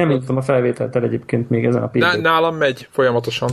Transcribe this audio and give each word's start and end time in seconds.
Nem 0.00 0.10
jutottam 0.10 0.36
a 0.36 0.42
felvételt 0.42 0.96
el 0.96 1.02
egyébként 1.02 1.50
még 1.50 1.64
ezen 1.64 1.82
a 1.82 1.86
pillanatban. 1.86 2.32
Nálam 2.32 2.56
megy 2.56 2.88
folyamatosan 2.90 3.50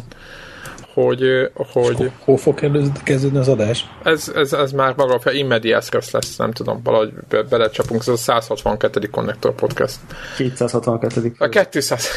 hogy... 1.03 1.51
hogy 1.63 2.11
Hol 2.19 2.37
fog 2.37 2.59
kezdődni 3.03 3.37
az 3.37 3.47
adás? 3.47 3.89
Ez, 4.03 4.31
ez, 4.35 4.53
ez 4.53 4.71
már 4.71 4.93
maga 4.95 5.19
a 5.23 5.31
immediás 5.31 5.89
lesz, 6.11 6.37
nem 6.37 6.51
tudom, 6.51 6.79
valahogy 6.83 7.13
be, 7.29 7.43
belecsapunk, 7.43 8.01
ez 8.01 8.07
a 8.07 8.15
162. 8.15 9.07
Connector 9.11 9.55
Podcast. 9.55 9.99
262. 10.37 11.33
A 11.37 11.47
200. 11.69 12.07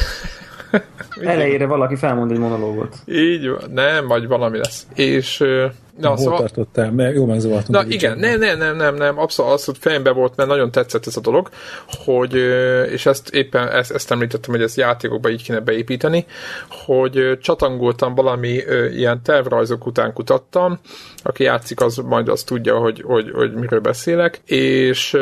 Elejére 1.23 1.67
valaki 1.67 1.97
felmond 1.97 2.31
egy 2.31 2.39
monológot. 2.39 2.97
Így 3.07 3.49
van, 3.49 3.71
nem, 3.71 4.07
vagy 4.07 4.27
valami 4.27 4.59
lesz. 4.59 4.87
És 4.95 5.45
Na, 5.99 6.09
Hol 6.09 6.17
szóval... 6.17 6.39
tartottál? 6.39 6.91
Mert 6.93 7.15
jó 7.15 7.27
megzavartunk. 7.27 7.85
Na 7.85 7.85
igen, 7.89 8.19
nem, 8.19 8.39
nem, 8.39 8.59
nem, 8.59 8.77
nem, 8.77 8.95
nem, 8.95 9.19
abszolút, 9.19 9.53
abszolút 9.53 9.81
fejembe 9.81 10.11
volt, 10.11 10.37
mert 10.37 10.49
nagyon 10.49 10.71
tetszett 10.71 11.07
ez 11.07 11.17
a 11.17 11.21
dolog, 11.21 11.49
hogy, 12.05 12.35
és 12.93 13.07
ezt 13.07 13.35
éppen 13.35 13.69
ezt, 13.69 13.91
ezt 13.91 14.11
említettem, 14.11 14.55
hogy 14.55 14.63
ezt 14.63 14.77
játékokba 14.77 15.31
így 15.31 15.43
kéne 15.43 15.61
beépíteni, 15.61 16.27
hogy 16.85 17.39
csatangoltam 17.41 18.15
valami 18.15 18.63
ilyen 18.93 19.23
tervrajzok 19.23 19.87
után 19.87 20.13
kutattam, 20.13 20.81
aki 21.23 21.43
játszik, 21.43 21.81
az 21.81 21.97
majd 21.97 22.29
azt 22.29 22.47
tudja, 22.47 22.79
hogy, 22.79 23.03
hogy, 23.07 23.31
hogy 23.35 23.55
miről 23.55 23.81
beszélek, 23.81 24.41
és 24.45 25.17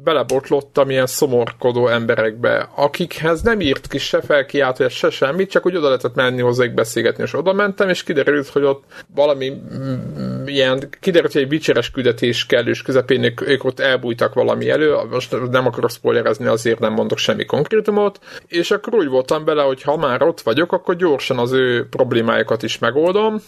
belebotlottam 0.00 0.90
ilyen 0.90 1.06
szomorkodó 1.06 1.88
emberekbe, 1.88 2.68
akikhez 2.74 3.42
nem 3.42 3.60
írt 3.60 3.86
ki 3.86 3.98
se 3.98 4.20
felkiáltóját, 4.20 4.92
se 4.92 5.10
semmit, 5.10 5.50
csak 5.50 5.66
úgy 5.66 5.76
oda 5.76 5.86
lehetett 5.86 6.14
menni 6.14 6.40
hozzájuk 6.40 6.74
beszélgetni, 6.74 7.22
és 7.22 7.34
oda 7.34 7.52
mentem, 7.52 7.88
és 7.88 8.02
kiderült, 8.02 8.48
hogy 8.48 8.62
ott 8.62 8.84
valami 9.14 9.62
ilyen, 10.46 10.88
kiderült, 11.00 11.32
hogy 11.32 11.42
egy 11.42 11.48
vicseres 11.48 11.90
küldetés 11.90 12.46
kellős 12.46 12.82
közepén 12.82 13.22
ők, 13.22 13.48
ők 13.48 13.64
ott 13.64 13.80
elbújtak 13.80 14.34
valami 14.34 14.70
elő, 14.70 14.96
most 15.10 15.50
nem 15.50 15.66
akarok 15.66 15.90
spoilerezni, 15.90 16.46
azért 16.46 16.78
nem 16.78 16.92
mondok 16.92 17.18
semmi 17.18 17.44
konkrétumot, 17.44 18.18
és 18.46 18.70
akkor 18.70 18.94
úgy 18.94 19.08
voltam 19.08 19.44
bele, 19.44 19.62
hogy 19.62 19.82
ha 19.82 19.96
már 19.96 20.22
ott 20.22 20.40
vagyok, 20.40 20.72
akkor 20.72 20.96
gyorsan 20.96 21.38
az 21.38 21.52
ő 21.52 21.86
problémájukat 21.90 22.62
is 22.62 22.78
megoldom, 22.78 23.42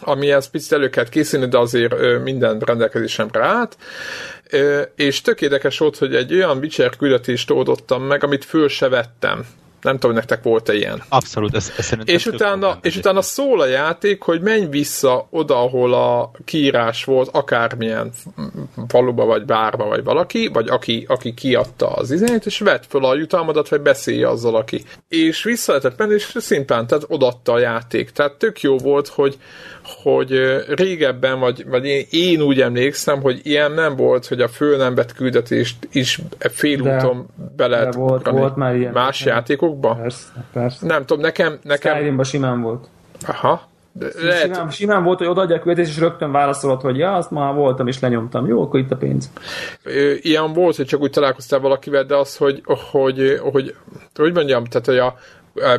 amihez 0.00 0.50
picit 0.50 0.72
elő 0.72 0.90
kellett 0.90 1.10
készülni, 1.10 1.48
de 1.48 1.58
azért 1.58 2.22
minden 2.22 2.58
rendelkezésemre 2.58 3.44
állt. 3.44 3.76
És 4.94 5.20
tök 5.20 5.40
érdekes 5.40 5.78
volt, 5.78 5.96
hogy 5.96 6.14
egy 6.14 6.34
olyan 6.34 6.58
Witcher 6.58 6.96
küldetést 6.96 7.50
oldottam 7.50 8.02
meg, 8.02 8.24
amit 8.24 8.44
föl 8.44 8.68
se 8.68 8.88
vettem. 8.88 9.46
Nem 9.80 9.98
tudom, 9.98 10.16
nektek 10.16 10.42
volt-e 10.42 10.74
ilyen. 10.74 11.02
Abszolút, 11.08 11.54
ez, 11.54 11.72
ez 11.76 11.92
és 12.04 12.26
utána, 12.26 12.78
és 12.82 12.96
utána 12.96 13.22
szól 13.22 13.60
a 13.60 13.66
játék, 13.66 14.22
hogy 14.22 14.40
menj 14.40 14.66
vissza 14.66 15.26
oda, 15.30 15.62
ahol 15.62 15.94
a 15.94 16.30
kiírás 16.44 17.04
volt, 17.04 17.28
akármilyen 17.32 18.12
faluba, 18.88 19.24
vagy 19.24 19.44
bárba, 19.44 19.84
vagy 19.84 20.04
valaki, 20.04 20.48
vagy 20.52 20.68
aki, 20.68 21.04
aki 21.08 21.34
kiadta 21.34 21.88
az 21.88 22.10
izényt, 22.10 22.46
és 22.46 22.58
vett 22.58 22.86
föl 22.88 23.04
a 23.04 23.14
jutalmadat, 23.14 23.68
vagy 23.68 23.80
beszélje 23.80 24.28
azzal, 24.28 24.56
aki. 24.56 24.84
És 25.08 25.42
vissza 25.42 25.72
lehetett 25.72 25.98
menni, 25.98 26.14
és 26.14 26.36
szimplán, 26.36 26.86
tehát 26.86 27.04
odatta 27.08 27.52
a 27.52 27.58
játék. 27.58 28.10
Tehát 28.10 28.32
tök 28.32 28.60
jó 28.60 28.78
volt, 28.78 29.08
hogy, 29.08 29.38
hogy 30.02 30.62
régebben, 30.68 31.38
vagy, 31.38 31.64
vagy 31.68 31.86
én, 31.86 32.06
én 32.10 32.40
úgy 32.40 32.60
emlékszem, 32.60 33.20
hogy 33.20 33.40
ilyen 33.42 33.72
nem 33.72 33.96
volt, 33.96 34.26
hogy 34.26 34.40
a 34.40 34.48
föl 34.48 34.76
nem 34.76 34.94
vett 34.94 35.12
küldetést 35.12 35.88
is 35.92 36.20
félúton 36.38 37.26
be 37.56 37.66
lehet 37.66 37.94
volt, 37.94 38.30
volt 38.30 38.56
már 38.56 38.76
ilyen. 38.76 38.92
Más 38.92 39.24
játékokban? 39.24 39.96
Persze, 39.96 40.26
persze. 40.52 40.86
Nem 40.86 41.06
tudom, 41.06 41.22
nekem... 41.22 41.58
nekem... 41.62 41.94
Skyrimban 41.94 42.24
simán 42.24 42.60
volt. 42.60 42.88
Aha. 43.26 43.68
De 43.92 44.06
lehet... 44.22 44.42
simán, 44.42 44.70
simán 44.70 45.04
volt, 45.04 45.18
hogy 45.18 45.26
odaadja 45.26 45.56
a 45.56 45.58
küldetést, 45.58 45.96
és 45.96 45.98
rögtön 45.98 46.32
válaszolod, 46.32 46.80
hogy 46.80 46.98
ja, 46.98 47.14
azt 47.14 47.30
már 47.30 47.54
voltam, 47.54 47.86
és 47.86 48.00
lenyomtam. 48.00 48.46
Jó, 48.46 48.62
akkor 48.62 48.80
itt 48.80 48.90
a 48.90 48.96
pénz. 48.96 49.30
Ilyen 50.20 50.52
volt, 50.52 50.76
hogy 50.76 50.86
csak 50.86 51.00
úgy 51.00 51.10
találkoztál 51.10 51.60
valakivel, 51.60 52.04
de 52.04 52.16
az, 52.16 52.36
hogy, 52.36 52.62
hogy, 52.90 53.40
hogy, 53.52 53.74
hogy 54.14 54.34
mondjam, 54.34 54.64
tehát, 54.64 54.86
hogy 54.86 54.98
a, 54.98 55.14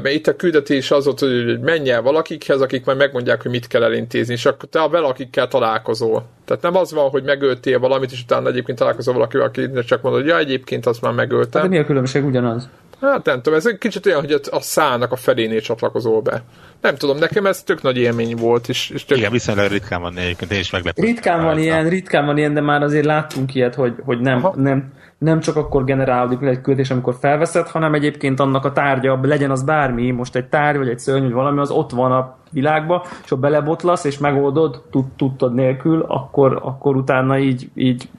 itt 0.03 0.27
a 0.27 0.35
küldetés 0.35 0.91
az 0.91 1.05
volt, 1.05 1.19
hogy 1.19 1.59
menj 1.59 1.89
el 1.89 2.01
valakikhez, 2.01 2.61
akik 2.61 2.85
majd 2.85 2.97
megmondják, 2.97 3.41
hogy 3.41 3.51
mit 3.51 3.67
kell 3.67 3.83
elintézni, 3.83 4.33
és 4.33 4.45
akkor 4.45 4.69
te 4.69 4.81
a 4.81 4.89
valakikkel 4.89 5.47
találkozol. 5.47 6.25
Tehát 6.45 6.61
nem 6.61 6.75
az 6.75 6.91
van, 6.91 7.09
hogy 7.09 7.23
megöltél 7.23 7.79
valamit, 7.79 8.11
és 8.11 8.21
utána 8.21 8.49
egyébként 8.49 8.77
találkozol 8.77 9.13
valakivel, 9.13 9.47
aki 9.47 9.69
csak 9.85 10.01
mondod, 10.01 10.21
hogy 10.21 10.29
ja, 10.29 10.37
egyébként 10.37 10.85
azt 10.85 11.01
már 11.01 11.13
megöltem. 11.13 11.61
Hát 11.61 11.69
de 11.69 11.75
mi 11.77 11.83
a 11.83 11.85
különbség 11.85 12.25
ugyanaz? 12.25 12.69
Hát 13.01 13.25
nem 13.25 13.41
tudom, 13.41 13.59
ez 13.59 13.65
egy 13.65 13.77
kicsit 13.77 14.05
olyan, 14.05 14.19
hogy 14.19 14.41
a 14.51 14.61
szának 14.61 15.11
a 15.11 15.15
felénél 15.15 15.61
csatlakozol 15.61 16.21
be. 16.21 16.43
Nem 16.81 16.95
tudom, 16.95 17.17
nekem 17.17 17.45
ez 17.45 17.63
tök 17.63 17.81
nagy 17.81 17.97
élmény 17.97 18.35
volt. 18.35 18.69
És, 18.69 18.89
és 18.89 19.05
tök... 19.05 19.17
Igen, 19.17 19.31
viszonylag 19.31 19.71
ritkán 19.71 20.01
van 20.01 20.17
egyébként, 20.17 20.51
én 20.51 20.59
is 20.59 20.71
meglepődtem. 20.71 21.13
Ritkán 21.13 21.43
van 21.43 21.57
ilyen, 21.57 21.89
ritkán 21.89 22.25
van 22.25 22.37
ilyen, 22.37 22.53
de 22.53 22.61
már 22.61 22.81
azért 22.81 23.05
láttunk 23.05 23.55
ilyet, 23.55 23.75
hogy, 23.75 23.93
hogy 24.05 24.19
nem, 24.19 24.47
nem, 24.55 24.93
nem 25.23 25.39
csak 25.39 25.55
akkor 25.55 25.83
generálódik 25.83 26.41
egy 26.41 26.61
küldés, 26.61 26.91
amikor 26.91 27.15
felveszed, 27.19 27.67
hanem 27.67 27.93
egyébként 27.93 28.39
annak 28.39 28.65
a 28.65 28.71
tárgya, 28.71 29.19
legyen 29.21 29.51
az 29.51 29.63
bármi, 29.63 30.11
most 30.11 30.35
egy 30.35 30.45
tárgy, 30.45 30.77
vagy 30.77 30.89
egy 30.89 30.99
szörny, 30.99 31.23
vagy 31.23 31.31
valami, 31.31 31.59
az 31.59 31.69
ott 31.69 31.91
van 31.91 32.11
a 32.11 32.35
világba, 32.51 33.05
és 33.23 33.29
ha 33.29 33.35
belebotlasz, 33.35 34.03
és 34.03 34.17
megoldod, 34.17 34.83
tudtad 35.15 35.53
nélkül, 35.53 36.05
akkor, 36.07 36.59
akkor 36.63 36.95
utána 36.95 37.37
így, 37.37 37.69
így 37.75 38.09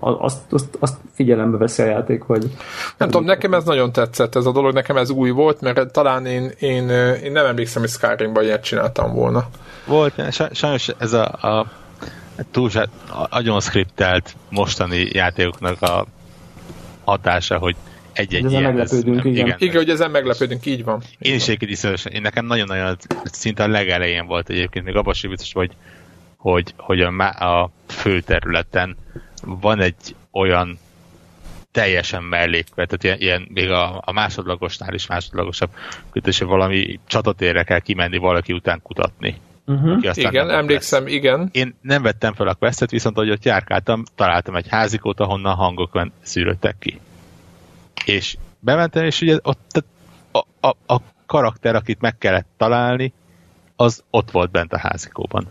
azt, 0.00 0.52
azt, 0.52 0.76
azt 0.80 0.96
figyelembe 1.14 1.56
veszi 1.56 1.82
a 1.82 1.86
játék, 1.86 2.22
hogy... 2.22 2.50
Nem 2.96 3.10
tudom, 3.10 3.26
nekem 3.26 3.54
ez 3.54 3.64
nagyon 3.64 3.92
tetszett 3.92 4.34
ez 4.34 4.46
a 4.46 4.52
dolog, 4.52 4.72
nekem 4.72 4.96
ez 4.96 5.10
új 5.10 5.30
volt, 5.30 5.60
mert 5.60 5.92
talán 5.92 6.26
én, 6.26 6.50
én, 6.58 6.88
én 7.24 7.32
nem 7.32 7.46
emlékszem, 7.46 7.82
hogy 7.82 7.90
Skyrimban 7.90 8.44
ilyet 8.44 8.64
csináltam 8.64 9.14
volna. 9.14 9.44
Volt, 9.86 10.32
sajnos 10.52 10.88
ez 10.98 11.12
a, 11.12 11.24
a 11.24 11.66
túl 12.50 12.70
nagyon 13.30 13.60
skriptelt 13.60 14.34
mostani 14.48 15.08
játékoknak 15.12 15.82
a 15.82 16.06
hatása, 17.04 17.58
hogy 17.58 17.76
egy-egy 18.12 18.50
ilyen. 18.50 18.62
meglepődünk, 18.62 19.18
ez, 19.18 19.24
igen. 19.24 19.46
igen. 19.46 19.56
Igen, 19.58 19.76
hogy 19.76 19.90
ezen 19.90 20.10
meglepődünk, 20.10 20.66
így 20.66 20.84
van. 20.84 21.02
Én 21.18 21.34
is 21.34 21.42
egyébként 21.42 21.70
iszonyatosan, 21.70 22.12
én 22.12 22.20
nekem 22.20 22.46
nagyon-nagyon, 22.46 22.96
szinte 23.24 23.62
a 23.62 23.68
legelején 23.68 24.26
volt 24.26 24.48
egyébként, 24.48 24.84
még 24.84 24.96
abban 24.96 25.14
sem 25.14 25.30
biztos, 25.30 25.52
hogy, 25.52 25.70
hogy, 26.36 26.74
hogy 26.76 27.00
a, 27.00 27.22
a 27.22 27.70
főterületen 27.86 28.96
van 29.42 29.80
egy 29.80 30.14
olyan 30.30 30.78
teljesen 31.70 32.22
mellékve, 32.22 32.86
tehát 32.86 33.04
ilyen, 33.04 33.18
ilyen 33.18 33.48
még 33.54 33.70
a, 33.70 34.02
a 34.04 34.12
másodlagosnál 34.12 34.94
is 34.94 35.06
másodlagosabb, 35.06 35.70
hogy 36.10 36.38
valami 36.38 37.00
csatatérre 37.06 37.62
kell 37.62 37.80
kimenni 37.80 38.16
valaki 38.16 38.52
után 38.52 38.80
kutatni. 38.82 39.40
Uh-huh. 39.66 40.16
Igen, 40.16 40.50
emlékszem, 40.50 41.04
vesz. 41.04 41.12
igen. 41.12 41.48
Én 41.52 41.74
nem 41.80 42.02
vettem 42.02 42.34
fel 42.34 42.48
a 42.48 42.54
questet, 42.54 42.90
viszont 42.90 43.16
ahogy 43.16 43.30
ott 43.30 43.44
járkáltam, 43.44 44.04
találtam 44.14 44.56
egy 44.56 44.68
házikót, 44.68 45.20
ahonnan 45.20 45.54
hangok 45.54 46.08
szűröttek 46.22 46.76
ki. 46.78 47.00
És 48.04 48.36
bementem, 48.60 49.04
és 49.04 49.20
ugye 49.20 49.38
ott 49.42 49.84
a, 50.32 50.38
a, 50.60 50.94
a 50.94 51.00
karakter, 51.26 51.74
akit 51.74 52.00
meg 52.00 52.18
kellett 52.18 52.46
találni, 52.56 53.12
az 53.76 54.02
ott 54.10 54.30
volt 54.30 54.50
bent 54.50 54.72
a 54.72 54.78
házikóban. 54.78 55.46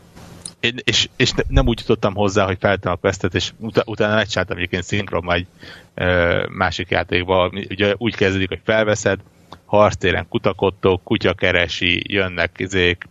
Én, 0.59 0.75
és, 0.83 1.09
és 1.15 1.31
nem 1.47 1.67
úgy 1.67 1.79
jutottam 1.79 2.13
hozzá, 2.13 2.45
hogy 2.45 2.57
feltem 2.59 2.91
a 2.91 2.95
questet, 2.95 3.35
és 3.35 3.51
ut- 3.57 3.83
utána 3.85 4.15
megcsináltam 4.15 4.57
egyébként 4.57 4.83
szinkron 4.83 5.33
egy 5.33 5.47
ö, 5.93 6.45
másik 6.49 6.89
játékba, 6.89 7.51
ugye 7.69 7.93
úgy 7.97 8.15
kezdődik, 8.15 8.47
hogy 8.47 8.61
felveszed, 8.63 9.19
harctéren 9.65 10.27
kutakodtok, 10.29 11.03
kutya 11.03 11.33
keresi, 11.33 12.13
jönnek 12.13 12.51
izék, 12.57 13.07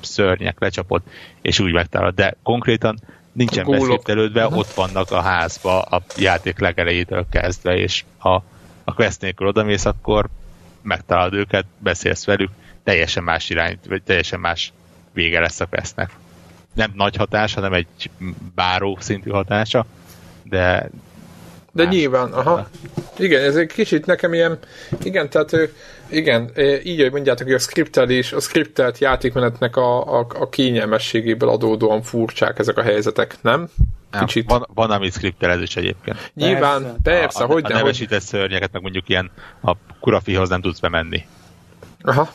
szörnyek 0.00 0.60
lecsapott, 0.60 1.06
és 1.42 1.60
úgy 1.60 1.72
megtalálod. 1.72 2.14
De 2.14 2.34
konkrétan 2.42 2.98
nincsen 3.32 3.66
beszéltelődve, 3.70 4.44
uh-huh. 4.44 4.58
ott 4.58 4.74
vannak 4.74 5.10
a 5.10 5.20
házba 5.20 5.82
a 5.82 6.02
játék 6.16 6.58
legelejétől 6.58 7.26
kezdve, 7.30 7.76
és 7.76 8.04
ha 8.18 8.44
a 8.84 8.94
quest 8.94 9.20
nélkül 9.20 9.46
odamész, 9.46 9.84
akkor 9.84 10.26
megtalálod 10.82 11.34
őket, 11.34 11.64
beszélsz 11.78 12.24
velük, 12.24 12.50
teljesen 12.84 13.22
más 13.22 13.50
irány, 13.50 13.78
vagy 13.88 14.02
teljesen 14.02 14.40
más 14.40 14.72
vége 15.12 15.40
lesz 15.40 15.60
a 15.60 15.66
questnek. 15.66 16.10
Nem 16.74 16.92
nagy 16.94 17.16
hatás, 17.16 17.54
hanem 17.54 17.72
egy 17.72 18.10
báró 18.54 18.98
szintű 19.00 19.30
hatása, 19.30 19.86
de 20.42 20.90
de 21.72 21.84
nyilván, 21.84 22.32
aha. 22.32 22.68
Igen, 23.18 23.42
ez 23.42 23.56
egy 23.56 23.72
kicsit 23.72 24.06
nekem 24.06 24.34
ilyen, 24.34 24.58
igen, 25.02 25.30
tehát 25.30 25.56
igen, 26.10 26.50
így, 26.82 27.00
hogy 27.00 27.12
mondjátok, 27.12 27.46
hogy 27.46 27.54
a 27.54 27.58
skriptelés, 27.58 28.32
a 28.32 28.40
skriptelt 28.40 28.98
játékmenetnek 28.98 29.76
a, 29.76 30.18
a, 30.18 30.26
a 30.34 30.48
kényelmességéből 30.48 31.48
adódóan 31.48 32.02
furcsák 32.02 32.58
ezek 32.58 32.78
a 32.78 32.82
helyzetek, 32.82 33.36
nem? 33.40 33.68
Kicsit. 34.10 34.50
Van, 34.50 34.66
van 34.74 34.90
ami 34.90 35.10
skriptelezés 35.10 35.76
egyébként. 35.76 36.30
Nyilván, 36.34 36.82
persze, 37.02 37.20
persze 37.20 37.44
a, 37.44 37.46
hogy 37.46 37.64
a, 37.64 37.74
a 37.74 37.78
nevesített 37.78 38.20
szörnyeket, 38.20 38.72
meg 38.72 38.82
mondjuk 38.82 39.08
ilyen 39.08 39.30
a 39.62 39.72
kurafihoz 40.00 40.48
nem 40.48 40.60
tudsz 40.60 40.78
bemenni. 40.78 41.22
Aha. 42.02 42.28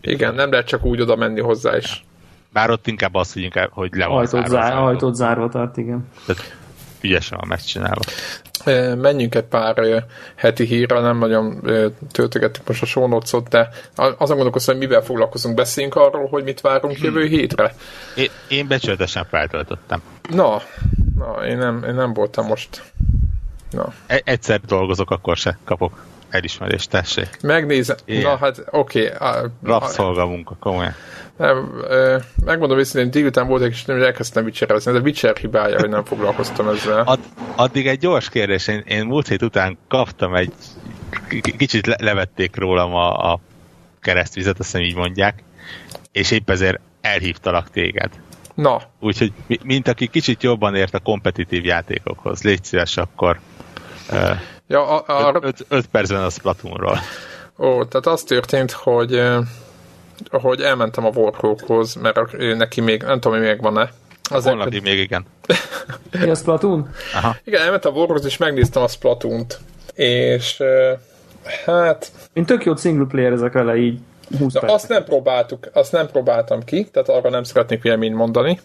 Igen, 0.00 0.34
nem 0.34 0.50
lehet 0.50 0.66
csak 0.66 0.84
úgy 0.84 1.00
oda 1.00 1.16
menni 1.16 1.40
hozzá 1.40 1.76
is. 1.76 2.04
Bár 2.52 2.70
ott 2.70 2.86
inkább 2.86 3.14
az, 3.14 3.32
hogy, 3.32 3.42
inkább, 3.42 3.70
hogy 3.72 3.94
le 3.94 4.06
van 4.06 4.18
ajtót, 4.18 4.46
zár, 4.46 4.76
ajtót 4.76 5.14
zárva 5.14 5.48
tart, 5.48 5.76
igen. 5.76 6.08
Tehát 6.26 6.56
ügyesen 7.02 7.38
van 7.38 7.48
megcsinálva. 7.48 8.00
Menjünk 8.96 9.34
egy 9.34 9.44
pár 9.44 10.04
heti 10.34 10.64
hírra, 10.64 11.00
nem 11.00 11.18
nagyon 11.18 11.60
töltögettük 12.12 12.68
most 12.68 12.82
a 12.82 12.86
sónocot, 12.86 13.48
de 13.48 13.68
azon 13.94 14.36
gondolkozom, 14.36 14.76
hogy 14.76 14.86
mivel 14.86 15.02
foglalkozunk. 15.02 15.54
Beszéljünk 15.54 15.96
arról, 15.96 16.28
hogy 16.28 16.44
mit 16.44 16.60
várunk 16.60 16.96
hmm. 16.96 17.04
jövő 17.04 17.26
hétre. 17.26 17.74
Én, 18.16 18.28
én 18.48 18.66
becsületesen 18.66 19.24
feltöltöttem. 19.24 20.02
Na, 20.30 20.62
na 21.18 21.46
én, 21.46 21.58
nem, 21.58 21.84
én 21.84 21.94
nem 21.94 22.12
voltam 22.12 22.46
most. 22.46 22.82
Na. 23.70 23.92
E- 24.06 24.22
egyszer 24.24 24.60
dolgozok, 24.60 25.10
akkor 25.10 25.36
se 25.36 25.58
kapok 25.64 26.04
elismerést, 26.32 26.90
tessék. 26.90 27.36
Megnézem. 27.42 27.96
Igen. 28.04 28.22
Na 28.22 28.36
hát, 28.36 28.64
oké. 28.70 29.12
Okay. 29.14 29.48
Rabszolga 29.62 30.26
munka, 30.26 30.56
komolyan. 30.60 30.94
Nem, 31.36 31.84
megmondom 32.44 32.78
őszintén, 32.78 33.10
délután 33.10 33.46
volt 33.46 33.62
egy 33.62 33.70
kis, 33.70 33.84
hogy 33.84 34.02
elkezdtem 34.02 34.44
witcherezni, 34.44 34.90
ez 34.90 34.96
a 34.96 35.00
Witcher 35.00 35.36
hibája, 35.36 35.78
hogy 35.78 35.88
nem 35.88 36.04
foglalkoztam 36.04 36.68
ezzel. 36.68 37.02
Ad, 37.04 37.18
addig 37.56 37.86
egy 37.86 37.98
gyors 37.98 38.28
kérdés, 38.28 38.66
én, 38.68 38.82
én 38.86 39.04
múlt 39.04 39.28
hét 39.28 39.42
után 39.42 39.78
kaptam 39.88 40.34
egy, 40.34 40.52
kicsit 41.56 41.86
le, 41.86 41.96
levették 41.98 42.56
rólam 42.56 42.94
a, 42.94 43.32
a 43.32 43.40
keresztvizet, 44.00 44.58
azt 44.58 44.70
hiszem 44.70 44.86
így 44.86 44.96
mondják, 44.96 45.42
és 46.12 46.30
épp 46.30 46.50
ezért 46.50 46.80
elhívtalak 47.00 47.70
téged. 47.70 48.10
Na. 48.54 48.82
Úgyhogy 49.00 49.32
mint 49.64 49.88
aki 49.88 50.06
kicsit 50.06 50.42
jobban 50.42 50.74
ért 50.74 50.94
a 50.94 50.98
kompetitív 50.98 51.64
játékokhoz, 51.64 52.42
légy 52.42 52.64
szíves 52.64 52.96
akkor 52.96 53.40
uh, 54.10 54.30
ja, 54.66 55.00
a, 55.00 55.28
a... 55.28 55.52
5 55.68 55.86
percben 55.86 56.22
a 56.22 56.30
Splatoonról. 56.30 56.98
Ó, 57.58 57.84
tehát 57.84 58.06
az 58.06 58.22
történt, 58.22 58.70
hogy 58.70 59.22
hogy 60.30 60.60
elmentem 60.60 61.04
a 61.04 61.10
Warhawkhoz, 61.14 61.94
mert 61.94 62.18
ő 62.32 62.54
neki 62.54 62.80
még, 62.80 63.02
nem 63.02 63.20
tudom, 63.20 63.38
hogy 63.38 63.46
még 63.46 63.60
van-e. 63.60 63.92
Az 64.30 64.44
Holnapi 64.44 64.80
még 64.80 64.98
igen. 64.98 65.26
Mi 66.20 66.30
a 66.30 66.34
Splatoon? 66.34 66.90
Aha. 67.14 67.36
Igen, 67.44 67.62
elmentem 67.62 67.92
a 67.92 67.94
Warhawkhoz, 67.94 68.24
és 68.24 68.36
megnéztem 68.36 68.82
a 68.82 68.88
Splatoon-t. 68.88 69.58
És 69.94 70.62
hát... 71.64 72.12
Én 72.32 72.44
tök 72.44 72.64
jó 72.64 72.76
single 72.76 73.06
player 73.06 73.32
ezek 73.32 73.52
vele 73.52 73.76
így 73.76 74.00
20 74.38 74.52
Na, 74.52 74.60
azt 74.60 74.88
nem 74.88 75.04
próbáltuk, 75.04 75.68
azt 75.72 75.92
nem 75.92 76.06
próbáltam 76.06 76.64
ki, 76.64 76.84
tehát 76.84 77.08
arra 77.08 77.30
nem 77.30 77.42
szeretnék 77.42 77.82
véleményt 77.82 78.14
mondani. 78.14 78.60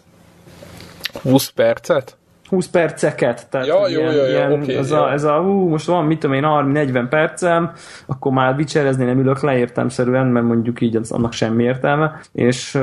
20 1.22 1.48
percet? 1.48 2.16
20 2.48 2.68
perceket, 2.68 3.46
tehát 3.50 3.66
ja, 3.66 3.84
ilyen, 3.88 4.12
jó, 4.12 4.20
jó, 4.20 4.26
ilyen, 4.26 4.52
okay, 4.52 4.74
ez, 4.74 4.90
jó. 4.90 4.96
A, 4.96 5.12
ez 5.12 5.24
a, 5.24 5.38
hú, 5.38 5.68
most 5.68 5.86
van, 5.86 6.04
mit 6.04 6.18
tudom 6.18 6.36
én, 6.36 6.44
30-40 6.46 7.06
percem, 7.10 7.72
akkor 8.06 8.32
már 8.32 8.56
vicserezni 8.56 9.04
nem 9.04 9.18
ülök 9.18 9.42
le 9.42 9.58
értelmszerűen, 9.58 10.26
mert 10.26 10.46
mondjuk 10.46 10.80
így 10.80 10.96
az, 10.96 11.10
annak 11.10 11.32
semmi 11.32 11.62
értelme, 11.62 12.20
és, 12.32 12.78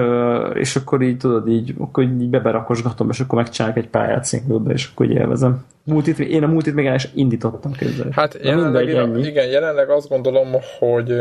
és 0.53 0.75
akkor 0.75 1.01
így 1.01 1.17
tudod, 1.17 1.47
így, 1.47 1.73
akkor 1.79 2.03
így 2.03 2.29
beberakosgatom, 2.29 3.09
és 3.09 3.19
akkor 3.19 3.37
megcsinálok 3.37 3.77
egy 3.77 3.87
pályát 3.87 4.25
szinklódba, 4.25 4.71
és 4.71 4.89
akkor 4.93 5.05
így 5.05 5.11
élvezem. 5.11 5.65
Multit, 5.83 6.19
én 6.19 6.43
a 6.43 6.47
multit 6.47 6.73
még 6.73 6.85
el 6.85 6.95
is 6.95 7.07
indítottam 7.13 7.71
képzelni. 7.71 8.11
Hát 8.13 8.37
jelenleg, 8.41 8.87
igen, 9.25 9.47
jelenleg 9.47 9.89
azt 9.89 10.09
gondolom, 10.09 10.47
hogy 10.79 11.13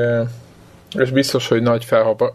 és 0.98 1.10
biztos, 1.10 1.48
hogy 1.48 1.62
nagy 1.62 1.86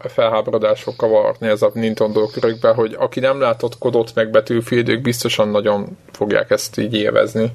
felháborodás 0.08 0.82
fog 0.82 0.96
kavarni 0.96 1.48
ez 1.48 1.62
a 1.62 1.70
Nintendo 1.74 2.26
körökben, 2.26 2.74
hogy 2.74 2.94
aki 2.98 3.20
nem 3.20 3.40
látott 3.40 3.78
kodot 3.78 4.14
meg 4.14 4.42
ők 4.48 5.00
biztosan 5.00 5.48
nagyon 5.48 5.98
fogják 6.12 6.50
ezt 6.50 6.78
így 6.78 6.94
élvezni. 6.94 7.52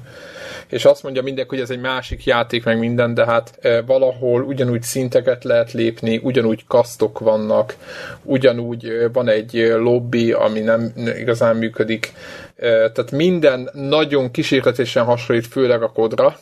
És 0.68 0.84
azt 0.84 1.02
mondja 1.02 1.22
mindenki, 1.22 1.50
hogy 1.54 1.64
ez 1.64 1.70
egy 1.70 1.80
másik 1.80 2.24
játék, 2.24 2.64
meg 2.64 2.78
minden, 2.78 3.14
de 3.14 3.24
hát 3.24 3.58
e, 3.60 3.82
valahol 3.82 4.42
ugyanúgy 4.42 4.82
szinteket 4.82 5.44
lehet 5.44 5.72
lépni, 5.72 6.20
ugyanúgy 6.22 6.64
kasztok 6.66 7.18
vannak, 7.18 7.76
ugyanúgy 8.22 8.84
e, 8.84 9.08
van 9.08 9.28
egy 9.28 9.56
e, 9.56 9.76
lobby, 9.76 10.32
ami 10.32 10.60
nem 10.60 10.92
igazán 11.18 11.56
működik. 11.56 12.12
E, 12.56 12.66
tehát 12.66 13.10
minden 13.10 13.70
nagyon 13.72 14.30
kísérletesen 14.30 15.04
hasonlít, 15.04 15.46
főleg 15.46 15.82
a 15.82 15.92
kodra, 15.92 16.38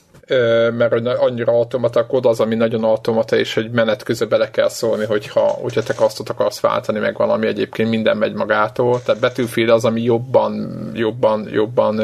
mert 0.77 0.93
hogy 0.93 1.07
annyira 1.07 1.53
automata 1.53 2.07
kód 2.07 2.27
az, 2.27 2.41
ami 2.41 2.55
nagyon 2.55 2.85
automata, 2.85 3.37
és 3.37 3.55
hogy 3.55 3.71
menet 3.71 4.03
közben 4.03 4.29
bele 4.29 4.51
kell 4.51 4.69
szólni, 4.69 5.05
hogyha, 5.05 5.41
hogyha 5.41 5.83
te 5.83 5.95
kasztot 5.95 6.29
akarsz 6.29 6.61
váltani, 6.61 6.99
meg 6.99 7.17
valami 7.17 7.47
egyébként 7.47 7.91
minden 7.91 8.17
megy 8.17 8.35
magától. 8.35 9.03
Tehát 9.03 9.21
Battlefield 9.21 9.71
az, 9.71 9.85
ami 9.85 10.03
jobban, 10.03 10.91
jobban, 10.95 11.49
jobban 11.53 12.01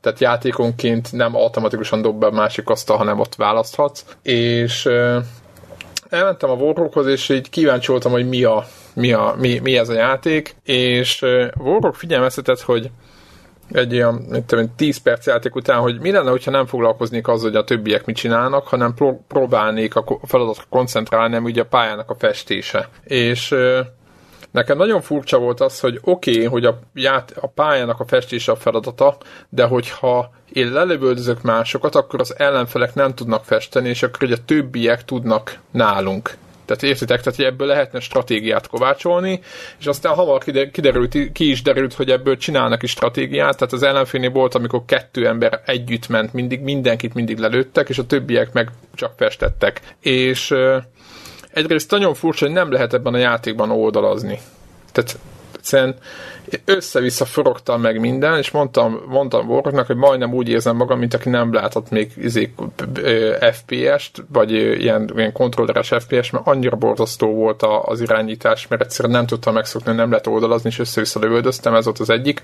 tehát 0.00 0.20
játékonként 0.20 1.12
nem 1.12 1.36
automatikusan 1.36 2.02
dob 2.02 2.18
be 2.18 2.26
a 2.26 2.30
másik 2.30 2.68
asztal, 2.68 2.96
hanem 2.96 3.20
ott 3.20 3.34
választhatsz. 3.34 4.04
És 4.22 4.88
elmentem 6.08 6.50
a 6.50 6.54
Warhawkhoz, 6.54 7.06
és 7.06 7.28
így 7.28 7.50
kíváncsi 7.50 7.90
voltam, 7.90 8.12
hogy 8.12 8.28
mi, 8.28 8.44
a, 8.44 8.66
mi, 8.94 9.12
a, 9.12 9.34
mi, 9.38 9.58
mi 9.58 9.78
ez 9.78 9.88
a 9.88 9.92
játék, 9.92 10.56
és 10.64 11.22
Warhawk 11.56 11.94
figyelmeztetett, 11.94 12.60
hogy 12.60 12.90
egy 13.72 13.92
ilyen, 13.92 14.14
mit 14.14 14.44
tudom, 14.44 14.74
10 14.76 14.96
perc 14.96 15.26
játék 15.26 15.54
után, 15.54 15.80
hogy 15.80 16.00
mi 16.00 16.10
lenne, 16.10 16.30
hogyha 16.30 16.50
nem 16.50 16.66
foglalkoznék 16.66 17.28
azzal, 17.28 17.50
hogy 17.50 17.58
a 17.58 17.64
többiek 17.64 18.04
mit 18.04 18.16
csinálnak, 18.16 18.66
hanem 18.66 18.94
pró- 18.94 19.24
próbálnék 19.28 19.96
a 19.96 20.18
feladatra 20.22 20.64
koncentrálni, 20.68 21.34
nem 21.34 21.44
ugye 21.44 21.62
a 21.62 21.66
pályának 21.66 22.10
a 22.10 22.14
festése. 22.14 22.88
És 23.04 23.54
Nekem 24.56 24.76
nagyon 24.76 25.00
furcsa 25.00 25.38
volt 25.38 25.60
az, 25.60 25.80
hogy 25.80 25.98
oké, 26.02 26.30
okay, 26.30 26.44
hogy 26.44 26.64
a, 26.64 26.78
ját, 26.94 27.36
a 27.40 27.46
pályának 27.46 28.00
a 28.00 28.06
festése 28.06 28.52
a 28.52 28.56
feladata, 28.56 29.16
de 29.48 29.64
hogyha 29.64 30.30
én 30.52 30.72
lelövöldözök 30.72 31.42
másokat, 31.42 31.94
akkor 31.94 32.20
az 32.20 32.38
ellenfelek 32.38 32.94
nem 32.94 33.14
tudnak 33.14 33.44
festeni, 33.44 33.88
és 33.88 34.02
akkor 34.02 34.22
ugye 34.22 34.34
a 34.34 34.44
többiek 34.44 35.04
tudnak 35.04 35.58
nálunk. 35.70 36.36
Tehát 36.66 36.82
értitek, 36.82 37.20
tehát 37.20 37.36
hogy 37.36 37.44
ebből 37.44 37.66
lehetne 37.66 38.00
stratégiát 38.00 38.66
kovácsolni, 38.66 39.40
és 39.78 39.86
aztán 39.86 40.14
hamar 40.14 40.42
kiderült, 40.72 41.32
ki 41.32 41.50
is 41.50 41.62
derült, 41.62 41.94
hogy 41.94 42.10
ebből 42.10 42.36
csinálnak 42.36 42.82
is 42.82 42.90
stratégiát, 42.90 43.56
tehát 43.56 43.72
az 43.72 43.82
ellenfélnél 43.82 44.30
volt, 44.30 44.54
amikor 44.54 44.82
kettő 44.86 45.26
ember 45.26 45.62
együtt 45.66 46.08
ment, 46.08 46.32
mindig 46.32 46.60
mindenkit 46.60 47.14
mindig 47.14 47.38
lelőttek, 47.38 47.88
és 47.88 47.98
a 47.98 48.06
többiek 48.06 48.52
meg 48.52 48.70
csak 48.94 49.12
festettek. 49.16 49.80
És 50.00 50.54
egyrészt 51.50 51.90
nagyon 51.90 52.14
furcsa, 52.14 52.44
hogy 52.44 52.54
nem 52.54 52.72
lehet 52.72 52.94
ebben 52.94 53.14
a 53.14 53.18
játékban 53.18 53.70
oldalazni. 53.70 54.38
Tehát 54.92 55.18
egyszerűen 55.66 55.94
össze-vissza 56.64 57.24
forogtam 57.24 57.80
meg 57.80 58.00
minden, 58.00 58.38
és 58.38 58.50
mondtam, 58.50 59.00
mondtam 59.08 59.48
Warhawknak, 59.48 59.86
hogy 59.86 59.96
majdnem 59.96 60.34
úgy 60.34 60.48
érzem 60.48 60.76
magam, 60.76 60.98
mint 60.98 61.14
aki 61.14 61.28
nem 61.28 61.52
látott 61.52 61.90
még 61.90 62.12
izé, 62.16 62.52
FPS-t, 63.52 64.24
vagy 64.32 64.52
ilyen, 64.52 65.10
ilyen 65.16 65.32
kontrolleres 65.32 65.88
FPS, 65.88 66.30
mert 66.30 66.46
annyira 66.46 66.76
borzasztó 66.76 67.34
volt 67.34 67.62
az 67.84 68.00
irányítás, 68.00 68.66
mert 68.66 68.82
egyszerűen 68.82 69.14
nem 69.14 69.26
tudtam 69.26 69.54
megszokni, 69.54 69.92
nem 69.92 70.10
lehet 70.10 70.26
oldalazni, 70.26 70.68
és 70.68 70.78
össze-vissza 70.78 71.20
lövöldöztem, 71.20 71.74
ez 71.74 71.84
volt 71.84 71.98
az 71.98 72.10
egyik. 72.10 72.42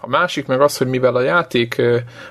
A 0.00 0.08
másik 0.08 0.46
meg 0.46 0.60
az, 0.60 0.76
hogy 0.76 0.86
mivel 0.86 1.14
a 1.14 1.20
játék 1.20 1.82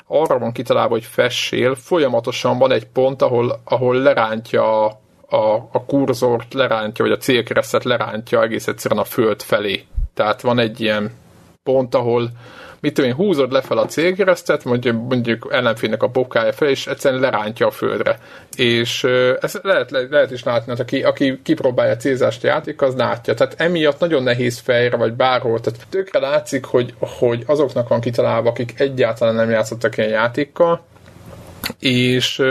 arra 0.07 0.39
van 0.39 0.51
kitalálva, 0.51 0.93
hogy 0.93 1.05
fessél, 1.05 1.75
folyamatosan 1.75 2.57
van 2.57 2.71
egy 2.71 2.87
pont, 2.87 3.21
ahol, 3.21 3.61
ahol 3.63 3.95
lerántja 3.95 4.85
a, 5.33 5.69
a 5.71 5.85
kurzort 5.85 6.53
lerántja, 6.53 7.05
vagy 7.05 7.13
a 7.13 7.17
célkeresztet 7.17 7.83
lerántja 7.83 8.41
egész 8.41 8.67
egyszerűen 8.67 9.01
a 9.01 9.03
föld 9.03 9.41
felé. 9.41 9.85
Tehát 10.13 10.41
van 10.41 10.59
egy 10.59 10.81
ilyen 10.81 11.11
pont, 11.63 11.95
ahol 11.95 12.29
mit 12.83 12.93
tudom 12.93 13.09
én, 13.09 13.15
húzod 13.15 13.51
lefel 13.51 13.77
a 13.77 13.85
célkeresztet, 13.85 14.63
mondjuk, 14.63 15.09
mondjuk 15.09 15.47
ellenfélnek 15.51 16.03
a 16.03 16.07
bokája 16.07 16.51
fel, 16.51 16.67
és 16.67 16.87
egyszerűen 16.87 17.21
lerántja 17.21 17.67
a 17.67 17.71
földre. 17.71 18.19
És 18.55 19.03
ezt 19.39 19.59
lehet, 19.61 19.91
lehet, 19.91 20.31
is 20.31 20.43
látni, 20.43 20.71
hogy 20.71 20.79
aki, 20.79 21.03
aki 21.03 21.39
kipróbálja 21.43 21.91
a 21.91 21.97
célzást 21.97 22.43
a 22.43 22.47
játék, 22.47 22.81
az 22.81 22.95
látja. 22.95 23.33
Tehát 23.33 23.55
emiatt 23.57 23.99
nagyon 23.99 24.23
nehéz 24.23 24.59
fejre, 24.59 24.97
vagy 24.97 25.13
bárhol. 25.13 25.59
Tehát 25.59 25.87
tökre 25.89 26.19
látszik, 26.19 26.65
hogy, 26.65 26.93
hogy 26.99 27.43
azoknak 27.45 27.87
van 27.87 27.99
kitalálva, 27.99 28.49
akik 28.49 28.79
egyáltalán 28.79 29.35
nem 29.35 29.49
játszottak 29.49 29.97
ilyen 29.97 30.09
játékkal, 30.09 30.83
és, 31.79 32.41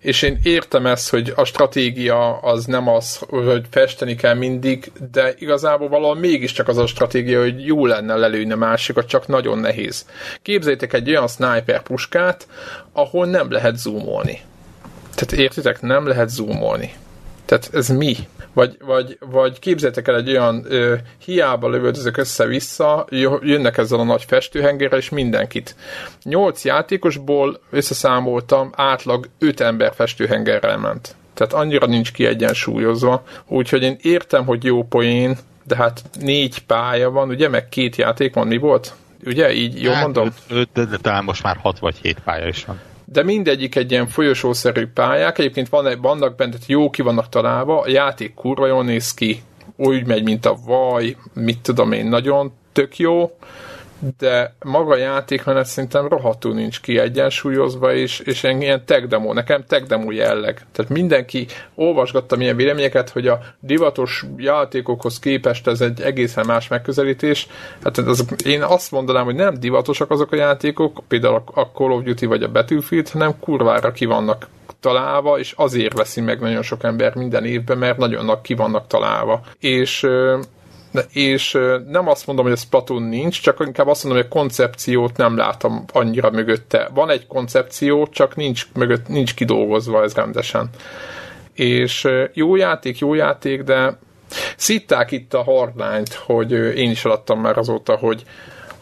és 0.00 0.22
én 0.22 0.38
értem 0.42 0.86
ezt, 0.86 1.10
hogy 1.10 1.32
a 1.36 1.44
stratégia 1.44 2.38
az 2.38 2.64
nem 2.64 2.88
az, 2.88 3.16
hogy 3.28 3.64
festeni 3.70 4.14
kell 4.14 4.34
mindig, 4.34 4.92
de 5.12 5.34
igazából 5.38 5.88
valahol 5.88 6.16
mégiscsak 6.16 6.68
az 6.68 6.76
a 6.76 6.86
stratégia, 6.86 7.40
hogy 7.40 7.66
jó 7.66 7.86
lenne 7.86 8.14
lelőni 8.14 8.52
a 8.52 8.56
másikat, 8.56 9.06
csak 9.06 9.26
nagyon 9.26 9.58
nehéz. 9.58 10.06
Képzeljétek 10.42 10.92
egy 10.92 11.08
olyan 11.08 11.28
sniper 11.28 11.82
puskát, 11.82 12.46
ahol 12.92 13.26
nem 13.26 13.50
lehet 13.50 13.76
zoomolni. 13.76 14.40
Tehát 15.14 15.44
értitek, 15.44 15.80
nem 15.80 16.06
lehet 16.06 16.28
zoomolni. 16.28 16.92
Tehát 17.50 17.70
ez 17.72 17.88
mi? 17.88 18.16
Vagy, 18.52 18.76
vagy, 18.84 19.18
vagy 19.30 19.58
képzeljétek 19.58 20.08
el 20.08 20.16
egy 20.16 20.30
olyan 20.30 20.64
ö, 20.68 20.94
hiába 21.24 21.68
lövöldözök 21.68 22.16
össze-vissza, 22.16 23.06
jönnek 23.40 23.78
ezzel 23.78 23.98
a 23.98 24.04
nagy 24.04 24.24
festőhengerrel, 24.24 24.98
és 24.98 25.08
mindenkit. 25.08 25.76
Nyolc 26.22 26.64
játékosból 26.64 27.60
összeszámoltam, 27.70 28.70
átlag 28.74 29.28
öt 29.38 29.60
ember 29.60 29.94
festőhengerrel 29.94 30.78
ment. 30.78 31.14
Tehát 31.34 31.52
annyira 31.52 31.86
nincs 31.86 32.12
kiegyensúlyozva. 32.12 33.22
Úgyhogy 33.46 33.82
én 33.82 33.96
értem, 34.02 34.44
hogy 34.44 34.64
jó 34.64 34.84
poén, 34.84 35.38
de 35.64 35.76
hát 35.76 36.02
négy 36.20 36.58
pálya 36.58 37.10
van, 37.10 37.28
ugye, 37.28 37.48
meg 37.48 37.68
két 37.68 37.96
játék 37.96 38.34
van, 38.34 38.46
mi 38.46 38.56
volt? 38.56 38.94
Ugye, 39.24 39.52
így 39.52 39.82
jól 39.82 39.94
hát, 39.94 40.02
mondom? 40.02 40.34
Öt, 40.48 40.68
de, 40.72 40.84
de 40.84 40.96
talán 40.96 41.24
most 41.24 41.42
már 41.42 41.56
hat 41.56 41.78
vagy 41.78 41.96
hét 42.02 42.18
pálya 42.24 42.46
is 42.46 42.64
van 42.64 42.80
de 43.12 43.22
mindegyik 43.22 43.76
egy 43.76 43.90
ilyen 43.90 44.06
folyosószerű 44.06 44.86
pályák, 44.86 45.38
egyébként 45.38 45.68
van, 45.68 45.98
vannak 46.00 46.36
benne, 46.36 46.56
jó 46.66 46.90
ki 46.90 47.02
vannak 47.02 47.28
találva, 47.28 47.80
a 47.80 47.88
játék 47.88 48.34
kurva 48.34 48.66
jól 48.66 48.84
néz 48.84 49.14
ki, 49.14 49.42
úgy 49.76 50.06
megy, 50.06 50.22
mint 50.22 50.46
a 50.46 50.58
vaj, 50.66 51.16
mit 51.34 51.58
tudom 51.60 51.92
én, 51.92 52.06
nagyon 52.06 52.52
tök 52.72 52.98
jó, 52.98 53.30
de 54.18 54.54
maga 54.64 54.92
a 54.92 54.96
játékmenet 54.96 55.66
szerintem 55.66 56.08
rohadtul 56.08 56.54
nincs 56.54 56.80
kiegyensúlyozva, 56.80 57.94
és, 57.94 58.18
és 58.18 58.42
ilyen 58.42 58.84
tech 58.84 59.06
demo, 59.06 59.32
nekem 59.32 59.64
tech 59.68 59.86
demo 59.86 60.10
jelleg. 60.10 60.66
Tehát 60.72 60.90
mindenki 60.90 61.46
olvasgatta 61.74 62.36
milyen 62.36 62.56
véleményeket, 62.56 63.10
hogy 63.10 63.26
a 63.26 63.40
divatos 63.60 64.24
játékokhoz 64.36 65.18
képest 65.18 65.66
ez 65.66 65.80
egy 65.80 66.00
egészen 66.00 66.46
más 66.46 66.68
megközelítés. 66.68 67.46
Hát 67.82 67.98
az, 67.98 68.24
én 68.44 68.62
azt 68.62 68.90
mondanám, 68.90 69.24
hogy 69.24 69.34
nem 69.34 69.54
divatosak 69.54 70.10
azok 70.10 70.32
a 70.32 70.36
játékok, 70.36 71.02
például 71.08 71.42
a 71.54 71.62
Call 71.62 71.90
of 71.90 72.02
Duty 72.02 72.26
vagy 72.26 72.42
a 72.42 72.50
Battlefield, 72.50 73.08
hanem 73.08 73.38
kurvára 73.40 73.92
ki 73.92 74.04
vannak 74.04 74.48
találva, 74.80 75.38
és 75.38 75.52
azért 75.56 75.96
veszi 75.96 76.20
meg 76.20 76.40
nagyon 76.40 76.62
sok 76.62 76.84
ember 76.84 77.14
minden 77.14 77.44
évben, 77.44 77.78
mert 77.78 77.98
nagyon 77.98 78.42
ki 78.42 78.54
vannak 78.54 78.86
találva. 78.86 79.40
És 79.58 80.06
és 81.12 81.58
nem 81.86 82.08
azt 82.08 82.26
mondom, 82.26 82.44
hogy 82.44 82.54
a 82.54 82.56
Splatoon 82.56 83.02
nincs, 83.02 83.42
csak 83.42 83.62
inkább 83.66 83.86
azt 83.86 84.04
mondom, 84.04 84.22
hogy 84.22 84.30
a 84.30 84.38
koncepciót 84.38 85.16
nem 85.16 85.36
látom 85.36 85.84
annyira 85.92 86.30
mögötte. 86.30 86.90
Van 86.94 87.10
egy 87.10 87.26
koncepció, 87.26 88.06
csak 88.06 88.36
nincs, 88.36 88.66
mögött, 88.74 89.08
nincs 89.08 89.34
kidolgozva 89.34 90.02
ez 90.02 90.14
rendesen. 90.14 90.70
És 91.54 92.08
jó 92.32 92.56
játék, 92.56 92.98
jó 92.98 93.14
játék, 93.14 93.62
de 93.62 93.98
szitták 94.56 95.10
itt 95.10 95.34
a 95.34 95.42
hardline 95.42 96.02
hogy 96.26 96.52
én 96.52 96.90
is 96.90 97.04
alattam 97.04 97.40
már 97.40 97.58
azóta, 97.58 97.96
hogy 97.96 98.24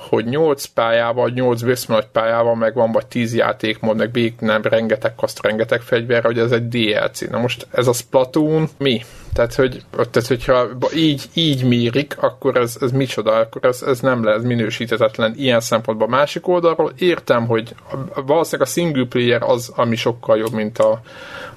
hogy 0.08 0.24
8 0.24 0.64
pályával, 0.64 1.30
8 1.34 1.84
nagy 1.86 2.06
pályával, 2.06 2.54
meg 2.54 2.74
van 2.74 2.92
vagy 2.92 3.06
10 3.06 3.34
játékmód, 3.34 3.96
meg 3.96 4.10
bék, 4.10 4.40
nem, 4.40 4.62
rengeteg 4.62 5.14
kaszt, 5.14 5.42
rengeteg 5.42 5.80
fegyver, 5.80 6.24
hogy 6.24 6.38
ez 6.38 6.52
egy 6.52 6.68
DLC. 6.68 7.20
Na 7.20 7.38
most 7.38 7.66
ez 7.70 7.86
a 7.86 7.92
Splatoon 7.92 8.68
mi? 8.78 9.04
Tehát, 9.38 9.54
hogy, 9.54 9.82
tehát 9.90 10.28
hogyha 10.28 10.68
így, 10.94 11.24
így 11.34 11.64
mérik, 11.64 12.16
akkor 12.20 12.56
ez, 12.56 12.76
ez 12.80 12.92
micsoda, 12.92 13.32
akkor 13.32 13.64
ez, 13.64 13.82
ez 13.82 14.00
nem 14.00 14.24
lesz 14.24 14.42
minősítetetlen 14.42 15.34
ilyen 15.36 15.60
szempontból. 15.60 16.08
Másik 16.08 16.48
oldalról 16.48 16.92
értem, 16.98 17.46
hogy 17.46 17.74
valószínűleg 18.26 18.68
a 18.68 18.70
single 18.70 19.06
player 19.08 19.42
az, 19.42 19.72
ami 19.76 19.96
sokkal 19.96 20.38
jobb, 20.38 20.52
mint 20.52 20.78
a, 20.78 21.00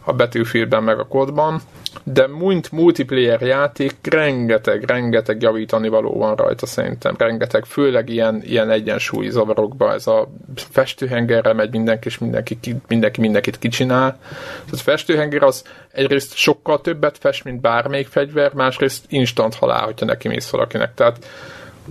a 0.04 0.14
Battlefieldben 0.14 0.84
meg 0.84 1.00
a 1.00 1.08
kodban, 1.08 1.62
de 2.04 2.28
mint 2.28 2.72
multiplayer 2.72 3.42
játék 3.42 3.96
rengeteg, 4.10 4.84
rengeteg 4.84 5.42
javítani 5.42 5.88
való 5.88 6.18
van 6.18 6.36
rajta 6.36 6.66
szerintem, 6.66 7.16
rengeteg, 7.18 7.66
főleg 7.66 8.10
ilyen, 8.10 8.42
ilyen 8.46 8.70
egyensúlyi 8.70 9.30
zavarokba, 9.30 9.94
ez 9.94 10.08
a 10.08 10.32
festőhengerre 10.56 11.54
megy 11.54 11.72
mindenki, 11.72 12.08
és 12.08 12.18
mindenki, 12.18 12.60
mindenki 12.88 13.22
mindenkit 13.22 13.60
kicsinál. 13.60 14.20
Tehát 14.20 14.72
a 14.72 14.78
festőhenger 14.78 15.44
az 15.44 15.64
egyrészt 15.92 16.36
sokkal 16.36 16.82
többet 16.82 17.18
fest, 17.18 17.44
mint 17.44 17.62
bármelyik 17.72 18.08
fegyver, 18.08 18.54
másrészt 18.54 19.06
instant 19.08 19.56
halál, 19.56 19.84
hogyha 19.84 20.06
neki 20.06 20.28
mész 20.28 20.50
valakinek. 20.50 20.94
Tehát 20.94 21.26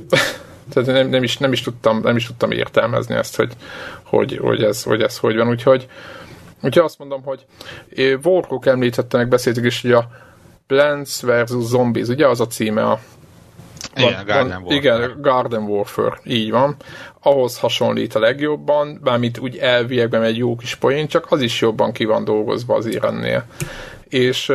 tehát 0.70 0.88
nem, 0.88 1.08
nem, 1.08 1.22
is, 1.22 1.38
nem, 1.38 1.52
is 1.52 1.60
tudtam, 1.60 2.00
nem 2.00 2.16
is 2.16 2.26
tudtam 2.26 2.50
értelmezni 2.50 3.14
ezt, 3.14 3.36
hogy, 3.36 3.52
hogy, 4.02 4.38
hogy, 4.42 4.62
ez, 4.62 4.82
hogy 4.82 5.02
ez 5.02 5.18
hogy 5.18 5.36
van. 5.36 5.48
Úgyhogy, 5.48 5.88
Úgyhogy 6.62 6.82
azt 6.82 6.98
mondom, 6.98 7.22
hogy 7.22 7.46
Warhawk 8.22 8.66
említettenek, 8.66 9.28
beszéltük 9.28 9.64
is, 9.64 9.82
hogy 9.82 9.92
a 9.92 10.08
Plants 10.66 11.20
vs. 11.20 11.50
Zombies, 11.50 12.08
ugye 12.08 12.28
az 12.28 12.40
a 12.40 12.46
címe 12.46 12.86
a 12.86 13.00
igen, 13.96 14.24
Garden 14.26 14.62
Warfare. 14.62 14.74
Igen, 14.74 15.20
Garden 15.20 15.62
Warfare, 15.62 16.18
így 16.24 16.50
van. 16.50 16.76
Ahhoz 17.22 17.58
hasonlít 17.58 18.14
a 18.14 18.18
legjobban, 18.18 19.00
bármit 19.02 19.38
úgy 19.38 19.56
elviekben 19.56 20.22
egy 20.22 20.36
jó 20.36 20.56
kis 20.56 20.74
poén, 20.74 21.06
csak 21.06 21.26
az 21.30 21.40
is 21.40 21.60
jobban 21.60 21.92
ki 21.92 22.04
van 22.04 22.24
dolgozva 22.24 22.74
az 22.74 22.98
ennél. 23.02 23.44
És, 24.08 24.52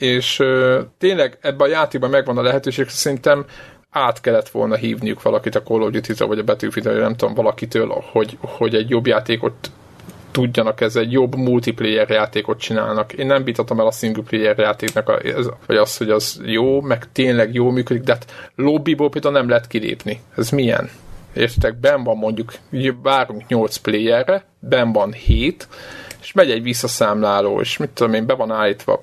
és 0.00 0.42
tényleg 0.98 1.38
ebben 1.40 1.68
a 1.68 1.70
játékban 1.70 2.10
megvan 2.10 2.38
a 2.38 2.42
lehetőség, 2.42 2.88
szerintem 2.88 3.44
át 3.90 4.20
kellett 4.20 4.48
volna 4.48 4.74
hívniuk 4.74 5.22
valakit 5.22 5.54
a 5.54 5.62
Call 5.62 5.82
of 5.82 5.90
duty 5.90 6.12
vagy 6.24 6.38
a 6.38 6.44
battlefield 6.44 7.00
nem 7.00 7.16
tudom, 7.16 7.34
valakitől, 7.34 8.02
hogy, 8.12 8.38
hogy 8.40 8.74
egy 8.74 8.88
jobb 8.88 9.06
játékot 9.06 9.70
tudjanak 10.30 10.80
ez 10.80 10.96
egy 10.96 11.12
jobb 11.12 11.34
multiplayer 11.34 12.10
játékot 12.10 12.60
csinálnak. 12.60 13.12
Én 13.12 13.26
nem 13.26 13.44
vitatom 13.44 13.80
el 13.80 13.86
a 13.86 13.90
single 13.90 14.22
player 14.22 14.58
játéknak, 14.58 15.08
a, 15.08 15.18
ez, 15.24 15.48
vagy 15.66 15.76
az, 15.76 15.96
hogy 15.96 16.10
az 16.10 16.40
jó, 16.44 16.80
meg 16.80 17.12
tényleg 17.12 17.54
jó 17.54 17.70
működik, 17.70 18.02
de 18.02 18.12
hát 18.12 18.32
lobbyból 18.54 19.08
például 19.08 19.34
nem 19.34 19.48
lehet 19.48 19.66
kilépni. 19.66 20.20
Ez 20.36 20.50
milyen? 20.50 20.90
Értek, 21.34 21.80
ben 21.80 22.02
van 22.02 22.16
mondjuk, 22.16 22.52
várunk 23.02 23.46
8 23.46 23.76
playerre, 23.76 24.44
ben 24.58 24.92
van 24.92 25.12
7, 25.12 25.68
és 26.20 26.32
megy 26.32 26.50
egy 26.50 26.62
visszaszámláló, 26.62 27.60
és 27.60 27.76
mit 27.76 27.90
tudom 27.90 28.14
én, 28.14 28.26
be 28.26 28.34
van 28.34 28.50
állítva 28.50 29.02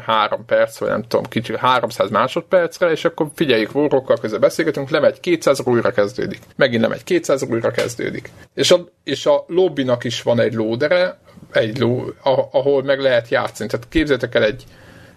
három 0.00 0.44
perc, 0.44 0.78
vagy 0.78 0.88
nem 0.88 1.02
tudom, 1.02 1.24
kicsi, 1.24 1.56
300 1.56 2.10
másodpercre, 2.10 2.90
és 2.90 3.04
akkor 3.04 3.26
figyeljük, 3.34 3.74
órokkal 3.74 4.16
közben 4.16 4.40
beszélgetünk, 4.40 4.90
lemegy 4.90 5.20
200 5.20 5.60
újra 5.60 5.90
kezdődik. 5.90 6.40
Megint 6.56 6.82
lemegy 6.82 7.04
200 7.04 7.42
újra 7.42 7.70
kezdődik. 7.70 8.30
És 8.54 8.70
a, 8.70 8.88
és 9.04 9.26
a 9.26 9.44
lobbynak 9.46 10.04
is 10.04 10.22
van 10.22 10.40
egy 10.40 10.54
lódere, 10.54 11.18
egy 11.52 11.78
ló, 11.78 12.12
ahol 12.50 12.82
meg 12.82 13.00
lehet 13.00 13.28
játszani. 13.28 13.70
Tehát 13.70 13.88
képzeljétek 13.88 14.34
el 14.34 14.44
egy 14.44 14.64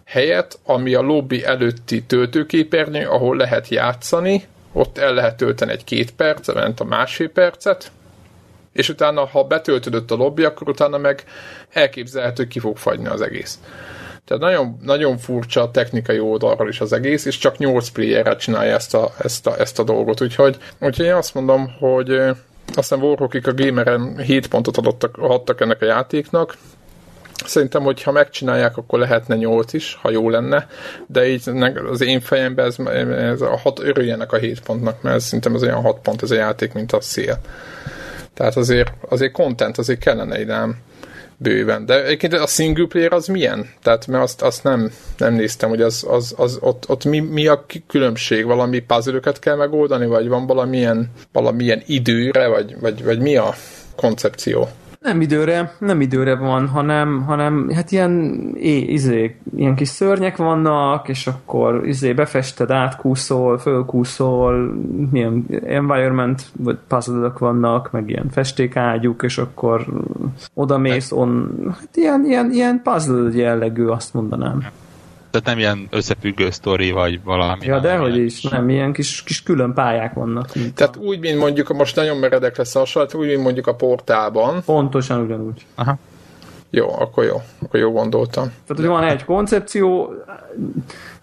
helyet, 0.06 0.60
ami 0.66 0.94
a 0.94 1.02
lobby 1.02 1.46
előtti 1.46 2.04
töltőképernyő, 2.04 3.08
ahol 3.08 3.36
lehet 3.36 3.68
játszani, 3.68 4.44
ott 4.74 4.98
el 4.98 5.14
lehet 5.14 5.38
tölteni 5.38 5.72
egy 5.72 5.84
két 5.84 6.12
percet, 6.12 6.56
ment 6.56 6.80
a 6.80 6.84
másfél 6.84 7.30
percet, 7.30 7.92
és 8.74 8.90
utána, 8.90 9.26
ha 9.26 9.44
betöltődött 9.44 10.12
a 10.12 10.16
lobby, 10.16 10.44
akkor 10.44 10.70
utána 10.70 10.98
meg 10.98 11.24
elképzelhető, 11.70 12.48
ki 12.48 12.60
fog 12.60 12.78
fagyni 12.78 13.08
az 13.08 13.22
egész. 13.22 13.60
Tehát 14.26 14.44
nagyon, 14.44 14.78
nagyon 14.82 15.18
furcsa 15.18 15.62
a 15.62 15.72
technikai 15.72 16.20
oldalról 16.20 16.70
is 16.70 16.82
az 16.82 16.94
egész, 16.94 17.26
és 17.26 17.38
csak 17.38 17.58
8 17.58 17.90
playerre 17.90 18.36
csinálja 18.36 18.76
ezt 18.76 18.94
a, 18.94 19.14
ezt 19.24 19.48
a, 19.48 19.60
ezt 19.60 19.80
a 19.80 19.84
dolgot. 19.84 20.22
Úgyhogy, 20.22 20.58
úgyhogy 20.80 21.06
én 21.06 21.14
azt 21.14 21.34
mondom, 21.34 21.72
hogy 21.80 22.22
aztán 22.76 23.02
Warhawkik 23.02 23.48
a 23.48 23.54
gameren 23.54 24.18
7 24.18 24.48
pontot 24.48 24.78
adottak, 24.78 25.18
adtak 25.18 25.62
ennek 25.62 25.82
a 25.82 25.86
játéknak, 25.86 26.58
Szerintem, 27.46 27.84
hogy 27.84 28.04
ha 28.04 28.12
megcsinálják, 28.12 28.78
akkor 28.78 29.00
lehetne 29.00 29.36
8 29.36 29.74
is, 29.74 29.98
ha 30.02 30.10
jó 30.10 30.30
lenne, 30.30 30.68
de 31.08 31.28
így 31.28 31.50
az 31.92 32.02
én 32.02 32.20
fejemben 32.20 32.66
ez, 32.66 32.76
ez 33.10 33.42
a 33.42 33.58
hat, 33.58 33.80
örüljenek 33.80 34.32
a 34.32 34.38
7 34.38 34.62
pontnak, 34.62 35.02
mert 35.02 35.20
szerintem 35.20 35.56
ez 35.56 35.64
olyan 35.64 35.82
6 35.82 36.00
pont 36.00 36.24
ez 36.24 36.32
a 36.32 36.36
játék, 36.36 36.74
mint 36.74 36.92
a 36.92 37.02
szél. 37.02 37.40
Tehát 38.34 38.56
azért, 38.56 38.92
azért 39.10 39.32
content 39.32 39.78
azért 39.78 40.00
kellene 40.00 40.40
idám 40.40 40.78
bőven. 41.42 41.86
De 41.86 42.04
egyébként 42.04 42.34
a 42.34 42.48
single 42.48 42.86
player 42.88 43.14
az 43.14 43.28
milyen? 43.28 43.70
Tehát 43.84 44.08
mert 44.08 44.24
azt, 44.24 44.42
azt 44.42 44.64
nem, 44.64 44.92
nem 45.18 45.34
néztem, 45.34 45.70
hogy 45.70 45.82
az, 45.82 46.06
az, 46.08 46.34
az 46.38 46.58
ott, 46.62 46.90
ott 46.90 47.06
mi, 47.06 47.20
mi, 47.20 47.48
a 47.48 47.66
különbség? 47.88 48.46
Valami 48.46 48.80
puzzle 48.80 49.20
kell 49.40 49.56
megoldani, 49.56 50.06
vagy 50.06 50.28
van 50.28 50.46
valamilyen, 50.46 51.10
valamilyen 51.32 51.82
időre, 51.86 52.48
vagy, 52.48 52.76
vagy, 52.80 53.04
vagy 53.04 53.20
mi 53.20 53.36
a 53.36 53.54
koncepció? 53.96 54.68
Nem 55.02 55.22
időre, 55.22 55.76
nem 55.80 56.02
időre 56.02 56.36
van, 56.36 56.68
hanem, 56.68 57.24
hanem 57.24 57.70
hát 57.70 57.92
ilyen, 57.92 58.42
é, 58.56 58.78
izé, 58.78 59.36
ilyen 59.56 59.76
kis 59.76 59.88
szörnyek 59.88 60.38
vannak, 60.38 61.10
és 61.10 61.28
akkor 61.28 61.88
izé 61.88 62.14
befested, 62.14 62.72
átkúszol, 62.72 63.58
fölkúszol, 63.58 64.74
milyen 65.12 65.46
environment 65.66 66.44
vagy 66.58 66.78
puzzle 66.88 67.34
vannak, 67.38 67.92
meg 67.92 68.10
ilyen 68.10 68.30
festékágyuk, 68.30 69.24
és 69.24 69.38
akkor 69.38 69.86
oda 70.54 70.78
mész 70.78 71.12
on, 71.12 71.50
hát 71.68 71.96
ilyen, 71.98 72.26
ilyen, 72.26 72.52
ilyen 72.52 72.82
puzzle 72.84 73.30
jellegű, 73.34 73.86
azt 73.86 74.14
mondanám. 74.14 74.66
Tehát 75.32 75.48
nem 75.48 75.58
ilyen 75.58 75.88
összefüggő 75.90 76.50
sztori, 76.50 76.92
vagy 76.92 77.24
valami. 77.24 77.66
Ja, 77.66 77.80
dehogy 77.80 78.18
is, 78.18 78.42
nem, 78.42 78.70
ilyen 78.70 78.94
kis, 78.94 79.24
kis 79.24 79.44
külön 79.44 79.74
pályák 79.74 80.14
vannak. 80.14 80.56
Mint 80.56 80.76
Tehát 80.76 80.96
a... 80.96 81.00
úgy, 81.00 81.20
mint 81.20 81.40
mondjuk, 81.40 81.74
most 81.74 81.96
nagyon 81.96 82.18
meredek 82.18 82.58
lesz 82.58 82.76
a 82.76 82.80
hasonlat, 82.80 83.14
úgy, 83.14 83.28
mint 83.28 83.42
mondjuk 83.42 83.68
a 83.68 83.76
portálban. 83.76 84.62
Pontosan 84.66 85.22
ugyanúgy. 85.22 85.66
Aha. 85.76 85.98
Jó, 86.70 87.00
akkor 87.00 87.24
jó. 87.24 87.42
Akkor 87.62 87.80
jó 87.80 87.92
gondoltam. 87.92 88.44
Tehát, 88.44 88.84
hogy 88.84 88.86
van 88.86 89.04
egy 89.04 89.26
koncepció, 89.26 90.14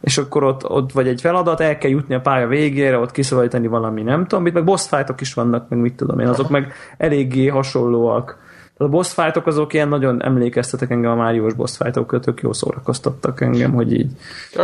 és 0.00 0.18
akkor 0.18 0.44
ott, 0.44 0.70
ott 0.70 0.92
vagy 0.92 1.08
egy 1.08 1.20
feladat, 1.20 1.60
el 1.60 1.78
kell 1.78 1.90
jutni 1.90 2.14
a 2.14 2.20
pálya 2.20 2.46
végére, 2.46 2.98
ott 2.98 3.10
kiszabadítani 3.10 3.66
valami, 3.66 4.02
nem 4.02 4.26
tudom, 4.26 4.44
mit, 4.44 4.54
meg 4.54 4.64
boss 4.64 4.88
fightok 4.88 5.20
is 5.20 5.34
vannak, 5.34 5.68
meg 5.68 5.78
mit 5.78 5.94
tudom 5.94 6.18
én, 6.18 6.28
azok 6.28 6.44
Aha. 6.44 6.58
meg 6.58 6.72
eléggé 6.96 7.46
hasonlóak 7.46 8.38
a 8.80 8.88
boss 8.88 9.12
fightok 9.12 9.46
azok 9.46 9.72
ilyen 9.72 9.88
nagyon 9.88 10.22
emlékeztetek 10.22 10.90
engem 10.90 11.10
a 11.10 11.14
Máriós 11.14 11.54
boss 11.54 11.76
fightok, 11.76 12.20
tök 12.20 12.40
jó 12.40 12.52
szórakoztattak 12.52 13.40
engem, 13.40 13.72
hogy 13.72 13.92
így 13.92 14.10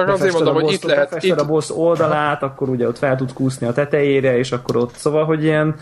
azért 0.07 0.33
mondom, 0.33 0.55
hogy 0.55 0.73
itt 0.73 0.83
lehet 0.83 1.23
itt... 1.23 1.41
a 1.41 1.47
boss 1.47 1.71
oldalát, 1.71 2.43
akkor 2.43 2.69
ugye 2.69 2.89
ott 2.89 2.99
fel 2.99 3.17
tud 3.17 3.33
kúszni 3.33 3.67
a 3.67 3.73
tetejére, 3.73 4.39
és 4.39 4.53
akkor 4.53 4.77
ott, 4.77 4.95
szóval, 4.95 5.25
hogy 5.25 5.43
ilyen, 5.43 5.75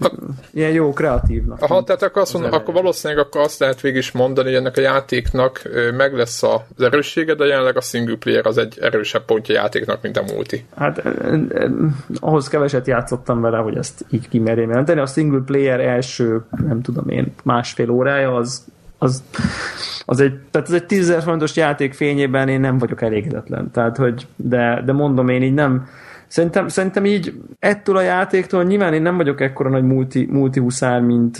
a... 0.00 0.12
ilyen 0.50 0.70
jó, 0.70 0.92
kreatívnak. 0.92 1.62
Aha, 1.62 1.84
tehát 1.84 2.02
akkor, 2.02 2.22
azt 2.22 2.32
mondom, 2.32 2.52
akkor 2.52 2.74
valószínűleg 2.74 3.24
akkor 3.26 3.40
azt 3.40 3.58
lehet 3.58 3.80
végig 3.80 3.98
is 3.98 4.12
mondani, 4.12 4.48
hogy 4.48 4.56
ennek 4.56 4.76
a 4.76 4.80
játéknak 4.80 5.62
meg 5.96 6.14
lesz 6.14 6.42
az 6.42 6.60
erőssége, 6.78 7.34
de 7.34 7.44
jelenleg 7.44 7.76
a 7.76 7.80
single 7.80 8.16
player 8.16 8.46
az 8.46 8.58
egy 8.58 8.78
erősebb 8.80 9.24
pontja 9.24 9.54
a 9.54 9.62
játéknak, 9.62 10.02
mint 10.02 10.16
a 10.16 10.22
multi. 10.34 10.64
Hát 10.76 11.02
ahhoz 12.20 12.48
keveset 12.48 12.86
játszottam 12.86 13.40
vele, 13.40 13.58
hogy 13.58 13.76
ezt 13.76 14.04
így 14.10 14.28
kimerjem 14.28 14.68
jelenteni. 14.68 15.00
A 15.00 15.06
single 15.06 15.42
player 15.46 15.80
első, 15.80 16.44
nem 16.66 16.82
tudom 16.82 17.08
én, 17.08 17.34
más 17.42 17.73
másfél 17.74 17.90
órája, 17.90 18.34
az, 18.34 18.64
az, 18.98 19.22
az 20.04 20.20
egy, 20.20 20.38
tehát 20.50 20.68
ez 20.68 20.74
egy 20.74 20.86
10 20.86 21.14
fontos 21.22 21.56
játék 21.56 21.94
fényében 21.94 22.48
én 22.48 22.60
nem 22.60 22.78
vagyok 22.78 23.02
elégedetlen. 23.02 23.70
Tehát, 23.70 23.96
hogy, 23.96 24.26
de, 24.36 24.82
de 24.84 24.92
mondom, 24.92 25.28
én 25.28 25.42
így 25.42 25.54
nem, 25.54 25.86
Szerintem, 26.26 26.68
szerintem 26.68 27.04
így 27.04 27.40
ettől 27.58 27.96
a 27.96 28.00
játéktól 28.00 28.64
nyilván 28.64 28.92
én 28.94 29.02
nem 29.02 29.16
vagyok 29.16 29.40
ekkora 29.40 29.70
nagy 29.70 29.82
multi, 29.82 30.28
multi 30.30 30.60
huszár, 30.60 31.00
mint, 31.00 31.38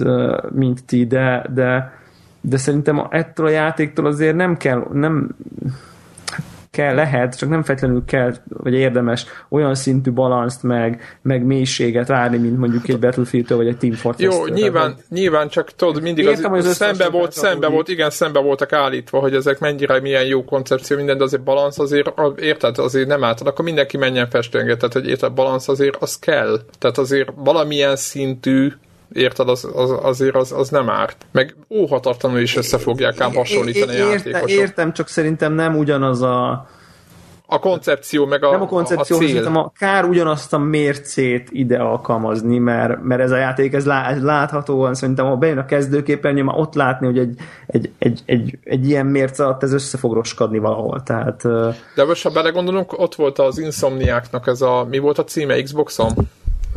mint 0.53 0.85
ti, 0.85 1.07
de, 1.07 1.47
de, 1.55 1.93
de 2.41 2.57
szerintem 2.57 3.07
ettől 3.11 3.47
a 3.47 3.51
játéktól 3.51 4.07
azért 4.07 4.37
nem 4.37 4.57
kell, 4.57 4.87
nem, 4.93 5.29
kell, 6.75 6.95
lehet, 6.95 7.39
csak 7.39 7.49
nem 7.49 7.63
feltétlenül 7.63 8.05
kell, 8.07 8.35
vagy 8.49 8.75
érdemes 8.75 9.27
olyan 9.49 9.75
szintű 9.75 10.13
balanszt, 10.13 10.63
meg, 10.63 11.19
meg 11.23 11.45
mélységet 11.45 12.09
várni, 12.09 12.37
mint 12.37 12.59
mondjuk 12.59 12.89
egy 12.89 12.99
battlefield 12.99 13.57
vagy 13.57 13.67
egy 13.67 13.77
Team 13.77 13.93
Fortress. 13.93 14.35
Jó, 14.35 14.47
nyilván, 14.47 14.91
tehát, 14.95 15.05
nyilván 15.09 15.49
csak 15.49 15.71
tudod, 15.75 16.03
mindig 16.03 16.25
Értem, 16.25 16.53
az, 16.53 16.67
az 16.67 16.75
szembe 16.75 17.09
volt, 17.09 17.33
szembe 17.33 17.69
volt, 17.69 17.89
igen, 17.89 18.11
szembe 18.11 18.41
voltak 18.41 18.73
állítva, 18.73 19.19
hogy 19.19 19.35
ezek 19.35 19.59
mennyire 19.59 20.01
milyen 20.01 20.25
jó 20.25 20.45
koncepció, 20.45 20.97
minden, 20.97 21.19
de 21.19 21.25
azért 21.25 21.43
balansz 21.43 21.79
azért, 21.79 22.13
érted, 22.37 22.79
azért 22.79 23.09
nem 23.09 23.25
által, 23.25 23.47
akkor 23.47 23.65
mindenki 23.65 23.97
menjen 23.97 24.29
festőnget, 24.31 24.79
tehát 24.79 24.93
hogy 24.93 25.09
érted, 25.09 25.33
balansz 25.33 25.69
azért 25.69 25.97
az 25.97 26.19
kell. 26.19 26.61
Tehát 26.79 26.99
azért 26.99 27.29
valamilyen 27.37 27.97
szintű 27.97 28.73
érted, 29.15 29.49
az, 29.49 29.69
az, 29.75 29.91
azért 30.03 30.37
az, 30.37 30.53
az 30.53 30.69
nem 30.69 30.91
árt. 30.91 31.27
Meg 31.33 31.57
óhatatlanul 31.71 32.39
is 32.39 32.57
össze 32.57 32.79
fogják 32.79 33.21
ám 33.21 33.35
hasonlítani 33.35 33.93
é, 33.93 33.97
é, 33.97 33.99
játékosok. 33.99 34.51
Értem, 34.51 34.93
csak 34.93 35.09
szerintem 35.09 35.53
nem 35.53 35.77
ugyanaz 35.77 36.23
a 36.23 36.69
a 37.47 37.59
koncepció, 37.59 38.27
meg 38.27 38.45
a 38.45 38.51
Nem 38.51 38.63
a 38.63 38.67
koncepció, 38.67 39.17
a 39.17 39.21
cél. 39.21 39.47
a 39.47 39.73
kár 39.79 40.05
ugyanazt 40.05 40.53
a 40.53 40.59
mércét 40.59 41.49
ide 41.51 41.79
alkalmazni, 41.79 42.59
mert, 42.59 43.03
mert 43.03 43.21
ez 43.21 43.31
a 43.31 43.37
játék, 43.37 43.73
ez, 43.73 43.87
lá, 43.87 44.09
ez 44.11 44.23
láthatóan, 44.23 44.95
szerintem 44.95 45.27
ha 45.27 45.37
bejön 45.37 45.59
a 45.59 45.65
kezdőképernyő, 45.65 46.43
már 46.43 46.59
ott 46.59 46.75
látni, 46.75 47.07
hogy 47.07 47.19
egy, 47.19 47.37
egy, 47.67 47.91
egy, 47.99 48.23
egy, 48.25 48.59
egy 48.65 48.89
ilyen 48.89 49.07
mérce 49.07 49.45
alatt 49.45 49.63
ez 49.63 49.73
össze 49.73 49.99
fog 49.99 50.15
roskadni 50.15 50.59
valahol. 50.59 51.03
Tehát, 51.03 51.43
De 51.95 52.05
most, 52.07 52.23
ha 52.23 52.31
belegondolunk, 52.31 52.99
ott 52.99 53.15
volt 53.15 53.39
az 53.39 53.59
Insomniáknak 53.59 54.47
ez 54.47 54.61
a, 54.61 54.87
mi 54.91 54.99
volt 54.99 55.19
a 55.19 55.25
címe 55.25 55.63
Xboxon? 55.63 56.13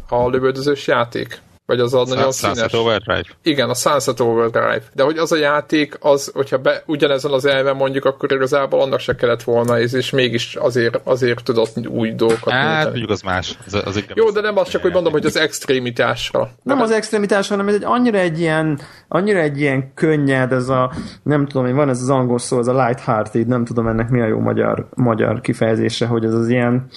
A 0.10 0.29
lövöldözős 0.29 0.88
játék. 0.88 1.41
Vagy 1.67 1.79
az 1.79 1.93
a 1.93 2.03
nagyon 2.05 2.31
színes. 2.31 2.57
Sunset 2.57 2.74
Overdrive. 2.74 3.27
Igen, 3.43 3.69
a 3.69 3.74
Sunset 3.74 4.19
Overdrive. 4.19 4.81
De 4.93 5.03
hogy 5.03 5.17
az 5.17 5.31
a 5.31 5.38
játék, 5.38 5.97
az, 6.00 6.31
hogyha 6.33 6.57
be, 6.57 6.83
ugyanezen 6.86 7.31
az 7.31 7.45
elven 7.45 7.75
mondjuk, 7.75 8.05
akkor 8.05 8.31
igazából 8.31 8.81
annak 8.81 9.00
se 9.00 9.15
kellett 9.15 9.43
volna, 9.43 9.79
és 9.79 10.09
mégis 10.09 10.55
azért, 10.55 11.00
azért 11.03 11.43
tudott 11.43 11.88
új 11.88 12.12
dolgokat 12.12 12.53
Hát, 12.53 12.86
mondjuk 12.86 13.09
az 13.09 13.21
más. 13.21 13.57
Az, 13.65 13.81
az 13.86 14.03
Jó, 14.13 14.29
de 14.29 14.41
nem 14.41 14.57
az 14.57 14.69
csak, 14.69 14.81
hogy 14.81 14.91
mondom, 14.91 15.12
hogy 15.12 15.25
az 15.25 15.38
extrémitásra. 15.38 16.51
Nem 16.63 16.81
az 16.81 16.91
extrémitásra, 16.91 17.55
hanem 17.55 17.74
ez 17.74 17.81
egy 17.81 17.86
annyira 17.86 18.17
egy 18.17 18.39
ilyen, 18.39 18.79
annyira 19.07 19.39
egy 19.39 19.59
ilyen 19.59 19.93
könnyed, 19.93 20.51
ez 20.51 20.69
a, 20.69 20.91
nem 21.24 21.45
tudom, 21.45 21.65
hogy 21.65 21.75
van 21.75 21.89
ez 21.89 22.01
az 22.01 22.09
angol 22.09 22.39
szó, 22.39 22.59
ez 22.59 22.67
a 22.67 22.86
light-hearted, 22.86 23.47
nem 23.47 23.65
tudom 23.65 23.88
ennek 23.88 24.09
mi 24.09 24.21
a 24.21 24.27
jó 24.27 24.39
magyar, 24.39 24.88
magyar 24.95 25.41
kifejezése, 25.41 26.05
hogy 26.05 26.25
ez 26.25 26.33
az 26.33 26.50
ilyen, 26.50 26.88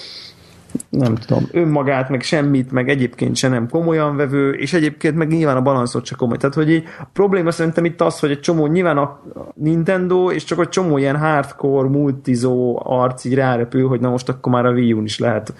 nem 0.88 1.14
tudom, 1.14 1.48
önmagát, 1.52 2.08
meg 2.08 2.22
semmit, 2.22 2.72
meg 2.72 2.88
egyébként 2.88 3.36
se 3.36 3.48
nem 3.48 3.68
komolyan 3.68 4.16
vevő, 4.16 4.52
és 4.52 4.72
egyébként 4.72 5.16
meg 5.16 5.28
nyilván 5.28 5.56
a 5.56 5.62
balanszot 5.62 6.04
se 6.04 6.14
komoly. 6.14 6.36
Tehát, 6.36 6.54
hogy 6.54 6.70
így, 6.70 6.84
a 7.00 7.04
probléma 7.12 7.50
szerintem 7.50 7.84
itt 7.84 8.00
az, 8.00 8.18
hogy 8.18 8.30
egy 8.30 8.40
csomó, 8.40 8.66
nyilván 8.66 8.98
a 8.98 9.20
Nintendo, 9.54 10.30
és 10.30 10.44
csak 10.44 10.60
egy 10.60 10.68
csomó 10.68 10.98
ilyen 10.98 11.16
hardcore, 11.16 11.88
multizó 11.88 12.80
arc 12.84 13.24
így 13.24 13.34
rárepül, 13.34 13.88
hogy 13.88 14.00
na 14.00 14.10
most 14.10 14.28
akkor 14.28 14.52
már 14.52 14.66
a 14.66 14.70
Wii 14.70 14.92
U-n 14.92 15.04
is 15.04 15.18
lehet 15.18 15.54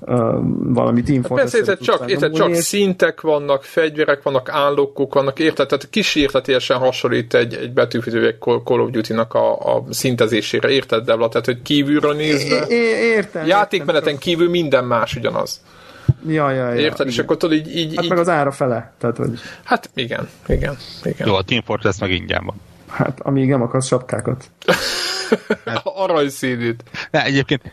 uh, 0.00 0.16
valami 0.58 1.02
Team 1.02 1.22
hát 1.22 1.32
Persze, 1.32 1.76
csak, 1.76 2.10
érted, 2.10 2.32
csak 2.32 2.48
és... 2.48 2.56
szintek 2.56 3.20
vannak, 3.20 3.62
fegyverek 3.62 4.22
vannak, 4.22 4.48
állókok 4.48 5.14
vannak, 5.14 5.38
érted, 5.38 5.66
tehát 5.66 5.90
kísértetiesen 5.90 6.76
hasonlít 6.76 7.34
egy, 7.34 7.54
egy 7.54 7.72
betűfiző, 7.72 8.26
egy 8.26 8.38
Call 8.38 8.80
of 8.80 8.90
Duty-nak 8.90 9.34
a, 9.34 9.76
a 9.76 9.84
szintezésére, 9.90 10.68
érted, 10.68 11.04
Devla? 11.04 11.28
Tehát, 11.28 11.46
hogy 11.46 11.62
kívülről 11.62 12.14
nézve, 12.14 12.66
é, 12.68 12.74
értem, 13.16 13.46
játékmeneten 13.46 14.04
értem, 14.04 14.18
kívül 14.18 14.45
minden 14.48 14.84
más 14.84 15.16
ugyanaz. 15.16 15.60
Ja, 16.26 16.50
ja, 16.50 16.72
ja. 16.72 16.80
Érted? 16.80 17.06
És 17.06 17.18
akkor 17.18 17.36
tudod 17.36 17.56
így, 17.56 17.76
így... 17.76 17.94
Hát 17.94 18.04
így... 18.04 18.10
meg 18.10 18.18
az 18.18 18.28
ára 18.28 18.52
fele. 18.52 18.92
Tehát, 18.98 19.16
hogy... 19.16 19.40
Hát 19.64 19.90
igen, 19.94 20.28
igen, 20.46 20.76
igen. 21.02 21.26
Jó, 21.26 21.34
a 21.34 21.42
Team 21.42 21.62
Fortress 21.62 21.98
meg 21.98 22.10
ingyen 22.10 22.44
van. 22.44 22.60
Hát, 22.88 23.20
amíg 23.20 23.48
nem 23.48 23.62
akarsz 23.62 23.86
sapkákat. 23.86 24.50
hát, 25.64 25.80
Aranyszínűt. 25.84 26.84
Ne, 27.10 27.24
egyébként 27.24 27.72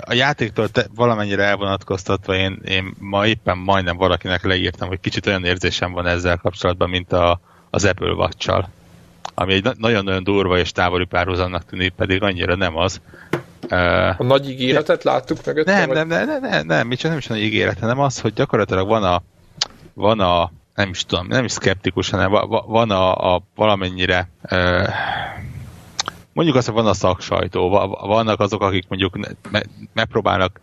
a 0.00 0.14
játéktól 0.14 0.68
te, 0.68 0.86
valamennyire 0.94 1.42
elvonatkoztatva 1.42 2.34
én, 2.34 2.60
én 2.64 2.94
ma 2.98 3.26
éppen 3.26 3.58
majdnem 3.58 3.96
valakinek 3.96 4.44
leírtam, 4.44 4.88
hogy 4.88 5.00
kicsit 5.00 5.26
olyan 5.26 5.44
érzésem 5.44 5.92
van 5.92 6.06
ezzel 6.06 6.36
kapcsolatban, 6.36 6.88
mint 6.88 7.12
a, 7.12 7.40
az 7.70 7.84
Apple 7.84 8.12
watch 8.12 8.66
ami 9.34 9.52
egy 9.52 9.68
nagyon-nagyon 9.78 10.22
durva 10.22 10.58
és 10.58 10.72
távoli 10.72 11.04
párhuzamnak 11.04 11.64
tűnik, 11.64 11.92
pedig 11.92 12.22
annyira 12.22 12.54
nem 12.54 12.76
az. 12.76 13.00
A 14.18 14.22
nagy 14.22 14.50
ígéretet 14.50 15.04
láttuk 15.04 15.46
meg? 15.46 15.64
Nem, 15.64 15.90
nem, 15.90 16.08
nem, 16.08 16.26
nem, 16.26 16.40
nem, 16.40 16.40
nem, 16.40 16.66
nem, 16.66 16.66
nem 16.66 16.90
is 16.90 17.04
a 17.04 17.32
nagy 17.32 17.42
ígéret, 17.42 17.78
hanem 17.78 17.98
az, 17.98 18.20
hogy 18.20 18.32
gyakorlatilag 18.32 18.88
van 18.88 19.04
a, 19.04 19.22
van 19.94 20.20
a 20.20 20.50
nem 20.74 20.88
is 20.88 21.04
tudom, 21.04 21.26
nem 21.26 21.44
is 21.44 21.52
szkeptikus, 21.52 22.10
hanem 22.10 22.30
van 22.66 22.90
a, 22.90 23.34
a 23.34 23.42
valamennyire 23.54 24.28
mondjuk 26.32 26.56
azt, 26.56 26.66
hogy 26.66 26.74
van 26.74 26.86
a 26.86 26.94
szaksajtó, 26.94 27.68
vannak 28.00 28.40
azok, 28.40 28.62
akik 28.62 28.88
mondjuk 28.88 29.18
megpróbálnak 29.92 30.60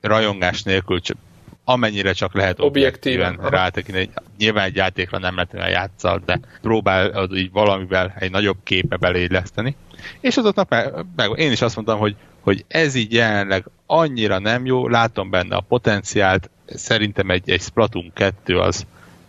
rajongás 0.00 0.62
nélkül 0.62 1.00
csak 1.00 1.16
amennyire 1.64 2.12
csak 2.12 2.34
lehet 2.34 2.60
objektíven 2.60 3.38
rátekinni. 3.42 4.10
Nyilván 4.38 4.64
egy 4.64 4.76
játékra 4.76 5.18
nem 5.18 5.34
lehet 5.34 5.70
játszal, 5.70 6.22
de 6.24 6.40
próbál 6.60 7.28
így 7.34 7.52
valamivel 7.52 8.14
egy 8.18 8.30
nagyobb 8.30 8.56
képe 8.62 8.96
belédleszteni. 8.96 9.76
És 10.20 10.36
azoknak 10.36 10.68
meg, 10.68 10.92
meg, 11.16 11.30
én 11.36 11.52
is 11.52 11.62
azt 11.62 11.74
mondtam, 11.74 11.98
hogy, 11.98 12.16
hogy 12.44 12.64
ez 12.68 12.94
így 12.94 13.12
jelenleg 13.12 13.64
annyira 13.86 14.38
nem 14.38 14.66
jó, 14.66 14.88
látom 14.88 15.30
benne 15.30 15.56
a 15.56 15.60
potenciált, 15.60 16.50
szerintem 16.66 17.30
egy, 17.30 17.50
egy 17.50 17.60
Splatoon 17.60 18.10
2 18.14 18.58
az 18.58 18.86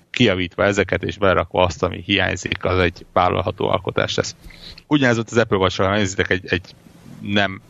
kiavítva 0.10 0.64
ezeket 0.64 1.04
és 1.04 1.18
berakva 1.18 1.64
azt, 1.64 1.84
ami 1.84 2.02
hiányzik, 2.06 2.64
az 2.64 2.80
egy 2.80 3.06
vállalható 3.14 3.68
alkotás 3.68 4.16
lesz. 4.16 4.36
Ugyanez 4.88 5.18
ott 5.18 5.30
az 5.30 5.38
Apple 5.38 5.58
Watch-ra, 5.58 5.96
nézzétek 5.96 6.30
egy, 6.30 6.44
egy 6.48 6.76
nem 7.22 7.62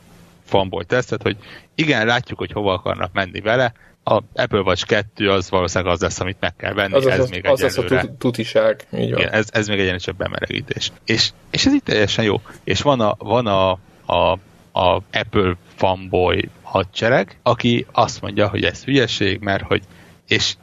fanboy 0.46 0.86
tesztet, 0.86 1.22
hogy 1.22 1.38
igen, 1.76 2.06
látjuk, 2.06 2.40
hogy 2.40 2.52
hova 2.52 2.74
akarnak 2.74 3.14
menni 3.14 3.40
vele, 3.42 3.74
a 4.04 4.22
Apple 4.34 4.60
Watch 4.60 4.86
2 4.86 5.32
az 5.32 5.50
valószínűleg 5.50 5.94
az 5.94 6.02
lesz, 6.02 6.20
amit 6.20 6.38
meg 6.40 6.56
kell 6.56 6.74
venni, 6.74 6.94
az 6.94 7.06
ez 7.08 7.20
az, 7.20 7.30
még 7.30 7.48
az. 7.48 7.64
Az 7.64 7.78
a 7.78 8.16
tutiság, 8.18 8.88
így 8.94 9.12
van. 9.12 9.20
Igen, 9.20 9.34
ez, 9.34 9.48
ez 9.52 9.68
még 9.68 9.80
egyenlő 9.80 10.00
csak 10.00 10.16
bemelegítés. 10.16 10.92
És, 11.06 11.30
és 11.52 11.66
ez 11.66 11.74
itt 11.74 11.84
teljesen 11.84 12.24
jó. 12.24 12.42
És 12.64 12.82
van 12.82 13.00
a, 13.00 13.16
van 13.18 13.48
a, 13.48 13.72
a, 14.14 14.38
a 14.76 15.02
Apple 15.12 15.56
fanboy 15.76 16.50
hadsereg, 16.62 17.40
aki 17.44 17.86
azt 17.92 18.22
mondja, 18.22 18.48
hogy 18.48 18.64
ez 18.64 18.84
hülyeség, 18.84 19.40
mert 19.40 19.64
hogy 19.64 19.82
és 20.28 20.56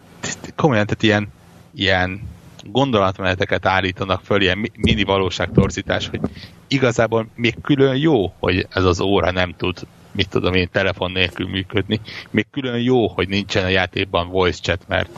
komolyan, 0.57 0.87
tehát 0.87 1.03
ilyen, 1.03 1.29
ilyen 1.75 2.29
gondolatmeneteket 2.65 3.67
állítanak 3.67 4.21
föl, 4.25 4.41
ilyen 4.41 4.71
mini 4.77 5.03
valóságtorzítás, 5.03 6.09
hogy 6.09 6.21
igazából 6.67 7.27
még 7.35 7.55
külön 7.63 7.97
jó, 7.97 8.33
hogy 8.39 8.67
ez 8.71 8.85
az 8.85 9.01
óra 9.01 9.31
nem 9.31 9.55
tud 9.57 9.79
mit 10.11 10.29
tudom 10.29 10.55
én, 10.55 10.69
telefon 10.73 11.11
nélkül 11.11 11.49
működni. 11.49 12.01
Még 12.31 12.47
külön 12.51 12.81
jó, 12.81 13.09
hogy 13.09 13.29
nincsen 13.29 13.65
a 13.65 13.69
játékban 13.69 14.29
voice 14.29 14.61
chat, 14.63 14.81
mert 14.89 15.09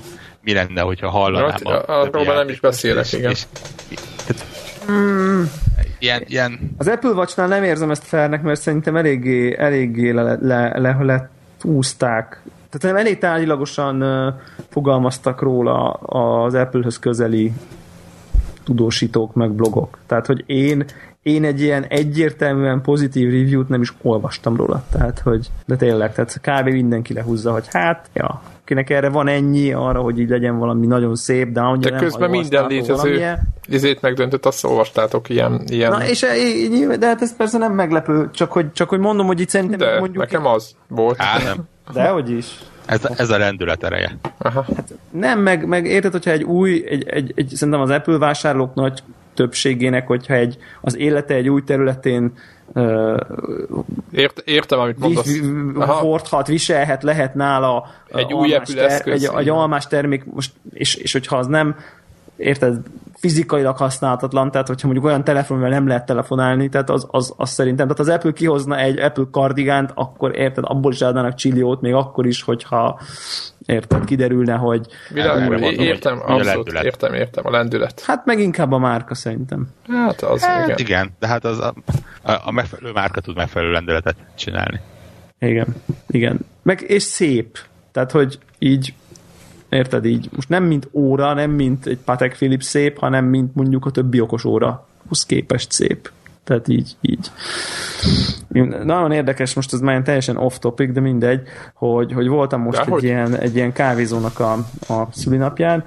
mi 0.40 0.52
lenne, 0.52 0.80
hogyha 0.80 1.10
hallanám 1.10 1.56
a, 1.62 2.00
arról 2.00 2.24
már 2.24 2.36
nem 2.36 2.48
is 2.48 2.60
beszélek, 2.60 3.04
és, 3.04 3.12
igen. 3.12 3.30
És, 3.30 3.42
és, 3.88 3.98
tehát, 4.26 4.46
mm. 4.90 5.42
Ilyen, 6.04 6.22
ilyen... 6.26 6.74
Az 6.78 6.88
Apple 6.88 7.10
Watch-nál 7.10 7.48
nem 7.48 7.62
érzem 7.62 7.90
ezt 7.90 8.04
felnek, 8.04 8.42
mert 8.42 8.60
szerintem 8.60 8.96
eléggé, 8.96 9.56
eléggé 9.58 10.10
le, 10.10 10.38
le, 10.40 10.78
le, 10.78 10.96
le 11.00 11.30
túzták 11.58 12.42
tehát 12.78 12.96
nem 12.96 13.06
elég 13.06 13.18
tárgyilagosan 13.18 14.04
fogalmaztak 14.68 15.40
róla 15.40 15.90
az 15.92 16.54
Apple-höz 16.54 16.98
közeli 16.98 17.52
tudósítók, 18.64 19.34
meg 19.34 19.50
blogok. 19.50 19.98
Tehát, 20.06 20.26
hogy 20.26 20.42
én, 20.46 20.84
én 21.24 21.44
egy 21.44 21.60
ilyen 21.60 21.84
egyértelműen 21.84 22.80
pozitív 22.82 23.30
review-t 23.30 23.68
nem 23.68 23.80
is 23.80 23.92
olvastam 24.02 24.56
róla. 24.56 24.84
Tehát, 24.92 25.18
hogy, 25.18 25.50
de 25.66 25.76
tényleg, 25.76 26.14
tehát 26.14 26.40
kb. 26.40 26.68
mindenki 26.68 27.12
lehúzza, 27.12 27.52
hogy 27.52 27.64
hát, 27.70 28.10
ja, 28.12 28.42
akinek 28.62 28.90
erre 28.90 29.08
van 29.08 29.28
ennyi, 29.28 29.72
arra, 29.72 30.00
hogy 30.00 30.18
így 30.18 30.28
legyen 30.28 30.58
valami 30.58 30.86
nagyon 30.86 31.16
szép, 31.16 31.52
de 31.52 31.60
annyira 31.60 31.90
De 31.90 31.96
közben 31.96 32.30
minden 32.30 32.66
létező 32.66 33.38
izét 33.66 34.00
megdöntött, 34.00 34.46
azt 34.46 34.64
olvastátok 34.64 35.28
ilyen, 35.28 35.62
ilyen... 35.66 35.90
Na, 35.90 36.06
és 36.06 36.26
de 36.98 37.06
hát 37.06 37.22
ez 37.22 37.36
persze 37.36 37.58
nem 37.58 37.72
meglepő, 37.72 38.30
csak 38.32 38.52
hogy, 38.52 38.72
csak 38.72 38.88
hogy 38.88 38.98
mondom, 38.98 39.26
hogy 39.26 39.40
itt 39.40 39.48
szerintem 39.48 39.78
de, 39.78 39.98
mondjuk... 39.98 40.22
nekem 40.24 40.46
az 40.46 40.74
volt. 40.88 41.16
Hát 41.16 41.44
nem. 41.44 41.68
Dehogy 41.92 42.30
is. 42.30 42.58
Ez, 42.86 43.00
ez 43.16 43.30
a 43.30 43.36
rendület 43.36 43.84
ereje. 43.84 44.18
Aha. 44.38 44.64
Hát 44.76 44.94
nem, 45.10 45.40
meg, 45.40 45.66
meg 45.66 45.86
érted, 45.86 46.12
hogyha 46.12 46.30
egy 46.30 46.42
új, 46.42 46.84
egy, 46.88 47.08
egy, 47.08 47.32
egy, 47.34 47.48
szerintem 47.54 47.82
az 47.82 47.90
Apple 47.90 48.18
vásárlók 48.18 48.74
nagy 48.74 49.02
többségének, 49.34 50.06
hogyha 50.06 50.34
egy, 50.34 50.56
az 50.80 50.96
élete 50.96 51.34
egy 51.34 51.48
új 51.48 51.62
területén 51.62 52.32
uh, 52.66 53.20
Ért, 54.12 54.42
értem, 54.44 54.78
amit 54.78 54.98
mondasz. 54.98 55.38
Hordhat, 55.76 56.46
viselhet, 56.46 57.02
lehet 57.02 57.34
nála 57.34 57.86
egy 58.08 58.32
új 58.32 58.54
Apple 58.54 58.86
ter. 58.86 59.08
Egy, 59.12 59.28
egy 59.36 59.48
almás 59.48 59.86
termék, 59.86 60.24
most, 60.24 60.52
és, 60.72 60.94
és 60.94 61.12
hogyha 61.12 61.36
az 61.36 61.46
nem 61.46 61.76
érted, 62.36 62.80
fizikailag 63.24 63.76
használhatatlan, 63.76 64.50
tehát 64.50 64.66
hogyha 64.66 64.86
mondjuk 64.86 65.06
olyan 65.06 65.24
telefonval 65.24 65.68
nem 65.68 65.86
lehet 65.86 66.06
telefonálni, 66.06 66.68
tehát 66.68 66.90
az, 66.90 67.06
az, 67.10 67.34
az 67.36 67.50
szerintem, 67.50 67.86
tehát 67.86 68.00
az 68.00 68.08
Apple 68.08 68.32
kihozna 68.32 68.78
egy 68.78 68.98
Apple 68.98 69.24
kardigánt, 69.30 69.90
akkor 69.94 70.36
érted, 70.36 70.64
abból 70.66 70.92
is 70.92 71.00
adnának 71.00 71.34
csilliót, 71.34 71.80
még 71.80 71.92
akkor 71.92 72.26
is, 72.26 72.42
hogyha 72.42 73.00
érted, 73.66 74.04
kiderülne, 74.04 74.54
hogy... 74.54 74.86
Világ, 75.08 75.60
értem, 75.62 76.20
abszolút, 76.26 76.72
értem, 76.72 77.14
értem, 77.14 77.46
a 77.46 77.50
lendület. 77.50 78.02
Hát 78.06 78.24
meg 78.24 78.38
inkább 78.40 78.72
a 78.72 78.78
márka 78.78 79.14
szerintem. 79.14 79.68
Hát 79.88 80.22
az, 80.22 80.44
hát, 80.44 80.64
igen. 80.64 80.78
igen. 80.78 81.10
de 81.18 81.26
hát 81.26 81.44
az 81.44 81.58
a, 81.58 81.74
a, 82.22 82.32
a 82.44 82.50
megfelelő 82.50 82.92
márka 82.92 83.20
tud 83.20 83.36
megfelelő 83.36 83.72
lendületet 83.72 84.16
csinálni. 84.34 84.80
Igen, 85.38 85.74
igen. 86.06 86.38
Meg, 86.62 86.80
és 86.80 87.02
szép. 87.02 87.58
Tehát, 87.92 88.10
hogy 88.10 88.38
így 88.58 88.94
érted 89.74 90.04
így, 90.04 90.28
most 90.34 90.48
nem 90.48 90.64
mint 90.64 90.88
óra, 90.92 91.34
nem 91.34 91.50
mint 91.50 91.86
egy 91.86 91.98
Patek 92.04 92.34
Philippe 92.34 92.64
szép, 92.64 92.98
hanem 92.98 93.24
mint 93.24 93.54
mondjuk 93.54 93.86
a 93.86 93.90
többi 93.90 94.20
okos 94.20 94.44
óra. 94.44 94.86
Hoz 95.08 95.26
képest 95.26 95.72
szép. 95.72 96.10
Tehát 96.44 96.68
így, 96.68 96.96
így. 97.00 97.30
Nagyon 98.84 99.12
érdekes, 99.12 99.54
most 99.54 99.72
ez 99.72 99.80
már 99.80 100.02
teljesen 100.02 100.36
off-topic, 100.36 100.92
de 100.92 101.00
mindegy, 101.00 101.40
hogy, 101.74 102.12
hogy 102.12 102.28
voltam 102.28 102.60
most 102.60 102.86
egy 102.86 103.02
ilyen, 103.02 103.36
egy 103.36 103.56
ilyen 103.56 103.72
kávézónak 103.72 104.40
a, 104.40 104.52
a 104.88 105.08
szülinapján, 105.10 105.84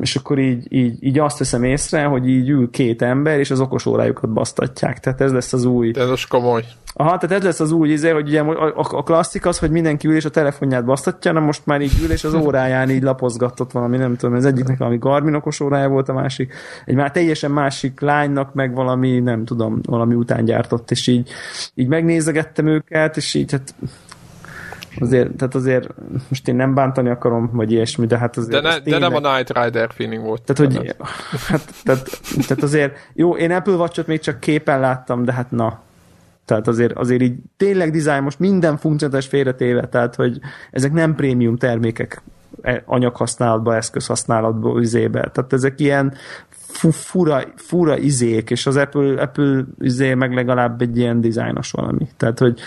és 0.00 0.16
akkor 0.16 0.38
így, 0.38 0.72
így, 0.72 0.96
így 1.00 1.18
azt 1.18 1.38
veszem 1.38 1.64
észre, 1.64 2.04
hogy 2.04 2.28
így 2.28 2.48
ül 2.48 2.70
két 2.70 3.02
ember, 3.02 3.38
és 3.38 3.50
az 3.50 3.60
okos 3.60 3.86
órájukat 3.86 4.32
basztatják. 4.32 5.00
Tehát 5.00 5.20
ez 5.20 5.32
lesz 5.32 5.52
az 5.52 5.64
új. 5.64 5.90
De 5.90 6.00
ez 6.00 6.08
az 6.08 6.24
komoly. 6.24 6.64
Aha, 6.96 7.18
tehát 7.18 7.36
ez 7.36 7.42
lesz 7.42 7.60
az 7.60 7.72
új 7.72 7.88
izé, 7.88 8.10
hogy 8.10 8.28
ugye 8.28 8.40
a, 8.40 8.74
a 8.76 9.02
klasszik 9.02 9.46
az, 9.46 9.58
hogy 9.58 9.70
mindenki 9.70 10.08
ül 10.08 10.16
és 10.16 10.24
a 10.24 10.30
telefonját 10.30 10.84
basztatja, 10.84 11.32
na 11.32 11.40
most 11.40 11.66
már 11.66 11.80
így 11.80 12.02
ül 12.02 12.10
és 12.10 12.24
az 12.24 12.34
óráján 12.34 12.90
így 12.90 13.02
lapozgatott 13.02 13.72
valami, 13.72 13.96
nem 13.96 14.16
tudom, 14.16 14.34
az 14.34 14.44
egyiknek 14.44 14.78
valami 14.78 14.98
Garmin 14.98 15.34
okos 15.34 15.60
órája 15.60 15.88
volt, 15.88 16.08
a 16.08 16.12
másik, 16.12 16.54
egy 16.84 16.94
már 16.94 17.10
teljesen 17.10 17.50
másik 17.50 18.00
lánynak 18.00 18.54
meg 18.54 18.74
valami, 18.74 19.20
nem 19.20 19.44
tudom, 19.44 19.80
valami 19.82 20.14
után 20.14 20.44
gyártott, 20.44 20.90
és 20.90 21.06
így, 21.06 21.30
így 21.74 21.88
megnézegettem 21.88 22.66
őket, 22.66 23.16
és 23.16 23.34
így 23.34 23.52
hát 23.52 23.74
azért, 25.00 25.36
tehát 25.36 25.54
azért 25.54 25.88
most 26.28 26.48
én 26.48 26.56
nem 26.56 26.74
bántani 26.74 27.08
akarom, 27.08 27.50
vagy 27.52 27.72
ilyesmi, 27.72 28.06
de 28.06 28.18
hát 28.18 28.36
azért... 28.36 28.62
De, 28.62 28.68
ne, 28.68 28.78
de 28.78 28.98
nem 28.98 29.14
a 29.14 29.36
Night 29.36 29.58
Rider 29.58 29.90
feeling 29.94 30.22
volt. 30.22 30.42
Tehát, 30.42 30.72
hogy, 30.72 30.94
hát, 31.48 31.74
tehát, 31.84 32.20
tehát 32.46 32.62
azért, 32.62 32.96
jó, 33.12 33.36
én 33.36 33.50
Apple 33.50 33.74
watch 33.74 34.06
még 34.06 34.20
csak 34.20 34.40
képen 34.40 34.80
láttam, 34.80 35.24
de 35.24 35.32
hát 35.32 35.50
na, 35.50 35.82
tehát 36.44 36.68
azért, 36.68 36.92
azért 36.92 37.22
így 37.22 37.36
tényleg 37.56 37.90
design 37.90 38.22
most 38.22 38.38
minden 38.38 38.76
funkcionális 38.76 39.26
félretéve, 39.26 39.88
tehát 39.88 40.14
hogy 40.14 40.38
ezek 40.70 40.92
nem 40.92 41.14
prémium 41.14 41.56
termékek 41.56 42.22
e, 42.62 42.82
anyaghasználatba, 42.86 43.76
eszközhasználatba, 43.76 44.80
üzébe. 44.80 45.30
Tehát 45.32 45.52
ezek 45.52 45.80
ilyen 45.80 46.14
fura, 46.90 47.42
fura 47.56 47.98
izék, 47.98 48.50
és 48.50 48.66
az 48.66 48.76
Apple, 48.76 49.22
Apple 49.22 49.64
izé 49.80 50.14
meg 50.14 50.32
legalább 50.32 50.80
egy 50.80 50.98
ilyen 50.98 51.20
dizájnos 51.20 51.70
valami. 51.70 52.08
Tehát, 52.16 52.38
hogy 52.38 52.60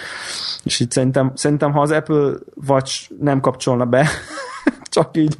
és 0.63 0.79
itt 0.79 0.91
szerintem, 0.91 1.31
szerintem 1.35 1.71
ha 1.71 1.81
az 1.81 1.91
Apple 1.91 2.31
Watch 2.67 3.11
nem 3.19 3.39
kapcsolna 3.39 3.85
be, 3.85 4.07
csak 4.97 5.17
így 5.17 5.37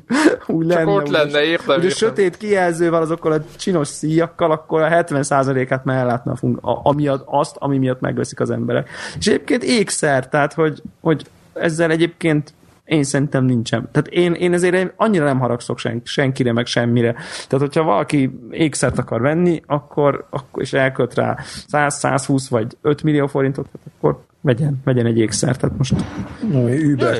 úgy 0.48 0.68
csak 0.68 0.78
lenne. 0.78 0.92
ott 0.92 1.08
lenne, 1.08 1.44
értem. 1.44 1.80
Ugye 1.80 1.90
sötét 1.90 2.38
kijelzővel, 2.38 3.02
azokkal 3.02 3.32
a 3.32 3.44
csinos 3.56 3.88
szíjakkal, 3.88 4.52
akkor 4.52 4.82
a 4.82 4.90
70%-át 4.90 5.86
már 5.86 5.98
ellátna 5.98 6.32
a 6.32 6.36
funk, 6.36 6.60
a, 6.62 6.80
ami 6.84 7.08
azt, 7.26 7.56
ami 7.60 7.78
miatt 7.78 8.00
megveszik 8.00 8.40
az 8.40 8.50
emberek. 8.50 8.90
És 9.20 9.28
egyébként 9.28 9.64
ékszer, 9.64 10.30
tehát 10.30 10.54
hogy, 10.54 10.82
hogy 11.02 11.26
ezzel 11.54 11.92
egyébként 11.92 12.54
én 12.86 13.04
szerintem 13.04 13.46
nincsen. 13.46 13.90
Tehát 13.92 14.08
én, 14.08 14.34
én 14.34 14.54
ezért 14.54 14.94
annyira 14.96 15.26
nem 15.26 15.40
haragszok 15.40 15.78
sen, 15.78 16.02
senkire, 16.04 16.54
meg 16.54 16.66
semmire. 16.66 17.12
Tehát, 17.48 17.66
hogyha 17.66 17.84
valaki 17.84 18.40
ékszert 18.52 18.98
akar 18.98 19.22
venni, 19.22 19.62
akkor, 19.66 20.26
akkor 20.30 20.62
és 20.62 20.74
elkölt 20.74 21.14
rá 21.14 21.38
100, 21.68 21.96
120 21.96 22.48
vagy 22.48 22.78
5 22.82 23.04
millió 23.04 23.28
forintot, 23.28 23.68
akkor 23.98 24.26
vegyen, 24.48 24.82
vegyen 24.84 25.06
egy 25.06 25.18
ékszert. 25.18 25.60
Tehát 25.60 25.78
most... 25.78 25.94
Uber 26.94 27.20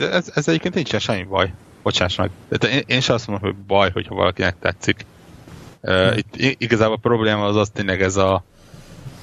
Ez, 0.00 0.30
ez 0.34 0.48
egyébként 0.48 0.74
nincsen 0.74 1.00
semmi 1.00 1.22
baj. 1.22 1.52
Bocsáss 1.82 2.16
meg. 2.16 2.30
én, 2.70 2.82
én 2.86 3.00
sem 3.00 3.14
azt 3.14 3.26
mondom, 3.26 3.48
hogy 3.48 3.58
baj, 3.66 3.90
hogyha 3.90 4.14
valakinek 4.14 4.56
tetszik. 4.60 5.06
Uh, 5.80 6.16
itt 6.16 6.60
igazából 6.60 6.94
a 6.94 6.98
probléma 6.98 7.44
az 7.44 7.56
az 7.56 7.68
tényleg 7.68 8.02
ez 8.02 8.16
a 8.16 8.44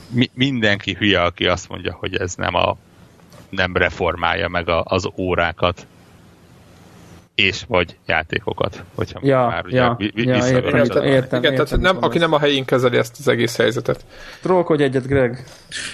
mi, 0.09 0.29
mindenki 0.33 0.95
hülye, 0.99 1.21
aki 1.21 1.47
azt 1.47 1.69
mondja, 1.69 1.97
hogy 1.99 2.15
ez 2.15 2.35
nem 2.35 2.55
a 2.55 2.77
nem 3.49 3.75
reformálja 3.75 4.47
meg 4.47 4.69
a, 4.69 4.83
az 4.85 5.09
órákat 5.17 5.87
és 7.41 7.63
vagy 7.67 7.97
játékokat, 8.05 8.83
hogyha 8.95 9.19
ja, 9.23 9.47
már 9.47 9.65
ugye 9.65 9.75
ja, 9.75 9.95
vi- 9.97 10.11
ja, 10.15 10.35
értem, 10.35 10.75
értem, 10.75 11.03
értem, 11.03 11.43
Igen, 11.43 11.55
tehát 11.55 11.77
nem, 11.79 11.97
aki 11.99 12.17
nem 12.17 12.33
a 12.33 12.39
helyén 12.39 12.65
kezeli 12.65 12.97
ezt 12.97 13.15
az 13.19 13.27
egész 13.27 13.57
helyzetet. 13.57 14.05
Trollkodj 14.41 14.83
egyet, 14.83 15.07
Greg. 15.07 15.43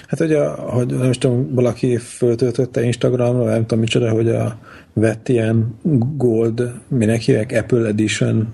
Hát 0.08 0.20
hogy, 0.20 0.34
a, 0.34 0.52
hogy 0.52 0.86
nem 0.86 1.12
tudom, 1.12 1.54
valaki 1.54 1.98
föltöltötte 1.98 2.84
Instagramra, 2.84 3.44
nem 3.44 3.62
tudom 3.62 3.80
micsoda, 3.80 4.12
hogy 4.12 4.30
a 4.30 4.58
vett 4.94 5.30
ilyen 5.30 5.80
gold, 6.16 6.72
minek 6.88 7.22
hívják, 7.22 7.52
Apple 7.52 7.88
Edition 7.88 8.54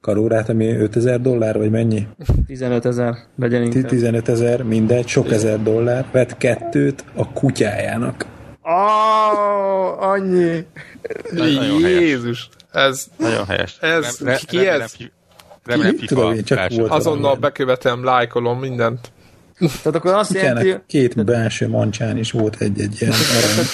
karórát, 0.00 0.48
ami 0.48 0.76
5000 0.76 1.20
dollár, 1.20 1.58
vagy 1.58 1.70
mennyi? 1.70 2.06
15 2.46 2.84
ezer, 2.84 3.14
legyen 3.36 3.62
inkább. 3.62 3.84
15 3.84 4.28
ezer, 4.28 4.62
mindegy, 4.62 5.06
sok 5.06 5.32
ezer 5.32 5.62
dollár, 5.62 6.06
vett 6.12 6.36
kettőt 6.36 7.04
a 7.14 7.32
kutyájának. 7.32 8.26
Oh, 8.70 10.02
annyi. 10.02 10.66
Jézus. 11.80 12.48
Ez, 12.72 13.06
nagyon 13.16 13.46
helyes. 13.46 13.76
Ez, 13.80 14.18
re, 14.20 14.36
ki 14.46 14.56
remélem, 14.56 14.80
ez? 14.80 14.96
Remélem, 15.64 15.96
ki, 15.96 16.06
tudom, 16.06 16.32
én 16.32 16.44
csak 16.44 16.70
volt 16.70 16.90
Azonnal 16.90 17.34
bekövetem, 17.34 18.04
lájkolom 18.04 18.58
mindent. 18.58 19.10
Tehát 19.58 19.94
akkor 19.94 20.14
azt 20.14 20.32
jelenti... 20.32 20.74
Két 20.86 21.24
belső 21.24 21.68
mancsán 21.68 22.16
is 22.16 22.30
volt 22.30 22.56
egy-egy 22.60 22.96
ilyen 23.00 23.12
arany. 23.12 23.66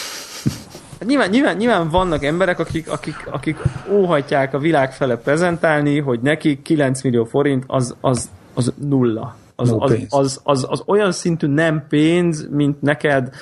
Hát 1.00 1.08
nyilván, 1.08 1.28
nyilván, 1.30 1.56
nyilván 1.56 1.88
vannak 1.88 2.24
emberek, 2.24 2.58
akik, 2.58 2.90
akik, 2.90 3.26
akik 3.30 3.56
óhatják 3.90 4.54
a 4.54 4.58
világ 4.58 4.92
fele 4.92 5.16
prezentálni, 5.16 6.00
hogy 6.00 6.20
neki 6.20 6.62
9 6.62 7.02
millió 7.02 7.24
forint 7.24 7.64
az, 7.66 7.96
az, 8.00 8.30
az 8.54 8.72
nulla. 8.88 9.36
Az, 9.56 9.70
no 9.70 9.84
az, 9.84 9.92
az, 9.92 10.00
az, 10.10 10.40
az, 10.42 10.66
az 10.68 10.82
olyan 10.86 11.12
szintű 11.12 11.46
nem 11.46 11.86
pénz, 11.88 12.48
mint 12.50 12.82
neked 12.82 13.34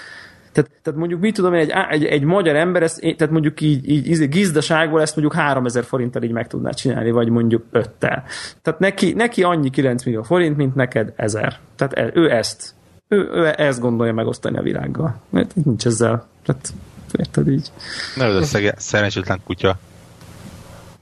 tehát, 0.53 0.71
tehát 0.83 0.99
mondjuk 0.99 1.21
mit 1.21 1.35
tudom 1.35 1.55
én, 1.55 1.61
egy, 1.61 1.73
egy, 1.91 2.05
egy 2.05 2.23
magyar 2.23 2.57
ember, 2.57 2.83
ezt, 2.83 3.01
tehát 3.01 3.31
mondjuk 3.31 3.61
így, 3.61 3.89
így, 3.89 4.29
gizdaságból 4.29 5.01
ezt 5.01 5.17
mondjuk 5.17 5.41
3000 5.41 5.85
forinttal 5.85 6.23
így 6.23 6.31
meg 6.31 6.47
tudná 6.47 6.71
csinálni, 6.71 7.11
vagy 7.11 7.29
mondjuk 7.29 7.65
5 7.71 7.91
-tel. 7.99 8.25
Tehát 8.63 8.81
neki, 8.81 9.13
neki 9.13 9.43
annyi 9.43 9.71
9 9.71 10.05
millió 10.05 10.23
forint, 10.23 10.57
mint 10.57 10.75
neked 10.75 11.13
1000. 11.17 11.59
Tehát 11.77 11.93
e, 11.93 12.11
ő 12.15 12.31
ezt, 12.31 12.75
ő, 13.09 13.29
ő 13.33 13.53
ezt 13.57 13.81
gondolja 13.81 14.13
megosztani 14.13 14.57
a 14.57 14.63
világgal. 14.63 15.21
Mert 15.31 15.55
nincs 15.65 15.87
ezzel. 15.87 16.27
Tehát, 16.45 16.73
érted 17.19 17.49
így. 17.49 17.73
Nem, 18.17 18.37
ez 18.37 18.55
a 18.55 18.73
szerencsétlen 18.77 19.41
kutya. 19.45 19.79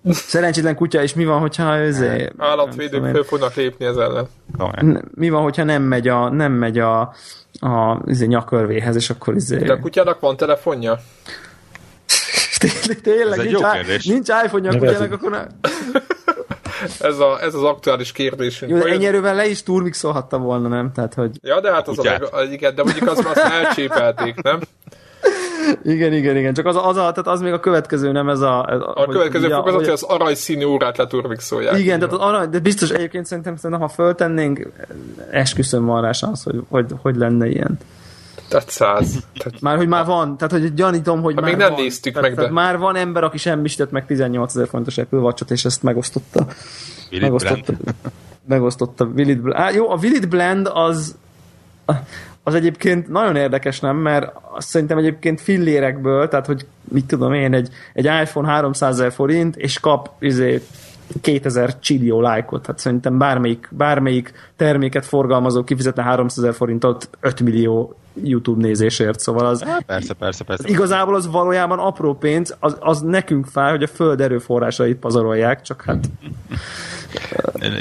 Szerencsétlen 0.04 0.74
kutya, 0.74 1.02
és 1.02 1.14
mi 1.14 1.24
van, 1.24 1.40
hogyha 1.40 1.74
ez... 1.76 2.02
Állatvédők 2.38 3.04
föl 3.04 3.24
fognak 3.24 3.54
lépni 3.54 3.84
ez 3.84 3.96
ellen. 3.96 4.28
Mi 5.14 5.30
van, 5.30 5.42
hogyha 5.42 5.64
nem 5.64 5.82
megy 5.82 6.08
a, 6.08 6.28
nem 6.30 6.52
megy 6.52 6.78
a, 6.78 7.00
a 7.60 8.00
izé, 8.06 8.26
nyakörvéhez, 8.26 8.96
és 8.96 9.10
akkor 9.10 9.34
izé... 9.34 9.56
De 9.56 9.72
a 9.72 9.78
kutyának 9.78 10.20
van 10.20 10.36
telefonja? 10.36 10.98
tényleg, 12.58 13.00
tényleg 13.00 13.38
ez 13.38 13.44
nincs, 13.44 14.04
i- 14.06 14.12
nincs 14.12 14.28
iPhone-ja 14.44 14.70
a 14.70 14.78
kutyának, 14.78 15.12
akkor 15.12 15.30
nem... 15.30 15.46
ez, 17.00 17.18
a, 17.18 17.38
ez 17.42 17.54
az 17.54 17.62
aktuális 17.62 18.12
kérdésünk. 18.12 18.70
Jó, 18.70 18.76
ennyi 18.76 19.06
erővel 19.06 19.34
le 19.34 19.46
is 19.46 19.62
turmixolhatta 19.62 20.38
volna, 20.38 20.68
nem? 20.68 20.92
Tehát, 20.92 21.14
hogy... 21.14 21.30
Ja, 21.42 21.60
de 21.60 21.72
hát 21.72 21.88
az 21.88 21.98
a, 22.06 22.28
a, 22.30 22.42
igen, 22.42 22.74
de 22.74 22.82
mondjuk 22.82 23.08
azt, 23.08 23.24
azt 23.24 23.38
elcsépelték, 23.38 24.42
nem? 24.42 24.60
Igen, 25.82 26.12
igen, 26.12 26.36
igen. 26.36 26.54
Csak 26.54 26.66
az, 26.66 26.76
az, 26.76 26.96
a, 26.96 27.12
tehát 27.12 27.26
az 27.26 27.40
még 27.40 27.52
a 27.52 27.60
következő, 27.60 28.12
nem 28.12 28.28
ez 28.28 28.40
a... 28.40 28.66
Ez, 28.68 28.80
a 28.80 29.06
következő 29.10 29.48
ja, 29.48 29.56
fokozat, 29.56 29.80
hogy 29.80 29.88
az 29.88 30.02
aranyszínű 30.02 30.64
órát 30.64 30.96
leturmixolják. 30.96 31.78
Igen, 31.78 31.98
tehát 31.98 32.14
az 32.14 32.20
arany, 32.20 32.50
de 32.50 32.58
biztos 32.58 32.90
egyébként 32.90 33.26
szerintem, 33.26 33.56
szerintem 33.56 33.80
ha 33.80 33.94
föltennénk, 33.94 34.70
esküszöm 35.30 35.84
van 35.84 36.02
rá 36.02 36.12
szansz, 36.12 36.44
hogy, 36.44 36.62
hogy, 36.68 36.86
hogy 37.02 37.16
lenne 37.16 37.48
ilyen. 37.48 37.78
Tehát 38.48 38.70
száz. 38.70 39.18
Tehát... 39.34 39.60
Már, 39.60 39.76
hogy 39.76 39.88
már 39.88 40.06
van, 40.06 40.36
tehát 40.36 40.52
hogy 40.52 40.74
gyanítom, 40.74 41.22
hogy 41.22 41.34
ha 41.34 41.40
már 41.40 41.50
még 41.50 41.58
nem 41.58 41.70
van. 41.72 41.80
néztük 41.80 42.12
tehát, 42.12 42.28
meg, 42.28 42.36
tehát 42.36 42.54
de... 42.54 42.60
már 42.60 42.78
van 42.78 42.96
ember, 42.96 43.24
aki 43.24 43.38
semmisített 43.38 43.90
meg 43.90 44.06
18 44.06 44.54
ezer 44.54 44.68
fontos 44.68 44.98
Apple 44.98 45.18
watch 45.18 45.52
és 45.52 45.64
ezt 45.64 45.82
megosztotta. 45.82 46.46
megosztotta. 47.20 47.72
megosztotta. 48.48 49.04
Willit 49.04 49.40
Blend. 49.40 49.60
Á, 49.60 49.70
jó, 49.70 49.90
a 49.90 49.98
Willit 50.02 50.28
Blend 50.28 50.70
az 50.72 51.16
az 52.50 52.56
egyébként 52.56 53.08
nagyon 53.08 53.36
érdekes, 53.36 53.80
nem? 53.80 53.96
Mert 53.96 54.32
azt 54.50 54.68
szerintem 54.68 54.98
egyébként 54.98 55.40
fillérekből, 55.40 56.28
tehát 56.28 56.46
hogy 56.46 56.66
mit 56.82 57.06
tudom 57.06 57.32
én, 57.32 57.54
egy, 57.54 57.68
egy 57.92 58.04
iPhone 58.04 58.48
300 58.48 58.98
ezer 58.98 59.12
forint, 59.12 59.56
és 59.56 59.80
kap 59.80 60.10
izé, 60.18 60.62
2000 61.20 61.78
csillió 61.78 62.20
lájkot. 62.20 62.66
Hát 62.66 62.78
szerintem 62.78 63.18
bármelyik, 63.18 63.68
bármelyik 63.70 64.32
terméket 64.56 65.06
forgalmazó 65.06 65.64
kifizetne 65.64 66.02
300 66.02 66.44
ezer 66.44 66.54
forintot 66.56 67.08
5 67.20 67.40
millió 67.40 67.94
YouTube 68.24 68.66
nézésért, 68.66 69.20
szóval 69.20 69.46
az... 69.46 69.62
Hát, 69.62 69.82
persze, 69.82 70.14
persze, 70.14 70.44
persze. 70.44 70.68
Igazából 70.68 71.14
az 71.14 71.30
valójában 71.30 71.78
apró 71.78 72.14
pénz, 72.14 72.56
az, 72.58 72.76
az 72.80 73.00
nekünk 73.00 73.46
fáj, 73.46 73.70
hogy 73.70 73.82
a 73.82 73.86
föld 73.86 74.20
erőforrásait 74.20 74.96
pazarolják, 74.96 75.62
csak 75.62 75.82
hát... 75.82 76.10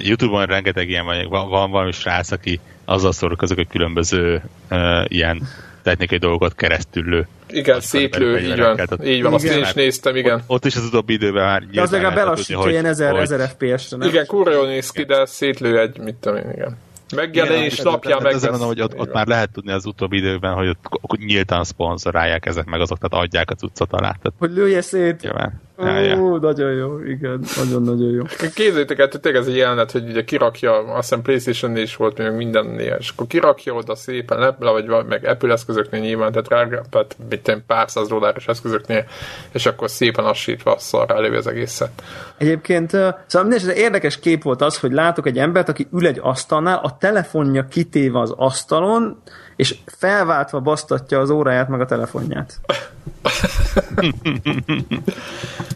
YouTube-on 0.01 0.45
rengeteg 0.45 0.89
ilyen 0.89 1.05
van, 1.05 1.27
van, 1.29 1.49
van 1.49 1.71
valami 1.71 1.91
srác, 1.91 2.31
aki 2.31 2.59
azzal 2.85 3.11
szórakozik, 3.11 3.57
hogy 3.57 3.67
különböző 3.67 4.43
uh, 4.69 5.03
ilyen 5.07 5.47
technikai 5.83 6.17
dolgokat 6.17 6.55
keresztül 6.55 7.03
lő. 7.03 7.27
Igen, 7.49 7.81
szétlő, 7.81 8.39
így 8.39 8.59
van. 8.59 8.79
Így 9.03 9.21
van, 9.21 9.33
azt 9.33 9.43
én 9.43 9.59
is 9.59 9.73
néztem, 9.73 10.15
igen. 10.15 10.35
Ott, 10.35 10.43
ott 10.47 10.65
is 10.65 10.75
az 10.75 10.83
utóbbi 10.83 11.13
időben 11.13 11.43
már 11.43 11.63
De 11.71 11.81
az 11.81 11.91
legalább 11.91 12.15
belassítja 12.15 12.69
ilyen 12.69 12.85
1000, 12.85 13.15
1000 13.15 13.49
FPS-re. 13.49 14.07
Igen, 14.07 14.25
kurva 14.25 14.51
jól 14.51 14.67
néz 14.67 14.89
ki, 14.89 15.03
de 15.03 15.25
szétlő 15.25 15.79
egy, 15.79 15.99
mit 15.99 16.15
tudom 16.15 16.37
én, 16.37 16.51
igen 16.55 16.77
megjelenés 17.15 17.79
napján 17.79 18.21
meg. 18.21 18.33
Azért 18.33 18.51
mondom, 18.51 18.67
hogy 18.67 18.81
ott, 18.81 18.97
ott 18.97 19.13
már 19.13 19.27
lehet 19.27 19.51
tudni 19.51 19.71
az 19.71 19.85
utóbbi 19.85 20.17
időben, 20.17 20.53
hogy 20.53 20.77
ott 21.01 21.19
nyíltan 21.19 21.63
szponzorálják 21.63 22.45
ezek 22.45 22.65
meg 22.65 22.81
azok, 22.81 22.97
tehát 22.97 23.25
adják 23.25 23.51
a 23.51 23.55
cuccot 23.55 23.93
alá. 23.93 24.09
Tehát... 24.09 24.33
Hogy 24.37 24.51
lője 24.51 24.81
szét. 24.81 25.23
Ja, 25.23 25.51
Ja, 25.81 25.99
ja. 25.99 26.17
Ó, 26.21 26.37
nagyon 26.37 26.71
jó, 26.71 26.99
igen, 26.99 27.43
nagyon-nagyon 27.57 28.11
jó. 28.11 28.23
Képzeljétek 28.53 28.99
el, 28.99 29.07
tényleg 29.07 29.41
ez 29.41 29.47
egy 29.47 29.55
jelenet, 29.55 29.91
hogy 29.91 30.09
ugye 30.09 30.23
kirakja, 30.23 30.77
azt 30.77 31.09
hiszem 31.09 31.21
Playstation 31.21 31.77
is 31.77 31.95
volt 31.95 32.17
még 32.17 32.31
mindennél, 32.31 32.95
és 32.99 33.09
akkor 33.09 33.27
kirakja 33.27 33.73
oda 33.73 33.95
szépen 33.95 34.39
leple, 34.39 34.71
vagy 34.71 35.05
meg 35.07 35.25
Apple 35.25 35.53
eszközöknél 35.53 36.01
nyilván, 36.01 36.31
tehát 36.31 36.49
rága, 36.49 36.81
tehát 36.89 37.17
mit 37.29 37.63
pár 37.67 37.89
száz 37.89 38.07
dolláros 38.07 38.47
eszközöknél, 38.47 39.05
és 39.51 39.65
akkor 39.65 39.89
szépen 39.89 40.25
assítva 40.25 40.75
szarra 40.77 41.15
elő 41.15 41.35
az 41.35 41.47
egészet. 41.47 41.91
Egyébként, 42.37 42.89
szóval 42.89 43.47
minden 43.47 43.75
érdekes 43.75 44.19
kép 44.19 44.43
volt 44.43 44.61
az, 44.61 44.79
hogy 44.79 44.91
látok 44.91 45.27
egy 45.27 45.37
embert, 45.37 45.69
aki 45.69 45.87
ül 45.93 46.07
egy 46.07 46.19
asztalnál, 46.21 46.79
a 46.83 46.97
telefonja 46.97 47.67
kitéve 47.67 48.19
az 48.19 48.33
asztalon, 48.37 49.21
és 49.59 49.75
felváltva 49.85 50.59
basztatja 50.59 51.19
az 51.19 51.29
óráját 51.29 51.69
meg 51.69 51.81
a 51.81 51.85
telefonját. 51.85 52.59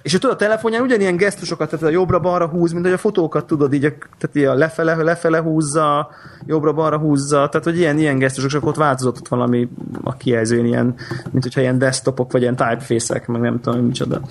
és 0.01 0.11
tudod, 0.11 0.31
a 0.31 0.35
telefonján 0.35 0.81
ugyanilyen 0.81 1.15
gesztusokat, 1.15 1.69
tehát 1.69 1.85
a 1.85 1.89
jobbra-balra 1.89 2.47
húz, 2.47 2.71
mint 2.71 2.85
hogy 2.85 2.93
a 2.93 2.97
fotókat 2.97 3.47
tudod, 3.47 3.73
így 3.73 3.85
a, 3.85 3.89
tehát 3.89 4.35
így 4.35 4.43
a 4.43 4.53
lefele, 4.53 4.95
lefele 4.95 5.39
húzza, 5.39 6.09
jobbra-balra 6.45 6.97
húzza, 6.97 7.49
tehát 7.49 7.63
hogy 7.63 7.77
ilyen, 7.77 7.97
ilyen 7.97 8.17
gesztusok, 8.17 8.53
akkor 8.53 8.69
ott 8.69 8.77
változott 8.77 9.17
ott 9.17 9.27
valami 9.27 9.69
a 10.03 10.17
kijelzőn, 10.17 10.65
ilyen, 10.65 10.95
mint 11.31 11.43
hogyha 11.43 11.61
ilyen 11.61 11.77
desktopok, 11.77 12.31
vagy 12.31 12.41
ilyen 12.41 12.55
typeface-ek, 12.55 13.27
meg 13.27 13.41
nem 13.41 13.61
tudom, 13.61 13.79
micsoda. 13.79 14.21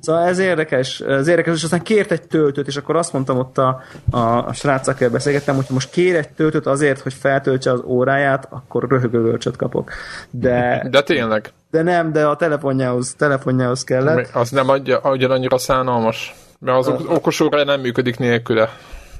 Szóval 0.00 0.22
ez 0.22 0.38
érdekes, 0.38 1.00
ez 1.00 1.26
érdekes, 1.26 1.54
és 1.54 1.62
aztán 1.62 1.82
kért 1.82 2.10
egy 2.10 2.26
töltőt, 2.26 2.66
és 2.66 2.76
akkor 2.76 2.96
azt 2.96 3.12
mondtam 3.12 3.38
ott 3.38 3.58
a, 3.58 3.82
a, 4.10 4.18
a 4.18 4.52
sráccal 4.52 5.08
beszélgettem, 5.08 5.54
hogy 5.54 5.66
most 5.68 5.90
kér 5.90 6.16
egy 6.16 6.28
töltőt 6.28 6.66
azért, 6.66 7.00
hogy 7.00 7.14
feltöltse 7.14 7.72
az 7.72 7.82
óráját, 7.84 8.46
akkor 8.50 8.86
röhögölcsöt 9.02 9.56
kapok. 9.56 9.90
De, 10.30 10.86
de 10.90 11.02
tényleg. 11.02 11.52
De 11.70 11.82
nem, 11.82 12.12
de 12.12 12.26
a 12.26 12.36
telefonjához, 12.36 13.14
telefonjához 13.14 13.84
kellett. 13.84 14.30
Az 14.34 14.50
nem 14.50 14.68
adja, 14.68 14.98
annyira 14.98 15.58
szánalmas. 15.58 16.34
Mert 16.58 16.78
az 16.78 16.88
okos 17.06 17.40
óra 17.40 17.64
nem 17.64 17.80
működik 17.80 18.18
nélküle. 18.18 18.68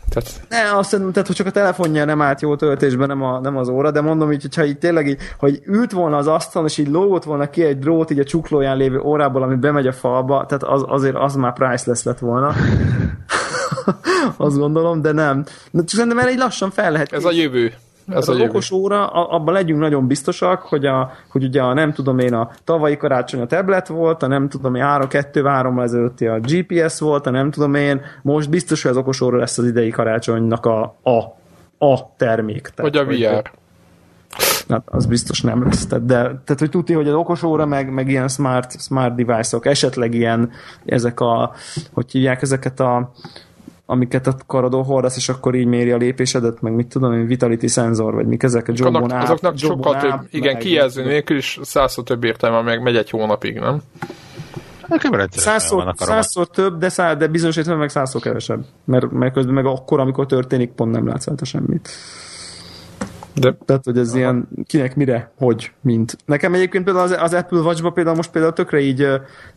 Tehát... 0.09 0.31
Ne, 0.49 0.79
azt 0.79 0.93
mondom, 0.93 1.13
tehát, 1.13 1.27
hogy 1.27 1.37
csak 1.37 1.47
a 1.47 1.51
telefonja 1.51 2.05
nem 2.05 2.23
állt 2.23 2.41
jó 2.41 2.57
töltésben, 2.57 3.09
nem, 3.09 3.23
a, 3.23 3.41
nem 3.41 3.57
az 3.57 3.69
óra, 3.69 3.91
de 3.91 4.01
mondom 4.01 4.33
így, 4.33 4.43
hogyha 4.43 4.65
így 4.65 4.79
tényleg 4.79 5.07
így, 5.07 5.21
hogy 5.39 5.63
ült 5.67 5.93
volna 5.93 6.17
az 6.17 6.27
asztalon, 6.27 6.69
és 6.69 6.79
így 6.79 6.89
lógott 6.89 7.25
volna 7.25 7.51
ki 7.51 7.65
egy 7.65 7.79
drót 7.79 8.11
így 8.11 8.19
a 8.19 8.25
csuklóján 8.25 8.77
lévő 8.77 9.01
órából, 9.01 9.43
ami 9.43 9.55
bemegy 9.55 9.87
a 9.87 9.93
falba, 9.93 10.47
tehát 10.47 10.63
az, 10.63 10.85
azért 10.87 11.17
az 11.17 11.35
már 11.35 11.53
priceless 11.53 12.03
lett 12.03 12.19
volna. 12.19 12.55
azt 14.37 14.59
gondolom, 14.59 15.03
de 15.03 15.13
nem. 15.13 15.45
De 15.71 15.79
csak 15.79 15.89
szerintem 15.89 16.19
erre 16.19 16.29
egy 16.31 16.39
lassan 16.39 16.71
fel 16.71 16.93
lehet. 16.93 17.13
Ez 17.13 17.25
a 17.25 17.33
jövő. 17.33 17.73
Ez 18.09 18.29
az 18.29 18.41
okos 18.41 18.71
óra, 18.71 19.07
abban 19.07 19.55
legyünk 19.55 19.81
nagyon 19.81 20.07
biztosak, 20.07 20.63
hogy, 20.63 20.87
a, 20.87 21.13
hogy 21.29 21.45
ugye 21.45 21.63
a 21.63 21.73
nem 21.73 21.93
tudom 21.93 22.19
én 22.19 22.35
a 22.35 22.51
tavalyi 22.65 22.97
karácsony 22.97 23.41
a 23.41 23.47
tablet 23.47 23.89
volt, 23.89 24.23
a 24.23 24.27
nem 24.27 24.49
tudom 24.49 24.75
én 24.75 24.85
3-2-3 24.87 25.83
ezelőtti 25.83 26.27
a 26.27 26.41
GPS 26.41 26.99
volt, 26.99 27.27
a 27.27 27.31
nem 27.31 27.51
tudom 27.51 27.75
én, 27.75 28.01
most 28.23 28.51
biztos, 28.51 28.83
hogy 28.83 28.91
az 28.91 28.97
okos 28.97 29.21
óra 29.21 29.39
lesz 29.39 29.59
az 29.59 29.67
idei 29.67 29.91
karácsonynak 29.91 30.67
a, 30.67 30.83
a, 31.03 31.19
a 31.87 32.15
termék. 32.17 32.69
Tehát, 32.69 32.95
vagy 32.95 32.97
a 32.97 33.05
VR. 33.05 33.51
Hát 34.69 34.83
az 34.85 35.07
biztos 35.07 35.41
nem 35.41 35.65
lesz. 35.65 35.87
Tehát, 35.87 36.05
de, 36.05 36.17
tehát 36.23 36.57
hogy 36.59 36.71
tudni, 36.71 36.95
hogy 36.95 37.09
az 37.09 37.15
okos 37.15 37.43
óra, 37.43 37.67
meg, 37.67 37.93
meg 37.93 38.09
ilyen 38.09 38.29
smart, 38.29 38.81
smart 38.81 39.15
device-ok, 39.15 39.67
esetleg 39.67 40.15
ilyen 40.15 40.51
ezek 40.85 41.21
a, 41.21 41.53
hogy 41.93 42.11
hívják 42.11 42.43
ezeket 42.43 42.81
a 42.81 43.13
amiket 43.93 44.27
a 44.27 44.37
karadó 44.47 44.83
hordasz, 44.83 45.17
és 45.17 45.29
akkor 45.29 45.55
így 45.55 45.67
méri 45.67 45.91
a 45.91 45.97
lépésedet, 45.97 46.61
meg 46.61 46.73
mit 46.73 46.87
tudom, 46.87 47.13
egy 47.13 47.27
vitality 47.27 47.67
szenzor, 47.67 48.15
vagy 48.15 48.27
mik 48.27 48.43
ezek 48.43 48.69
a 48.69 48.73
jobban 48.75 49.13
áp, 49.13 49.23
Azoknak 49.23 49.59
sokkal 49.59 49.97
több, 49.97 50.21
igen, 50.31 50.59
kijelző 50.59 51.05
nélkül 51.05 51.37
is 51.37 51.59
százszor 51.63 52.05
több 52.05 52.25
értelme, 52.25 52.61
meg 52.63 52.83
megy 52.83 52.97
egy 52.97 53.11
hónapig, 53.11 53.59
nem? 53.59 53.83
Százszor, 55.31 55.95
százszor 55.97 56.49
több, 56.49 56.79
de, 56.79 56.89
száz, 56.89 57.17
de 57.17 57.27
bizonyos 57.27 57.57
értelemben 57.57 57.87
meg 57.87 57.97
százszor 57.97 58.21
kevesebb. 58.21 58.65
Mert, 58.85 59.11
mert 59.11 59.33
közben 59.33 59.55
meg 59.55 59.67
akkor, 59.67 60.01
amikor 60.01 60.27
történik, 60.27 60.71
pont 60.71 60.93
nem 60.93 61.07
látsz 61.07 61.27
rajta 61.27 61.45
semmit. 61.45 61.89
De... 63.35 63.57
Tehát, 63.65 63.85
hogy 63.85 63.99
ez 63.99 64.09
Aha. 64.09 64.19
ilyen 64.19 64.49
kinek 64.67 64.97
mire, 64.97 65.33
hogy, 65.39 65.73
mint. 65.81 66.17
Nekem 66.25 66.55
egyébként 66.55 66.85
például 66.85 67.05
az, 67.05 67.17
az 67.21 67.35
Apple 67.35 67.61
Watch-ba 67.61 67.91
például 67.91 68.17
most 68.17 68.31
például 68.31 68.53
tökre 68.53 68.81
így 68.81 69.07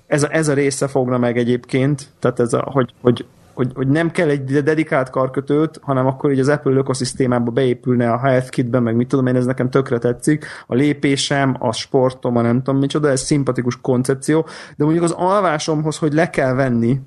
ez 0.07 0.23
a, 0.23 0.27
ez 0.31 0.47
a 0.47 0.53
része 0.53 0.87
fogna 0.87 1.17
meg 1.17 1.37
egyébként, 1.37 2.07
tehát 2.19 2.39
ez 2.39 2.53
a, 2.53 2.67
hogy, 2.71 2.93
hogy 3.01 3.25
hogy, 3.55 3.71
hogy 3.75 3.87
nem 3.87 4.11
kell 4.11 4.29
egy 4.29 4.63
dedikált 4.63 5.09
karkötőt, 5.09 5.79
hanem 5.81 6.05
akkor 6.05 6.31
így 6.31 6.39
az 6.39 6.47
Apple 6.47 6.71
ökoszisztémába 6.71 7.51
beépülne 7.51 8.11
a 8.11 8.19
Health 8.19 8.49
Kitben, 8.49 8.83
meg 8.83 8.95
mit 8.95 9.07
tudom 9.07 9.27
én, 9.27 9.35
ez 9.35 9.45
nekem 9.45 9.69
tökre 9.69 9.97
tetszik. 9.97 10.45
A 10.67 10.75
lépésem, 10.75 11.55
a 11.59 11.71
sportom, 11.71 12.37
a 12.37 12.41
nem 12.41 12.61
tudom 12.63 12.79
micsoda, 12.79 13.09
ez 13.09 13.21
szimpatikus 13.21 13.81
koncepció, 13.81 14.47
de 14.75 14.83
mondjuk 14.83 15.03
az 15.03 15.11
alvásomhoz, 15.11 15.97
hogy 15.97 16.13
le 16.13 16.29
kell 16.29 16.53
venni, 16.53 16.99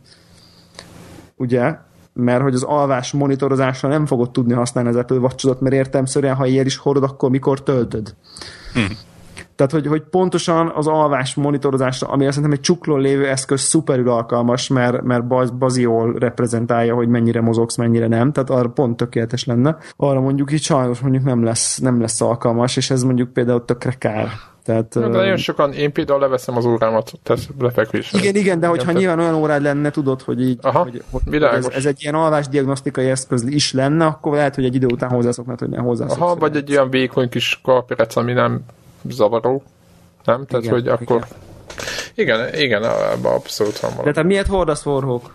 ugye, 1.36 1.76
mert 2.12 2.42
hogy 2.42 2.54
az 2.54 2.62
alvás 2.62 3.12
monitorozásra 3.12 3.88
nem 3.88 4.06
fogod 4.06 4.30
tudni 4.30 4.52
használni 4.52 4.90
az 4.90 4.96
Apple 4.96 5.16
watch 5.16 5.60
mert 5.60 5.74
értelmszerűen, 5.74 6.34
ha 6.34 6.46
ilyen 6.46 6.66
is 6.66 6.76
hordod, 6.76 7.02
akkor 7.02 7.30
mikor 7.30 7.62
töltöd. 7.62 8.14
Hmm. 8.72 8.96
Tehát, 9.58 9.72
hogy, 9.72 9.86
hogy 9.86 10.02
pontosan 10.02 10.72
az 10.74 10.86
alvás 10.86 11.34
monitorozásra, 11.34 12.08
ami 12.08 12.26
szerintem 12.26 12.52
egy 12.52 12.60
csuklón 12.60 13.00
lévő 13.00 13.28
eszköz 13.28 13.60
szuperül 13.60 14.10
alkalmas, 14.10 14.68
mert, 14.68 15.02
mert 15.02 15.56
Bazi 15.58 15.80
jól 15.80 16.14
reprezentálja, 16.18 16.94
hogy 16.94 17.08
mennyire 17.08 17.40
mozogsz, 17.40 17.76
mennyire 17.76 18.06
nem, 18.06 18.32
tehát 18.32 18.50
arra 18.50 18.68
pont 18.68 18.96
tökéletes 18.96 19.44
lenne. 19.44 19.76
Arra 19.96 20.20
mondjuk 20.20 20.52
így 20.52 20.62
sajnos 20.62 21.00
mondjuk 21.00 21.24
nem 21.24 21.44
lesz, 21.44 21.78
nem 21.78 22.00
lesz 22.00 22.20
alkalmas, 22.20 22.76
és 22.76 22.90
ez 22.90 23.02
mondjuk 23.02 23.32
például 23.32 23.64
tökre 23.64 23.92
kár. 23.98 24.28
Tehát, 24.64 24.98
de 24.98 25.06
nagyon 25.06 25.36
sokan, 25.36 25.72
én 25.72 25.92
például 25.92 26.20
leveszem 26.20 26.56
az 26.56 26.64
órámat, 26.64 27.12
tehát 27.22 27.48
lefekvésre. 27.58 28.18
Igen, 28.18 28.34
igen, 28.34 28.60
de 28.60 28.66
hogyha 28.66 28.90
igen, 28.90 28.96
nyilván 28.96 29.18
olyan 29.18 29.34
órád 29.34 29.62
lenne, 29.62 29.90
tudod, 29.90 30.22
hogy 30.22 30.42
így 30.42 30.58
Aha, 30.62 30.82
hogy, 30.82 31.02
hogy 31.10 31.42
ez, 31.42 31.66
ez, 31.66 31.86
egy 31.86 32.02
ilyen 32.02 32.14
alvásdiagnosztikai 32.14 33.06
eszköz 33.06 33.42
is 33.46 33.72
lenne, 33.72 34.06
akkor 34.06 34.32
lehet, 34.32 34.54
hogy 34.54 34.64
egy 34.64 34.74
idő 34.74 34.86
után 34.86 35.10
hozzászoknád, 35.10 35.58
hogy 35.58 35.68
nem 35.68 35.84
hozzászoksz. 35.84 36.20
Aha, 36.20 36.34
vagy 36.34 36.56
egy 36.56 36.70
olyan 36.70 36.90
vékony 36.90 37.28
kis 37.28 37.60
kalpirec, 37.62 38.16
ami 38.16 38.32
nem 38.32 38.64
zavaró, 39.10 39.62
nem? 40.24 40.46
Tehát, 40.46 40.64
igen, 40.64 40.74
hogy 40.74 40.82
igen. 40.82 40.94
akkor... 40.94 41.26
Igen, 42.14 42.54
igen, 42.54 42.84
ebben 42.84 43.32
abszolút 43.32 43.78
van 43.78 43.90
valami. 43.90 44.12
De 44.12 44.20
te 44.20 44.26
miért 44.26 44.46
hordasz 44.46 44.82
forhók? 44.82 45.34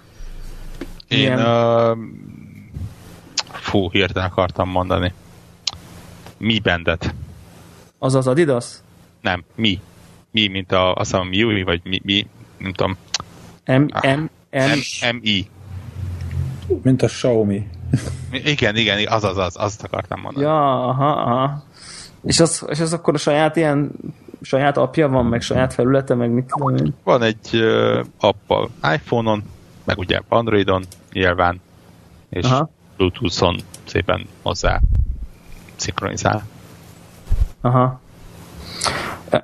Én 1.08 1.34
uh, 1.34 1.98
fú, 3.52 3.92
hirtelen 3.92 4.30
akartam 4.30 4.70
mondani. 4.70 5.14
Mi 6.38 6.60
bendet. 6.60 7.14
Az 8.00 8.16
az 8.16 8.28
Adidas? 8.28 8.66
Nem, 9.22 9.44
mi. 9.56 9.82
Mi, 10.32 10.48
mint 10.48 10.72
a, 10.72 10.94
azt 10.94 11.12
mondom, 11.12 11.30
Miui, 11.30 11.64
vagy 11.64 11.82
mi, 11.84 12.02
mi, 12.04 12.28
nem 12.58 12.74
tudom. 12.74 12.98
M, 13.66 13.82
M, 14.08 14.30
M, 14.52 14.80
M, 15.12 15.20
I. 15.22 15.48
Mint 16.82 17.02
a 17.02 17.08
Xiaomi. 17.08 17.68
Igen, 18.32 18.76
igen, 18.76 19.08
az, 19.08 19.24
az, 19.24 19.38
az, 19.38 19.56
azt 19.58 19.84
akartam 19.84 20.20
mondani. 20.20 20.46
Ja, 20.46 20.88
aha, 20.88 21.12
aha. 21.12 21.64
És 22.24 22.40
az, 22.40 22.66
és 22.70 22.80
az 22.80 22.94
akkor 22.94 23.14
a 23.14 23.18
saját 23.18 23.56
ilyen 23.56 23.92
saját 24.42 24.78
apja 24.78 25.10
van, 25.10 25.26
meg 25.26 25.42
saját 25.42 25.74
felülete, 25.74 26.16
meg 26.16 26.30
mit 26.30 26.46
tudom 26.46 26.76
én? 26.76 26.94
Van 27.04 27.22
egy 27.22 27.50
uh, 27.54 28.06
appa 28.20 28.70
iPhone-on, 28.94 29.44
meg 29.84 29.98
ugye 29.98 30.20
Androidon 30.30 30.84
nyilván, 31.12 31.62
és 32.30 32.46
Aha. 32.46 32.70
Bluetooth-on 32.98 33.56
szépen 33.86 34.28
hozzá 34.42 34.80
szinkronizál. 35.76 36.44
Aha. 37.62 38.02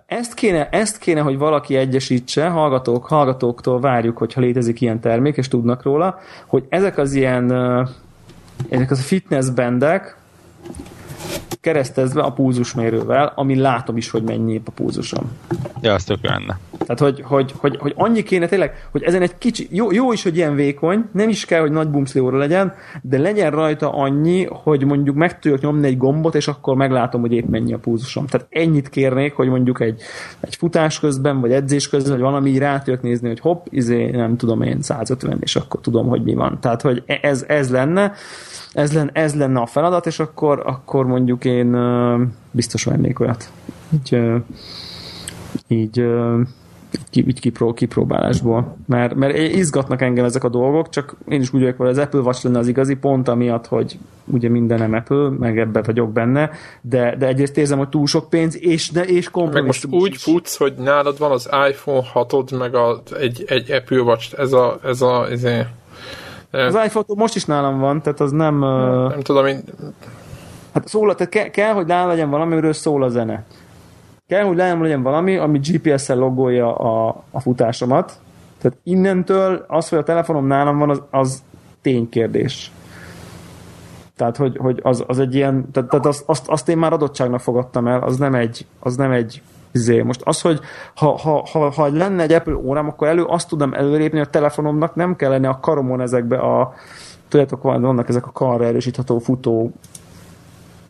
Ezt 0.05 0.33
kéne, 0.33 0.69
ezt 0.69 0.97
kéne, 0.97 1.21
hogy 1.21 1.37
valaki 1.37 1.75
egyesítse, 1.75 2.47
hallgatók, 2.47 3.05
hallgatóktól 3.05 3.79
várjuk, 3.79 4.17
hogyha 4.17 4.41
létezik 4.41 4.81
ilyen 4.81 4.99
termék, 4.99 5.37
és 5.37 5.47
tudnak 5.47 5.83
róla, 5.83 6.19
hogy 6.45 6.65
ezek 6.69 6.97
az 6.97 7.13
ilyen 7.13 7.51
ezek 8.69 8.91
az 8.91 8.99
a 8.99 9.01
fitness 9.01 9.49
bendek, 9.49 10.17
keresztezve 11.61 12.21
a 12.21 12.31
púzusmérővel, 12.31 13.31
ami 13.35 13.55
látom 13.55 13.97
is, 13.97 14.09
hogy 14.09 14.23
mennyi 14.23 14.61
a 14.65 14.71
púzusom. 14.71 15.31
Ja, 15.81 15.93
az 15.93 16.03
tök 16.03 16.19
lenne. 16.21 16.59
Tehát, 16.77 16.99
hogy, 16.99 17.21
hogy, 17.25 17.53
hogy, 17.57 17.77
hogy 17.79 17.93
annyi 17.95 18.23
kéne 18.23 18.47
tényleg, 18.47 18.87
hogy 18.91 19.03
ezen 19.03 19.21
egy 19.21 19.37
kicsi, 19.37 19.67
jó, 19.71 19.91
jó 19.91 20.11
is, 20.11 20.23
hogy 20.23 20.35
ilyen 20.35 20.55
vékony, 20.55 21.05
nem 21.11 21.29
is 21.29 21.45
kell, 21.45 21.61
hogy 21.61 21.71
nagy 21.71 21.87
bumszlióra 21.87 22.37
legyen, 22.37 22.73
de 23.01 23.17
legyen 23.17 23.51
rajta 23.51 23.91
annyi, 23.91 24.45
hogy 24.49 24.85
mondjuk 24.85 25.15
meg 25.15 25.39
tudjuk 25.39 25.61
nyomni 25.61 25.87
egy 25.87 25.97
gombot, 25.97 26.35
és 26.35 26.47
akkor 26.47 26.75
meglátom, 26.75 27.21
hogy 27.21 27.33
épp 27.33 27.47
mennyi 27.47 27.73
a 27.73 27.77
púzusom. 27.77 28.25
Tehát 28.25 28.47
ennyit 28.49 28.89
kérnék, 28.89 29.33
hogy 29.33 29.47
mondjuk 29.47 29.81
egy, 29.81 30.01
egy 30.39 30.55
futás 30.55 30.99
közben, 30.99 31.41
vagy 31.41 31.51
edzés 31.51 31.89
közben, 31.89 32.11
vagy 32.11 32.21
valami 32.21 32.49
így 32.49 32.57
rá 32.57 32.77
tudjuk 32.77 33.03
nézni, 33.03 33.27
hogy 33.27 33.39
hopp, 33.39 33.65
izé, 33.69 34.09
nem 34.09 34.37
tudom 34.37 34.61
én, 34.61 34.81
150, 34.81 35.37
és 35.39 35.55
akkor 35.55 35.81
tudom, 35.81 36.07
hogy 36.07 36.23
mi 36.23 36.33
van. 36.33 36.59
Tehát, 36.61 36.81
hogy 36.81 37.03
ez, 37.21 37.45
ez 37.47 37.69
lenne 37.69 38.13
ez 38.73 38.93
lenne, 38.93 39.09
ez 39.13 39.35
lenne 39.35 39.59
a 39.59 39.65
feladat, 39.65 40.05
és 40.05 40.19
akkor, 40.19 40.63
akkor 40.65 41.05
mondjuk 41.05 41.45
én 41.49 41.77
biztos 42.51 42.83
vennék 42.83 43.19
olyat. 43.19 43.51
így, 43.93 44.19
így 45.67 46.03
így, 47.11 47.27
így 47.27 47.39
kipró, 47.39 47.73
kipróbálásból. 47.73 48.75
Mert, 48.87 49.15
mert 49.15 49.37
izgatnak 49.37 50.01
engem 50.01 50.25
ezek 50.25 50.43
a 50.43 50.49
dolgok, 50.49 50.89
csak 50.89 51.15
én 51.27 51.41
is 51.41 51.53
úgy 51.53 51.61
vagyok, 51.61 51.77
hogy 51.77 51.87
az 51.87 51.97
Apple 51.97 52.19
Watch 52.19 52.45
lenne 52.45 52.59
az 52.59 52.67
igazi 52.67 52.95
pont, 52.95 53.27
amiatt, 53.27 53.67
hogy 53.67 53.97
ugye 54.25 54.49
minden 54.49 54.77
nem 54.77 54.93
Apple, 54.93 55.29
meg 55.29 55.59
ebbe 55.59 55.81
vagyok 55.81 56.11
benne, 56.11 56.49
de, 56.81 57.15
de 57.15 57.27
egyrészt 57.27 57.57
érzem, 57.57 57.77
hogy 57.77 57.89
túl 57.89 58.07
sok 58.07 58.29
pénz, 58.29 58.57
és, 58.63 58.91
de, 58.91 59.03
és 59.03 59.29
Meg 59.33 59.65
most 59.65 59.85
úgy 59.89 60.11
is. 60.11 60.23
futsz, 60.23 60.57
hogy 60.57 60.73
nálad 60.77 61.17
van 61.17 61.31
az 61.31 61.49
iPhone 61.69 62.07
6 62.13 62.57
meg 62.57 62.75
a, 62.75 63.01
egy, 63.19 63.43
egy 63.47 63.71
Apple 63.71 64.01
Watch, 64.01 64.39
ez 64.39 64.53
a, 64.53 64.79
ez 64.83 65.01
a, 65.01 65.27
ez 65.29 65.43
a 65.43 65.67
az 66.51 66.77
iPhone 66.85 67.05
most 67.15 67.35
is 67.35 67.45
nálam 67.45 67.79
van, 67.79 68.01
tehát 68.01 68.19
az 68.19 68.31
nem... 68.31 68.59
Nem, 68.59 69.07
nem 69.07 69.21
tudom, 69.21 69.45
én... 69.45 69.63
Hát 70.73 70.87
szól, 70.87 71.15
tehát 71.15 71.31
kell, 71.31 71.49
kell, 71.49 71.73
hogy 71.73 71.85
nálam 71.85 72.07
legyen 72.07 72.29
valami, 72.29 72.51
amiről 72.51 72.73
szól 72.73 73.03
a 73.03 73.09
zene. 73.09 73.43
Kell, 74.27 74.43
hogy 74.43 74.55
nálam 74.55 74.81
legyen 74.81 75.01
valami, 75.01 75.37
ami 75.37 75.59
GPS-szel 75.59 76.17
logolja 76.17 76.75
a, 76.75 77.23
a 77.31 77.39
futásomat. 77.39 78.19
Tehát 78.61 78.77
innentől 78.83 79.65
az, 79.67 79.89
hogy 79.89 79.97
a 79.97 80.03
telefonom 80.03 80.45
nálam 80.45 80.77
van, 80.77 80.89
az, 80.89 81.01
az 81.11 81.43
ténykérdés. 81.81 82.71
Tehát, 84.15 84.37
hogy, 84.37 84.57
hogy 84.57 84.79
az, 84.83 85.03
az 85.07 85.19
egy 85.19 85.35
ilyen, 85.35 85.71
tehát, 85.71 85.89
tehát 85.89 86.05
azt, 86.05 86.23
azt, 86.25 86.47
azt, 86.47 86.69
én 86.69 86.77
már 86.77 86.93
adottságnak 86.93 87.39
fogadtam 87.39 87.87
el, 87.87 87.99
az 87.99 88.17
nem 88.17 88.35
egy, 88.35 88.65
az 88.79 88.95
nem 88.95 89.11
egy 89.11 89.41
izé. 89.71 90.01
Most 90.01 90.21
az, 90.23 90.41
hogy 90.41 90.59
ha, 90.95 91.17
ha, 91.17 91.47
ha, 91.51 91.71
ha 91.71 91.87
lenne 91.87 92.23
egy 92.23 92.31
Apple 92.31 92.55
órám, 92.55 92.87
akkor 92.87 93.07
elő 93.07 93.23
azt 93.23 93.49
tudom 93.49 93.73
előrépni, 93.73 94.19
a 94.19 94.25
telefonomnak 94.25 94.95
nem 94.95 95.15
kellene 95.15 95.49
a 95.49 95.59
karomon 95.59 96.01
ezekbe 96.01 96.37
a 96.37 96.73
tudjátok, 97.27 97.61
vannak 97.61 98.09
ezek 98.09 98.27
a 98.27 98.31
karra 98.31 98.65
erősítható 98.65 99.19
futó 99.19 99.71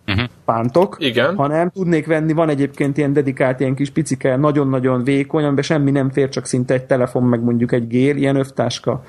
uh-huh. 0.10 0.30
pántok, 0.46 0.96
Igen. 1.00 1.36
hanem 1.36 1.70
tudnék 1.70 2.06
venni, 2.06 2.34
van 2.34 2.50
egyébként 2.50 2.98
ilyen 2.98 3.14
dedikált, 3.14 3.60
ilyen 3.60 3.76
kis 3.76 3.90
picike, 3.90 4.36
nagyon-nagyon 4.36 5.04
vékony, 5.04 5.44
amiben 5.44 5.64
semmi 5.64 5.92
nem 5.92 6.10
fér, 6.10 6.30
csak 6.30 6.46
szinte 6.46 6.74
egy 6.74 6.84
telefon, 6.84 7.24
meg 7.24 7.42
mondjuk 7.42 7.72
egy 7.72 7.88
gér, 7.88 8.16
ilyen 8.16 8.36
övtáska, 8.36 9.04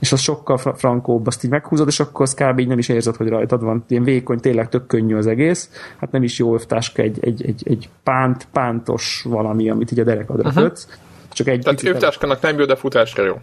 és 0.00 0.12
az 0.12 0.20
sokkal 0.20 0.58
frankóbb, 0.58 1.26
azt 1.26 1.44
így 1.44 1.50
meghúzod, 1.50 1.88
és 1.88 2.00
akkor 2.00 2.22
az 2.22 2.34
kb. 2.34 2.58
így 2.58 2.68
nem 2.68 2.78
is 2.78 2.88
érzed, 2.88 3.16
hogy 3.16 3.28
rajtad 3.28 3.62
van. 3.62 3.84
Ilyen 3.88 4.04
vékony, 4.04 4.38
tényleg 4.38 4.68
tök 4.68 4.86
könnyű 4.86 5.16
az 5.16 5.26
egész. 5.26 5.70
Hát 5.96 6.10
nem 6.12 6.22
is 6.22 6.38
jó 6.38 6.54
övtáska, 6.54 7.02
egy, 7.02 7.18
egy, 7.20 7.44
egy, 7.46 7.62
egy 7.64 7.88
pánt, 8.02 8.46
pántos 8.52 9.24
valami, 9.28 9.70
amit 9.70 9.92
így 9.92 10.00
a 10.00 10.04
derekadra 10.04 10.48
uh-huh. 10.48 10.62
kötsz. 10.62 10.88
Csak 11.32 11.46
egy 11.46 11.60
Tehát 11.60 11.84
övtáskának 11.84 12.40
nem 12.40 12.58
jó, 12.58 12.64
de 12.64 12.76
futásra 12.76 13.24
jó 13.24 13.34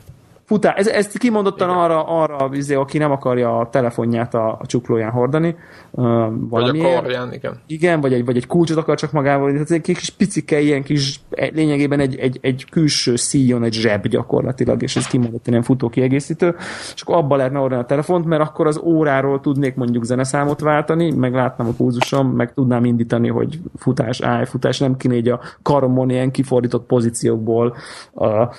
futás, 0.50 0.76
ez, 0.76 0.88
ezt 0.88 1.18
kimondottan 1.18 1.70
Igen. 1.70 1.82
arra, 1.82 2.04
arra 2.04 2.50
izé, 2.54 2.74
aki 2.74 2.98
nem 2.98 3.12
akarja 3.12 3.60
a 3.60 3.70
telefonját 3.70 4.34
a, 4.34 4.58
a 4.62 4.66
csuklóján 4.66 5.12
hordani. 5.12 5.56
Uh, 5.92 6.28
vagy 6.50 6.80
a 6.80 6.82
karján, 6.82 7.34
igen. 7.34 7.60
Igen, 7.68 8.02
vagy 8.02 8.14
egy, 8.14 8.26
vagy 8.26 8.38
egy 8.38 8.48
kulcsot 8.48 8.78
akar 8.78 8.98
csak 8.98 9.12
magával. 9.12 9.52
Tehát 9.52 9.72
egy 9.72 9.82
kis 9.82 10.10
picike, 10.10 10.60
ilyen 10.60 10.84
kis, 10.84 11.20
lényegében 11.30 12.00
egy, 12.00 12.16
egy, 12.16 12.38
egy 12.42 12.66
külső 12.72 13.16
szíjon, 13.16 13.64
egy 13.64 13.74
zseb 13.74 14.08
gyakorlatilag, 14.08 14.82
és 14.82 14.96
ez 14.96 15.08
kimondottan 15.08 15.52
ilyen 15.52 15.64
futó 15.64 15.90
kiegészítő. 15.90 16.56
És 16.96 17.02
akkor 17.02 17.16
abba 17.16 17.36
lehetne 17.36 17.60
ordani 17.60 17.82
a 17.82 17.86
telefont, 17.86 18.26
mert 18.26 18.42
akkor 18.42 18.68
az 18.68 18.82
óráról 18.84 19.40
tudnék 19.40 19.76
mondjuk 19.76 20.04
zeneszámot 20.04 20.60
váltani, 20.60 21.12
meg 21.12 21.34
látnám 21.34 21.68
a 21.68 21.74
pulzusom, 21.78 22.28
meg 22.28 22.54
tudnám 22.54 22.86
indítani, 22.86 23.28
hogy 23.28 23.60
futás, 23.76 24.22
állj, 24.22 24.46
futás, 24.46 24.80
nem 24.80 24.98
kéne 24.98 25.16
így 25.16 25.30
a 25.30 25.40
karomon 25.62 26.10
ilyen 26.10 26.32
kifordított 26.32 26.86
pozíciókból 26.86 27.76
uh, 28.14 28.54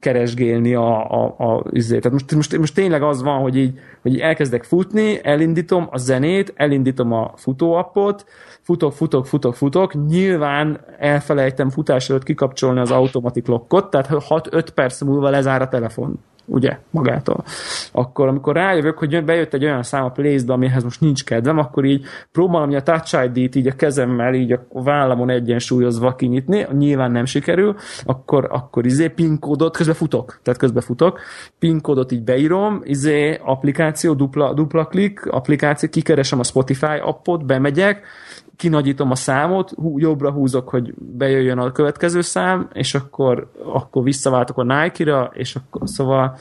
keresgélni 0.00 0.74
a, 0.74 1.13
a, 1.14 1.52
a 1.52 1.64
izé. 1.70 1.98
Tehát 1.98 2.12
most, 2.12 2.34
most, 2.34 2.58
most 2.58 2.74
tényleg 2.74 3.02
az 3.02 3.22
van, 3.22 3.40
hogy 3.40 3.56
így, 3.56 3.78
hogy 4.02 4.12
így 4.12 4.20
elkezdek 4.20 4.64
futni, 4.64 5.24
elindítom 5.24 5.88
a 5.90 5.96
zenét, 5.96 6.52
elindítom 6.56 7.12
a 7.12 7.32
futóappot, 7.36 8.24
futok, 8.60 8.92
futok, 8.92 9.26
futok, 9.26 9.54
futok, 9.54 10.06
nyilván 10.06 10.80
elfelejtem 10.98 11.70
futás 11.70 12.10
előtt 12.10 12.22
kikapcsolni 12.22 12.80
az 12.80 12.90
automatik 12.90 13.46
lockot, 13.46 13.90
tehát 13.90 14.08
6-5 14.10 14.66
perc 14.74 15.00
múlva 15.00 15.30
lezár 15.30 15.62
a 15.62 15.68
telefon 15.68 16.18
ugye, 16.44 16.78
magától. 16.90 17.44
Akkor, 17.92 18.28
amikor 18.28 18.54
rájövök, 18.54 18.98
hogy 18.98 19.24
bejött 19.24 19.54
egy 19.54 19.64
olyan 19.64 19.82
szám 19.82 20.04
a 20.04 20.10
place 20.10 20.52
amihez 20.52 20.82
most 20.82 21.00
nincs 21.00 21.24
kedvem, 21.24 21.58
akkor 21.58 21.84
így 21.84 22.04
próbálom 22.32 22.74
a 22.74 22.82
Touch 22.82 23.24
ID-t 23.24 23.54
így 23.54 23.66
a 23.66 23.76
kezemmel, 23.76 24.34
így 24.34 24.52
a 24.52 24.66
vállamon 24.68 25.30
egyensúlyozva 25.30 26.14
kinyitni, 26.14 26.66
nyilván 26.72 27.10
nem 27.10 27.24
sikerül, 27.24 27.76
akkor, 28.04 28.48
akkor 28.50 28.86
izé 28.86 29.08
PIN 29.08 29.38
kódot, 29.38 29.76
közben 29.76 29.94
futok, 29.94 30.38
tehát 30.42 30.60
közben 30.60 30.82
futok, 30.82 31.20
PIN 31.58 31.80
kódot 31.80 32.12
így 32.12 32.22
beírom, 32.22 32.80
izé 32.84 33.40
applikáció, 33.44 34.12
dupla, 34.12 34.52
dupla 34.52 34.86
klik, 34.86 35.26
applikáció, 35.26 35.88
kikeresem 35.88 36.38
a 36.38 36.44
Spotify 36.44 36.98
appot, 37.02 37.46
bemegyek, 37.46 38.06
kinagyítom 38.56 39.10
a 39.10 39.14
számot, 39.14 39.70
hú, 39.70 39.98
jobbra 39.98 40.30
húzok, 40.30 40.68
hogy 40.68 40.94
bejöjjön 40.96 41.58
a 41.58 41.72
következő 41.72 42.20
szám, 42.20 42.68
és 42.72 42.94
akkor, 42.94 43.50
akkor 43.64 44.02
visszaváltok 44.02 44.58
a 44.58 44.62
Nike-ra, 44.62 45.30
és 45.34 45.56
akkor 45.56 45.88
szóval 45.88 46.36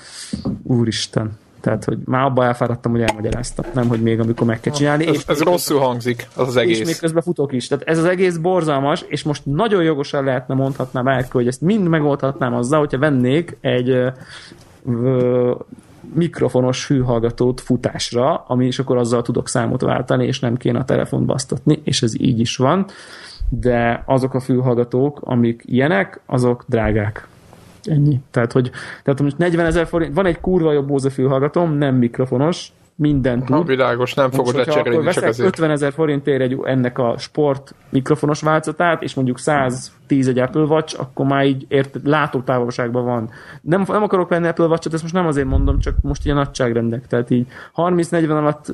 úristen. 0.63 1.41
Tehát, 1.61 1.83
hogy 1.83 1.97
már 2.05 2.23
abba 2.23 2.45
elfáradtam, 2.45 2.91
hogy 2.91 3.01
elmagyaráztam, 3.01 3.65
nem, 3.73 3.87
hogy 3.87 4.01
még 4.01 4.19
amikor 4.19 4.47
meg 4.47 4.59
kell 4.59 4.73
csinálni. 4.73 5.07
Ez, 5.07 5.13
és 5.13 5.23
ez 5.27 5.41
rosszul 5.41 5.79
hangzik, 5.79 6.27
az 6.35 6.47
az 6.47 6.55
egész. 6.55 6.79
És 6.79 6.85
még 6.85 6.97
közben 6.97 7.23
futok 7.23 7.53
is. 7.53 7.67
Tehát 7.67 7.87
ez 7.87 7.97
az 7.97 8.05
egész 8.05 8.37
borzalmas, 8.37 9.05
és 9.07 9.23
most 9.23 9.45
nagyon 9.45 9.83
jogosan 9.83 10.23
lehetne 10.23 10.55
mondhatnám 10.55 11.07
el, 11.07 11.25
hogy 11.31 11.47
ezt 11.47 11.61
mind 11.61 11.87
megoldhatnám 11.87 12.53
azzal, 12.53 12.79
hogyha 12.79 12.97
vennék 12.97 13.57
egy 13.61 14.11
mikrofonos 16.13 16.85
fülhallgatót 16.85 17.61
futásra, 17.61 18.43
ami 18.47 18.65
is 18.65 18.79
akkor 18.79 18.97
azzal 18.97 19.21
tudok 19.21 19.47
számot 19.47 19.81
váltani, 19.81 20.25
és 20.25 20.39
nem 20.39 20.57
kéne 20.57 20.79
a 20.79 20.85
telefont 20.85 21.25
basztatni, 21.25 21.81
és 21.83 22.01
ez 22.01 22.21
így 22.21 22.39
is 22.39 22.57
van, 22.57 22.85
de 23.49 24.03
azok 24.05 24.33
a 24.33 24.39
fülhallgatók, 24.39 25.19
amik 25.21 25.61
ilyenek, 25.65 26.19
azok 26.25 26.65
drágák. 26.67 27.27
Ennyi. 27.83 28.19
Tehát, 28.31 28.51
hogy 28.51 28.71
tehát 29.03 29.21
most 29.21 29.37
40 29.37 29.65
ezer 29.65 29.87
forint, 29.87 30.13
van 30.13 30.25
egy 30.25 30.39
kurva 30.39 30.71
jobb 30.71 30.87
Bose 30.87 31.09
fülhallgatóm, 31.09 31.71
nem 31.73 31.95
mikrofonos, 31.95 32.71
minden 32.95 33.39
tud. 33.39 33.55
Ha 33.55 33.63
világos, 33.63 34.13
nem 34.13 34.31
fogod 34.31 34.55
lecserélni 34.55 35.11
csak 35.11 35.23
azért. 35.23 35.47
50 35.47 35.69
ezer 35.69 35.93
forintért 35.93 36.41
egy, 36.41 36.57
ennek 36.63 36.97
a 36.97 37.15
sport 37.17 37.75
mikrofonos 37.89 38.41
változatát, 38.41 39.03
és 39.03 39.13
mondjuk 39.13 39.39
110 39.39 40.27
egy 40.27 40.39
Apple 40.39 40.61
Watch, 40.61 40.99
akkor 40.99 41.25
már 41.25 41.45
így 41.45 41.65
ért, 41.67 41.97
látótávolságban 42.03 43.05
van. 43.05 43.29
Nem, 43.61 43.83
nem 43.87 44.03
akarok 44.03 44.29
venni 44.29 44.47
Apple 44.47 44.65
Watch-ot, 44.65 44.93
ezt 44.93 45.01
most 45.01 45.13
nem 45.13 45.27
azért 45.27 45.47
mondom, 45.47 45.79
csak 45.79 45.95
most 46.01 46.25
ilyen 46.25 46.37
nagyságrendek. 46.37 47.07
Tehát 47.07 47.29
így 47.29 47.47
30-40 47.75 48.29
alatt 48.29 48.71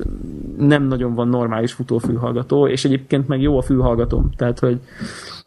nem 0.58 0.82
nagyon 0.82 1.14
van 1.14 1.28
normális 1.28 1.72
futófülhallgató, 1.72 2.68
és 2.68 2.84
egyébként 2.84 3.28
meg 3.28 3.40
jó 3.40 3.58
a 3.58 3.62
fülhallgatóm. 3.62 4.30
Tehát, 4.36 4.58
hogy 4.58 4.80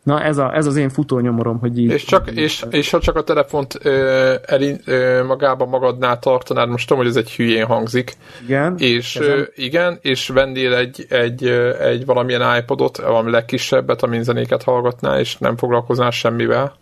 Na 0.03 0.23
ez, 0.23 0.37
a, 0.37 0.55
ez 0.55 0.65
az 0.65 0.75
én 0.75 0.89
futónyomorom, 0.89 1.59
hogy 1.59 1.79
így... 1.79 1.91
És, 1.91 2.03
csak, 2.03 2.31
és, 2.31 2.65
és 2.69 2.89
ha 2.89 2.99
csak 2.99 3.15
a 3.15 3.23
telefont 3.23 3.79
ö, 3.81 4.33
el, 4.45 4.61
ö, 4.85 5.23
magában 5.23 5.69
magadnál 5.69 6.19
tartanád, 6.19 6.69
most 6.69 6.87
tudom, 6.87 7.03
hogy 7.03 7.11
ez 7.11 7.17
egy 7.17 7.31
hülyén 7.31 7.65
hangzik. 7.65 8.13
Igen. 8.43 8.75
És 8.77 9.15
ö, 9.15 9.41
igen, 9.55 9.97
és 10.01 10.27
vennél 10.27 10.73
egy, 10.73 11.05
egy, 11.09 11.47
egy 11.79 12.05
valamilyen 12.05 12.57
iPodot, 12.57 12.97
valami 12.97 13.31
legkisebbet, 13.31 14.03
amin 14.03 14.23
zenéket 14.23 14.63
hallgatnál, 14.63 15.19
és 15.19 15.37
nem 15.37 15.57
foglalkoznál 15.57 16.11
semmivel. 16.11 16.75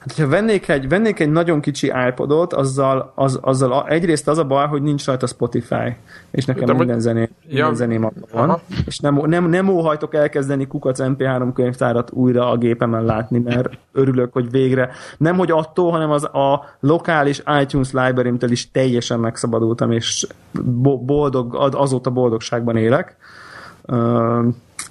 Hát, 0.00 0.12
ha 0.16 0.28
vennék 0.28 0.68
egy, 0.68 0.88
vennék 0.88 1.20
egy 1.20 1.30
nagyon 1.30 1.60
kicsi 1.60 1.92
iPodot, 2.08 2.52
azzal, 2.52 3.12
az, 3.14 3.38
azzal 3.42 3.86
egyrészt 3.88 4.28
az 4.28 4.38
a 4.38 4.44
baj, 4.44 4.66
hogy 4.66 4.82
nincs 4.82 5.06
rajta 5.06 5.26
Spotify, 5.26 5.96
és 6.30 6.44
nekem 6.44 6.64
De 6.64 6.72
minden, 6.72 7.00
zené, 7.00 7.18
minden 7.18 7.66
ja. 7.66 7.74
zeném 7.74 8.00
van, 8.00 8.12
Aha. 8.30 8.60
és 8.86 8.98
nem, 8.98 9.22
nem, 9.26 9.48
nem 9.48 9.68
óhajtok 9.68 10.14
elkezdeni 10.14 10.66
kukac 10.66 10.98
MP3 11.02 11.50
könyvtárat 11.54 12.10
újra 12.12 12.50
a 12.50 12.56
gépemen 12.56 13.04
látni, 13.04 13.38
mert 13.38 13.78
örülök, 13.92 14.32
hogy 14.32 14.50
végre, 14.50 14.90
nem 15.16 15.36
hogy 15.36 15.50
attól, 15.50 15.90
hanem 15.90 16.10
az 16.10 16.24
a 16.24 16.64
lokális 16.80 17.42
iTunes 17.60 17.92
library 17.92 18.32
is 18.46 18.70
teljesen 18.70 19.20
megszabadultam, 19.20 19.92
és 19.92 20.26
boldog, 21.00 21.54
azóta 21.74 22.10
boldogságban 22.10 22.76
élek. 22.76 23.16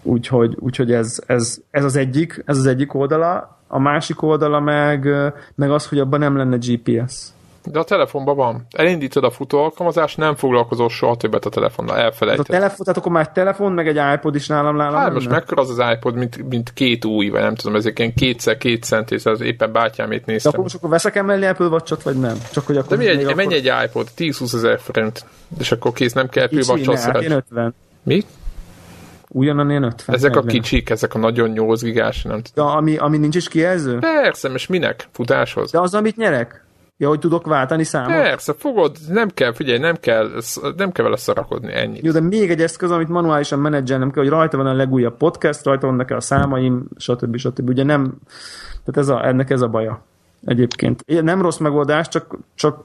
Úgyhogy, 0.02 0.58
úgyhogy 0.60 0.91
ez, 0.91 1.19
ez, 1.26 1.58
ez, 1.72 1.84
az 1.84 1.95
egyik, 1.95 2.43
ez 2.45 2.58
az 2.58 2.65
egyik 2.65 2.93
oldala 2.93 3.59
a 3.71 3.79
másik 3.79 4.21
oldala 4.21 4.60
meg, 4.60 5.08
meg 5.56 5.71
az, 5.71 5.87
hogy 5.87 6.00
abban 6.00 6.19
nem 6.19 6.37
lenne 6.37 6.58
GPS. 6.58 7.27
De 7.63 7.79
a 7.79 7.83
telefonban 7.83 8.35
van. 8.35 8.65
Elindítod 8.71 9.23
a 9.23 9.29
futó 9.29 9.63
alkalmazást, 9.63 10.17
nem 10.17 10.35
foglalkozol 10.35 10.89
soha 10.89 11.15
többet 11.15 11.46
a 11.46 11.50
telefonnal, 11.50 11.98
elfelejted. 11.98 12.46
Hát 12.46 12.56
a 12.56 12.60
telefon, 12.60 12.85
tehát 12.85 13.00
akkor 13.00 13.12
már 13.12 13.25
egy 13.25 13.31
telefon, 13.31 13.71
meg 13.71 13.87
egy 13.87 14.00
iPod 14.15 14.35
is 14.35 14.48
nálam 14.48 14.75
nálam. 14.75 15.00
Hát 15.00 15.13
most 15.13 15.29
mekkora 15.29 15.62
az 15.62 15.69
az 15.69 15.81
iPod, 15.94 16.15
mint, 16.15 16.50
mint 16.50 16.73
két 16.73 17.06
új, 17.06 17.29
vagy 17.29 17.41
nem 17.41 17.56
tudom, 17.56 17.75
ezek 17.75 18.00
ilyen 18.00 18.13
kétszer 18.13 18.58
két 18.58 18.83
cent, 18.83 19.12
és 19.12 19.25
az 19.25 19.41
éppen 19.41 19.71
bátyámét 19.71 20.25
néztem. 20.25 20.52
De 20.52 20.58
akkor 20.58 20.63
most 20.63 20.75
akkor 20.75 20.89
veszek 20.89 21.15
emellé 21.15 21.48
Apple 21.48 21.67
watch 21.67 22.04
vagy 22.04 22.19
nem? 22.19 22.37
Csak 22.52 22.65
hogy 22.65 22.77
akkor 22.77 22.98
De 22.98 23.04
mi 23.04 23.10
egy, 23.10 23.23
akkor... 23.23 23.35
mennyi 23.35 23.54
egy 23.54 23.71
iPod? 23.85 24.08
10-20 24.17 24.54
ezer 24.54 24.79
forint. 24.79 25.25
És 25.60 25.71
akkor 25.71 25.91
kész, 25.94 26.13
nem 26.13 26.29
kell 26.29 26.44
Apple 26.44 26.63
watch 26.67 27.06
hát 27.06 27.23
50. 27.23 27.75
Mi? 28.04 28.23
Ugyanan 29.32 29.69
ilyen 29.69 29.84
50. 29.84 30.15
Ezek 30.15 30.34
40. 30.34 30.48
a 30.48 30.52
kicsik, 30.52 30.90
ezek 30.90 31.13
a 31.13 31.17
nagyon 31.17 31.50
8 31.50 31.82
gigás, 31.82 32.23
nem 32.23 32.42
tudom. 32.42 32.71
De 32.71 32.73
ami, 32.77 32.98
ami 32.98 33.17
nincs 33.17 33.36
is 33.36 33.48
kijelző? 33.48 34.00
Persze, 34.00 34.50
és 34.50 34.67
minek? 34.67 35.08
Futáshoz? 35.12 35.71
De 35.71 35.80
az, 35.80 35.94
amit 35.94 36.17
nyerek? 36.17 36.63
Ja, 36.98 37.08
hogy 37.08 37.19
tudok 37.19 37.46
váltani 37.46 37.84
számot? 37.84 38.12
Persze, 38.12 38.54
fogod, 38.54 38.98
nem 39.08 39.30
kell, 39.30 39.54
figyelj, 39.54 39.80
nem 39.80 39.96
kell, 39.96 40.30
nem 40.75 40.92
kell 40.92 41.04
vele 41.06 41.17
szarakodni, 41.17 41.73
ennyi. 41.73 42.00
Jó, 42.04 42.12
de 42.12 42.19
még 42.19 42.50
egy 42.50 42.62
eszköz, 42.62 42.92
amit 42.92 43.08
manuálisan 43.08 43.60
menedzselnem 43.60 44.12
kell, 44.12 44.23
hogy 44.23 44.32
rajta 44.32 44.58
van 44.58 44.65
a 44.65 44.73
legújabb 44.73 45.17
podcast, 45.17 45.63
rajta 45.63 45.88
vannak 45.88 46.10
a 46.10 46.19
számaim, 46.19 46.88
stb. 46.98 47.38
stb. 47.38 47.69
Ugye 47.69 47.84
nem, 47.84 48.17
tehát 48.86 48.98
ez 48.98 49.10
a, 49.10 49.27
ennek 49.27 49.50
ez 49.50 49.62
a 49.62 49.67
baja 49.67 50.04
egyébként. 50.46 51.21
Nem 51.21 51.42
rossz 51.42 51.58
megoldás, 51.58 52.08
csak, 52.08 52.38
csak 52.56 52.84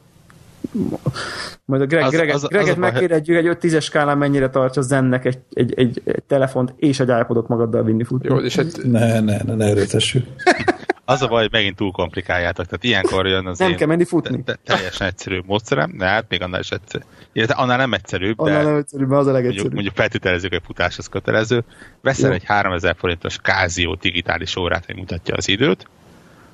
majd 1.65 1.83
a 1.83 1.87
Greg, 1.87 2.05
az, 2.05 2.13
Greget, 2.13 2.35
az, 2.35 2.43
Greget 2.49 2.77
megkérdetjük 2.77 3.37
egy 3.37 3.57
5-10-es 3.61 3.83
skálán 3.83 4.19
mennyire 4.19 4.51
tartja 4.51 4.83
zennek 4.83 5.25
egy, 5.25 5.39
egy, 5.53 5.75
egy, 5.77 6.03
egy 6.05 6.23
telefont 6.27 6.75
és 6.77 7.01
egy 7.01 7.09
iPodot 7.21 7.49
magaddal 7.49 7.83
vinni 7.83 8.05
futni. 8.05 8.29
Jó, 8.29 8.39
és 8.39 8.57
egy... 8.57 8.77
Ne, 8.85 9.21
ne, 9.21 9.43
ne, 9.43 9.55
ne 9.55 9.65
erőtessük. 9.65 10.27
Az 11.07 11.23
a 11.23 11.27
baj, 11.27 11.41
hogy 11.41 11.53
megint 11.53 11.77
túl 11.77 11.91
komplikáljátok. 11.91 12.67
Tehát 12.67 12.85
ilyenkor 12.85 13.27
jön 13.27 13.47
az 13.47 13.59
Nem 13.59 13.71
én 13.71 13.77
kell 13.77 13.87
menni 13.87 14.05
futni. 14.05 14.43
Te, 14.43 14.59
te, 14.65 14.75
teljesen 14.75 15.07
egyszerű 15.07 15.41
módszerem, 15.47 15.97
de 15.97 16.05
hát 16.05 16.25
még 16.29 16.43
annál 16.43 16.61
is 16.61 16.71
egyszerű. 16.71 17.05
Illetve 17.33 17.55
annál 17.55 17.77
nem 17.77 17.93
egyszerűbb, 17.93 18.39
annál 18.39 18.63
de 18.63 18.69
nem 18.69 18.77
egyszerűbb, 18.77 19.11
az 19.11 19.27
a 19.27 19.33
legegyszerűbb. 19.33 19.55
Mondjuk, 19.55 19.73
mondjuk 19.73 19.95
feltételezzük, 19.95 20.51
hogy 20.51 20.63
futás 20.65 20.99
az 20.99 21.07
kötelező. 21.07 21.65
Veszel 22.01 22.29
Jó. 22.29 22.35
egy 22.35 22.45
3000 22.45 22.97
forintos 22.99 23.39
Casio 23.39 23.95
digitális 23.95 24.57
órát, 24.57 24.87
hogy 24.87 24.97
mutatja 24.97 25.35
az 25.35 25.49
időt. 25.49 25.89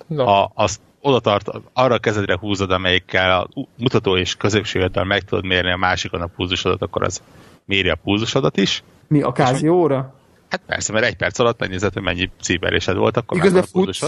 No. 0.06 0.26
A, 0.26 0.52
azt 0.54 0.80
oda 1.00 1.20
tart, 1.20 1.48
arra 1.72 1.94
a 1.94 1.98
kezedre 1.98 2.36
húzod, 2.36 2.70
amelyikkel 2.70 3.40
a 3.40 3.48
mutató 3.78 4.16
és 4.16 4.34
középső 4.34 4.90
meg 5.04 5.22
tudod 5.22 5.44
mérni 5.44 5.72
a 5.72 5.76
másikon 5.76 6.20
a 6.20 6.26
pulzusodat, 6.26 6.82
akkor 6.82 7.02
az 7.02 7.22
méri 7.64 7.88
a 7.88 7.98
pulzusodat 8.02 8.56
is. 8.56 8.82
Mi, 9.08 9.22
a 9.22 9.32
Casio 9.32 9.72
óra? 9.72 10.14
Hát 10.50 10.60
persze, 10.66 10.92
mert 10.92 11.04
egy 11.04 11.16
perc 11.16 11.38
alatt 11.38 11.60
megnézed, 11.60 11.92
hogy 11.92 12.02
mennyi 12.02 12.30
szívverésed 12.40 12.96
volt, 12.96 13.16
akkor 13.16 13.36
Igazán 13.36 13.62
futsz? 13.62 14.00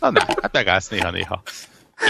Na 0.00 0.10
nem, 0.10 0.26
hát 0.42 0.52
megállsz 0.52 0.88
néha-néha. 0.88 1.42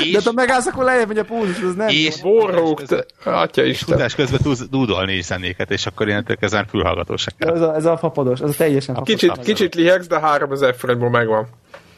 És, 0.05 0.13
de 0.13 0.21
ha 0.25 0.33
megállsz, 0.33 0.67
akkor 0.67 0.85
lejjebb 0.85 1.09
megy 1.09 1.19
a 1.19 1.25
pulzus, 1.25 1.63
az 1.63 1.75
nem. 1.75 1.89
És 1.89 2.21
borrók, 2.21 2.83
atya 3.25 3.65
is. 3.65 3.79
Futás 3.79 4.15
közben 4.15 4.41
tudsz 4.43 4.69
dúdolni 4.71 5.13
is 5.13 5.25
zenéket, 5.25 5.71
és 5.71 5.87
akkor 5.87 6.09
ilyen 6.09 6.39
ezen 6.41 6.67
fülhallgató 6.67 7.17
se 7.17 7.31
kell. 7.39 7.55
Ez 7.55 7.61
a, 7.61 7.75
ez 7.75 7.85
a 7.85 7.97
fapados, 7.97 8.41
ez 8.41 8.51
a 8.51 8.53
teljesen 8.53 8.95
fapados. 8.95 9.21
Kicsit, 9.21 9.39
kicsit 9.39 9.75
lihegsz, 9.75 10.07
de 10.07 10.21
3000 10.21 10.75
forintból 10.75 11.11
megvan. 11.11 11.49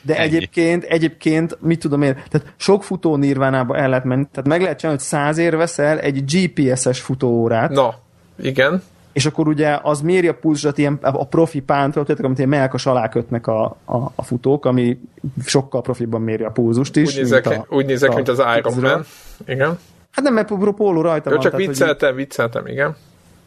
De 0.04 0.16
Ennyi. 0.16 0.26
egyébként, 0.26 0.84
egyébként, 0.84 1.58
mit 1.60 1.80
tudom 1.80 2.02
én, 2.02 2.14
tehát 2.14 2.54
sok 2.56 2.84
futó 2.84 3.16
nirvánába 3.16 3.76
el 3.76 3.88
lehet 3.88 4.04
menni, 4.04 4.26
tehát 4.32 4.48
meg 4.48 4.60
lehet 4.62 4.78
csinálni, 4.78 5.00
hogy 5.00 5.08
száz 5.08 5.38
ér 5.38 5.56
veszel 5.56 5.98
egy 5.98 6.24
GPS-es 6.24 7.00
futóórát. 7.00 7.70
Na, 7.70 7.94
igen 8.42 8.82
és 9.14 9.26
akkor 9.26 9.48
ugye 9.48 9.78
az 9.82 10.00
méri 10.00 10.28
a 10.28 10.34
pulzsat 10.34 10.78
ilyen 10.78 10.98
a 11.02 11.26
profi 11.26 11.60
pántól, 11.60 12.04
tehát 12.04 12.24
amit 12.24 12.36
ilyen 12.38 12.48
melkas 12.48 12.86
alá 12.86 13.08
kötnek 13.08 13.46
a, 13.46 13.64
a, 13.84 13.96
a 14.14 14.22
futók, 14.22 14.64
ami 14.64 15.00
sokkal 15.44 15.82
profibban 15.82 16.20
méri 16.20 16.44
a 16.44 16.50
pulzust 16.50 16.96
is. 16.96 17.08
Úgy 17.08 17.16
nézek, 17.16 17.48
mint, 17.48 17.60
a, 17.68 17.74
úgy 17.74 17.86
nézek, 17.86 18.14
mint 18.14 18.28
az 18.28 18.42
Iron 18.56 18.80
Man. 18.80 19.04
Igen. 19.46 19.78
Hát 20.10 20.24
nem, 20.24 20.34
mert 20.34 20.52
póló 20.76 21.00
rajta 21.00 21.30
Jó, 21.30 21.36
van. 21.36 21.44
csak 21.44 21.56
vicceltem, 21.56 22.14
vicceltem, 22.14 22.66
igen. 22.66 22.96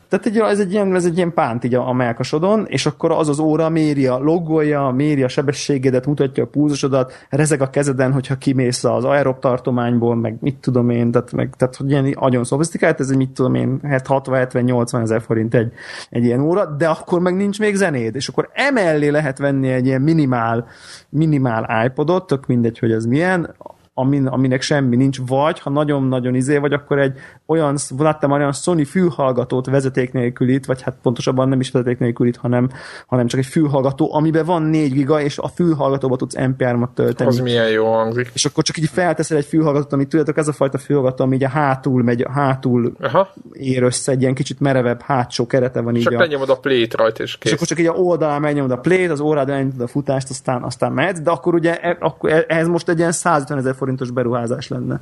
Tehát 0.10 0.26
egy, 0.26 0.38
ez, 0.38 0.60
egy 0.60 0.72
ilyen, 0.72 0.96
ez 0.96 1.06
egy 1.06 1.18
ilyen 1.18 1.34
pánt 1.34 1.64
így 1.64 1.76
a, 1.76 1.88
a 1.88 1.94
melkasodon, 1.94 2.66
és 2.68 2.86
akkor 2.86 3.12
az 3.12 3.30
az 3.30 3.40
óra 3.40 3.70
méri 3.70 4.08
a 4.08 4.18
loggolja, 4.18 4.90
méri 4.96 5.24
a 5.24 5.28
sebességedet, 5.28 6.06
mutatja 6.06 6.44
a 6.44 6.48
púzusodat, 6.48 7.14
rezeg 7.30 7.62
a 7.62 7.70
kezeden, 7.70 8.14
hogyha 8.14 8.38
kimész 8.38 8.84
az 8.84 9.04
aerob 9.04 9.40
tartományból, 9.40 10.16
meg 10.16 10.38
mit 10.40 10.56
tudom 10.56 10.90
én, 10.90 11.12
tehát, 11.12 11.32
meg, 11.32 11.54
tehát 11.58 11.76
hogy 11.76 11.90
ilyen 11.90 12.16
nagyon 12.20 12.44
szofisztikált, 12.44 13.00
ez 13.00 13.10
egy 13.10 13.18
mit 13.18 13.30
tudom 13.30 13.56
én, 13.56 13.80
60-70-80 13.84 15.02
ezer 15.02 15.22
forint 15.22 15.54
egy, 15.54 15.72
egy 16.10 16.24
ilyen 16.24 16.42
óra, 16.42 16.66
de 16.66 16.88
akkor 16.88 17.20
meg 17.20 17.36
nincs 17.36 17.60
még 17.60 17.76
zenéd, 17.76 18.16
és 18.16 18.28
akkor 18.28 18.50
emellé 18.54 19.08
lehet 19.10 19.38
venni 19.38 19.70
egy 19.70 19.86
ilyen 19.86 20.02
minimál, 20.02 20.68
minimál 21.10 21.86
iPodot, 21.86 22.28
tök 22.28 22.46
mindegy, 22.46 22.80
hogy 22.80 22.92
ez 22.92 23.06
milyen, 23.06 23.56
amin, 24.00 24.28
aminek 24.28 24.62
semmi 24.62 24.96
nincs, 24.96 25.20
vagy 25.28 25.60
ha 25.60 25.70
nagyon-nagyon 25.70 26.36
izé 26.36 26.58
vagy, 26.58 26.74
akkor 26.74 27.00
egy 27.00 27.18
olyan, 27.46 27.78
láttam 27.98 28.32
olyan 28.32 28.54
Sony 28.54 28.86
fülhallgatót 28.86 29.66
vezeték 29.66 30.12
nélkülit, 30.12 30.66
vagy 30.66 30.82
hát 30.82 30.98
pontosabban 31.02 31.50
nem 31.50 31.60
is 31.60 31.72
vezeték 31.72 32.00
nélkülit, 32.00 32.38
hanem, 32.38 32.70
hanem 33.08 33.28
csak 33.28 33.40
egy 33.40 33.46
fülhallgató, 33.46 34.14
amiben 34.14 34.46
van 34.46 34.62
4 34.62 34.94
giga, 34.94 35.22
és 35.22 35.38
a 35.38 35.48
fülhallgatóba 35.48 36.16
tudsz 36.16 36.36
MP3-at 36.38 36.94
tölteni. 36.94 37.30
Az 37.30 37.40
milyen 37.40 37.70
jó 37.70 37.86
hangzik. 37.94 38.32
És 38.34 38.46
akkor 38.46 38.64
csak 38.64 38.78
így 38.78 38.90
felteszel 38.90 39.38
egy 39.38 39.46
fülhallgatót, 39.46 39.94
amit 39.94 40.10
tudjátok, 40.10 40.38
ez 40.38 40.48
a 40.48 40.54
fajta 40.54 40.78
fülhallgató, 40.78 41.24
ami 41.24 41.36
így 41.36 41.44
a 41.44 41.50
hátul 41.50 42.04
megy, 42.04 42.22
a 42.22 42.32
hátul 42.32 42.94
Aha. 43.00 43.34
ér 43.52 43.84
össze, 43.84 44.12
egy 44.12 44.22
ilyen 44.22 44.34
kicsit 44.34 44.60
merevebb 44.60 45.02
hátsó 45.02 45.48
kerete 45.48 45.82
van 45.82 45.96
így. 45.96 46.04
Csak 46.04 46.14
a... 46.14 46.52
a 46.52 46.60
plét 46.60 46.94
rajta, 46.94 47.24
és 47.24 47.38
kész. 47.38 47.52
És 47.52 47.56
akkor 47.56 47.68
csak 47.68 47.80
így 47.80 47.88
a 47.88 47.94
oldalán 47.94 48.42
megnyomod 48.42 48.72
a 48.72 48.78
plét, 48.78 49.12
az 49.12 49.20
órád 49.20 49.50
elnyomod 49.50 49.82
a 49.82 49.88
futást, 49.88 50.30
aztán, 50.30 50.64
aztán 50.64 50.92
mehetsz, 50.92 51.20
de 51.20 51.30
akkor 51.30 51.54
ugye 51.54 51.80
e, 51.80 51.98
akkor 52.00 52.32
e, 52.32 52.46
ez 52.48 52.68
most 52.68 52.90
egy 52.90 52.98
ilyen 52.98 53.12
150 53.12 53.58
ezer 53.58 53.76
forintos 53.88 54.12
beruházás 54.12 54.68
lenne. 54.68 55.00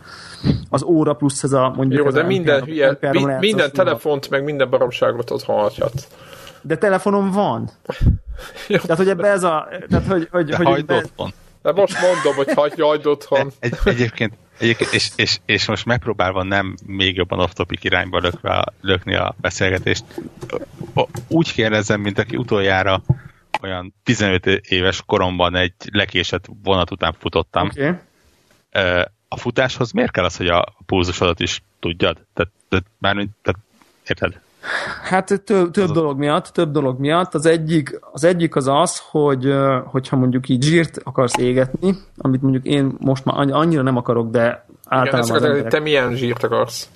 Az 0.69 0.83
óra 0.83 1.13
plusz 1.13 1.43
ez 1.43 1.51
a 1.51 1.73
mondjuk... 1.75 2.03
Jó, 2.05 2.11
de 2.11 2.23
minden, 2.23 2.63
hülye, 2.63 2.97
mi, 3.11 3.23
minden 3.39 3.71
telefont, 3.71 4.29
meg 4.29 4.43
minden 4.43 4.69
baromságot 4.69 5.31
ott 5.31 5.43
hallhatsz. 5.43 6.07
De 6.61 6.77
telefonom 6.77 7.31
van. 7.31 7.69
Jó. 8.67 8.77
Tehát, 8.77 8.97
hogy 8.97 9.09
ebbe 9.09 9.27
ez 9.27 9.43
a... 9.43 9.67
Tehát, 9.89 10.07
hogy, 10.07 10.27
hogy, 10.31 10.45
de 10.45 10.55
hogy 10.55 10.79
ebbe... 10.79 10.95
otthon. 10.95 11.33
De 11.61 11.71
most 11.71 11.97
mondom, 12.01 12.35
hogy 12.35 12.53
hagyj 12.53 12.81
hagyd 12.81 13.05
otthon. 13.05 13.51
Egy, 13.59 13.73
egyébként, 13.83 14.33
egyébként 14.57 14.93
és, 14.93 15.09
és, 15.15 15.39
és, 15.45 15.67
most 15.67 15.85
megpróbálva 15.85 16.43
nem 16.43 16.75
még 16.85 17.15
jobban 17.15 17.39
off-topic 17.39 17.83
irányba 17.83 18.19
lökve, 18.19 18.65
lökni 18.81 19.15
a 19.15 19.35
beszélgetést, 19.41 20.03
úgy 21.27 21.53
kérdezem, 21.53 22.01
mint 22.01 22.19
aki 22.19 22.35
utoljára 22.35 23.01
olyan 23.61 23.93
15 24.03 24.45
éves 24.45 25.03
koromban 25.05 25.55
egy 25.55 25.73
lekésett 25.91 26.45
vonat 26.63 26.91
után 26.91 27.15
futottam. 27.19 27.67
Okay 27.67 27.95
a 29.27 29.37
futáshoz 29.37 29.91
miért 29.91 30.11
kell 30.11 30.23
az, 30.23 30.37
hogy 30.37 30.47
a 30.47 30.75
pulzusodat 30.85 31.39
is 31.39 31.61
tudjad? 31.79 32.17
Tehát, 32.33 32.51
tehát 32.69 32.85
mármint, 32.97 33.29
tehát, 33.41 33.59
érted? 34.07 34.43
Hát 35.03 35.41
több, 35.45 35.71
több 35.71 35.91
dolog 35.91 36.17
miatt, 36.17 36.45
több 36.45 36.71
dolog 36.71 36.99
miatt. 36.99 37.33
Az 37.33 37.45
egyik 37.45 37.99
az, 38.11 38.23
egyik 38.23 38.55
az, 38.55 38.67
az 38.67 39.01
hogy 39.09 39.53
hogyha 39.83 40.15
mondjuk 40.15 40.49
így 40.49 40.63
zsírt 40.63 40.99
akarsz 41.03 41.37
égetni, 41.37 41.95
amit 42.17 42.41
mondjuk 42.41 42.65
én 42.65 42.95
most 42.99 43.25
már 43.25 43.35
annyira 43.37 43.81
nem 43.81 43.97
akarok, 43.97 44.29
de 44.29 44.65
általában 44.85 45.25
Igen, 45.25 45.35
az 45.35 45.43
emberek... 45.43 45.71
Te 45.71 45.79
milyen 45.79 46.15
zsírt 46.15 46.43
akarsz? 46.43 46.89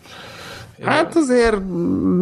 Hát 0.83 1.15
azért... 1.15 1.61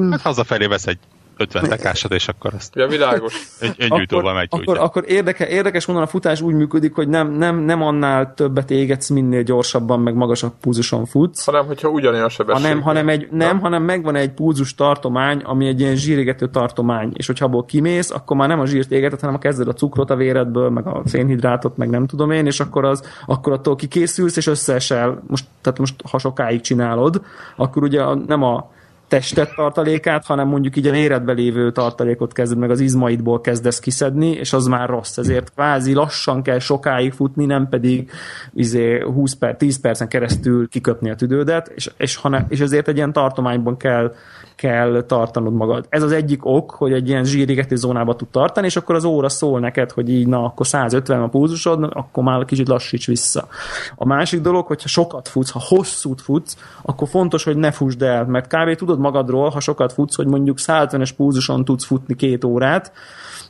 Hát 0.09 0.21
hazafelé 0.21 0.65
vesz 0.65 0.87
egy 0.87 0.99
50 1.37 1.69
tekásod, 1.69 2.11
és 2.11 2.27
akkor 2.27 2.53
ezt 2.53 2.75
ja, 2.75 2.87
világos. 2.87 3.33
Egy, 3.59 3.75
öngyújtóval 3.77 4.33
megy 4.33 4.47
akkor, 4.49 4.77
akkor 4.77 5.03
érdeke, 5.07 5.47
érdekes 5.47 5.85
mondani, 5.85 6.07
a 6.07 6.11
futás 6.11 6.41
úgy 6.41 6.53
működik, 6.53 6.95
hogy 6.95 7.07
nem, 7.07 7.31
nem, 7.31 7.57
nem 7.57 7.81
annál 7.81 8.33
többet 8.33 8.71
égetsz, 8.71 9.09
minél 9.09 9.43
gyorsabban, 9.43 9.99
meg 9.99 10.15
magasabb 10.15 10.53
púzuson 10.61 11.05
futsz. 11.05 11.45
Hanem, 11.45 11.65
hogyha 11.65 11.89
ugyanilyen 11.89 12.25
a 12.25 12.29
sebesség. 12.29 12.63
Hanem, 12.63 12.81
hanem, 12.81 13.09
egy, 13.09 13.27
nem, 13.31 13.55
ja. 13.55 13.61
hanem 13.61 13.83
megvan 13.83 14.15
egy 14.15 14.31
púzus 14.31 14.75
tartomány, 14.75 15.41
ami 15.43 15.67
egy 15.67 15.79
ilyen 15.79 15.95
zsírégető 15.95 16.49
tartomány, 16.49 17.11
és 17.13 17.27
hogyha 17.27 17.45
abból 17.45 17.65
kimész, 17.65 18.11
akkor 18.11 18.37
már 18.37 18.47
nem 18.47 18.59
a 18.59 18.65
zsírt 18.65 18.91
égeted, 18.91 19.19
hanem 19.19 19.35
a 19.35 19.39
kezded 19.39 19.67
a 19.67 19.73
cukrot 19.73 20.09
a 20.09 20.15
véredből, 20.15 20.69
meg 20.69 20.87
a 20.87 21.01
szénhidrátot, 21.05 21.77
meg 21.77 21.89
nem 21.89 22.07
tudom 22.07 22.31
én, 22.31 22.45
és 22.45 22.59
akkor, 22.59 22.85
az, 22.85 23.03
akkor 23.25 23.53
attól 23.53 23.75
kikészülsz, 23.75 24.37
és 24.37 24.47
összeesel. 24.47 25.23
Most, 25.27 25.45
tehát 25.61 25.79
most, 25.79 25.95
ha 26.11 26.17
sokáig 26.17 26.61
csinálod, 26.61 27.21
akkor 27.55 27.83
ugye 27.83 28.03
nem 28.27 28.43
a 28.43 28.75
testet 29.07 29.55
tartalékát, 29.55 30.25
hanem 30.25 30.47
mondjuk 30.47 30.75
így 30.75 30.87
a 30.87 30.91
véredbe 30.91 31.33
lévő 31.33 31.71
tartalékot 31.71 32.33
kezded 32.33 32.57
meg 32.57 32.69
az 32.69 32.79
izmaidból 32.79 33.41
kezdesz 33.41 33.79
kiszedni, 33.79 34.29
és 34.29 34.53
az 34.53 34.67
már 34.67 34.89
rossz. 34.89 35.17
Ezért 35.17 35.51
kvázi 35.53 35.93
lassan 35.93 36.41
kell 36.43 36.59
sokáig 36.59 37.11
futni, 37.11 37.45
nem 37.45 37.69
pedig 37.69 38.11
izé 38.53 38.99
20 38.99 39.33
perc, 39.33 39.57
10 39.57 39.79
percen 39.79 40.07
keresztül 40.07 40.67
kiköpni 40.67 41.09
a 41.09 41.15
tüdődet, 41.15 41.71
és, 41.75 41.91
és, 41.97 42.15
hanem, 42.15 42.45
és 42.49 42.59
ezért 42.59 42.87
egy 42.87 42.95
ilyen 42.95 43.13
tartományban 43.13 43.77
kell 43.77 44.13
kell 44.57 45.03
tartanod 45.07 45.53
magad. 45.53 45.85
Ez 45.89 46.03
az 46.03 46.11
egyik 46.11 46.45
ok, 46.45 46.71
hogy 46.71 46.93
egy 46.93 47.07
ilyen 47.07 47.23
zsírégető 47.23 47.75
zónába 47.75 48.15
tud 48.15 48.27
tartani, 48.27 48.65
és 48.65 48.75
akkor 48.75 48.95
az 48.95 49.03
óra 49.03 49.29
szól 49.29 49.59
neked, 49.59 49.91
hogy 49.91 50.09
így 50.09 50.27
na, 50.27 50.43
akkor 50.43 50.67
150 50.67 51.21
a 51.21 51.27
pulzusod, 51.27 51.89
akkor 51.93 52.23
már 52.23 52.45
kicsit 52.45 52.67
lassíts 52.67 53.07
vissza. 53.07 53.47
A 53.95 54.05
másik 54.05 54.41
dolog, 54.41 54.67
hogyha 54.67 54.87
sokat 54.87 55.27
futsz, 55.27 55.49
ha 55.49 55.61
hosszút 55.67 56.21
futsz, 56.21 56.57
akkor 56.81 57.07
fontos, 57.07 57.43
hogy 57.43 57.57
ne 57.57 57.71
fussd 57.71 58.01
el, 58.01 58.25
mert 58.25 58.47
kb. 58.47 58.75
tudod 58.75 58.99
magadról, 58.99 59.49
ha 59.49 59.59
sokat 59.59 59.93
futsz, 59.93 60.15
hogy 60.15 60.27
mondjuk 60.27 60.57
150-es 60.59 61.09
pulzuson 61.17 61.65
tudsz 61.65 61.85
futni 61.85 62.15
két 62.15 62.43
órát, 62.43 62.91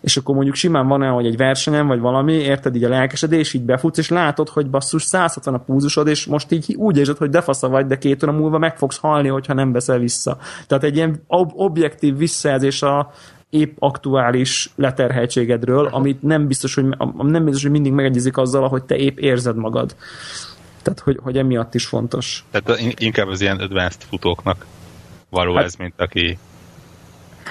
és 0.01 0.17
akkor 0.17 0.35
mondjuk 0.35 0.55
simán 0.55 0.87
van 0.87 1.01
olyan, 1.01 1.13
hogy 1.13 1.25
egy 1.25 1.37
versenyen, 1.37 1.87
vagy 1.87 1.99
valami, 1.99 2.33
érted 2.33 2.75
így 2.75 2.83
a 2.83 2.89
lelkesedés, 2.89 3.53
így 3.53 3.61
befutsz, 3.61 3.97
és 3.97 4.09
látod, 4.09 4.49
hogy 4.49 4.69
basszus 4.69 5.03
160 5.03 5.53
a 5.53 5.57
púzusod, 5.57 6.07
és 6.07 6.25
most 6.25 6.51
így 6.51 6.75
úgy 6.77 6.97
érzed, 6.97 7.17
hogy 7.17 7.29
defasza 7.29 7.69
vagy, 7.69 7.85
de 7.85 7.97
két 7.97 8.23
óra 8.23 8.31
múlva 8.31 8.57
meg 8.57 8.77
fogsz 8.77 8.97
halni, 8.97 9.27
hogyha 9.27 9.53
nem 9.53 9.71
veszel 9.71 9.99
vissza. 9.99 10.37
Tehát 10.67 10.83
egy 10.83 10.95
ilyen 10.95 11.23
ob- 11.27 11.53
objektív 11.55 12.17
visszajelzés 12.17 12.81
a, 12.81 13.11
épp 13.49 13.75
aktuális 13.79 14.69
leterheltségedről, 14.75 15.85
amit 15.85 16.21
nem 16.21 16.47
biztos, 16.47 16.75
hogy, 16.75 16.85
nem 17.17 17.43
biztos, 17.43 17.61
hogy 17.61 17.71
mindig 17.71 17.91
megegyezik 17.91 18.37
azzal, 18.37 18.67
hogy 18.67 18.83
te 18.83 18.95
épp 18.95 19.17
érzed 19.17 19.55
magad. 19.55 19.95
Tehát, 20.81 20.99
hogy, 20.99 21.19
hogy 21.21 21.37
emiatt 21.37 21.75
is 21.75 21.85
fontos. 21.85 22.45
Tehát 22.51 22.79
inkább 22.99 23.27
az 23.27 23.41
ilyen 23.41 23.57
advanced 23.57 24.01
futóknak 24.01 24.65
való 25.29 25.55
hát, 25.55 25.63
ez, 25.63 25.75
mint 25.75 25.93
aki 25.97 26.37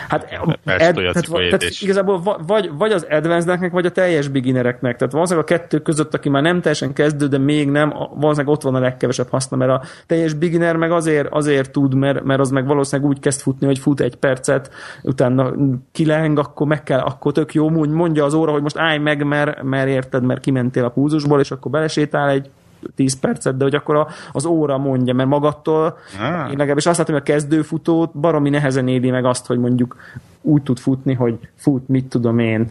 Hát, 0.09 0.23
ed, 0.65 0.95
tehát, 0.95 1.31
tehát 1.31 1.63
igazából 1.81 2.39
vagy, 2.47 2.71
vagy 2.79 2.93
az 2.93 3.07
advanced 3.11 3.71
vagy 3.71 3.87
a 3.87 3.91
teljes 3.91 4.29
beginnereknek. 4.29 4.97
Tehát 4.97 5.13
valószínűleg 5.13 5.49
a 5.51 5.57
kettő 5.57 5.79
között, 5.79 6.15
aki 6.15 6.29
már 6.29 6.43
nem 6.43 6.61
teljesen 6.61 6.93
kezdő, 6.93 7.27
de 7.27 7.39
még 7.39 7.71
nem, 7.71 7.89
valószínűleg 8.15 8.49
ott 8.55 8.63
van 8.63 8.75
a 8.75 8.79
legkevesebb 8.79 9.29
haszna, 9.31 9.57
mert 9.57 9.71
a 9.71 9.83
teljes 10.07 10.35
beginner 10.35 10.77
meg 10.77 10.91
azért, 10.91 11.29
azért 11.31 11.71
tud, 11.71 11.95
mert, 11.95 12.25
mert 12.25 12.41
az 12.41 12.51
meg 12.51 12.67
valószínűleg 12.67 13.11
úgy 13.11 13.21
kezd 13.21 13.41
futni, 13.41 13.67
hogy 13.67 13.79
fut 13.79 14.01
egy 14.01 14.17
percet, 14.17 14.71
utána 15.03 15.53
kileng, 15.93 16.39
akkor 16.39 16.67
meg 16.67 16.83
kell, 16.83 17.01
akkor 17.01 17.33
tök 17.33 17.55
jó, 17.55 17.69
mondja 17.69 18.25
az 18.25 18.35
óra, 18.35 18.53
hogy 18.53 18.63
most 18.63 18.79
állj 18.79 18.99
meg, 18.99 19.25
mert, 19.25 19.63
mert 19.63 19.89
érted, 19.89 20.23
mert 20.25 20.41
kimentél 20.41 20.85
a 20.85 20.89
púzusból, 20.89 21.41
és 21.41 21.51
akkor 21.51 21.71
belesétál 21.71 22.29
egy 22.29 22.51
10 22.95 23.21
percet, 23.21 23.57
de 23.57 23.65
hogy 23.65 23.75
akkor 23.75 23.97
a, 23.97 24.09
az 24.33 24.45
óra 24.45 24.79
mondja, 24.79 25.15
mert 25.15 25.29
magattól 25.29 25.99
ah. 26.21 26.51
én 26.51 26.57
legalábbis 26.57 26.87
azt 26.87 26.99
látom, 26.99 27.15
hogy 27.15 27.23
a 27.29 27.33
kezdőfutót 27.33 28.19
baromi 28.19 28.51
nehezen 28.51 28.89
éli 28.89 29.11
meg 29.11 29.25
azt, 29.25 29.47
hogy 29.47 29.59
mondjuk 29.59 29.97
úgy 30.43 30.63
tud 30.63 30.79
futni, 30.79 31.15
hogy 31.15 31.39
fut, 31.57 31.89
mit 31.89 32.05
tudom 32.05 32.39
én, 32.39 32.71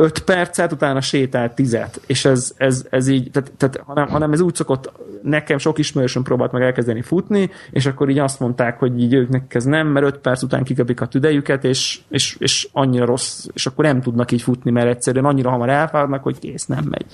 5 0.00 0.18
percet, 0.18 0.72
utána 0.72 1.00
sétál 1.00 1.54
10 1.54 1.78
és 2.06 2.24
ez, 2.24 2.52
ez, 2.56 2.86
ez 2.90 3.08
így, 3.08 3.30
tehát, 3.30 3.52
tehát 3.56 3.80
hanem, 3.86 4.08
hanem, 4.08 4.32
ez 4.32 4.40
úgy 4.40 4.54
szokott, 4.54 4.92
nekem 5.22 5.58
sok 5.58 5.78
ismerősöm 5.78 6.22
próbált 6.22 6.52
meg 6.52 6.62
elkezdeni 6.62 7.02
futni, 7.02 7.50
és 7.70 7.86
akkor 7.86 8.08
így 8.08 8.18
azt 8.18 8.40
mondták, 8.40 8.78
hogy 8.78 9.00
így 9.02 9.14
őknek 9.14 9.54
ez 9.54 9.64
nem, 9.64 9.86
mert 9.86 10.06
5 10.06 10.18
perc 10.18 10.42
után 10.42 10.62
kiköpik 10.62 11.00
a 11.00 11.06
tüdejüket, 11.06 11.64
és, 11.64 12.00
és, 12.08 12.36
és 12.38 12.68
annyira 12.72 13.04
rossz, 13.04 13.46
és 13.52 13.66
akkor 13.66 13.84
nem 13.84 14.00
tudnak 14.00 14.32
így 14.32 14.42
futni, 14.42 14.70
mert 14.70 14.88
egyszerűen 14.88 15.24
annyira 15.24 15.50
hamar 15.50 15.68
elfáradnak, 15.68 16.22
hogy 16.22 16.38
kész, 16.38 16.66
nem 16.66 16.84
megy. 16.90 17.06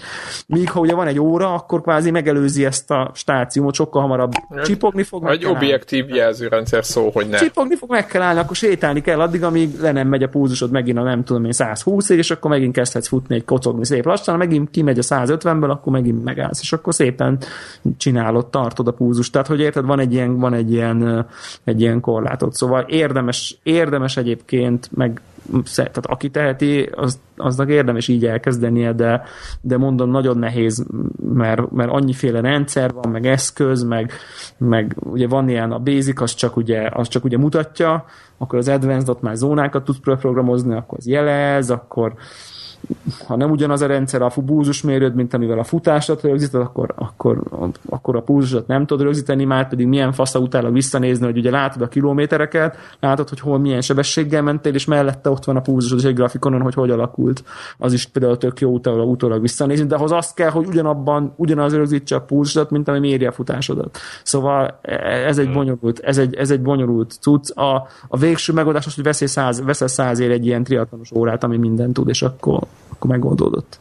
Míg 0.46 0.70
ha 0.70 0.80
ugye 0.80 0.94
van 0.94 1.06
egy 1.06 1.20
óra, 1.20 1.54
akkor 1.54 1.80
kvázi 1.80 2.10
megelőzi 2.10 2.64
ezt 2.64 2.90
a 2.90 3.10
stáciumot, 3.14 3.74
sokkal 3.74 4.02
hamarabb 4.02 4.32
csipogni 4.64 5.02
fog. 5.02 5.28
Egy 5.28 5.44
objektív 5.44 6.08
jelzőrendszer 6.08 6.84
szó, 6.84 7.10
hogy 7.10 7.28
ne. 7.28 7.36
Csipogni 7.36 7.76
fog, 7.76 7.90
meg 7.90 8.06
kell 8.06 8.22
állni, 8.22 8.40
akkor 8.40 8.56
sétálni 8.56 9.00
kell 9.00 9.20
addig, 9.20 9.42
amíg 9.42 9.80
le 9.80 9.92
nem 9.92 10.08
megy 10.08 10.22
a 10.22 10.28
púzusod 10.28 10.70
megint 10.70 10.98
a 10.98 11.02
nem 11.02 11.24
tudom 11.24 11.44
én 11.44 11.52
120 11.52 12.08
és 12.08 12.30
akkor 12.30 12.50
megint 12.50 12.75
kezdhetsz 12.76 13.08
futni 13.08 13.34
egy 13.34 13.44
kocogni 13.44 13.84
szép 13.84 14.04
lassan, 14.04 14.36
megint 14.36 14.70
kimegy 14.70 14.98
a 14.98 15.02
150-ből, 15.02 15.70
akkor 15.70 15.92
megint 15.92 16.24
megállsz, 16.24 16.60
és 16.60 16.72
akkor 16.72 16.94
szépen 16.94 17.38
csinálod, 17.96 18.46
tartod 18.46 18.88
a 18.88 18.92
púzus. 18.92 19.30
Tehát, 19.30 19.46
hogy 19.46 19.60
érted, 19.60 19.84
van 19.84 19.98
egy 19.98 20.12
ilyen, 20.12 20.38
van 20.38 20.54
egy 20.54 20.72
ilyen, 20.72 21.26
egy 21.64 21.80
ilyen 21.80 22.00
korlátot. 22.00 22.54
Szóval 22.54 22.80
érdemes, 22.80 23.58
érdemes 23.62 24.16
egyébként, 24.16 24.88
meg 24.94 25.20
tehát 25.74 26.06
aki 26.06 26.30
teheti, 26.30 26.90
az, 26.94 27.18
aznak 27.36 27.70
érdemes 27.70 28.08
így 28.08 28.26
elkezdenie, 28.26 28.92
de, 28.92 29.22
de 29.60 29.76
mondom, 29.76 30.10
nagyon 30.10 30.38
nehéz, 30.38 30.86
mert, 31.34 31.70
mert 31.70 31.90
annyiféle 31.90 32.40
rendszer 32.40 32.92
van, 32.92 33.12
meg 33.12 33.26
eszköz, 33.26 33.82
meg, 33.82 34.12
meg 34.58 34.96
ugye 35.02 35.28
van 35.28 35.48
ilyen 35.48 35.72
a 35.72 35.78
basic, 35.78 36.20
az 36.20 36.34
csak 36.34 36.56
ugye, 36.56 36.88
az 36.92 37.08
csak 37.08 37.24
ugye 37.24 37.38
mutatja, 37.38 38.04
akkor 38.38 38.58
az 38.58 38.68
advanced 38.68 39.08
ott 39.08 39.22
már 39.22 39.34
zónákat 39.34 39.84
tudsz 39.84 39.98
programozni, 40.00 40.74
akkor 40.74 40.98
az 40.98 41.06
jelez, 41.06 41.70
akkor 41.70 42.14
ha 43.26 43.36
nem 43.36 43.50
ugyanaz 43.50 43.80
a 43.80 43.86
rendszer 43.86 44.22
a 44.22 44.32
búzus 44.36 44.82
mérőd, 44.82 45.14
mint 45.14 45.34
amivel 45.34 45.58
a 45.58 45.64
futásat 45.64 46.22
rögzíted, 46.22 46.60
akkor, 46.60 46.92
akkor, 46.96 47.42
akkor 47.88 48.16
a 48.16 48.20
púzusot 48.20 48.66
nem 48.66 48.86
tudod 48.86 49.04
rögzíteni, 49.04 49.44
már 49.44 49.68
pedig 49.68 49.86
milyen 49.86 50.12
fasza 50.12 50.38
utána 50.38 50.70
visszanézni, 50.70 51.24
hogy 51.24 51.38
ugye 51.38 51.50
látod 51.50 51.82
a 51.82 51.88
kilométereket, 51.88 52.76
látod, 53.00 53.28
hogy 53.28 53.40
hol 53.40 53.58
milyen 53.58 53.80
sebességgel 53.80 54.42
mentél, 54.42 54.74
és 54.74 54.84
mellette 54.84 55.30
ott 55.30 55.44
van 55.44 55.56
a 55.56 55.60
púzusod 55.60 55.98
és 55.98 56.04
egy 56.04 56.14
grafikonon, 56.14 56.60
hogy 56.60 56.74
hogy 56.74 56.90
alakult. 56.90 57.44
Az 57.78 57.92
is 57.92 58.06
például 58.06 58.38
tök 58.38 58.60
jó 58.60 58.70
utána, 58.70 59.02
utólag 59.02 59.40
visszanézni, 59.40 59.86
de 59.86 59.94
ahhoz 59.94 60.12
azt 60.12 60.34
kell, 60.34 60.50
hogy 60.50 60.66
ugyanabban, 60.66 61.32
ugyanaz 61.36 61.74
rögzítse 61.74 62.16
a 62.16 62.20
púzusot, 62.20 62.70
mint 62.70 62.88
ami 62.88 62.98
méri 62.98 63.26
a 63.26 63.32
futásodat. 63.32 63.98
Szóval 64.22 64.78
ez 65.26 65.38
egy 65.38 65.52
bonyolult, 65.52 65.98
ez 65.98 66.18
egy, 66.18 66.34
ez 66.34 66.50
egy 66.50 66.62
bonyolult 66.62 67.16
cucc. 67.20 67.50
A, 67.58 67.88
a 68.08 68.16
végső 68.16 68.52
megoldás 68.52 68.86
az, 68.86 68.94
hogy 68.94 69.04
veszel 69.04 69.28
száz, 69.28 69.62
veszel 69.64 69.88
százért 69.88 70.32
egy 70.32 70.46
ilyen 70.46 70.64
triatlonos 70.64 71.12
órát, 71.12 71.44
ami 71.44 71.56
mindent 71.56 71.92
tud, 71.92 72.08
és 72.08 72.22
akkor 72.22 72.62
akkor 72.96 73.10
megoldódott. 73.10 73.78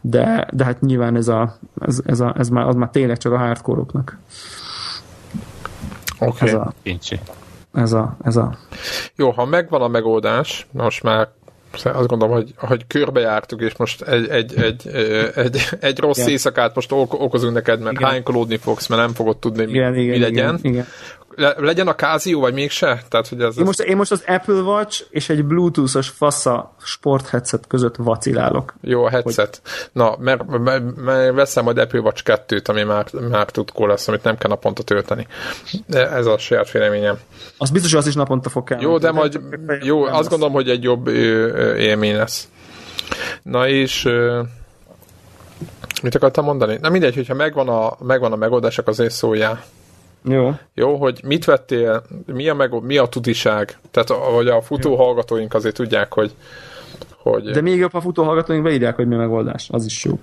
De, 0.00 0.48
de 0.52 0.64
hát 0.64 0.80
nyilván 0.80 1.16
ez, 1.16 1.28
a, 1.28 1.58
ez, 1.80 2.00
ez, 2.06 2.20
a, 2.20 2.34
ez 2.38 2.48
már, 2.48 2.66
az 2.66 2.74
már 2.74 2.90
tényleg 2.90 3.18
csak 3.18 3.32
a 3.32 3.38
hardcore-oknak. 3.38 4.18
Oké. 6.18 6.26
Okay. 6.26 6.48
Ez 6.48 6.54
a, 6.54 6.72
ez 7.72 7.92
a, 7.92 8.16
ez 8.22 8.36
a... 8.36 8.58
Jó, 9.16 9.30
ha 9.30 9.44
megvan 9.44 9.82
a 9.82 9.88
megoldás, 9.88 10.66
most 10.70 11.02
már 11.02 11.28
azt 11.72 12.06
gondolom, 12.06 12.34
hogy, 12.34 12.54
hogy 12.56 12.86
körbejártuk, 12.86 13.60
és 13.60 13.76
most 13.76 14.02
egy, 14.02 14.28
egy, 14.28 14.54
egy, 14.56 14.88
egy, 15.34 15.68
egy 15.80 15.98
rossz 15.98 16.18
igen. 16.18 16.30
éjszakát 16.30 16.74
most 16.74 16.92
okozunk 16.92 17.54
neked, 17.54 17.80
mert 17.80 17.96
igen. 17.96 18.08
hánykolódni 18.08 18.56
fogsz, 18.56 18.86
mert 18.86 19.00
nem 19.00 19.12
fogod 19.12 19.36
tudni, 19.36 19.64
mi, 19.64 19.70
igen, 19.70 19.94
igen, 19.94 20.10
mi 20.10 20.18
legyen. 20.18 20.58
Igen, 20.58 20.72
igen 20.72 20.86
le, 21.38 21.54
legyen 21.58 21.88
a 21.88 21.94
Casio, 21.94 22.40
vagy 22.40 22.54
mégse? 22.54 23.02
Tehát, 23.08 23.28
hogy 23.28 23.40
ez, 23.40 23.58
én, 23.58 23.64
most, 23.64 23.80
én 23.80 23.96
most 23.96 24.10
az 24.10 24.22
Apple 24.26 24.54
Watch 24.54 25.04
és 25.10 25.28
egy 25.28 25.44
Bluetooth-os 25.44 26.08
fasza 26.08 26.74
sport 26.82 27.28
headset 27.28 27.66
között 27.66 27.96
vacilálok. 27.96 28.74
Jó, 28.80 29.04
a 29.04 29.08
headset. 29.08 29.60
Hogy... 29.62 29.90
Na, 29.92 30.16
mert, 30.18 30.58
mert, 30.58 30.96
mert 30.96 31.34
veszem 31.34 31.64
majd 31.64 31.78
Apple 31.78 32.00
Watch 32.00 32.22
2-t, 32.24 32.68
ami 32.68 32.82
már, 32.82 33.06
már 33.30 33.50
tudkó 33.50 33.86
lesz, 33.86 34.08
amit 34.08 34.22
nem 34.22 34.38
kell 34.38 34.50
naponta 34.50 34.82
tölteni. 34.82 35.26
Ez 35.88 36.26
a 36.26 36.38
saját 36.38 36.70
véleményem. 36.70 37.18
Az 37.58 37.70
biztos, 37.70 37.90
hogy 37.90 38.00
az 38.00 38.06
is 38.06 38.14
naponta 38.14 38.48
fog 38.48 38.64
kell. 38.64 38.80
Jó, 38.80 38.98
de 38.98 39.12
majd, 39.12 39.40
jó, 39.80 40.02
azt 40.02 40.12
lesz. 40.12 40.28
gondolom, 40.28 40.54
hogy 40.54 40.70
egy 40.70 40.82
jobb 40.82 41.06
élmény 41.76 42.16
lesz. 42.16 42.48
Na 43.42 43.68
és 43.68 44.08
mit 46.02 46.14
akartam 46.14 46.44
mondani? 46.44 46.78
Na 46.80 46.88
mindegy, 46.88 47.14
hogyha 47.14 47.34
megvan 47.34 47.68
a, 47.68 47.96
megvan 48.00 48.32
a 48.32 48.36
megoldás, 48.36 48.78
akkor 48.78 48.92
azért 48.92 49.12
szóljál. 49.12 49.64
Jó. 50.28 50.52
Jó, 50.74 50.96
hogy 50.96 51.20
mit 51.24 51.44
vettél, 51.44 52.02
mi 52.26 52.48
a, 52.48 52.54
meg, 52.54 52.82
mi 52.82 52.96
a 52.96 53.06
tudiság, 53.06 53.78
tehát 53.90 54.08
hogy 54.08 54.48
a 54.48 54.60
futó 54.62 54.90
Jó. 54.90 54.96
hallgatóink 54.96 55.54
azért 55.54 55.74
tudják, 55.74 56.12
hogy, 56.12 56.34
hogy... 57.16 57.50
De 57.50 57.60
még 57.60 57.78
jobb, 57.78 57.94
a 57.94 58.00
futó 58.00 58.22
hallgatóink 58.22 58.62
beírják, 58.62 58.96
hogy 58.96 59.08
mi 59.08 59.14
a 59.14 59.18
megoldás, 59.18 59.68
az 59.72 59.84
is 59.84 60.04
jó. 60.04 60.18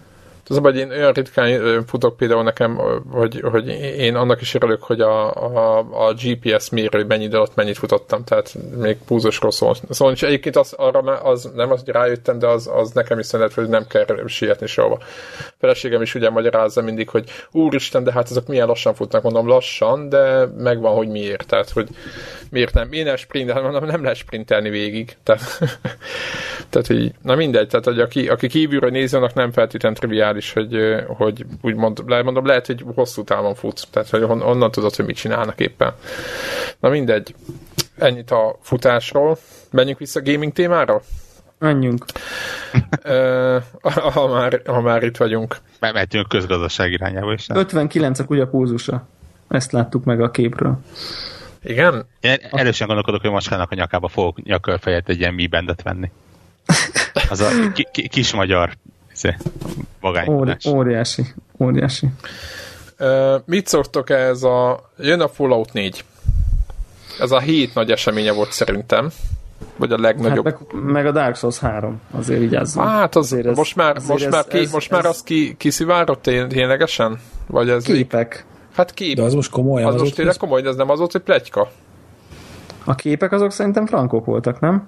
Az 0.47 0.57
hogy 0.57 0.77
én 0.77 0.91
olyan 0.91 1.13
ritkán 1.13 1.83
futok 1.85 2.17
például 2.17 2.43
nekem, 2.43 2.79
hogy, 3.11 3.39
hogy 3.51 3.67
én 3.97 4.15
annak 4.15 4.41
is 4.41 4.53
örülök, 4.53 4.83
hogy 4.83 5.01
a, 5.01 5.33
a, 5.33 5.77
a 5.77 6.13
GPS 6.13 6.69
mérő 6.69 7.03
mennyi 7.03 7.23
idő 7.23 7.43
mennyit 7.53 7.77
futottam, 7.77 8.23
tehát 8.23 8.55
még 8.77 8.97
púzosról 9.05 9.51
szól. 9.51 9.75
Szóval 9.89 10.13
és 10.13 10.23
egyébként 10.23 10.55
az, 10.55 10.73
arra 10.73 10.99
az, 10.99 11.51
nem 11.55 11.71
az, 11.71 11.81
hogy 11.83 11.93
rájöttem, 11.93 12.39
de 12.39 12.47
az, 12.47 12.69
az 12.73 12.91
nekem 12.91 13.19
is 13.19 13.25
szünet, 13.25 13.53
hogy 13.53 13.67
nem 13.67 13.87
kell 13.87 14.05
sietni 14.27 14.67
sehova. 14.67 14.97
A 15.39 15.53
feleségem 15.57 16.01
is 16.01 16.15
ugye 16.15 16.29
magyarázza 16.29 16.81
mindig, 16.81 17.09
hogy 17.09 17.29
úristen, 17.51 18.03
de 18.03 18.11
hát 18.11 18.29
ezek 18.29 18.47
milyen 18.47 18.67
lassan 18.67 18.93
futnak, 18.93 19.21
mondom 19.23 19.47
lassan, 19.47 20.09
de 20.09 20.45
megvan, 20.57 20.95
hogy 20.95 21.07
miért. 21.07 21.47
Tehát, 21.47 21.69
hogy 21.69 21.87
miért 22.49 22.73
nem. 22.73 22.91
Én 22.91 23.03
nem 23.03 23.15
sprintelni, 23.15 23.61
mondom, 23.61 23.85
nem 23.85 24.01
lehet 24.01 24.17
sprintelni 24.17 24.69
végig. 24.69 25.17
Tehát, 25.23 25.41
tehát 26.69 26.87
hogy, 26.87 27.13
na 27.21 27.35
mindegy, 27.35 27.67
tehát 27.67 27.85
hogy 27.85 27.99
aki, 27.99 28.27
aki 28.27 28.47
kívülről 28.47 28.89
nézi, 28.89 29.15
annak 29.15 29.33
nem 29.33 29.51
feltétlenül 29.51 29.97
triviális, 29.97 30.53
hogy, 30.53 31.03
hogy 31.07 31.45
úgymond, 31.61 32.03
mondom, 32.05 32.45
lehet, 32.45 32.65
hogy 32.65 32.83
hosszú 32.95 33.23
távon 33.23 33.55
futsz, 33.55 33.87
tehát 33.91 34.09
hogy 34.09 34.23
onnan 34.23 34.71
tudod, 34.71 34.95
hogy 34.95 35.05
mit 35.05 35.15
csinálnak 35.15 35.59
éppen. 35.59 35.93
Na 36.79 36.89
mindegy, 36.89 37.35
ennyit 37.97 38.31
a 38.31 38.57
futásról. 38.61 39.37
Menjünk 39.71 39.99
vissza 39.99 40.19
a 40.19 40.23
gaming 40.23 40.53
témára? 40.53 41.01
Menjünk. 41.59 42.05
ha, 44.13 44.27
már, 44.27 44.61
ha 44.65 44.81
már 44.81 45.03
itt 45.03 45.17
vagyunk. 45.17 45.57
Mehetünk 45.79 46.27
közgazdaság 46.27 46.91
irányába 46.91 47.33
is. 47.33 47.45
59 47.49 48.19
a 48.19 48.25
kutya 48.25 48.47
púzusa. 48.47 49.07
Ezt 49.47 49.71
láttuk 49.71 50.03
meg 50.03 50.21
a 50.21 50.31
képről. 50.31 50.79
Igen? 51.65 52.05
Én 52.19 52.37
erősen 52.51 52.87
gondolkodok, 52.87 53.21
hogy 53.21 53.31
Macskának 53.31 53.71
a 53.71 53.75
nyakába 53.75 54.07
fogok 54.07 54.43
nyakörfejet 54.43 55.09
egy 55.09 55.19
ilyen 55.19 55.33
mi 55.33 55.47
bendet 55.47 55.81
venni. 55.81 56.11
Az 57.29 57.39
a 57.39 57.47
ki, 57.73 57.87
ki, 57.91 58.07
kis 58.07 58.33
magyar 58.33 58.71
izé, 59.13 59.35
vagány. 59.99 60.27
Óri, 60.27 60.55
óriási, 60.67 61.23
óriási. 61.57 62.07
Uh, 62.99 63.41
mit 63.45 63.67
szoktok 63.67 64.09
ez 64.09 64.43
a... 64.43 64.89
Jön 64.97 65.21
a 65.21 65.27
Fallout 65.27 65.73
4. 65.73 66.03
Ez 67.19 67.31
a 67.31 67.39
hét 67.39 67.73
nagy 67.73 67.91
eseménye 67.91 68.31
volt 68.31 68.51
szerintem. 68.51 69.09
Vagy 69.75 69.91
a 69.91 69.97
legnagyobb. 69.99 70.45
Hát 70.45 70.73
meg, 70.73 70.83
meg, 70.83 71.05
a 71.05 71.11
Dark 71.11 71.35
Souls 71.35 71.59
3, 71.59 72.01
azért 72.11 72.39
vigyázzunk. 72.39 72.87
Hát 72.87 73.15
az, 73.15 73.31
azért 73.31 73.47
ez, 73.47 73.57
most 73.57 73.75
már, 73.75 73.95
azért 73.95 74.09
most 74.09 74.25
ez, 74.25 74.31
már, 74.31 74.45
ki, 74.47 74.57
ez, 74.57 74.71
most 74.71 74.91
ez, 74.91 74.97
már 74.97 75.05
az 75.05 75.23
ki, 75.23 75.55
kiszivárott 75.57 76.21
ténylegesen? 76.21 77.19
Vagy 77.47 77.69
ez 77.69 77.83
képek. 77.83 78.45
Hát 78.75 78.93
kép. 78.93 79.15
De 79.15 79.21
az 79.21 79.33
most 79.33 79.51
komoly. 79.51 79.83
Az, 79.83 79.93
az 79.93 80.01
most 80.01 80.15
tényleg 80.15 80.37
komoly, 80.37 80.61
de 80.61 80.69
ez 80.69 80.75
nem 80.75 80.89
az 80.89 80.97
volt, 80.97 81.11
hogy 81.11 81.21
pletyka. 81.21 81.71
A 82.83 82.95
képek 82.95 83.31
azok 83.31 83.51
szerintem 83.51 83.85
frankok 83.85 84.25
voltak, 84.25 84.59
nem? 84.59 84.87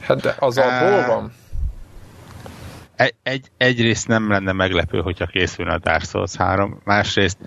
Hát 0.00 0.20
de 0.20 0.34
az 0.38 0.58
abból 0.58 1.06
van. 1.06 1.32
Egy, 2.96 3.14
egy, 3.22 3.50
egyrészt 3.56 4.08
nem 4.08 4.30
lenne 4.30 4.52
meglepő, 4.52 5.00
hogyha 5.00 5.26
készülne 5.26 5.72
a 5.72 5.78
Dark 5.78 6.04
Souls 6.04 6.36
3, 6.36 6.80
másrészt 6.84 7.38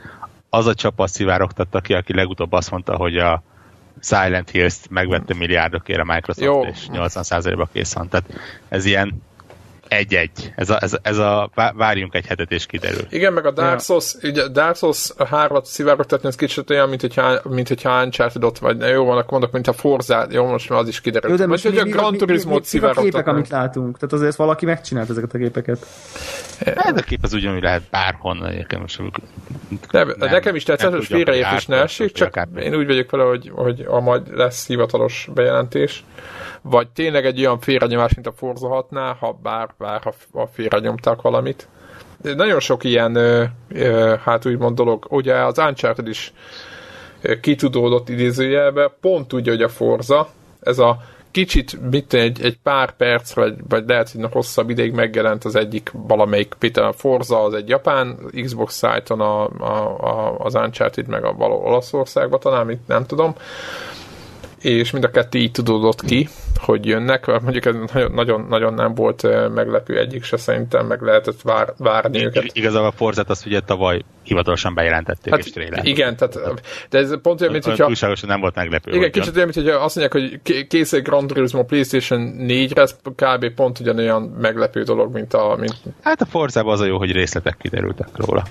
az 0.49 0.65
a 0.65 0.73
csapat 0.73 1.09
szivárogtatta 1.09 1.79
ki, 1.79 1.93
aki 1.93 2.13
legutóbb 2.13 2.51
azt 2.51 2.71
mondta, 2.71 2.95
hogy 2.95 3.17
a 3.17 3.43
Silent 4.01 4.49
Hills-t 4.49 4.89
megvette 4.89 5.33
milliárdokért 5.33 5.99
a 5.99 6.13
Microsoft, 6.13 6.45
Jó. 6.45 6.61
és 6.63 6.87
80%-ba 6.91 7.69
kész 7.71 7.93
van. 7.93 8.09
Tehát 8.09 8.25
ez 8.69 8.85
ilyen 8.85 9.21
egy-egy. 9.89 10.53
Ez 10.55 10.69
a, 10.69 10.77
ez, 10.81 10.97
ez 11.01 11.17
a 11.17 11.49
várjunk 11.75 12.15
egy 12.15 12.25
hetet 12.25 12.51
és 12.51 12.65
kiderül. 12.65 13.05
Igen, 13.09 13.33
meg 13.33 13.45
a 13.45 13.51
Dark 13.51 13.81
Souls, 13.81 14.15
ja. 14.21 14.29
ugye 14.29 14.47
Dark 14.47 14.75
Souls 14.75 15.11
3-at 15.17 15.63
szivárogtatni, 15.63 16.27
ez 16.27 16.35
kicsit 16.35 16.69
olyan, 16.69 16.89
mint 16.89 17.01
hogyha, 17.01 17.39
mint 17.49 17.67
hogyha 17.67 18.03
Uncharted 18.03 18.43
ott 18.43 18.57
vagy. 18.57 18.79
Jó, 18.79 19.05
van, 19.05 19.17
akkor 19.17 19.31
mondok, 19.31 19.51
mint 19.51 19.67
a 19.67 19.73
Forza, 19.73 20.27
jó, 20.29 20.45
most 20.45 20.69
már 20.69 20.79
az 20.79 20.87
is 20.87 21.01
kiderül. 21.01 21.29
Jó, 21.29 21.35
de 21.35 21.47
most, 21.47 21.63
hogy 21.63 21.77
a 21.77 21.83
Gran 21.83 22.17
Turismo-t 22.17 22.65
szivárogtatni. 22.65 23.09
a 23.09 23.11
képek, 23.11 23.27
amit 23.33 23.49
látunk? 23.49 23.97
Tehát 23.97 24.13
azért 24.13 24.35
valaki 24.35 24.65
megcsinált 24.65 25.09
ezeket 25.09 25.33
a 25.33 25.37
képeket. 25.37 25.85
Ez 26.59 26.97
a 26.97 27.01
kép 27.01 27.19
az 27.21 27.33
ugyanúgy 27.33 27.61
lehet 27.61 27.81
bárhonnan 27.91 28.49
egyébként 28.49 28.81
most. 28.81 29.01
Nem, 29.91 30.13
nem, 30.17 30.29
nekem 30.29 30.55
is 30.55 30.63
tetszett, 30.63 30.91
hogy 30.91 31.05
félreértés 31.05 31.65
ne 31.65 31.81
esik, 31.81 32.11
csak 32.11 32.47
én 32.59 32.75
úgy 32.75 32.85
vagyok 32.85 33.11
vele, 33.11 33.23
hogy, 33.23 33.51
hogy 33.53 33.85
a 33.87 33.99
majd 33.99 34.35
lesz 34.35 34.67
hivatalos 34.67 35.29
bejelentés 35.33 36.03
vagy 36.61 36.87
tényleg 36.87 37.25
egy 37.25 37.39
olyan 37.39 37.59
félrenyomás, 37.59 38.13
mint 38.13 38.27
a 38.27 38.31
Forza 38.31 38.85
6-nál, 38.89 39.15
ha 39.19 39.39
bár, 39.43 39.69
bár 39.77 40.01
ha, 40.01 40.13
ha 40.33 40.49
félrenyomtak 40.53 41.21
valamit. 41.21 41.67
De 42.21 42.33
nagyon 42.33 42.59
sok 42.59 42.83
ilyen, 42.83 43.15
ö, 43.15 43.43
ö, 43.69 44.15
hát 44.23 44.45
úgymond 44.45 44.75
dolog, 44.75 45.05
ugye 45.09 45.35
az 45.35 45.57
Uncharted 45.57 46.07
is 46.07 46.33
kitudódott 47.41 48.09
idézőjelbe, 48.09 48.93
pont 49.01 49.33
úgy, 49.33 49.47
hogy 49.47 49.61
a 49.61 49.69
Forza, 49.69 50.29
ez 50.61 50.79
a 50.79 50.97
kicsit, 51.31 51.89
mit 51.89 52.13
egy, 52.13 52.41
egy 52.43 52.57
pár 52.63 52.95
perc, 52.95 53.33
vagy, 53.33 53.53
vagy 53.69 53.83
lehet, 53.87 54.11
hogy 54.11 54.31
hosszabb 54.31 54.69
ideig 54.69 54.93
megjelent 54.93 55.45
az 55.45 55.55
egyik 55.55 55.91
valamelyik, 55.93 56.55
például 56.59 56.87
a 56.87 56.93
Forza 56.93 57.43
az 57.43 57.53
egy 57.53 57.69
japán 57.69 58.17
Xbox 58.43 58.75
szájton, 58.75 59.21
a, 59.21 59.49
a, 59.59 59.97
a, 59.99 60.37
az 60.37 60.55
Uncharted 60.55 61.07
meg 61.07 61.23
a 61.23 61.33
való 61.33 61.65
Olaszországban 61.65 62.39
talán, 62.39 62.65
mit 62.65 62.87
nem 62.87 63.05
tudom, 63.05 63.35
és 64.61 64.91
mind 64.91 65.03
a 65.03 65.11
kettő 65.11 65.39
így 65.39 65.51
tudódott 65.51 66.01
ki, 66.01 66.29
hogy 66.55 66.85
jönnek, 66.85 67.25
mondjuk 67.25 67.65
ez 67.65 67.75
nagyon, 68.13 68.45
nagyon 68.49 68.73
nem 68.73 68.93
volt 68.93 69.21
meglepő 69.53 69.97
egyik 69.99 70.23
se 70.23 70.37
szerintem, 70.37 70.85
meg 70.85 71.01
lehetett 71.01 71.41
vár, 71.41 71.73
várni 71.77 72.25
őket. 72.25 72.43
Igazából 72.53 72.87
a 72.87 72.91
Forzet 72.91 73.29
azt 73.29 73.45
ugye 73.45 73.59
tavaly 73.59 74.01
hivatalosan 74.23 74.73
bejelentették 74.73 75.33
hát, 75.33 75.45
és 75.45 75.51
trailer. 75.51 75.85
Igen, 75.85 76.15
tehát, 76.15 76.61
de 76.89 76.97
ez 76.97 77.21
pont 77.21 77.41
olyan, 77.41 77.53
mint 77.53 77.65
hogyha... 77.65 77.85
Túlságosan 77.85 78.29
nem 78.29 78.39
volt 78.39 78.55
meglepő. 78.55 78.91
Igen, 78.91 79.11
kicsit 79.11 79.35
olyan, 79.35 79.49
mint 79.53 79.67
hogyha 79.67 79.83
azt 79.83 79.95
mondják, 79.95 80.41
hogy 80.43 80.67
kész 80.67 80.93
egy 80.93 81.01
Grand 81.01 81.27
Turismo 81.27 81.63
PlayStation 81.63 82.35
4-re, 82.39 82.81
ez 82.81 82.95
kb. 83.15 83.53
pont 83.55 83.79
ugyanolyan 83.79 84.21
meglepő 84.21 84.83
dolog, 84.83 85.13
mint 85.13 85.33
a... 85.33 85.55
Mint... 85.59 85.75
Hát 86.01 86.21
a 86.21 86.25
Forzában 86.25 86.73
az 86.73 86.79
a 86.79 86.85
jó, 86.85 86.97
hogy 86.97 87.11
részletek 87.11 87.57
kiderültek 87.61 88.07
róla 88.13 88.43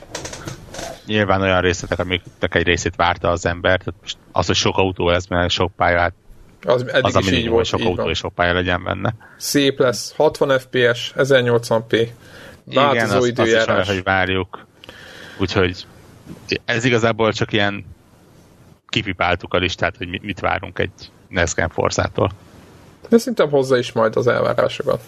nyilván 1.08 1.40
olyan 1.40 1.60
részletek, 1.60 1.98
amiknek 1.98 2.54
egy 2.54 2.66
részét 2.66 2.96
várta 2.96 3.28
az 3.28 3.46
ember. 3.46 3.78
Tehát 3.78 4.16
az, 4.32 4.46
hogy 4.46 4.56
sok 4.56 4.76
autó 4.76 5.08
lesz, 5.08 5.26
mert 5.26 5.50
sok 5.50 5.72
pálya, 5.76 5.98
hát 5.98 6.12
az, 6.66 6.84
az 7.00 7.16
a 7.16 7.20
minimum, 7.20 7.56
hogy 7.56 7.66
sok 7.66 7.80
autó 7.80 7.94
van. 7.94 8.08
és 8.08 8.18
sok 8.18 8.34
pálya 8.34 8.52
legyen 8.52 8.84
benne. 8.84 9.14
Szép 9.36 9.78
lesz, 9.78 10.14
60 10.16 10.58
FPS, 10.58 11.12
1080p, 11.16 12.08
változó 12.64 13.24
Igen, 13.24 13.38
azt, 13.38 13.68
azt 13.68 13.88
is 13.88 13.94
hogy 13.94 14.02
várjuk. 14.02 14.66
Úgyhogy 15.38 15.86
ez 16.64 16.84
igazából 16.84 17.32
csak 17.32 17.52
ilyen 17.52 17.84
kipipáltuk 18.88 19.54
a 19.54 19.58
listát, 19.58 19.96
hogy 19.96 20.22
mit 20.22 20.40
várunk 20.40 20.78
egy 20.78 20.90
Nescan 21.28 21.68
Force-tól. 21.68 22.30
De 23.08 23.18
szerintem 23.18 23.50
hozza 23.50 23.78
is 23.78 23.92
majd 23.92 24.16
az 24.16 24.26
elvárásokat. 24.26 25.00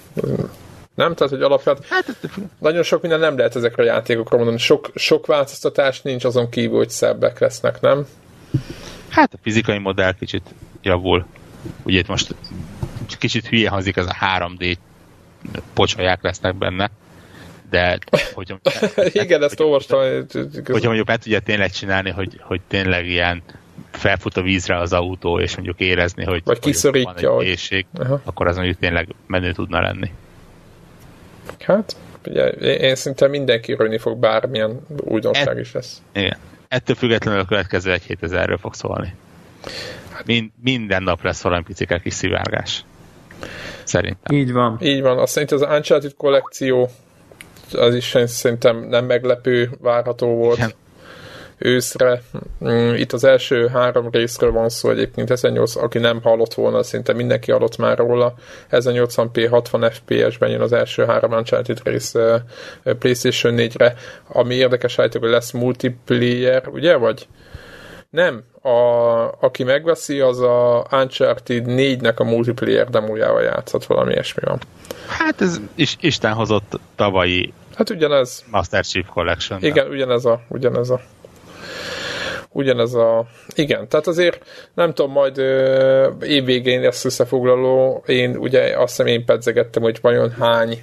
Nem? 1.01 1.14
Tehát, 1.14 1.32
hogy 1.32 1.42
alapját 1.42 1.86
hát, 1.88 2.16
nagyon 2.59 2.82
sok 2.82 3.01
minden 3.01 3.20
nem 3.20 3.36
lehet 3.36 3.57
ezekre 3.57 3.82
a 3.82 3.86
játékokra 3.86 4.36
mondani. 4.36 4.59
Sok, 4.59 4.90
sok 4.94 5.26
változtatás 5.26 6.03
nincs 6.03 6.24
azon 6.24 6.48
kívül, 6.48 6.76
hogy 6.76 6.90
szebbek 6.90 7.38
lesznek, 7.38 7.80
nem? 7.80 8.07
Hát 9.09 9.34
a 9.34 9.36
fizikai 9.42 9.78
modell 9.78 10.12
kicsit 10.12 10.42
javul. 10.82 11.26
Ugye 11.82 11.98
itt 11.98 12.07
most 12.07 12.34
kicsit 13.18 13.46
hülye 13.46 13.68
hangzik, 13.70 13.96
ez 13.96 14.07
a 14.07 14.16
3D 14.38 14.74
pocsolyák 15.74 16.22
lesznek 16.22 16.55
benne, 16.55 16.90
de 17.70 17.98
hogy, 18.34 18.55
Igen, 19.22 19.42
ezt 19.42 19.61
olvastam. 19.61 20.01
Hogyha 20.64 20.86
mondjuk 20.86 21.07
meg 21.07 21.18
tudja 21.18 21.40
tényleg 21.40 21.70
csinálni, 21.70 22.11
hogy, 22.11 22.40
hogy 22.42 22.61
tényleg 22.68 23.07
ilyen 23.07 23.42
felfut 23.90 24.36
a 24.36 24.42
vízre 24.42 24.78
az 24.78 24.92
autó, 24.92 25.40
és 25.40 25.55
mondjuk 25.55 25.80
érezni, 25.80 26.24
hogy, 26.24 26.42
Vagy 26.44 26.59
kiszorítja, 26.59 27.30
van 27.30 27.40
egy 27.40 27.46
éjség, 27.46 27.86
akkor 28.24 28.46
az 28.46 28.57
mondjuk 28.57 28.78
tényleg 28.78 29.09
menő 29.26 29.53
tudna 29.53 29.80
lenni. 29.80 30.11
Hát, 31.59 31.96
ugye, 32.26 32.48
én 32.48 32.94
szinte 32.94 33.28
mindenki 33.28 33.72
örülni 33.72 33.98
fog, 33.98 34.18
bármilyen 34.18 34.80
újdonság 35.05 35.59
is 35.59 35.72
lesz. 35.72 36.03
Igen. 36.12 36.36
Ettől 36.68 36.96
függetlenül 36.96 37.40
a 37.40 37.44
következő 37.44 37.92
egy 37.92 38.03
hét 38.03 38.22
ezerről 38.22 38.59
fog 38.59 38.74
szólni. 38.74 39.14
Mind, 40.24 40.51
minden 40.62 41.03
nap 41.03 41.22
lesz 41.22 41.42
valami 41.42 41.62
picike 41.62 41.98
kis 41.98 42.14
szivárgás. 42.14 42.84
Szerintem. 43.84 44.36
Így 44.36 44.53
van. 44.53 44.78
Így 44.80 45.01
van. 45.03 45.18
Azt 45.18 45.32
szerint 45.32 45.53
az 45.53 45.62
Uncharted 45.62 46.14
kollekció 46.16 46.90
az 47.72 47.94
is 47.94 48.16
szerintem 48.24 48.86
nem 48.88 49.05
meglepő, 49.05 49.70
várható 49.80 50.34
volt. 50.34 50.57
Igen 50.57 50.72
őszre. 51.62 52.22
Mm, 52.64 52.94
itt 52.94 53.12
az 53.12 53.24
első 53.24 53.66
három 53.66 54.08
részről 54.11 54.52
van 54.52 54.68
szó 54.68 54.90
egyébként, 54.90 55.30
1008, 55.30 55.76
aki 55.76 55.98
nem 55.98 56.22
hallott 56.22 56.54
volna, 56.54 56.82
szinte 56.82 57.12
mindenki 57.12 57.50
hallott 57.50 57.76
már 57.76 57.98
róla. 57.98 58.34
1080p 58.70 59.46
60 59.50 59.90
FPS-ben 59.90 60.50
jön 60.50 60.61
az 60.61 60.72
első 60.72 61.04
három 61.04 61.32
Uncharted 61.32 61.80
rész 61.84 62.14
PlayStation 62.98 63.54
4-re, 63.56 63.94
ami 64.28 64.54
érdekes 64.54 64.98
állítok, 64.98 65.22
hogy 65.22 65.30
lesz 65.30 65.50
multiplayer, 65.50 66.68
ugye, 66.68 66.96
vagy? 66.96 67.28
Nem, 68.11 68.44
a, 68.62 68.70
aki 69.40 69.62
megveszi, 69.62 70.20
az 70.20 70.40
a 70.40 70.86
Uncharted 70.92 71.64
4-nek 71.68 72.16
a 72.16 72.24
multiplayer 72.24 72.88
demójával 72.88 73.42
játszott, 73.42 73.84
valami 73.84 74.12
ilyesmi 74.12 74.42
van. 74.44 74.58
Hát 75.06 75.40
ez 75.40 75.61
is 75.74 75.96
Isten 76.00 76.32
hozott 76.32 76.80
tavalyi 76.94 77.52
Hát 77.74 77.90
ugyanez. 77.90 78.44
Master 78.50 78.84
Chief 78.84 79.06
Collection. 79.08 79.62
Igen, 79.62 79.88
ugyanez 79.88 80.24
a, 80.24 80.40
ugyanez 80.48 80.90
a 80.90 81.00
ugyanez 82.53 82.95
a... 82.95 83.27
Igen, 83.55 83.89
tehát 83.89 84.07
azért 84.07 84.47
nem 84.75 84.95
tudom, 84.95 85.12
majd 85.12 85.39
ö, 85.39 86.09
évvégén 86.23 86.81
lesz 86.81 87.05
összefoglaló, 87.05 88.03
én 88.07 88.37
ugye 88.37 88.79
azt 88.79 88.97
hiszem 88.97 89.07
én 89.07 89.25
pedzegettem, 89.25 89.83
hogy 89.83 89.99
vajon 90.03 90.31
hány 90.31 90.83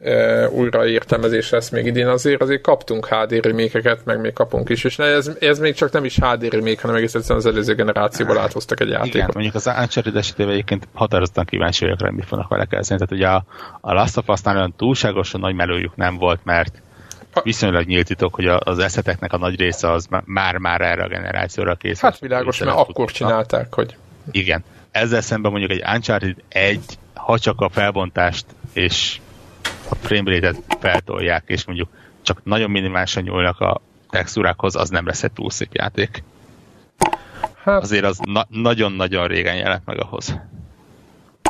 uh, 0.00 0.52
újraértelmezés 0.52 1.50
lesz 1.50 1.70
még 1.70 1.86
idén, 1.86 2.06
azért 2.06 2.42
azért 2.42 2.62
kaptunk 2.62 3.06
HD 3.06 3.32
remékeket, 3.44 4.04
meg 4.04 4.20
még 4.20 4.32
kapunk 4.32 4.68
is, 4.68 4.84
és 4.84 4.98
ez, 4.98 5.30
ez 5.40 5.58
még 5.58 5.74
csak 5.74 5.92
nem 5.92 6.04
is 6.04 6.18
HD 6.20 6.52
remék, 6.52 6.80
hanem 6.80 6.96
egész 6.96 7.14
egyszerűen 7.14 7.38
az 7.38 7.46
előző 7.46 7.74
generációból 7.74 8.38
áthoztak 8.38 8.80
egy 8.80 8.88
játékot. 8.88 9.14
Igen, 9.14 9.30
mondjuk 9.32 9.54
az 9.54 9.66
Uncharted 9.66 10.16
esetében 10.16 10.52
egyébként 10.52 10.88
határozottan 10.92 11.44
kíváncsi 11.44 11.84
vagyok 11.84 12.00
rá, 12.00 12.08
mi 12.10 12.22
fognak 12.22 12.48
vele 12.48 12.64
kezdeni. 12.64 13.00
Tehát 13.00 13.14
ugye 13.22 13.28
a, 13.28 13.44
a 13.80 13.92
Last 13.92 14.16
of 14.16 14.28
Us-nál 14.28 14.56
olyan 14.56 14.74
túlságosan 14.76 15.40
nagy 15.40 15.54
melőjük 15.54 15.96
nem 15.96 16.16
volt, 16.16 16.40
mert 16.44 16.82
viszonylag 17.42 17.86
nyílt 17.86 18.06
titok, 18.06 18.34
hogy 18.34 18.46
az 18.46 18.78
eszeteknek 18.78 19.32
a 19.32 19.38
nagy 19.38 19.58
része 19.58 19.90
az 19.90 20.08
már-már 20.24 20.80
erre 20.80 21.02
a 21.02 21.08
generációra 21.08 21.74
kész. 21.74 22.00
Hát 22.00 22.18
világos, 22.18 22.58
mert 22.58 22.70
akkor 22.70 22.86
tudtak. 22.86 23.10
csinálták, 23.10 23.74
hogy... 23.74 23.96
Igen. 24.30 24.64
Ezzel 24.90 25.20
szemben 25.20 25.50
mondjuk 25.50 25.70
egy 25.70 25.82
Uncharted 25.94 26.36
1, 26.48 26.80
ha 27.14 27.38
csak 27.38 27.60
a 27.60 27.68
felbontást 27.68 28.46
és 28.72 29.20
a 29.88 29.94
framerate-et 29.94 30.56
feltolják, 30.80 31.42
és 31.46 31.64
mondjuk 31.64 31.88
csak 32.22 32.44
nagyon 32.44 32.70
minimálisan 32.70 33.22
nyúlnak 33.22 33.60
a 33.60 33.80
textúrákhoz, 34.10 34.76
az 34.76 34.88
nem 34.88 35.06
lesz 35.06 35.22
egy 35.22 35.32
túl 35.32 35.50
szép 35.50 35.74
játék. 35.74 36.22
Hát... 37.62 37.82
Azért 37.82 38.04
az 38.04 38.18
na- 38.18 38.46
nagyon-nagyon 38.48 39.26
régen 39.26 39.56
jelent 39.56 39.84
meg 39.84 40.00
ahhoz. 40.00 40.40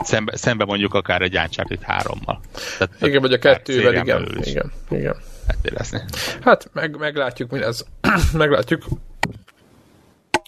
Szembe, 0.03 0.37
szembe 0.37 0.64
mondjuk 0.64 0.95
akár 0.95 1.22
egy 1.22 1.37
Uncharted 1.37 1.80
3-mal. 1.87 2.37
Tehát, 2.78 2.97
igen, 3.01 3.20
vagy 3.20 3.32
a 3.32 3.39
kettővel, 3.39 3.95
igen, 3.95 4.39
igen, 4.45 4.72
igen 4.89 5.16
érezni. 5.62 6.01
Hát 6.40 6.70
meg, 6.72 6.97
meglátjuk, 6.99 7.51
mi 7.51 7.62
ez. 7.62 7.84
meglátjuk. 8.32 8.82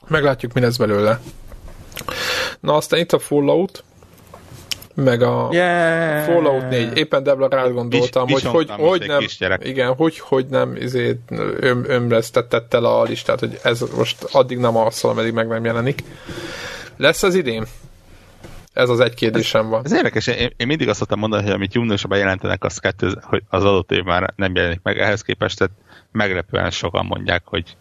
Meglátjuk, 0.09 0.53
mi 0.53 0.61
lesz 0.61 0.77
belőle. 0.77 1.21
Na, 2.61 2.75
aztán 2.75 3.01
itt 3.01 3.13
a 3.13 3.19
Fallout, 3.19 3.85
meg 4.95 5.23
a 5.23 5.49
yeah. 5.51 6.25
Fallout 6.25 6.69
4. 6.69 6.97
Éppen 6.97 7.23
Debla 7.23 7.49
rá 7.49 7.69
gondoltam, 7.69 8.29
hogy 8.29 8.43
hogy, 8.43 8.71
hogy 8.71 9.05
nem, 9.07 9.25
igen, 9.59 9.95
hogy, 9.95 10.19
hogy 10.19 10.47
nem 10.47 10.77
izé, 10.77 11.21
öm, 11.61 11.85
ömreztetett 11.87 12.75
el 12.75 12.85
a 12.85 13.03
listát, 13.03 13.41
hogy 13.41 13.59
ez 13.63 13.85
most 13.97 14.23
addig 14.33 14.59
nem 14.59 14.77
alszol, 14.77 15.11
ameddig 15.11 15.33
meg 15.33 15.49
nem 15.49 15.65
jelenik. 15.65 16.05
Lesz 16.97 17.23
az 17.23 17.35
idén? 17.35 17.67
Ez 18.77 18.89
az 18.89 19.01
egy 19.01 19.15
kérdésem 19.15 19.69
van. 19.69 19.85
Ez 19.85 19.93
érdekes, 19.93 20.27
én, 20.27 20.51
én 20.57 20.67
mindig 20.67 20.89
azt 20.89 20.99
szoktam 20.99 21.19
mondani, 21.19 21.43
hogy 21.43 21.53
amit 21.53 21.75
júniusban 21.75 22.11
bejelentenek, 22.11 22.65
az, 22.65 22.79
kettő, 22.79 23.13
hogy 23.23 23.43
az 23.49 23.65
adott 23.65 23.93
év 23.93 24.03
már 24.03 24.33
nem 24.37 24.55
jelenik 24.55 24.81
meg 24.83 24.99
ehhez 24.99 25.23
képest, 25.23 25.59
tehát 25.59 25.75
meglepően 26.13 26.71
sokan 26.71 27.07
mondják, 27.07 27.43
hogy 27.45 27.77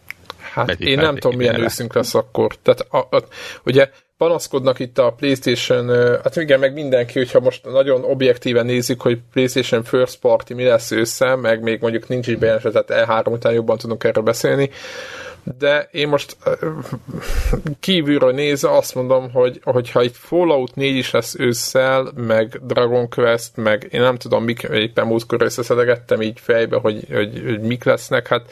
Hát 0.52 0.80
én 0.80 0.98
nem 0.98 1.16
tudom, 1.16 1.36
milyen 1.36 1.60
őszünk 1.60 1.94
lesz 1.94 2.14
akkor. 2.14 2.54
Tehát 2.62 2.80
a, 2.80 3.16
a, 3.16 3.22
ugye 3.64 3.90
panaszkodnak 4.16 4.78
itt 4.78 4.98
a 4.98 5.10
PlayStation, 5.10 5.88
hát 6.22 6.36
igen, 6.36 6.58
meg 6.58 6.72
mindenki, 6.72 7.18
hogyha 7.18 7.40
most 7.40 7.64
nagyon 7.64 8.04
objektíven 8.04 8.66
nézzük, 8.66 9.00
hogy 9.00 9.18
PlayStation 9.32 9.82
First 9.82 10.18
Party 10.20 10.54
mi 10.54 10.64
lesz 10.64 10.90
ősszel, 10.90 11.36
meg 11.36 11.62
még 11.62 11.80
mondjuk 11.80 12.08
nincs 12.08 12.26
is 12.26 12.36
bejelentve, 12.36 12.82
tehát 12.82 13.08
E3 13.08 13.32
után 13.32 13.52
jobban 13.52 13.78
tudunk 13.78 14.04
erről 14.04 14.24
beszélni, 14.24 14.70
de 15.58 15.88
én 15.90 16.08
most 16.08 16.36
kívülről 17.80 18.32
nézve 18.32 18.70
azt 18.76 18.94
mondom, 18.94 19.30
hogy 19.30 19.60
hogyha 19.62 20.02
itt 20.02 20.16
Fallout 20.16 20.74
4 20.74 20.96
is 20.96 21.10
lesz 21.10 21.34
ősszel, 21.38 22.12
meg 22.14 22.60
Dragon 22.66 23.08
Quest, 23.08 23.56
meg 23.56 23.88
én 23.90 24.00
nem 24.00 24.16
tudom, 24.16 24.44
mik, 24.44 24.62
éppen 24.62 25.06
múltkor 25.06 25.42
összeszedegettem 25.42 26.22
így 26.22 26.40
fejbe, 26.40 26.76
hogy, 26.76 27.06
hogy, 27.12 27.42
hogy 27.44 27.60
mik 27.60 27.84
lesznek, 27.84 28.26
hát 28.26 28.50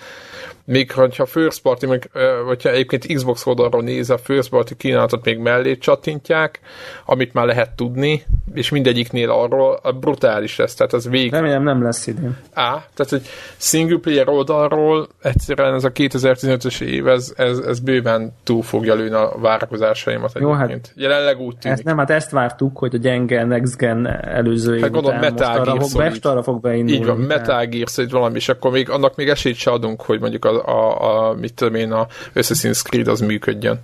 még 0.65 0.93
ha 0.93 1.27
first 1.27 1.63
party, 1.63 1.87
meg, 1.87 2.11
vagy 2.47 2.63
ha 2.63 2.71
egyébként 2.71 3.07
Xbox 3.07 3.47
oldalról 3.47 3.83
néz, 3.83 4.11
a 4.11 4.19
first 4.19 4.49
party 4.49 4.75
kínálatot 4.77 5.25
még 5.25 5.39
mellé 5.39 5.77
csattintják, 5.77 6.61
amit 7.05 7.33
már 7.33 7.47
lehet 7.47 7.71
tudni, 7.71 8.23
és 8.55 8.71
mindegyiknél 8.71 9.31
arról 9.31 9.79
a 9.83 9.93
brutális 9.93 10.57
lesz, 10.57 10.75
tehát 10.75 10.93
az 10.93 11.09
végig. 11.09 11.31
Remélem 11.33 11.63
nem 11.63 11.83
lesz 11.83 12.07
idén. 12.07 12.37
Á, 12.53 12.71
tehát 12.95 13.11
hogy 13.11 13.23
single 13.57 13.99
player 13.99 14.29
oldalról 14.29 15.09
egyszerűen 15.23 15.75
ez 15.75 15.85
a 15.85 15.93
2015-ös 15.93 16.81
év, 16.81 17.07
ez, 17.07 17.33
ez, 17.37 17.59
ez 17.59 17.81
bőven 17.81 18.33
túl 18.43 18.63
fogja 18.63 18.95
lőni 18.95 19.15
a 19.15 19.33
várakozásaimat 19.41 20.33
Jó, 20.39 20.55
egyébként. 20.55 20.87
Hát 20.87 20.97
Jelenleg 20.97 21.41
úgy 21.41 21.57
tűnik. 21.57 21.77
Ezt 21.77 21.87
nem, 21.87 21.99
hát 21.99 22.11
ezt 22.11 22.31
vártuk, 22.31 22.79
hogy 22.79 22.95
a 22.95 22.99
gyenge 22.99 23.45
Next 23.45 23.77
Gen 23.77 24.07
előző 24.07 24.81
hát 24.81 24.91
gondolom, 24.91 25.19
Metal 25.19 25.61
arra, 25.61 25.81
fog, 25.81 26.01
best, 26.01 26.27
arra 26.27 26.43
fog 26.43 26.61
beindulni. 26.61 27.01
Így 27.01 27.07
van, 27.07 27.17
Metal 27.17 27.67
Gear 27.67 27.89
valami, 28.11 28.37
és 28.37 28.49
akkor 28.49 28.71
még 28.71 28.91
annak 28.91 29.17
még 29.17 29.29
esélyt 29.29 29.57
se 29.57 29.71
adunk, 29.71 30.03
hogy 30.03 30.21
mondjuk 30.21 30.45
a, 30.45 30.54
a, 30.59 31.29
a 31.29 31.35
mit 31.35 31.55
tudom 31.55 31.75
én, 31.75 31.93
a 31.93 32.07
Assassin's 32.35 32.83
Creed 32.83 33.09
az 33.09 33.21
működjön. 33.21 33.81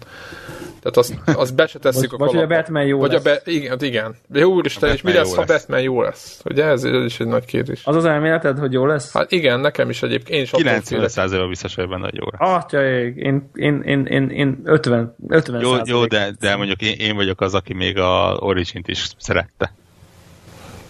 Tehát 0.81 0.97
azt, 0.97 1.14
azt 1.25 1.55
be 1.55 1.66
se 1.66 1.79
tesszük 1.79 2.11
vagy, 2.11 2.21
a 2.21 2.25
Vagy 2.25 2.35
hogy 2.35 2.43
a 2.43 2.47
Batman 2.47 2.85
jó 2.85 2.99
vagy 2.99 3.12
lesz. 3.12 3.21
A 3.21 3.23
be, 3.23 3.41
igen, 3.45 3.79
igen. 3.81 4.14
De 4.27 4.47
úristen, 4.47 4.93
és 4.93 5.03
mi 5.03 5.12
lesz, 5.12 5.35
ha 5.35 5.45
Batman 5.45 5.81
jó 5.81 6.03
lesz? 6.03 6.41
Ugye 6.45 6.64
ez, 6.64 6.85
ez 6.85 7.05
is 7.05 7.21
egy 7.21 7.27
nagy 7.27 7.45
kérdés. 7.45 7.83
Az 7.85 7.97
az 7.97 8.05
elméleted, 8.05 8.59
hogy 8.59 8.73
jó 8.73 8.87
lesz? 8.87 9.12
Hát 9.12 9.33
igen, 9.33 9.61
nekem 9.61 9.91
is 9.91 10.03
egyébként. 10.03 10.37
Én 10.37 10.43
is 10.43 10.51
90 10.51 11.49
biztos 11.49 11.75
vagy 11.75 11.89
benne, 11.89 12.03
hogy 12.05 12.14
jó 12.14 12.25
lesz. 12.31 12.62
Atya 12.62 12.83
ég, 12.83 13.16
én, 13.16 13.51
én, 13.55 13.83
én, 13.83 14.05
én, 14.07 14.29
én 14.29 14.61
50, 14.64 15.14
50 15.29 15.61
Jó, 15.61 15.73
jó 15.85 16.07
de, 16.07 16.35
de 16.41 16.57
mondjuk 16.57 16.81
én, 16.81 16.95
én 16.99 17.16
vagyok 17.16 17.41
az, 17.41 17.55
aki 17.55 17.75
még 17.75 17.99
a 17.99 18.37
Origin-t 18.39 18.89
is 18.89 19.09
szerette. 19.18 19.73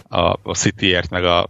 A, 0.07 0.37
a 0.43 0.53
City-ért, 0.53 1.09
meg 1.09 1.23
a 1.23 1.47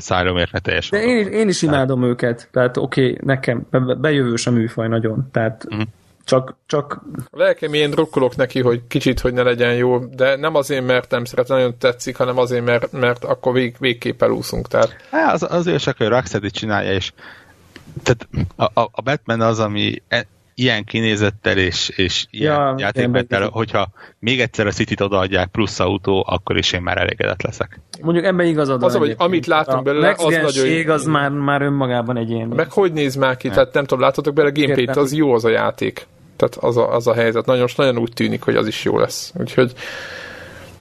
száromért 0.00 0.52
ne 0.52 0.58
teljesen. 0.58 1.00
De 1.00 1.06
én 1.06 1.18
is, 1.18 1.26
én 1.26 1.48
is 1.48 1.62
imádom 1.62 2.00
tehát... 2.00 2.12
őket, 2.14 2.48
tehát 2.52 2.76
oké, 2.76 3.10
okay, 3.10 3.18
nekem 3.24 3.66
bejövős 4.00 4.46
a 4.46 4.50
műfaj 4.50 4.88
nagyon, 4.88 5.28
tehát 5.32 5.64
mm. 5.74 5.80
csak, 6.24 6.56
csak... 6.66 7.02
Lelkem 7.30 7.74
én 7.74 7.90
drukkolok 7.90 8.36
neki, 8.36 8.60
hogy 8.60 8.82
kicsit, 8.88 9.20
hogy 9.20 9.32
ne 9.32 9.42
legyen 9.42 9.74
jó, 9.74 9.98
de 9.98 10.36
nem 10.36 10.54
azért, 10.54 10.86
mert 10.86 11.10
nem 11.10 11.24
szeret, 11.24 11.48
nagyon 11.48 11.78
tetszik, 11.78 12.16
hanem 12.16 12.38
azért, 12.38 12.64
mert, 12.64 12.92
mert 12.92 13.24
akkor 13.24 13.52
vég, 13.52 13.76
végképp 13.78 14.22
elúszunk. 14.22 14.68
Tehát... 14.68 14.96
Há, 15.10 15.32
az, 15.32 15.46
azért 15.50 15.82
csak, 15.82 15.96
hogy 15.96 16.08
Rocksteady 16.08 16.50
csinálja, 16.50 16.92
és 16.92 17.12
tehát 18.02 18.28
a, 18.56 18.80
a, 18.80 18.88
a 18.92 19.02
Batman 19.02 19.40
az, 19.40 19.58
ami 19.58 20.02
e, 20.08 20.26
ilyen 20.58 20.84
kinézettel 20.84 21.58
és, 21.58 21.88
és 21.88 22.26
ilyen 22.30 22.54
ja, 22.54 22.74
játékmentel, 22.78 23.48
hogyha 23.48 23.88
még 24.18 24.40
egyszer 24.40 24.66
a 24.66 24.70
City-t 24.70 25.00
odaadják 25.00 25.48
plusz 25.48 25.80
autó, 25.80 26.24
akkor 26.28 26.56
is 26.56 26.72
én 26.72 26.82
már 26.82 26.98
elégedett 26.98 27.42
leszek. 27.42 27.80
Mondjuk 28.02 28.24
ebben 28.24 28.46
igazad 28.46 28.82
Az, 28.82 28.94
hogy 28.94 29.14
amit 29.18 29.46
látunk 29.46 29.82
belőle, 29.82 30.14
az 30.18 30.34
nagyon... 30.34 30.90
az 30.90 31.04
már, 31.04 31.30
már 31.30 31.62
önmagában 31.62 32.16
egy 32.16 32.30
ilyen. 32.30 32.48
Meg 32.48 32.72
hogy 32.72 32.92
néz 32.92 33.14
már 33.14 33.36
ki? 33.36 33.48
Tehát 33.48 33.74
nem 33.74 33.84
tudom, 33.84 34.04
láttatok 34.04 34.34
bele 34.34 34.48
a 34.48 34.52
gameplayt, 34.52 34.96
az 34.96 35.12
jó 35.12 35.32
az 35.32 35.44
a 35.44 35.48
játék. 35.48 36.06
Tehát 36.36 36.56
az 36.56 36.76
a, 36.76 36.94
az 36.94 37.06
a 37.06 37.14
helyzet. 37.14 37.46
Nagyon, 37.46 37.68
nagyon 37.76 37.98
úgy 37.98 38.12
tűnik, 38.12 38.42
hogy 38.42 38.56
az 38.56 38.66
is 38.66 38.84
jó 38.84 38.98
lesz. 38.98 39.32
Úgyhogy 39.40 39.72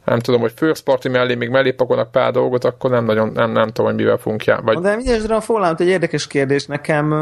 nem 0.05 0.19
tudom, 0.19 0.41
hogy 0.41 0.51
first 0.55 0.83
party 0.83 1.07
mellé 1.07 1.35
még 1.35 1.49
mellé 1.49 1.71
pakolnak 1.71 2.11
pár 2.11 2.31
dolgot, 2.31 2.63
akkor 2.63 2.89
nem 2.89 3.05
nagyon, 3.05 3.31
nem, 3.33 3.51
nem 3.51 3.67
tudom, 3.67 3.85
hogy 3.85 3.95
mivel 3.95 4.17
fogunk 4.17 4.45
jár. 4.45 4.61
Vagy... 4.61 4.77
De 4.77 4.95
mindesre 4.95 5.35
a 5.35 5.41
Fallout 5.41 5.81
egy 5.81 5.87
érdekes 5.87 6.27
kérdés. 6.27 6.65
Nekem 6.65 7.13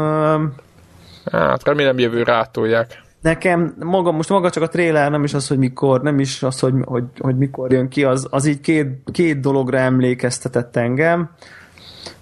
Hát 1.32 1.64
remélem 1.64 1.98
jövő 1.98 2.22
rátolják. 2.22 3.04
Nekem 3.20 3.74
maga, 3.78 4.12
most 4.12 4.28
maga 4.28 4.50
csak 4.50 4.62
a 4.62 4.68
trailer, 4.68 5.10
nem 5.10 5.24
is 5.24 5.34
az, 5.34 5.48
hogy 5.48 5.58
mikor, 5.58 6.02
nem 6.02 6.18
is 6.18 6.42
az, 6.42 6.60
hogy, 6.60 6.74
hogy, 6.84 7.04
hogy 7.18 7.36
mikor 7.36 7.72
jön 7.72 7.88
ki, 7.88 8.04
az, 8.04 8.26
az 8.30 8.46
így 8.46 8.60
két, 8.60 8.86
két 9.12 9.40
dologra 9.40 9.78
emlékeztetett 9.78 10.76
engem. 10.76 11.30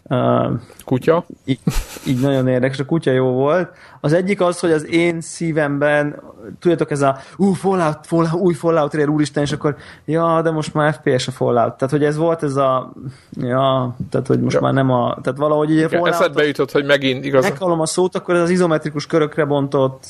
Uh, 0.08 0.60
kutya? 0.84 1.26
Így, 1.44 1.58
így 2.06 2.20
nagyon 2.20 2.48
érdekes, 2.48 2.78
a 2.78 2.84
kutya 2.84 3.10
jó 3.10 3.26
volt. 3.26 3.68
Az 4.00 4.12
egyik 4.12 4.40
az, 4.40 4.60
hogy 4.60 4.70
az 4.70 4.86
én 4.86 5.20
szívemben, 5.20 6.22
tudjátok, 6.58 6.90
ez 6.90 7.02
a 7.02 7.18
ú, 7.36 7.52
Fallout, 7.52 8.06
Fallout, 8.06 8.40
új 8.40 8.54
Fallout 8.54 8.90
trailer, 8.90 9.12
úristen, 9.14 9.42
és 9.42 9.52
akkor 9.52 9.76
ja, 10.04 10.42
de 10.42 10.50
most 10.50 10.74
már 10.74 10.94
FPS 10.94 11.26
a 11.26 11.30
Fallout. 11.30 11.74
Tehát, 11.74 11.90
hogy 11.90 12.04
ez 12.04 12.16
volt 12.16 12.42
ez 12.42 12.56
a 12.56 12.92
ja, 13.32 13.96
tehát, 14.10 14.26
hogy 14.26 14.40
most 14.40 14.54
ja. 14.54 14.60
már 14.60 14.72
nem 14.72 14.90
a, 14.90 15.18
tehát 15.22 15.38
valahogy 15.38 15.70
így 15.70 15.82
a 15.82 15.88
Fallout... 15.88 16.08
Eszedbe 16.08 16.46
jutott, 16.46 16.70
hogy 16.70 16.84
megint 16.84 17.24
igaz. 17.24 17.44
Meghalom 17.44 17.80
a 17.80 17.86
szót, 17.86 18.14
akkor 18.14 18.34
ez 18.34 18.42
az 18.42 18.50
izometrikus 18.50 19.06
körökre 19.06 19.44
bontott 19.44 20.04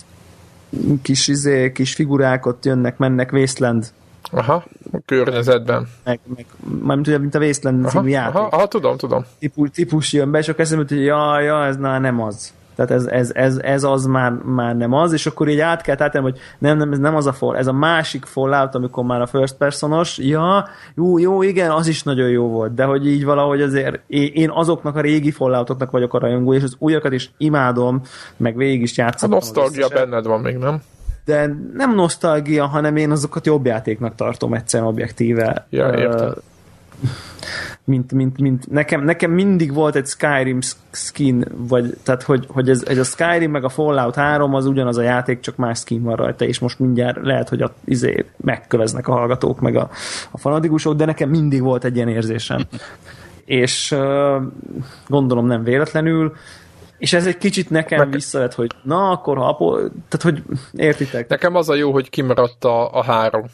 kis 1.03 1.29
izé, 1.29 1.73
kis 1.73 1.95
figurák 1.95 2.47
ott 2.47 2.65
jönnek, 2.65 2.99
mennek, 2.99 3.33
Wasteland 3.33 3.87
Aha, 4.33 4.65
a 4.93 4.99
környezetben. 5.07 5.89
Meg, 6.05 6.21
meg 6.37 6.47
mint, 6.97 7.19
mint 7.19 7.35
a 7.35 7.39
Wasteland 7.39 7.89
című 7.89 8.09
játék. 8.09 8.35
Aha, 8.35 8.47
aha, 8.47 8.67
tudom, 8.67 8.97
tudom. 8.97 9.25
Típus, 9.39 9.71
típus 9.71 10.13
jön 10.13 10.31
be, 10.31 10.39
és 10.39 10.49
akkor 10.49 10.61
eszembe 10.61 10.85
hogy 10.89 11.05
ja, 11.05 11.41
ja, 11.41 11.65
ez 11.65 11.77
már 11.77 12.01
nem 12.01 12.23
az. 12.23 12.53
Tehát 12.75 12.91
ez, 12.91 13.07
ez, 13.07 13.31
ez, 13.35 13.57
ez 13.57 13.85
az 13.85 14.07
már, 14.07 14.33
már 14.33 14.77
nem 14.77 14.93
az, 14.93 15.13
és 15.13 15.27
akkor 15.27 15.49
így 15.49 15.59
át 15.59 15.83
kell 15.83 15.97
átélni, 15.99 16.31
hogy 16.31 16.41
nem, 16.59 16.77
nem, 16.77 16.93
ez 16.93 16.99
nem 16.99 17.17
az 17.17 17.27
a 17.27 17.33
fall, 17.33 17.57
ez 17.57 17.67
a 17.67 17.73
másik 17.73 18.25
Fallout, 18.25 18.75
amikor 18.75 19.05
már 19.05 19.21
a 19.21 19.27
first 19.27 19.55
personos, 19.55 20.19
ja, 20.19 20.69
jó, 20.95 21.19
jó, 21.19 21.43
igen, 21.43 21.71
az 21.71 21.87
is 21.87 22.03
nagyon 22.03 22.29
jó 22.29 22.49
volt, 22.49 22.75
de 22.75 22.85
hogy 22.85 23.07
így 23.07 23.25
valahogy 23.25 23.63
azért 23.63 24.01
én 24.33 24.51
azoknak 24.51 24.97
a 24.97 25.01
régi 25.01 25.31
Falloutoknak 25.31 25.91
vagyok 25.91 26.15
a 26.15 26.19
rajongó, 26.19 26.55
és 26.55 26.63
az 26.63 26.77
újakat 26.79 27.13
is 27.13 27.31
imádom, 27.37 28.03
meg 28.37 28.57
végig 28.57 28.83
is 28.83 28.97
játszottam. 28.97 29.33
A 29.33 29.35
nosztalgia 29.35 29.89
benned 29.89 30.27
van 30.27 30.41
még, 30.41 30.57
nem? 30.57 30.83
De 31.25 31.55
nem 31.75 31.95
nosztalgia, 31.95 32.67
hanem 32.67 32.97
én 32.97 33.11
azokat 33.11 33.47
jobb 33.47 33.67
játéknak 33.67 34.15
tartom 34.15 34.55
egyszerűen 34.55 34.89
objektíve. 34.89 35.67
Ja, 35.71 35.95
értem. 35.99 36.29
Uh, 36.29 36.37
mint, 37.85 38.13
mint, 38.13 38.41
mint 38.41 38.71
nekem, 38.71 39.05
nekem 39.05 39.31
mindig 39.31 39.75
volt 39.75 39.95
egy 39.97 40.07
Skyrim 40.07 40.59
skin, 40.91 41.45
vagy, 41.57 41.97
tehát 42.03 42.23
hogy, 42.23 42.47
hogy 42.49 42.69
ez, 42.69 42.83
ez 42.87 42.99
a 42.99 43.05
Skyrim 43.05 43.51
meg 43.51 43.65
a 43.65 43.69
Fallout 43.69 44.15
3 44.15 44.55
az 44.55 44.67
ugyanaz 44.67 44.97
a 44.97 45.03
játék, 45.03 45.41
csak 45.41 45.57
más 45.57 45.79
skin 45.79 46.03
van 46.03 46.17
rajta, 46.17 46.45
és 46.45 46.59
most 46.59 46.79
mindjárt 46.79 47.19
lehet, 47.23 47.49
hogy 47.49 47.63
a, 47.63 47.75
izé, 47.85 48.25
megköveznek 48.37 49.09
a 49.09 49.13
hallgatók, 49.13 49.61
meg 49.61 49.77
a, 49.77 49.91
a 50.31 50.39
fanatikusok, 50.39 50.95
de 50.95 51.05
nekem 51.05 51.29
mindig 51.29 51.63
volt 51.63 51.85
egy 51.85 51.97
ilyen 51.97 52.09
érzésem. 52.09 52.61
és 53.45 53.91
uh, 53.91 54.43
gondolom 55.09 55.47
nem 55.47 55.65
véletlenül, 55.65 56.33
és 56.99 57.13
ez 57.13 57.27
egy 57.27 57.39
kicsit 57.39 57.71
nekem 57.71 57.99
Nekem... 57.99 58.13
visszavett, 58.13 58.55
hogy 58.55 58.71
na, 58.83 59.11
akkor 59.11 59.37
ha 59.37 59.49
apó... 59.49 59.77
Tehát, 59.77 60.23
hogy 60.23 60.43
értitek? 60.73 61.29
Nekem 61.29 61.55
az 61.55 61.69
a 61.69 61.75
jó, 61.75 61.93
hogy 61.93 62.11
kimaradt 62.11 62.65
a, 62.65 62.93
a 62.93 63.03
három. 63.03 63.45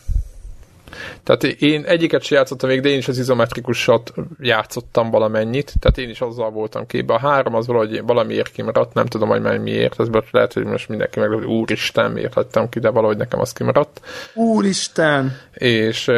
Tehát 1.22 1.43
én 1.45 1.84
egyiket 1.84 2.22
sem 2.22 2.38
játszottam 2.38 2.68
még, 2.68 2.80
de 2.80 2.88
én 2.88 2.99
is 2.99 3.09
az 3.09 3.18
izometrikusat 3.18 4.12
játszottam 4.41 5.11
valamennyit, 5.11 5.72
tehát 5.80 5.99
én 5.99 6.09
is 6.09 6.20
azzal 6.20 6.51
voltam 6.51 6.86
képbe. 6.86 7.14
A 7.14 7.18
három 7.18 7.55
az 7.55 7.66
valahogy 7.66 8.03
valamiért 8.07 8.53
kimaradt, 8.53 8.95
nem 8.95 9.07
tudom, 9.07 9.28
hogy 9.28 9.61
miért, 9.61 10.01
ez 10.01 10.09
lehet, 10.30 10.53
hogy 10.53 10.64
most 10.64 10.88
mindenki 10.88 11.18
meg, 11.18 11.28
hogy 11.28 11.45
úristen, 11.45 12.11
miért 12.11 12.34
hagytam 12.34 12.68
ki, 12.68 12.78
de 12.78 12.91
valahogy 12.91 13.16
nekem 13.16 13.41
az 13.41 13.53
kimaradt. 13.53 14.01
Úristen! 14.34 15.38
És 15.55 16.09
uh, 16.09 16.16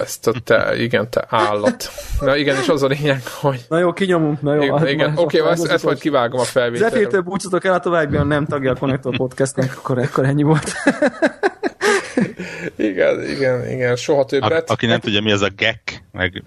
ezt 0.00 0.26
a 0.26 0.32
te, 0.44 0.76
igen, 0.76 1.10
te 1.10 1.24
állat. 1.28 1.90
Na 2.20 2.36
igen, 2.36 2.56
és 2.56 2.68
az 2.68 2.82
a 2.82 2.86
lényeg, 2.86 3.22
hogy... 3.40 3.60
Na 3.68 3.78
jó, 3.78 3.92
kinyomunk, 3.92 4.42
na 4.42 4.54
jó. 4.54 4.62
Igen, 4.62 4.88
igen 4.88 5.12
oké, 5.16 5.40
okay, 5.40 5.52
ezt, 5.52 5.66
ezt 5.66 5.84
majd 5.84 5.98
kivágom 5.98 6.40
a 6.40 6.44
felvételre. 6.44 6.90
Zephyr-től 6.90 7.20
búcsúztok 7.20 7.64
el 7.64 7.74
a 7.74 7.80
továbbian 7.80 8.26
nem 8.26 8.46
tagja 8.46 8.70
a 8.70 8.74
Connector 8.74 9.16
Podcastnek, 9.16 9.76
akkor 9.76 9.98
ekkor 9.98 10.24
ennyi 10.24 10.42
volt. 10.42 10.72
igen, 12.76 13.28
igen, 13.28 13.68
igen, 13.68 13.96
soha 13.96 14.24
többet. 14.24 14.70
A, 14.70 14.72
aki 14.72 14.86
nem 14.86 15.00
tudja, 15.00 15.20
mi 15.20 15.32
az 15.32 15.42
a 15.42 15.48
gek, 15.56 16.02
meg 16.12 16.42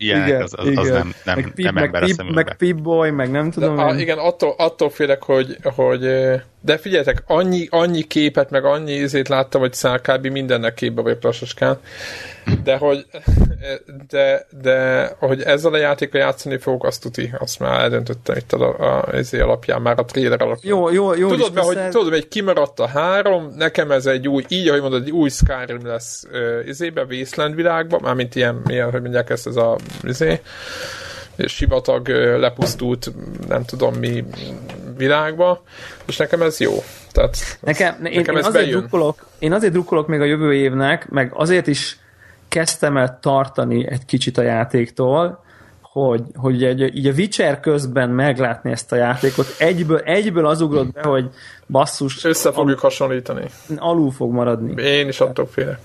ilyenek, 0.00 0.28
igen, 0.28 0.42
az, 0.42 0.52
az, 0.56 0.66
igen. 0.66 0.78
az 0.78 0.88
nem, 0.88 1.14
nem, 1.24 1.36
meg 1.38 1.50
pip, 1.54 1.64
nem 1.64 1.76
ember 1.76 2.00
meg, 2.00 2.14
pip, 2.16 2.34
meg 2.34 2.56
Pip-Boy, 2.56 3.10
meg 3.10 3.30
nem 3.30 3.50
tudom. 3.50 3.76
De, 3.76 3.82
a, 3.82 3.94
igen, 3.94 4.18
attól, 4.18 4.54
attól 4.58 4.90
félek, 4.90 5.22
hogy, 5.22 5.56
hogy 5.62 6.08
de 6.60 6.78
figyeljetek, 6.78 7.22
annyi, 7.26 7.66
annyi 7.70 8.02
képet, 8.02 8.50
meg 8.50 8.64
annyi 8.64 8.92
izét 8.92 9.28
láttam, 9.28 9.60
hogy 9.60 9.72
szálkábi 9.72 10.28
mindennek 10.28 10.74
képbe 10.74 11.02
vagyok 11.02 11.22
lassaskán, 11.22 11.78
de 12.64 12.76
hogy 12.76 13.06
de, 14.10 14.46
de 14.62 15.06
hogy 15.18 15.42
ezzel 15.42 15.72
a 15.72 15.76
játékkal 15.76 16.20
játszani 16.20 16.58
fogok, 16.58 16.84
azt 16.84 17.02
tuti, 17.02 17.32
azt 17.38 17.58
már 17.58 17.80
eldöntöttem 17.80 18.36
itt 18.36 18.52
a, 18.52 18.78
a, 18.78 18.98
a 18.98 19.36
alapján, 19.36 19.82
már 19.82 19.98
a 19.98 20.04
trailer 20.04 20.42
alapján. 20.42 20.76
Jó, 20.76 20.90
jó, 20.90 21.14
jó. 21.14 21.28
Tudod, 21.28 21.54
mert, 21.54 21.66
hogy, 21.66 21.88
tudod, 21.88 22.12
hogy 22.12 22.28
kimaradt 22.28 22.80
a 22.80 22.86
három, 22.86 23.54
nekem 23.56 23.90
ez 23.90 24.06
egy 24.06 24.28
új, 24.28 24.44
így, 24.48 24.68
ahogy 24.68 24.80
mondod, 24.80 25.02
egy 25.02 25.10
új 25.10 25.28
Skyrim 25.28 25.86
lesz 25.86 26.26
izébe, 26.66 27.04
Wasteland 27.10 27.54
világban, 27.54 28.00
mármint 28.02 28.34
ilyen, 28.34 28.60
milyen, 28.64 28.90
hogy 28.90 29.00
mondják 29.00 29.30
ezt, 29.30 29.46
ez 29.46 29.56
a 29.56 29.76
izé, 30.02 30.40
sivatag 31.46 32.08
lepusztult, 32.38 33.12
nem 33.48 33.64
tudom 33.64 33.94
mi 33.94 34.24
világba, 35.00 35.62
és 36.06 36.16
nekem 36.16 36.42
ez 36.42 36.60
jó. 36.60 36.72
Tehát 37.12 37.36
nekem, 37.60 38.04
én, 38.04 38.12
nekem 38.16 38.34
én, 38.34 38.40
ez 38.40 38.46
azért 38.46 38.68
drukkolok, 38.68 39.26
én 39.38 39.52
azért 39.52 39.72
drukkolok 39.72 40.06
még 40.06 40.20
a 40.20 40.24
jövő 40.24 40.54
évnek, 40.54 41.08
meg 41.08 41.32
azért 41.34 41.66
is 41.66 41.98
kezdtem 42.48 42.96
el 42.96 43.18
tartani 43.22 43.86
egy 43.90 44.04
kicsit 44.04 44.38
a 44.38 44.42
játéktól, 44.42 45.44
hogy, 45.82 46.22
hogy 46.34 46.64
egy, 46.64 46.96
így 46.96 47.06
a 47.06 47.12
Witcher 47.12 47.60
közben 47.60 48.10
meglátni 48.10 48.70
ezt 48.70 48.92
a 48.92 48.96
játékot, 48.96 49.46
egyből, 49.58 49.98
egyből 49.98 50.46
az 50.46 50.60
ugrott 50.60 50.92
be, 50.92 51.02
hogy 51.02 51.30
basszus. 51.66 52.24
Össze 52.24 52.52
fogjuk 52.52 52.82
al- 52.82 52.82
hasonlítani. 52.82 53.44
Alul 53.76 54.10
fog 54.10 54.32
maradni. 54.32 54.82
Én 54.82 55.08
is 55.08 55.20
attól 55.20 55.46
félek. 55.46 55.78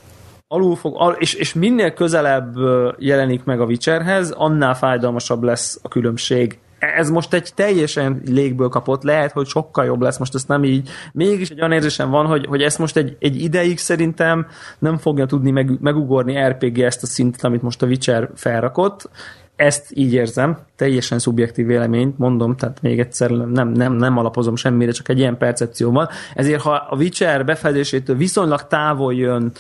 Alul 0.48 0.76
fog, 0.76 0.96
al- 0.98 1.22
és, 1.22 1.34
és 1.34 1.54
minél 1.54 1.94
közelebb 1.94 2.56
jelenik 2.98 3.44
meg 3.44 3.62
a 3.62 3.66
Witcherhez, 3.66 4.32
annál 4.32 4.76
fájdalmasabb 4.76 5.44
lesz 5.44 5.80
a 5.82 5.88
különbség 5.88 6.60
ez 6.96 7.10
most 7.10 7.34
egy 7.34 7.52
teljesen 7.56 8.22
légből 8.26 8.70
kapott, 8.70 9.04
lehet, 9.04 9.32
hogy 9.32 9.48
sokkal 9.48 9.86
jobb 9.86 10.02
lesz, 10.02 10.18
most 10.18 10.36
ezt 10.36 10.48
nem 10.48 10.64
így, 10.64 10.90
mégis 11.14 11.50
egy 11.50 11.60
olyan 11.60 11.72
érzésem 11.72 12.10
van, 12.10 12.26
hogy, 12.26 12.46
hogy 12.46 12.62
ezt 12.62 12.80
most 12.80 12.98
egy, 12.98 13.18
egy 13.20 13.42
ideig 13.42 13.78
szerintem 13.78 14.48
nem 14.80 14.98
fogja 14.98 15.26
tudni 15.26 15.52
meg, 15.52 15.72
megugorni 15.82 16.48
RPG 16.48 16.80
ezt 16.80 17.04
a 17.04 17.08
szintet, 17.08 17.44
amit 17.44 17.62
most 17.62 17.82
a 17.82 17.86
Witcher 17.86 18.30
felrakott, 18.36 19.10
ezt 19.56 19.92
így 19.94 20.14
érzem, 20.14 20.58
teljesen 20.76 21.20
szubjektív 21.20 21.66
véleményt 21.66 22.18
mondom, 22.18 22.56
tehát 22.56 22.82
még 22.82 23.00
egyszer 23.00 23.30
nem, 23.30 23.70
nem, 23.70 23.94
nem 23.94 24.18
alapozom 24.18 24.56
semmire, 24.56 24.92
csak 24.92 25.10
egy 25.10 25.18
ilyen 25.18 25.38
percepcióval. 25.38 26.10
Ezért, 26.34 26.62
ha 26.62 26.72
a 26.90 26.96
Witcher 26.96 27.46
befejezésétől 27.46 28.16
viszonylag 28.16 28.68
távol 28.68 29.14
jön 29.14 29.52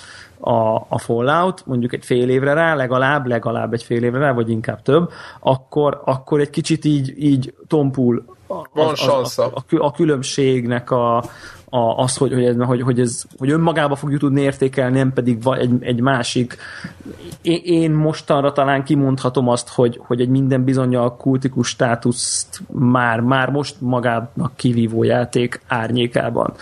a, 0.45 0.85
a 0.89 0.97
Fallout, 0.97 1.65
mondjuk 1.65 1.93
egy 1.93 2.05
fél 2.05 2.29
évre 2.29 2.53
rá, 2.53 2.75
legalább, 2.75 3.27
legalább 3.27 3.73
egy 3.73 3.83
fél 3.83 4.03
évre 4.03 4.19
rá, 4.19 4.31
vagy 4.31 4.49
inkább 4.49 4.81
több, 4.81 5.11
akkor, 5.39 6.01
akkor 6.05 6.39
egy 6.39 6.49
kicsit 6.49 6.85
így, 6.85 7.13
így 7.17 7.53
tompul 7.67 8.25
Van 8.47 8.65
az, 8.73 9.07
az, 9.07 9.39
a, 9.39 9.51
a, 9.53 9.63
a 9.77 9.91
különbségnek 9.91 10.91
a, 10.91 11.23
a, 11.75 11.97
az, 11.97 12.17
hogy, 12.17 12.33
hogy, 12.33 12.55
hogy, 12.59 12.81
hogy, 12.81 12.99
ez, 12.99 13.23
hogy 13.37 13.51
önmagába 13.51 13.95
fogjuk 13.95 14.19
tudni 14.19 14.41
értékelni, 14.41 14.97
nem 14.97 15.13
pedig 15.13 15.37
egy, 15.59 15.71
egy 15.79 16.01
másik. 16.01 16.57
Én, 17.41 17.61
én 17.63 17.91
mostanra 17.91 18.51
talán 18.51 18.83
kimondhatom 18.83 19.47
azt, 19.49 19.69
hogy, 19.69 19.99
hogy 20.03 20.21
egy 20.21 20.29
minden 20.29 20.63
bizonyal 20.63 21.15
kultikus 21.15 21.67
státuszt 21.67 22.61
már, 22.71 23.19
már 23.19 23.49
most 23.49 23.75
magának 23.79 24.51
kivívó 24.55 25.03
játék 25.03 25.61
árnyékában. 25.67 26.53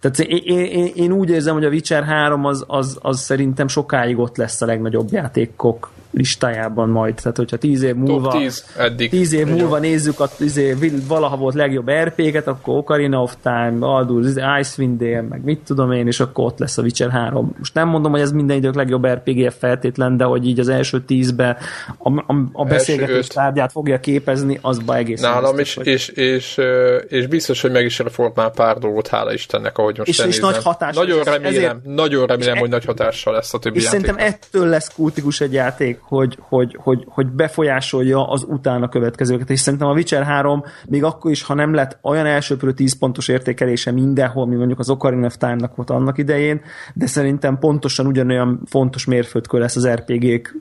Tehát 0.00 0.18
én, 0.18 0.68
én, 0.68 0.90
én 0.94 1.12
úgy 1.12 1.30
érzem, 1.30 1.54
hogy 1.54 1.64
a 1.64 1.68
Witcher 1.68 2.04
3 2.04 2.44
az, 2.44 2.64
az, 2.66 2.98
az 3.02 3.20
szerintem 3.20 3.68
sokáig 3.68 4.18
ott 4.18 4.36
lesz 4.36 4.62
a 4.62 4.66
legnagyobb 4.66 5.12
játékok 5.12 5.90
listájában 6.10 6.88
majd. 6.88 7.14
Tehát, 7.14 7.36
hogyha 7.36 7.56
tíz 7.56 7.82
év 7.82 7.94
múlva, 7.94 8.30
Top 8.30 8.40
10 8.40 8.64
eddig. 8.76 9.10
Tíz 9.10 9.32
év 9.32 9.46
múlva 9.46 9.78
nézzük 9.78 10.20
a 10.20 10.28
tíz 10.36 10.60
valaha 11.08 11.36
volt 11.36 11.54
legjobb 11.54 11.90
RP-ket, 11.90 12.46
akkor 12.46 12.76
Ocarina 12.76 13.22
of 13.22 13.36
Time, 13.42 13.70
Baldur, 13.78 14.24
Icewind 14.60 14.98
Dale, 14.98 15.22
meg 15.22 15.44
mit 15.44 15.60
tudom 15.64 15.92
én, 15.92 16.06
és 16.06 16.20
akkor 16.20 16.44
ott 16.44 16.58
lesz 16.58 16.78
a 16.78 16.82
Witcher 16.82 17.10
3. 17.10 17.54
Most 17.58 17.74
nem 17.74 17.88
mondom, 17.88 18.12
hogy 18.12 18.20
ez 18.20 18.32
minden 18.32 18.56
idők 18.56 18.74
legjobb 18.74 19.06
RPG 19.06 19.52
feltétlen, 19.58 20.16
de 20.16 20.24
hogy 20.24 20.46
így 20.46 20.60
az 20.60 20.68
első 20.68 21.00
tízbe 21.00 21.56
a, 21.98 22.12
a, 22.12 22.34
a 22.52 22.64
beszélgetés 22.64 23.26
tárgyát 23.26 23.72
fogja 23.72 24.00
képezni, 24.00 24.58
az 24.62 24.78
ba 24.78 24.96
egész. 24.96 25.20
Nálam 25.20 25.58
is, 25.58 25.74
hogy... 25.74 25.86
és, 25.86 26.08
és, 26.08 26.60
és, 27.08 27.26
biztos, 27.26 27.60
hogy 27.60 27.70
meg 27.70 27.84
is 27.84 27.98
reformt 27.98 28.36
már 28.36 28.50
pár 28.50 28.78
dolgot, 28.78 29.08
hála 29.08 29.32
Istennek, 29.32 29.78
ahogy 29.78 29.98
most 29.98 30.08
és, 30.08 30.18
és 30.18 30.40
nagy 30.40 30.62
hatás. 30.62 30.94
Nagyon 30.94 31.22
remélem, 31.22 31.44
ezért, 31.44 31.84
nagyon 31.84 32.26
remélem, 32.26 32.56
hogy 32.56 32.70
nagy 32.70 32.84
hatással 32.84 33.32
lesz 33.32 33.54
a 33.54 33.58
többi 33.58 33.76
És 33.76 33.84
játék. 33.84 34.00
szerintem 34.00 34.26
ettől 34.26 34.68
lesz 34.68 34.94
kultikus 34.94 35.40
egy 35.40 35.52
játék, 35.52 35.99
hogy, 36.02 36.38
hogy, 36.40 36.76
hogy, 36.80 37.04
hogy 37.08 37.26
befolyásolja 37.26 38.28
az 38.28 38.44
utána 38.48 38.88
következőket, 38.88 39.50
és 39.50 39.60
szerintem 39.60 39.88
a 39.88 39.92
Witcher 39.92 40.22
3 40.22 40.62
még 40.88 41.04
akkor 41.04 41.30
is, 41.30 41.42
ha 41.42 41.54
nem 41.54 41.74
lett 41.74 41.98
olyan 42.02 42.26
elsőprő 42.26 42.72
10 42.72 42.98
pontos 42.98 43.28
értékelése 43.28 43.90
mindenhol, 43.90 44.46
mi 44.46 44.56
mondjuk 44.56 44.78
az 44.78 44.90
Ocarina 44.90 45.26
of 45.26 45.36
Time-nak 45.36 45.76
volt 45.76 45.90
annak 45.90 46.18
idején, 46.18 46.60
de 46.94 47.06
szerintem 47.06 47.58
pontosan 47.58 48.06
ugyanolyan 48.06 48.60
fontos 48.66 49.04
mérföldkő 49.04 49.58
lesz 49.58 49.76
az 49.76 49.88
RPG-k 49.88 50.54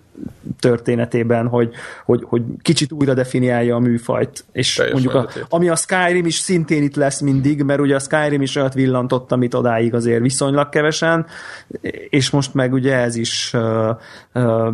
történetében, 0.59 1.47
hogy, 1.47 1.71
hogy, 2.05 2.23
hogy 2.25 2.41
kicsit 2.61 2.91
újra 2.91 3.13
definiálja 3.13 3.75
a 3.75 3.79
műfajt. 3.79 4.45
És 4.51 4.75
Teljes 4.75 4.93
mondjuk 4.93 5.13
a, 5.13 5.29
ami 5.49 5.69
a 5.69 5.75
Skyrim 5.75 6.25
is 6.25 6.35
szintén 6.35 6.83
itt 6.83 6.95
lesz 6.95 7.21
mindig, 7.21 7.63
mert 7.63 7.79
ugye 7.79 7.95
a 7.95 7.99
Skyrim 7.99 8.41
is 8.41 8.55
olyat 8.55 8.73
villantott, 8.73 9.31
amit 9.31 9.53
odáig 9.53 9.93
azért 9.93 10.21
viszonylag 10.21 10.69
kevesen, 10.69 11.25
és 12.09 12.29
most 12.29 12.53
meg 12.53 12.73
ugye 12.73 12.95
ez 12.95 13.15
is 13.15 13.53
uh, 13.53 13.97
uh, 14.33 14.73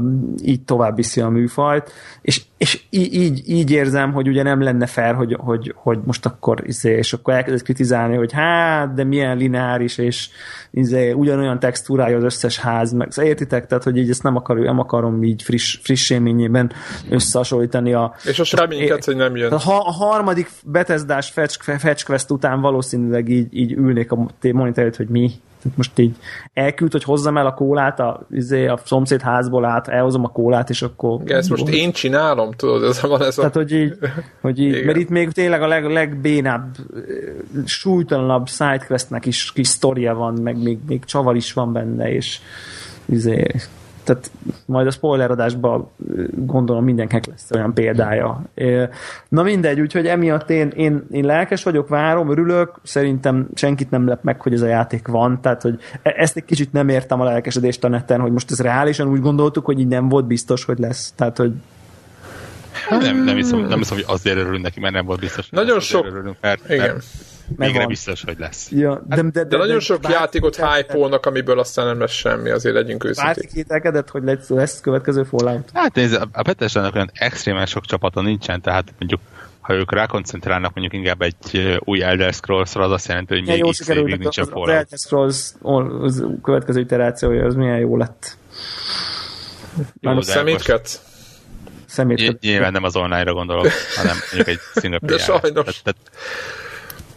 így 0.55 0.65
tovább 0.65 0.95
viszi 0.95 1.21
a 1.21 1.29
műfajt, 1.29 1.91
és, 2.21 2.41
és 2.57 2.81
így, 2.89 3.49
így 3.49 3.71
érzem, 3.71 4.13
hogy 4.13 4.27
ugye 4.27 4.43
nem 4.43 4.61
lenne 4.61 4.85
fair, 4.85 5.13
hogy, 5.13 5.37
hogy, 5.39 5.73
hogy 5.75 5.99
most 6.05 6.25
akkor 6.25 6.63
izé, 6.65 6.97
és 6.97 7.13
akkor 7.13 7.33
elkezdett 7.33 7.63
kritizálni, 7.63 8.15
hogy 8.15 8.31
hát, 8.31 8.93
de 8.93 9.03
milyen 9.03 9.37
lineáris, 9.37 9.97
és 9.97 10.29
izé, 10.71 11.11
ugyanolyan 11.11 11.59
textúrája 11.59 12.17
az 12.17 12.23
összes 12.23 12.59
ház, 12.59 12.91
meg 12.91 13.11
szóval 13.11 13.31
értitek, 13.31 13.67
tehát 13.67 13.83
hogy 13.83 13.97
így 13.97 14.09
ezt 14.09 14.23
nem, 14.23 14.35
akar, 14.35 14.57
nem 14.57 14.79
akarom 14.79 15.23
így 15.23 15.43
friss, 15.43 15.77
friss 15.81 16.09
élményében 16.09 16.71
összehasonlítani 17.09 17.93
a... 17.93 18.13
És 18.25 18.37
most 18.37 18.59
reménykedsz, 18.59 19.05
hogy 19.05 19.15
nem 19.15 19.35
jön. 19.35 19.59
Ha 19.59 19.75
a 19.75 19.91
harmadik 19.91 20.49
Bethesda-s 20.63 21.29
Fetch, 21.29 21.77
Fetch 21.77 22.05
Quest 22.05 22.31
után 22.31 22.61
valószínűleg 22.61 23.29
így, 23.29 23.47
így 23.51 23.71
ülnék 23.71 24.11
a 24.11 24.27
monitor 24.41 24.93
hogy 24.97 25.07
mi, 25.07 25.31
most 25.75 25.99
így 25.99 26.15
elküld, 26.53 26.91
hogy 26.91 27.03
hozzam 27.03 27.37
el 27.37 27.45
a 27.45 27.53
kólát 27.53 27.99
a, 27.99 28.27
izé, 28.31 28.67
a 28.67 28.79
szomszéd 28.85 29.21
házból 29.21 29.65
át, 29.65 29.87
elhozom 29.87 30.23
a 30.23 30.27
kólát, 30.27 30.69
és 30.69 30.81
akkor... 30.81 31.21
Igen, 31.21 31.37
ezt 31.37 31.49
most 31.49 31.67
én 31.67 31.91
csinálom, 31.91 32.44
tudod, 32.51 32.83
ez 32.83 33.01
van 33.01 33.21
ez 33.21 33.37
a... 33.37 33.41
Tehát, 33.41 33.55
hogy 33.55 33.71
így, 33.71 33.97
hogy 34.41 34.59
így 34.59 34.85
mert 34.85 34.97
itt 34.97 35.09
még 35.09 35.31
tényleg 35.31 35.61
a 35.61 35.67
leg, 35.67 35.85
legbénább, 35.85 36.75
súlytalanabb 37.65 38.47
sidequestnek 38.47 39.25
is 39.25 39.51
kis 39.51 39.67
sztoria 39.67 40.13
van, 40.13 40.33
meg 40.33 40.63
még, 40.63 40.77
még 40.87 41.05
csavar 41.05 41.35
is 41.35 41.53
van 41.53 41.73
benne, 41.73 42.13
és 42.13 42.39
izé, 43.05 43.45
tehát 44.05 44.31
majd 44.65 44.87
a 44.87 44.91
spoiler 44.91 45.31
adásban 45.31 45.89
gondolom 46.35 46.83
mindenkinek 46.83 47.25
lesz 47.25 47.51
olyan 47.51 47.73
példája. 47.73 48.41
Na 49.29 49.43
mindegy, 49.43 49.79
úgyhogy 49.79 50.07
emiatt 50.07 50.49
én, 50.49 50.67
én, 50.75 51.03
én 51.11 51.25
lelkes 51.25 51.63
vagyok, 51.63 51.87
várom, 51.87 52.29
örülök, 52.29 52.79
szerintem 52.83 53.47
senkit 53.53 53.91
nem 53.91 54.07
lep 54.07 54.23
meg, 54.23 54.41
hogy 54.41 54.53
ez 54.53 54.61
a 54.61 54.67
játék 54.67 55.07
van, 55.07 55.41
tehát 55.41 55.61
hogy 55.61 55.79
e, 56.01 56.13
ezt 56.17 56.37
egy 56.37 56.45
kicsit 56.45 56.71
nem 56.71 56.89
értem 56.89 57.21
a 57.21 57.23
lelkesedést 57.23 57.83
a 57.83 57.87
neten, 57.87 58.19
hogy 58.19 58.31
most 58.31 58.51
ez 58.51 58.59
reálisan 58.59 59.07
úgy 59.07 59.21
gondoltuk, 59.21 59.65
hogy 59.65 59.79
így 59.79 59.87
nem 59.87 60.09
volt 60.09 60.25
biztos, 60.25 60.65
hogy 60.65 60.79
lesz. 60.79 61.13
Tehát, 61.15 61.37
hogy 61.37 61.53
nem, 62.89 63.23
nem, 63.23 63.35
hiszem, 63.35 63.59
nem 63.59 63.77
hiszem, 63.77 63.95
hogy 63.95 64.05
azért 64.07 64.37
örülünk 64.37 64.63
neki, 64.63 64.79
mert 64.79 64.93
nem 64.93 65.05
volt 65.05 65.19
biztos. 65.19 65.49
Nagyon 65.49 65.79
sok. 65.79 66.05
Örülünk, 66.05 66.37
mert, 66.41 66.69
igen. 66.69 66.79
Mert 66.79 67.03
Megvan. 67.47 67.71
Végre 67.71 67.87
biztos, 67.87 68.23
hogy 68.23 68.35
lesz. 68.39 68.71
Ja, 68.71 69.03
de, 69.07 69.15
de, 69.15 69.21
de, 69.21 69.43
de, 69.43 69.57
nagyon 69.57 69.75
de, 69.75 69.81
sok 69.81 69.99
de, 69.99 70.09
játékot 70.09 70.55
hype 70.55 71.17
amiből 71.21 71.59
aztán 71.59 71.85
nem 71.85 71.99
lesz 71.99 72.11
semmi, 72.11 72.49
azért 72.49 72.75
legyünk 72.75 73.03
őszinték. 73.03 73.35
Bárki 73.35 73.55
kételkedett, 73.55 74.09
hogy 74.09 74.23
lesz, 74.23 74.49
lesz 74.49 74.81
következő 74.81 75.23
Fallout? 75.23 75.69
Hát 75.73 75.95
nézd, 75.95 76.21
a 76.31 76.41
Bethesda-nak 76.41 76.95
olyan 76.95 77.11
extrémen 77.13 77.65
sok 77.65 77.85
csapata 77.85 78.21
nincsen, 78.21 78.61
tehát 78.61 78.93
mondjuk 78.99 79.21
ha 79.61 79.73
ők 79.73 79.91
rákoncentrálnak 79.91 80.73
mondjuk 80.73 81.03
inkább 81.03 81.21
egy 81.21 81.77
új 81.79 82.03
Elder 82.03 82.33
scrolls 82.33 82.75
az 82.75 82.91
azt 82.91 83.07
jelenti, 83.07 83.33
hogy 83.33 83.45
még 83.45 83.71
x 83.71 83.87
évig 83.87 84.17
nincsen 84.17 84.45
Fallout. 84.45 84.69
Az 84.69 84.75
Elder 84.75 84.97
Scrolls 84.97 85.51
az 86.01 86.25
következő 86.43 86.79
iterációja, 86.79 87.45
az 87.45 87.55
milyen 87.55 87.77
jó 87.77 87.97
lett. 87.97 88.37
Jó, 89.99 90.21
szemétket? 90.21 90.99
Szemétket. 91.95 92.41
Nyilván 92.41 92.71
nem 92.71 92.83
az 92.83 92.95
online-ra 92.95 93.33
gondolok, 93.33 93.67
hanem 93.95 94.15
mondjuk 94.31 94.47
egy 94.47 94.59
single 94.81 94.99
De 95.01 95.17
sajnos. 95.17 95.81
Tehát, 95.81 95.97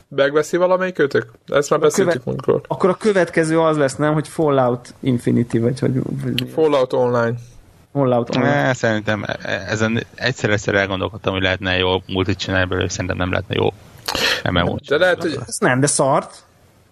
Megveszi 0.09 0.57
valamelyik 0.57 0.99
őtök? 0.99 1.33
Ezt 1.47 1.71
már 1.71 1.81
beszéltük 1.81 2.23
követ, 2.45 2.65
Akkor 2.69 2.91
a 2.91 2.95
következő 2.95 3.61
az 3.61 3.77
lesz, 3.77 3.97
nem, 3.97 4.13
hogy 4.13 4.29
Fallout 4.29 4.95
Infinity, 5.01 5.59
vagy 5.59 5.79
hogy... 5.79 5.93
Fallout 6.55 6.93
Online. 6.93 7.35
Fallout 7.93 8.37
Online. 8.37 8.63
Ne, 8.63 8.73
szerintem 8.73 9.25
ezen 9.69 10.07
egyszer-egyszer 10.15 10.75
elgondolkodtam, 10.75 11.33
hogy 11.33 11.43
lehetne 11.43 11.77
jó 11.77 12.03
multit 12.07 12.39
csinálni 12.39 12.69
belőle, 12.69 12.89
szerintem 12.89 13.17
nem 13.17 13.31
lehetne 13.31 13.55
jó 13.55 13.73
MMO. 14.51 14.77
De 14.89 14.97
lehet, 14.97 15.23
hogy... 15.23 15.39
Ez 15.47 15.59
nem, 15.59 15.81
de 15.81 15.87
szart. 15.87 16.43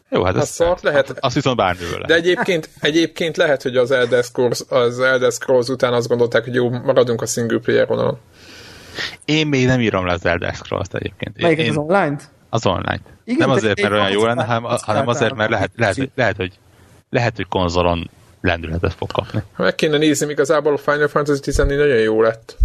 Jó, 0.08 0.24
hát 0.24 0.36
ez 0.36 0.48
szart 0.48 0.82
lehet. 0.82 1.16
Azt 1.20 1.34
viszont 1.34 1.56
bármivel 1.56 1.90
lehet. 1.90 2.06
De 2.06 2.14
egyébként, 2.14 2.68
egyébként 2.80 3.36
lehet, 3.36 3.62
hogy 3.62 3.76
az 3.76 3.90
Elder, 3.90 4.24
Scrolls, 4.24 4.60
az 4.68 5.00
Elder 5.00 5.32
Scrolls 5.32 5.68
után 5.68 5.92
azt 5.92 6.08
gondolták, 6.08 6.44
hogy 6.44 6.54
jó, 6.54 6.70
maradunk 6.70 7.22
a 7.22 7.26
single 7.26 7.58
player 7.58 7.86
vonalon. 7.86 8.18
Én 9.24 9.46
még 9.46 9.66
nem 9.66 9.80
írom 9.80 10.06
le 10.06 10.12
az 10.12 10.26
Elder 10.26 10.54
Scrolls-t 10.54 10.94
egyébként. 10.94 11.40
Melyiket 11.40 11.64
én... 11.64 11.70
az 11.70 11.76
online-t? 11.76 12.28
Az 12.50 12.66
online. 12.66 13.00
Igen, 13.24 13.48
nem 13.48 13.56
azért, 13.56 13.80
mert 13.80 13.92
olyan 13.92 14.10
jó 14.10 14.24
lenne, 14.24 14.44
hanem, 14.44 14.64
hanem 14.80 15.08
azért, 15.08 15.34
mert 15.34 15.50
lehet, 15.50 15.70
lehet, 15.76 16.10
lehet, 16.14 16.36
hogy, 16.36 16.52
lehet, 17.10 17.36
hogy 17.36 17.46
konzolon 17.48 18.10
lendületet 18.40 18.94
fog 18.94 19.12
kapni. 19.12 19.42
Meg 19.56 19.74
kéne 19.74 19.96
nézni, 19.96 20.30
igazából 20.30 20.72
a 20.72 20.76
Final 20.76 21.08
Fantasy 21.08 21.40
14 21.40 21.78
nagyon 21.78 21.96
jó 21.96 22.22
lett. 22.22 22.56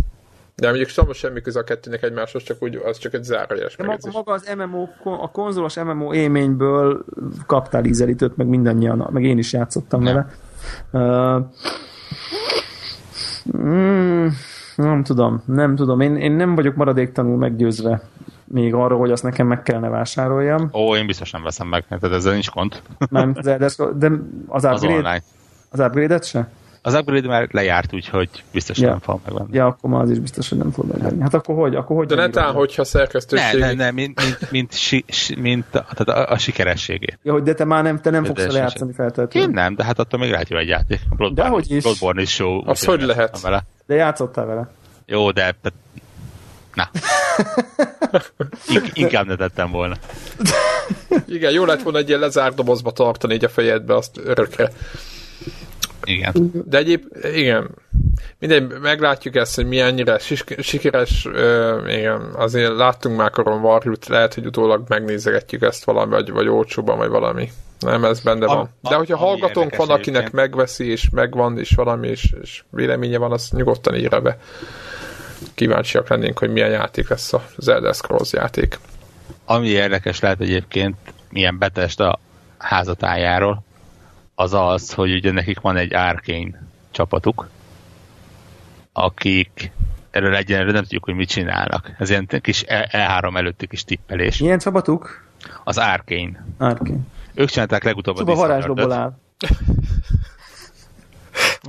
De 0.55 0.67
mondjuk 0.67 0.89
számos 0.89 1.17
semmi 1.17 1.41
köze 1.41 1.59
a 1.59 1.63
kettőnek 1.63 2.03
egymáshoz, 2.03 2.43
csak 2.43 2.57
úgy, 2.59 2.75
az 2.75 2.97
csak 2.97 3.13
egy 3.13 3.23
zárójeles 3.23 3.75
De 3.75 3.85
maga, 3.85 4.09
maga, 4.11 4.33
az 4.33 4.53
MMO, 4.57 4.87
a 5.03 5.31
konzolos 5.31 5.75
MMO 5.75 6.13
élményből 6.13 7.05
kaptál 7.45 7.85
ízelítőt, 7.85 8.37
meg 8.37 8.47
mindannyian, 8.47 9.07
meg 9.11 9.23
én 9.23 9.37
is 9.37 9.53
játszottam 9.53 10.03
nem. 10.03 10.13
vele. 10.13 10.27
Uh, 10.91 11.45
mm, 13.57 14.27
nem 14.75 15.03
tudom, 15.03 15.43
nem 15.45 15.75
tudom. 15.75 15.99
Én, 15.99 16.15
én 16.15 16.31
nem 16.31 16.55
vagyok 16.55 16.75
maradéktanul 16.75 17.37
meggyőzve 17.37 18.01
még 18.51 18.73
arról, 18.73 18.99
hogy 18.99 19.11
azt 19.11 19.23
nekem 19.23 19.47
meg 19.47 19.63
kellene 19.63 19.89
vásároljam. 19.89 20.69
Ó, 20.73 20.95
én 20.95 21.05
biztos 21.05 21.31
nem 21.31 21.43
veszem 21.43 21.67
meg, 21.67 21.85
tehát 21.87 22.15
ezzel 22.15 22.31
nincs 22.31 22.49
gond. 22.49 22.81
Nem, 23.09 23.33
de, 23.33 23.57
de 23.57 24.11
az 24.47 24.63
upgrade, 24.63 25.23
az, 25.69 25.79
upgrade-et 25.79 26.25
se? 26.25 26.49
Az 26.83 26.93
upgrade 26.93 27.27
már 27.27 27.47
lejárt, 27.51 27.93
úgyhogy 27.93 28.29
biztos 28.51 28.77
Ja. 28.77 28.89
nem 28.89 28.99
fog 28.99 29.19
megvenni. 29.25 29.49
Ja, 29.55 29.65
akkor 29.65 29.89
már 29.89 30.01
az 30.01 30.09
is 30.09 30.19
biztos, 30.19 30.49
hogy 30.49 30.57
nem 30.57 30.71
fog 30.71 30.85
megvenni. 30.87 31.21
Hát 31.21 31.33
akkor 31.33 31.55
hogy? 31.55 31.75
Akkor 31.75 31.95
hogy 31.95 32.07
De 32.07 32.15
netán, 32.15 32.53
hogyha 32.53 32.81
Ne, 32.81 32.87
szerkesztőség... 32.87 33.59
ne, 33.59 33.73
ne, 33.73 33.91
mint, 33.91 34.21
mint, 34.23 34.51
mint, 34.51 34.73
si, 34.73 35.05
mint 35.37 35.75
a, 35.75 35.85
tehát 35.93 36.27
a, 36.29 36.33
a 36.33 36.37
sikerességét. 36.37 37.19
Ja, 37.23 37.31
hogy 37.33 37.43
de 37.43 37.53
te 37.53 37.65
már 37.65 37.83
nem, 37.83 38.01
te 38.01 38.09
nem 38.09 38.21
De 38.21 38.27
fogsz 38.27 38.39
de 38.41 38.47
vele 38.47 38.59
sose. 38.59 38.69
játszani 38.69 38.89
Én 38.89 38.95
feltétlenül. 38.95 39.53
nem, 39.53 39.75
de 39.75 39.83
hát 39.83 39.99
attól 39.99 40.19
még 40.19 40.31
lehet 40.31 40.49
jó 40.49 40.57
egy 40.57 40.67
játék. 40.67 40.99
A 41.09 41.15
Bloodborne, 41.15 41.49
Dehogy 41.49 41.71
is. 41.71 41.83
Bloodborne 41.83 42.21
is 42.21 42.39
jó. 42.39 42.67
Az 42.67 42.85
hogy 42.85 43.01
lehet? 43.01 43.41
Vele. 43.41 43.63
De 43.85 43.95
játszottál 43.95 44.45
vele. 44.45 44.69
Jó, 45.05 45.31
de... 45.31 45.55
de 45.61 45.69
na. 46.73 46.89
In- 48.73 48.91
inkább 48.93 49.25
ne 49.27 49.35
tettem 49.35 49.71
volna. 49.71 49.95
Igen, 51.27 51.51
jó 51.51 51.65
lett 51.65 51.81
volna 51.81 51.97
egy 51.97 52.07
ilyen 52.07 52.19
lezárt 52.19 52.55
dobozba 52.55 52.91
tartani 52.91 53.33
így 53.33 53.43
a 53.45 53.49
fejedbe 53.49 53.95
azt 53.95 54.17
örökre. 54.23 54.71
Igen. 56.03 56.51
De 56.65 56.77
egyéb, 56.77 57.03
igen, 57.33 57.69
mindegy, 58.39 58.79
meglátjuk 58.81 59.35
ezt, 59.35 59.55
hogy 59.55 59.65
milyennyire 59.67 60.19
sikeres, 60.59 61.27
ö, 61.33 61.77
igen, 61.87 62.21
azért 62.35 62.75
láttunk 62.75 63.17
már 63.17 63.29
koron 63.29 63.61
Warjut, 63.61 64.07
lehet, 64.07 64.33
hogy 64.33 64.45
utólag 64.45 64.83
megnézegetjük 64.87 65.61
ezt 65.61 65.83
valami, 65.83 66.11
vagy, 66.11 66.31
vagy 66.31 66.47
olcsóban, 66.47 66.97
vagy 66.97 67.09
valami. 67.09 67.51
Nem, 67.79 68.03
ez 68.05 68.19
benne 68.19 68.45
A- 68.45 68.55
van. 68.55 68.69
De 68.81 68.95
a- 68.95 68.97
hogyha 68.97 69.15
ami 69.15 69.25
hallgatónk 69.27 69.75
van, 69.75 69.89
akinek 69.89 70.05
egyébként. 70.21 70.31
megveszi, 70.31 70.85
és 70.91 71.09
megvan, 71.09 71.59
és 71.59 71.71
valami, 71.75 72.07
és, 72.07 72.33
és 72.41 72.63
véleménye 72.69 73.17
van, 73.17 73.31
azt 73.31 73.53
nyugodtan 73.53 73.95
írja 73.95 74.21
be. 74.21 74.37
Kíváncsiak 75.55 76.09
lennénk, 76.09 76.39
hogy 76.39 76.51
milyen 76.51 76.69
játék 76.69 77.09
lesz 77.09 77.33
a 77.33 77.43
Zelda 77.57 77.93
Scrolls 77.93 78.33
játék. 78.33 78.79
Ami 79.45 79.67
érdekes 79.67 80.19
lehet 80.19 80.41
egyébként, 80.41 80.95
milyen 81.29 81.57
betest 81.57 81.99
a 81.99 82.19
házatájáról, 82.57 83.63
az 84.41 84.53
az, 84.53 84.93
hogy 84.93 85.13
ugye 85.13 85.31
nekik 85.31 85.59
van 85.59 85.77
egy 85.77 85.93
Arkane 85.93 86.63
csapatuk, 86.91 87.47
akik 88.93 89.71
erről 90.11 90.35
egyenlőre 90.35 90.71
nem 90.71 90.81
tudjuk, 90.81 91.03
hogy 91.03 91.13
mit 91.15 91.29
csinálnak. 91.29 91.91
Ez 91.99 92.09
ilyen 92.09 92.27
kis 92.41 92.63
E- 92.67 92.89
E3 92.91 93.37
előtti 93.37 93.67
kis 93.67 93.83
tippelés. 93.83 94.37
Milyen 94.37 94.59
csapatuk? 94.59 95.25
Az 95.63 95.77
Arkane. 95.77 96.45
Árkén. 96.57 97.07
Ők 97.33 97.49
csinálták 97.49 97.83
legutóbb 97.83 98.17
Csupa 98.17 98.31
a 98.31 98.35
varázslóból 98.35 98.91
áll. 98.91 99.17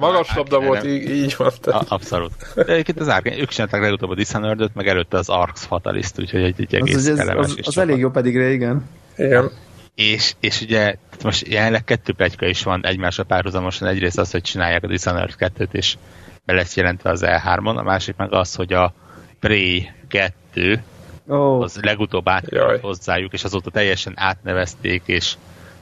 Magas 0.01 0.27
Hát, 0.29 0.37
labda 0.37 0.61
volt, 0.61 0.85
így, 0.85 1.11
így 1.11 1.35
van. 1.39 1.51
A- 1.63 1.85
Abszolút. 1.89 2.33
De 2.55 2.65
egyébként 2.65 3.01
az 3.01 3.09
Arkane, 3.09 3.39
ők 3.39 3.49
csinálták 3.49 3.81
legutóbb 3.81 4.11
a 4.11 4.15
Dishonored-öt, 4.15 4.75
meg 4.75 4.89
előtte 4.89 5.17
az 5.17 5.29
Arx 5.29 5.65
Fatalist, 5.65 6.19
úgyhogy 6.21 6.43
egy, 6.43 6.55
egy 6.61 6.75
Az, 6.75 6.89
egész 6.89 6.97
az, 6.97 7.09
az, 7.09 7.29
az, 7.29 7.37
az 7.39 7.55
csapat. 7.55 7.77
elég 7.77 7.99
jó 7.99 8.11
pedigre, 8.11 8.51
igen. 8.51 8.89
Igen. 9.17 9.51
És, 9.95 10.35
és 10.41 10.61
ugye 10.61 10.95
most 11.23 11.47
jelenleg 11.47 11.85
kettő 11.85 12.13
pletyka 12.13 12.47
is 12.47 12.63
van 12.63 12.87
egymásra 12.87 13.25
párhuzamosan. 13.25 13.89
Egyrészt 13.89 14.19
az, 14.19 14.31
hogy 14.31 14.43
csinálják 14.43 14.83
a 14.83 14.87
Dishonored 14.87 15.35
2-t, 15.39 15.73
és 15.73 15.97
be 16.45 16.53
lesz 16.53 16.77
jelentve 16.77 17.11
az 17.11 17.23
E3-on, 17.25 17.77
a 17.77 17.83
másik 17.83 18.17
meg 18.17 18.33
az, 18.33 18.55
hogy 18.55 18.73
a 18.73 18.95
Prey 19.41 19.91
2 20.09 20.83
Ó, 21.29 21.35
oh, 21.35 21.63
az 21.63 21.79
legutóbb 21.83 22.29
átkerült 22.29 22.81
hozzájuk, 22.81 23.33
és 23.33 23.45
azóta 23.45 23.71
teljesen 23.71 24.13
átnevezték, 24.17 25.03
és 25.07 25.35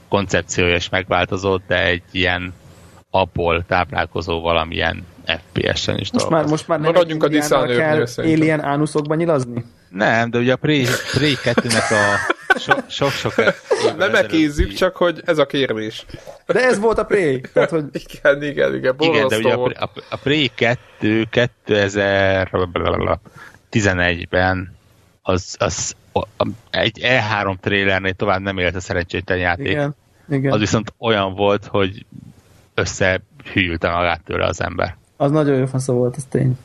koncepciója 0.09 0.75
is 0.75 0.89
megváltozott, 0.89 1.63
de 1.67 1.85
egy 1.85 2.03
ilyen 2.11 2.53
abból 3.09 3.65
táplálkozó 3.65 4.41
valamilyen 4.41 5.05
FPS-en 5.25 5.97
is 5.97 6.11
most 6.11 6.29
már, 6.29 6.45
most 6.45 6.67
már 6.67 6.79
nem 6.79 6.91
Maradjunk 6.91 7.23
a 7.23 7.27
Dishonored-nél 7.27 8.07
alien 8.17 8.63
ánuszokban 8.63 9.17
nyilazni? 9.17 9.65
Nem, 9.89 10.29
de 10.29 10.37
ugye 10.37 10.53
a 10.53 10.55
Prey, 10.55 10.85
Prey 11.13 11.37
2-nek 11.43 11.91
a 11.91 12.33
sok-sok 12.87 13.33
évvel 13.37 13.53
Nem 13.97 14.15
ekézzük, 14.15 14.73
csak 14.73 14.95
hogy 14.95 15.21
ez 15.25 15.37
a 15.37 15.45
kérdés. 15.45 16.05
De 16.45 16.59
ez 16.65 16.79
volt 16.79 16.97
a 16.97 17.03
Prey. 17.05 17.41
Tehát, 17.53 17.69
hogy 17.69 17.83
Igen, 18.09 18.43
igen, 18.43 18.75
igen, 18.75 18.95
Igen, 18.99 19.27
de 19.27 19.37
ugye 19.37 19.53
a, 19.53 19.57
volt. 19.57 19.77
a, 19.77 19.89
a 20.09 20.15
Prey 20.17 20.51
2 20.55 21.27
2011-ben 23.71 24.75
az, 25.21 25.55
az 25.59 25.95
a- 26.13 26.47
egy 26.69 26.99
E3 27.03 27.55
trailernél 27.59 28.13
tovább 28.13 28.41
nem 28.41 28.57
élt 28.57 28.75
a 28.75 28.79
szerencsétlen 28.79 29.37
játék. 29.37 29.67
igen, 29.67 29.95
igen. 30.29 30.51
Az 30.51 30.59
viszont 30.59 30.93
olyan 30.99 31.33
volt, 31.35 31.65
hogy 31.65 32.05
összehűlte 32.73 33.89
magát 33.89 34.21
tőle 34.23 34.45
az 34.45 34.61
ember. 34.61 34.95
Az 35.17 35.31
nagyon 35.31 35.57
jó 35.57 35.65
fasza 35.65 35.93
volt, 35.93 36.15
ez 36.17 36.23
tény. 36.29 36.57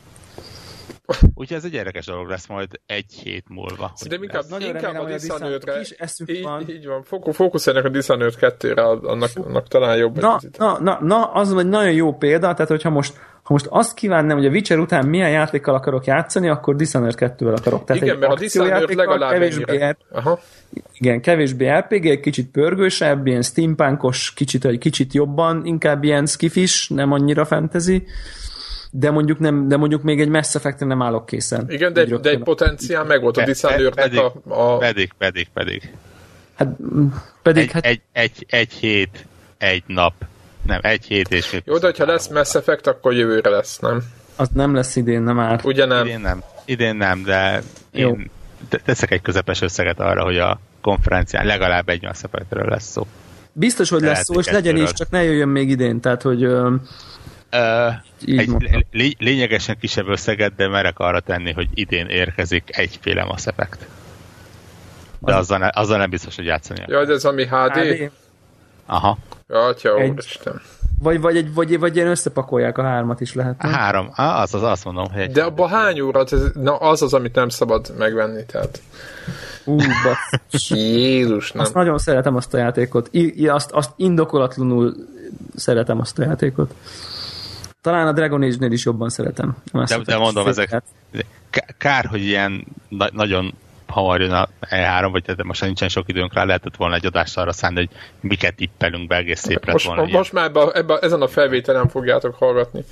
Úgyhogy 1.35 1.57
ez 1.57 1.63
egy 1.63 1.73
érdekes 1.73 2.05
dolog 2.05 2.27
lesz 2.29 2.47
majd 2.47 2.67
egy 2.85 3.13
hét 3.23 3.45
múlva. 3.49 3.91
Szerintem 3.95 4.23
inkább, 4.23 4.43
Nagyon 4.49 4.67
inkább 4.67 4.93
remélem, 4.93 5.13
a 5.13 5.17
Dishonored-re. 5.17 5.77
kis 5.79 5.89
eszük 5.89 6.31
Így, 6.31 6.43
van. 6.43 6.69
így 6.69 6.85
van. 6.87 7.03
Fóku- 7.03 7.35
Fókuszáljanak 7.35 7.89
a 7.89 7.93
Dishonored 7.93 8.33
2-re, 8.39 8.83
annak, 8.83 9.29
annak 9.45 9.67
talán 9.67 9.97
jobb. 9.97 10.19
Na, 10.19 10.39
na, 10.57 10.79
na, 10.79 10.97
na, 11.01 11.31
az 11.31 11.53
egy 11.53 11.67
nagyon 11.67 11.91
jó 11.93 12.13
példa, 12.13 12.53
tehát 12.53 12.67
hogyha 12.67 12.89
most, 12.89 13.13
ha 13.43 13.53
most 13.53 13.65
azt 13.69 13.93
kívánnám, 13.93 14.37
hogy 14.37 14.45
a 14.45 14.49
Witcher 14.49 14.79
után 14.79 15.07
milyen 15.07 15.29
játékkal 15.29 15.75
akarok 15.75 16.05
játszani, 16.05 16.49
akkor 16.49 16.75
Dishonored 16.75 17.15
2-vel 17.17 17.55
akarok. 17.57 17.83
Tehát 17.85 18.01
Igen, 18.01 18.17
mert 18.17 18.31
a 18.31 18.35
Dishonored 18.35 18.93
legalább 18.95 19.31
kevésbé. 19.31 19.89
R- 19.89 19.97
Aha. 20.11 20.39
igen, 20.93 21.21
kevésbé 21.21 21.69
RPG, 21.77 22.05
egy 22.05 22.19
kicsit 22.19 22.51
pörgősebb, 22.51 23.27
ilyen 23.27 23.41
steampunkos, 23.41 24.33
kicsit, 24.33 24.65
egy 24.65 24.77
kicsit 24.77 25.13
jobban, 25.13 25.65
inkább 25.65 26.03
ilyen 26.03 26.25
skifis, 26.25 26.89
nem 26.89 27.11
annyira 27.11 27.45
fantasy, 27.45 28.03
de 28.91 29.11
mondjuk, 29.11 29.39
nem, 29.39 29.67
de 29.67 29.77
mondjuk 29.77 30.03
még 30.03 30.21
egy 30.21 30.29
Mass 30.29 30.55
Effect-re 30.55 30.85
nem 30.85 31.01
állok 31.01 31.25
készen. 31.25 31.65
Igen, 31.69 31.93
de, 31.93 32.01
Így 32.01 32.13
de 32.13 32.29
egy 32.29 32.43
potenciál 32.43 33.03
meg 33.03 33.21
volt 33.21 33.37
a 33.37 33.43
Dishonorednek 33.43 33.93
pedig, 33.93 34.19
a, 34.19 34.33
a... 34.47 34.77
pedig, 34.77 35.11
pedig, 35.17 35.47
pedig. 35.53 35.93
Hát, 36.55 36.67
mm, 36.95 37.07
pedig, 37.41 37.63
Egy, 37.63 37.71
hát, 37.71 37.85
egy, 37.85 38.01
egy, 38.11 38.45
egy 38.49 38.71
hét, 38.71 39.25
egy 39.57 39.83
nap. 39.87 40.13
Nem, 40.65 40.79
egy 40.81 41.05
hét 41.05 41.31
és 41.31 41.45
fél. 41.45 41.61
Jó, 41.65 41.77
de 41.77 41.85
hogyha 41.85 42.05
lesz 42.05 42.27
Mass 42.27 42.55
Effect, 42.55 42.87
akkor 42.87 43.13
jövőre 43.13 43.49
lesz, 43.49 43.79
nem? 43.79 44.03
az 44.37 44.49
nem 44.53 44.73
lesz 44.73 44.95
idén, 44.95 45.21
nem 45.21 45.39
áll. 45.39 45.59
Ugye 45.63 45.85
nem? 45.85 46.05
Idén 46.05 46.19
nem. 46.19 46.43
Idén 46.65 46.95
nem, 46.95 47.23
de 47.23 47.61
Jó. 47.91 48.09
én 48.09 48.29
te- 48.69 48.81
teszek 48.85 49.11
egy 49.11 49.21
közepes 49.21 49.61
összeget 49.61 49.99
arra, 49.99 50.23
hogy 50.23 50.37
a 50.37 50.59
konferencián 50.81 51.45
legalább 51.45 51.89
egy 51.89 52.03
Mass 52.03 52.23
Effectről 52.23 52.69
lesz 52.69 52.91
szó. 52.91 53.07
Biztos, 53.51 53.89
hogy 53.89 54.01
lesz 54.01 54.23
szó, 54.23 54.39
és 54.39 54.49
legyen 54.49 54.75
is, 54.77 54.93
csak 54.93 55.09
ne 55.09 55.23
jöjjön 55.23 55.47
még 55.47 55.69
idén, 55.69 55.99
tehát, 55.99 56.21
hogy 56.21 56.47
egy 58.25 58.83
lé- 58.91 59.19
lényegesen 59.19 59.77
kisebb 59.79 60.07
összeget, 60.07 60.55
de 60.55 60.67
merek 60.67 60.99
arra 60.99 61.19
tenni, 61.19 61.53
hogy 61.53 61.67
idén 61.73 62.07
érkezik 62.07 62.77
egyféle 62.77 63.23
Mass 63.23 63.45
Effect. 63.45 63.87
De 65.19 65.35
azzal, 65.35 65.57
ne, 65.57 65.69
azzal 65.73 65.97
nem 65.97 66.09
biztos, 66.09 66.35
hogy 66.35 66.45
játszani. 66.45 66.83
Jaj, 66.87 67.05
de 67.05 67.13
ez 67.13 67.25
ami 67.25 67.45
HD? 67.45 67.71
HD, 67.71 68.11
Aha. 68.85 69.17
Atya, 69.47 69.97
Egy. 69.97 70.09
úristen. 70.09 70.61
vagy, 70.99 71.21
vagy, 71.21 71.37
egy, 71.37 71.53
vagy, 71.53 71.79
vagy 71.79 71.95
ilyen 71.95 72.07
összepakolják 72.07 72.77
a 72.77 72.83
hármat 72.83 73.21
is 73.21 73.33
lehet. 73.33 73.61
nem? 73.61 73.71
Három. 73.71 74.09
Ah, 74.15 74.41
az, 74.41 74.53
az 74.53 74.63
azt 74.63 74.85
mondom, 74.85 75.11
hogy 75.11 75.21
egy 75.21 75.31
De 75.31 75.43
abban 75.43 75.69
hány 75.69 75.99
óra? 75.99 76.23
Ez, 76.31 76.41
na, 76.53 76.75
az 76.75 77.01
az, 77.01 77.13
amit 77.13 77.35
nem 77.35 77.49
szabad 77.49 77.93
megvenni, 77.97 78.45
tehát. 78.45 78.81
Ú, 79.65 79.75
basszus. 79.75 80.69
Jézus, 80.69 81.51
nem. 81.51 81.63
Azt 81.63 81.73
nagyon 81.73 81.97
szeretem 81.97 82.35
azt 82.35 82.53
a 82.53 82.57
játékot. 82.57 83.07
I, 83.11 83.41
I, 83.41 83.47
azt, 83.47 83.71
azt 83.71 83.91
indokolatlanul 83.95 84.95
szeretem 85.55 85.99
azt 85.99 86.19
a 86.19 86.23
játékot. 86.23 86.73
Talán 87.87 88.07
a 88.07 88.11
Dragon 88.11 88.41
Age-nél 88.41 88.71
is 88.71 88.85
jobban 88.85 89.09
szeretem. 89.09 89.57
Azt 89.71 89.97
De, 89.97 90.03
de 90.03 90.17
mondom, 90.17 90.47
ezek 90.47 90.81
kár, 91.77 92.05
hogy 92.05 92.21
ilyen 92.21 92.65
na- 92.89 93.09
nagyon 93.13 93.53
hamar 93.87 94.21
jön 94.21 94.31
a 94.31 94.47
E3, 94.61 95.07
vagy 95.11 95.21
de 95.23 95.43
most 95.43 95.61
nincsen 95.61 95.87
sok 95.87 96.07
időnk 96.07 96.33
rá, 96.33 96.43
lehetett 96.43 96.75
volna 96.75 96.95
egy 96.95 97.05
adást 97.05 97.37
arra 97.37 97.51
szállni, 97.51 97.77
hogy 97.77 97.89
miket 98.19 98.55
tippelünk 98.55 99.07
be, 99.07 99.15
egész 99.15 99.39
szép 99.39 99.65
lett 99.65 99.73
Most, 99.73 99.85
volna. 99.85 100.01
most, 100.01 100.13
most 100.13 100.33
már 100.33 100.45
ebbe, 100.45 100.71
ebbe, 100.73 100.97
ezen 100.97 101.21
a 101.21 101.27
felvételen 101.27 101.87
fogjátok 101.87 102.35
hallgatni. 102.35 102.83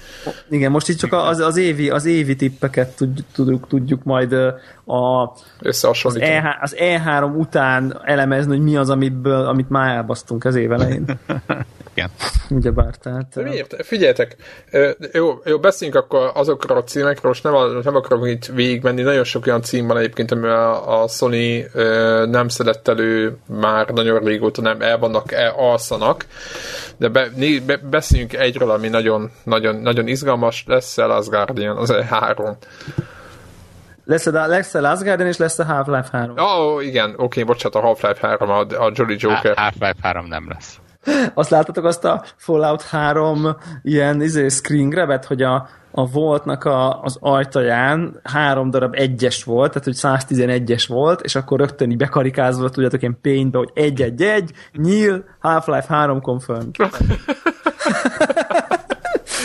Igen, 0.49 0.71
most 0.71 0.89
itt 0.89 0.97
csak 0.97 1.13
az, 1.13 1.39
az, 1.39 1.57
évi, 1.57 1.89
az 1.89 2.05
évi 2.05 2.35
tippeket 2.35 2.95
tud, 2.95 3.23
tudjuk, 3.33 3.67
tudjuk 3.67 4.03
majd 4.03 4.33
a, 4.33 4.61
az, 4.85 5.43
Összehasonlítani. 5.59 6.31
E, 6.31 6.57
az 6.61 6.75
E3 6.79 7.35
után 7.37 8.01
elemezni, 8.03 8.51
hogy 8.55 8.63
mi 8.63 8.75
az, 8.75 8.89
amiből, 8.89 9.45
amit 9.45 9.69
már 9.69 9.95
elbasztunk 9.95 10.45
az 10.45 10.55
év 10.55 10.71
elején. 10.71 11.05
Igen. 11.95 12.09
Ugyebár, 12.49 12.95
tehát... 12.95 13.33
De 13.33 13.41
miért? 13.41 13.85
Figyeljetek, 13.85 14.35
jó, 15.11 15.41
jó, 15.45 15.59
beszéljünk 15.59 15.99
akkor 15.99 16.31
azokról 16.33 16.77
a 16.77 16.83
címekről, 16.83 17.31
most 17.31 17.43
nem, 17.43 17.53
nem 17.83 17.95
akarok 17.95 18.27
itt 18.27 18.45
végigmenni, 18.45 19.01
nagyon 19.01 19.23
sok 19.23 19.45
olyan 19.47 19.61
cím 19.61 19.87
van 19.87 19.97
egyébként, 19.97 20.31
amivel 20.31 20.73
a 20.73 21.07
Sony 21.07 21.65
nem 22.29 22.47
szedett 22.47 22.87
elő 22.87 23.37
már 23.45 23.87
nagyon 23.89 24.19
régóta, 24.19 24.61
nem 24.61 24.81
el 24.81 24.97
vannak, 24.97 25.31
el, 25.31 25.53
alszanak, 25.57 26.25
de 26.97 27.07
be, 27.07 27.27
né, 27.35 27.59
be, 27.59 27.77
beszéljünk 27.77 28.33
egyről, 28.33 28.71
ami 28.71 28.87
nagyon, 28.87 29.31
nagyon, 29.43 29.75
nagyon 29.75 30.07
izgalmas, 30.07 30.63
lesz 30.67 30.97
el 30.97 31.11
az 31.11 31.29
Guardian, 31.29 31.77
az 31.77 31.93
E3. 31.93 32.55
Lesz 34.05 34.25
a, 34.25 34.47
lesz 34.47 34.73
a 34.73 34.81
Last 34.81 35.03
Guardian 35.03 35.27
és 35.27 35.37
lesz 35.37 35.59
a 35.59 35.65
Half-Life 35.65 36.07
3. 36.11 36.37
Ó, 36.37 36.43
oh, 36.43 36.85
igen, 36.85 37.13
oké, 37.17 37.43
bocsánat, 37.43 37.75
a 37.75 37.79
Half-Life 37.79 38.27
3, 38.27 38.49
a, 38.49 38.59
a 38.59 38.91
Jolly 38.93 39.15
Joker. 39.19 39.55
Half-Life 39.55 39.95
3 40.01 40.25
nem 40.27 40.45
lesz. 40.49 40.79
Azt 41.33 41.49
láttatok 41.49 41.85
azt 41.85 42.05
a 42.05 42.23
Fallout 42.35 42.81
3 42.81 43.55
ilyen 43.83 44.21
izé, 44.21 44.47
screen 44.47 44.89
grabet, 44.89 45.25
hogy 45.25 45.41
a, 45.41 45.67
a 45.91 46.07
voltnak 46.07 46.63
a, 46.63 47.01
az 47.01 47.17
ajtaján 47.19 48.19
három 48.23 48.69
darab 48.69 48.95
egyes 48.95 49.43
volt, 49.43 49.71
tehát 49.71 49.83
hogy 49.83 49.97
111-es 49.97 50.85
volt, 50.87 51.21
és 51.21 51.35
akkor 51.35 51.59
rögtön 51.59 51.91
így 51.91 51.97
bekarikázva, 51.97 52.69
tudjátok, 52.69 53.01
ilyen 53.01 53.17
paintbe, 53.21 53.57
hogy 53.57 53.71
egy-egy-egy, 53.73 54.51
nyíl, 54.73 55.23
Half-Life 55.39 55.93
3 55.93 56.21
confirmed. 56.21 56.75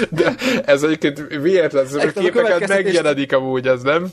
De 0.09 0.35
ez 0.65 0.83
egyébként 0.83 1.27
véletlenül 1.29 2.01
a 2.01 2.11
képeket 2.21 2.69
megjelenik 2.69 3.33
amúgy, 3.33 3.67
ez 3.67 3.83
nem? 3.83 4.07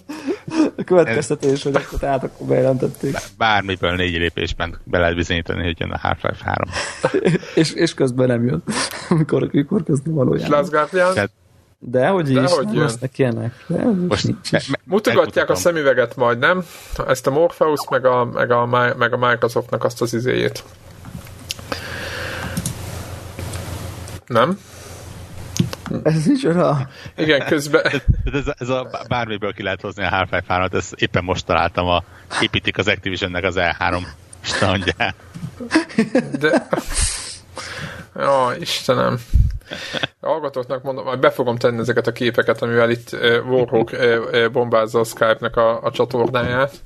A 0.77 0.83
következtetés, 0.83 1.63
hogy 1.63 1.75
akkor 1.75 1.99
tehát 1.99 2.23
akkor 2.23 2.47
bejelentették. 2.47 3.15
Bármiből 3.37 3.95
négy 3.95 4.17
lépésben 4.17 4.77
be 4.83 4.99
lehet 4.99 5.15
bizonyítani, 5.15 5.63
hogy 5.63 5.79
jön 5.79 5.91
a 5.91 5.97
Half-Life 5.97 6.43
3. 6.43 6.69
és, 7.55 7.73
és 7.73 7.93
közben 7.93 8.27
nem 8.27 8.45
jön, 8.45 8.63
amikor, 9.09 9.49
amikor 9.53 9.83
közben 9.83 10.13
valójában. 10.13 10.69
Tehát 10.69 11.31
de 11.79 12.07
hogy 12.07 12.33
De 12.33 12.41
is, 12.41 12.51
hogy 12.51 12.65
nem 12.65 12.73
jön. 12.73 12.83
lesznek 12.83 13.17
ilyenek. 13.17 13.65
De 13.67 13.83
most 14.07 14.23
nincs 14.23 14.51
is. 14.51 14.71
Mutogatják 14.83 15.49
a 15.49 15.55
szemüveget 15.55 16.15
majd, 16.15 16.39
nem? 16.39 16.63
Ezt 17.07 17.27
a 17.27 17.31
Morpheus, 17.31 17.79
meg 17.89 18.05
a, 18.05 18.25
meg 18.25 18.51
a, 18.51 18.65
meg 18.97 19.13
a 19.13 19.27
Microsoftnak 19.27 19.83
azt 19.83 20.01
az 20.01 20.13
izéjét. 20.13 20.63
Nem? 24.25 24.59
Ez 26.03 26.27
is 26.27 26.43
olyan. 26.43 26.89
Igen, 27.17 27.45
közben... 27.45 27.81
Tehát 27.81 28.05
ez, 28.33 28.53
ez 28.57 28.69
a 28.69 28.89
bármiből 29.07 29.53
ki 29.53 29.63
lehet 29.63 29.81
hozni 29.81 30.03
a 30.03 30.09
Half-Life 30.09 30.45
3-at, 30.49 30.73
ezt 30.73 30.93
éppen 30.93 31.23
most 31.23 31.45
találtam, 31.45 31.87
a, 31.87 32.03
építik 32.41 32.77
az 32.77 32.87
Activisionnek 32.87 33.43
az 33.43 33.55
E3 33.57 34.07
standját. 34.41 35.15
De... 36.39 36.67
Ja, 38.15 38.51
Istenem. 38.59 39.19
A 40.19 40.27
hallgatóknak 40.27 40.83
mondom, 40.83 41.03
majd 41.03 41.19
be 41.19 41.29
fogom 41.29 41.55
tenni 41.55 41.79
ezeket 41.79 42.07
a 42.07 42.11
képeket, 42.11 42.61
amivel 42.61 42.89
itt 42.89 43.11
uh, 43.13 43.49
Warhawk 43.49 43.91
uh, 43.91 43.99
uh, 44.31 44.51
bombázza 44.51 44.99
a 44.99 45.03
Skype-nek 45.03 45.55
a, 45.55 45.83
a 45.83 45.91
csatornáját. 45.91 46.83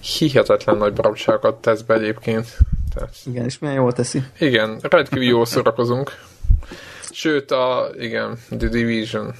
Hihetetlen 0.00 0.76
nagy 0.76 0.92
baromságokat 0.92 1.54
tesz 1.54 1.80
be 1.80 1.94
egyébként. 1.94 2.56
Tehát, 2.94 3.14
Igen, 3.24 3.44
és 3.44 3.58
milyen 3.58 3.76
jól 3.76 3.92
teszi. 3.92 4.22
igen, 4.38 4.78
rendkívül 4.80 5.24
jól 5.24 5.46
szórakozunk. 5.46 6.12
Sőt, 7.12 7.50
a, 7.50 7.90
igen, 7.98 8.38
The 8.58 8.68
Division. 8.68 9.34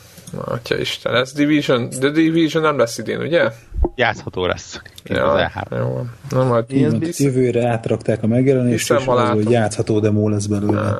Atya 0.44 0.76
Isten, 0.78 1.14
ez 1.14 1.32
Division, 1.32 1.88
The 1.88 2.10
Division 2.10 2.62
nem 2.62 2.78
lesz 2.78 2.98
idén, 2.98 3.20
ugye? 3.20 3.50
Játszható 3.94 4.46
lesz 4.46 4.80
E3. 5.04 5.64
jó. 5.70 6.06
Na 6.30 6.44
majd 6.44 6.64
Így, 6.68 6.98
biztos. 6.98 7.18
jövőre 7.26 7.68
átrakták 7.68 8.22
a 8.22 8.26
megjelenést, 8.26 8.90
és 8.90 9.06
az, 9.06 9.28
hogy 9.28 9.50
játszható 9.50 10.00
demó 10.00 10.28
lesz 10.28 10.46
belőle. 10.46 10.96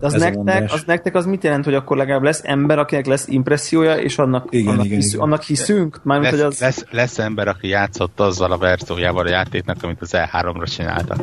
De 0.00 0.06
az 0.06 0.12
nektek, 0.12 0.72
az 0.72 0.82
nektek 0.86 1.14
az 1.14 1.26
mit 1.26 1.44
jelent, 1.44 1.64
hogy 1.64 1.74
akkor 1.74 1.96
legalább 1.96 2.22
lesz 2.22 2.40
ember, 2.44 2.78
akinek 2.78 3.06
lesz 3.06 3.26
impressziója, 3.28 3.96
és 3.96 4.18
annak, 4.18 4.46
Igen, 4.50 4.72
annak, 4.72 4.84
igen, 4.84 4.98
hisz, 4.98 5.12
igen. 5.12 5.20
annak 5.24 5.42
hiszünk? 5.42 6.00
Mármint, 6.02 6.30
hogy 6.30 6.40
Lesz, 6.40 6.52
az... 6.52 6.60
lesz, 6.60 6.84
lesz 6.90 7.18
ember, 7.18 7.48
aki 7.48 7.68
játszott 7.68 8.20
azzal 8.20 8.52
a 8.52 8.58
verziójával 8.58 9.26
a 9.26 9.30
játéknak, 9.30 9.76
amit 9.82 10.00
az 10.00 10.10
E3-ra 10.12 10.74
csináltak. 10.76 11.18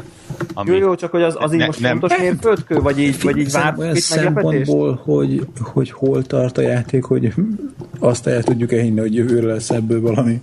Ami, 0.54 0.70
Jó, 0.72 0.78
jó, 0.78 0.96
csak 0.96 1.12
hogy 1.12 1.22
az, 1.22 1.36
az 1.40 1.54
így 1.54 1.60
Ne- 1.60 1.66
most 1.66 1.80
nem. 1.80 2.00
fontos 2.00 2.20
mérföldkő, 2.20 2.80
vagy 2.80 3.00
így, 3.00 3.22
vagy 3.22 3.38
így 3.38 3.52
várt 3.52 3.78
olyan 3.78 3.96
szempontból, 3.96 5.02
hogy, 5.04 5.48
hogy 5.60 5.92
hol 5.92 6.24
tart 6.24 6.58
a 6.58 6.62
játék, 6.62 7.04
hogy 7.04 7.34
azt 8.00 8.28
el 8.28 8.44
tudjuk-e 8.44 8.82
hinni, 8.82 9.00
hogy 9.00 9.16
jövőre 9.16 9.48
lesz 9.48 9.70
ebből 9.70 10.02
valami. 10.02 10.42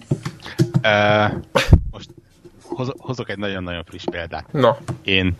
Uh, 0.82 1.32
most 1.90 2.08
hoz, 2.62 2.92
hozok 2.96 3.30
egy 3.30 3.38
nagyon-nagyon 3.38 3.84
friss 3.84 4.04
példát. 4.10 4.52
Na, 4.52 4.76
Én 5.04 5.36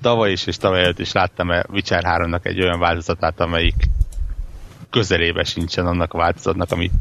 tavaly 0.00 0.30
is 0.30 0.46
és 0.46 0.56
tavaly 0.56 0.82
előtt 0.82 0.98
is 0.98 1.12
láttam 1.12 1.48
a 1.48 1.62
Witcher 1.72 2.04
3-nak 2.06 2.46
egy 2.46 2.60
olyan 2.60 2.78
változatát, 2.78 3.40
amelyik 3.40 3.88
közelébe 4.90 5.44
sincsen 5.44 5.86
annak 5.86 6.14
a 6.14 6.18
változatnak, 6.18 6.70
amit 6.70 6.92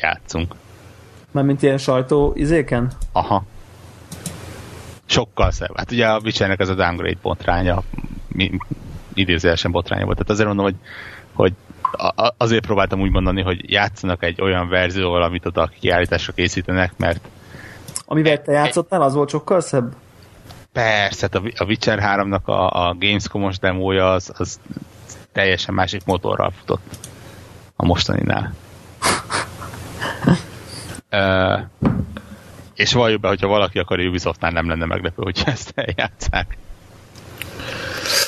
játszunk. 0.00 0.54
Mármint 1.30 1.62
ilyen 1.62 1.78
sajtó 1.78 2.32
izéken? 2.36 2.92
Aha. 3.12 3.44
Sokkal 5.06 5.50
szebb. 5.50 5.76
Hát 5.76 5.92
ugye 5.92 6.06
a 6.06 6.20
Witchernek 6.24 6.60
ez 6.60 6.68
a 6.68 6.74
downgrade 6.74 7.18
botránya, 7.22 7.82
mi, 8.28 8.50
idézőjelesen 9.14 9.70
botránya 9.70 10.04
volt. 10.04 10.16
Tehát 10.16 10.32
azért 10.32 10.48
mondom, 10.48 10.64
hogy, 10.64 10.76
hogy 11.32 11.52
a- 11.92 12.34
azért 12.36 12.66
próbáltam 12.66 13.00
úgy 13.00 13.10
mondani, 13.10 13.42
hogy 13.42 13.70
játszanak 13.70 14.22
egy 14.22 14.40
olyan 14.40 14.68
verzióval, 14.68 15.22
amit 15.22 15.46
oda 15.46 15.70
kiállításra 15.80 16.32
készítenek, 16.32 16.92
mert 16.96 17.20
Amivel 18.06 18.42
te 18.42 18.52
játszottál, 18.52 19.02
az 19.02 19.14
volt 19.14 19.28
sokkal 19.28 19.60
szebb? 19.60 19.94
Persze, 20.72 21.28
hát 21.32 21.42
a 21.58 21.64
Witcher 21.64 21.98
3-nak 22.02 22.44
a, 22.44 22.86
a 22.86 22.94
Gamescom-os 22.98 23.58
demója 23.58 24.12
az, 24.12 24.32
az 24.36 24.60
teljesen 25.32 25.74
másik 25.74 26.04
motorral 26.04 26.50
futott 26.50 26.98
a 27.76 27.84
mostaninál. 27.84 28.52
uh, 31.12 31.60
és 32.74 32.92
valljuk 32.92 33.20
be, 33.20 33.28
hogyha 33.28 33.46
valaki 33.46 33.78
akar 33.78 33.98
Ubisoftnál 33.98 34.50
nem 34.50 34.68
lenne 34.68 34.84
meglepő, 34.84 35.22
hogy 35.22 35.42
ezt 35.46 35.72
eljátszák. 35.74 36.56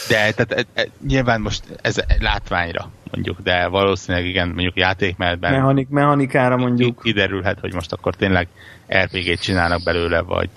De 0.09 0.32
tehát, 0.32 0.53
e, 0.53 0.64
e, 0.74 0.86
nyilván 1.07 1.40
most 1.40 1.62
ez 1.82 1.97
látványra 2.20 2.90
mondjuk, 3.11 3.40
de 3.40 3.66
valószínűleg 3.66 4.26
igen, 4.26 4.49
mondjuk 4.49 4.76
játékmenetben 4.76 5.53
Mechanik, 5.53 5.88
mechanikára 5.88 6.57
mondjuk 6.57 7.03
kiderülhet, 7.03 7.61
hogy 7.61 7.74
most 7.74 7.92
akkor 7.92 8.14
tényleg 8.14 8.49
RPG-t 8.99 9.40
csinálnak 9.40 9.82
belőle, 9.82 10.20
vagy, 10.20 10.51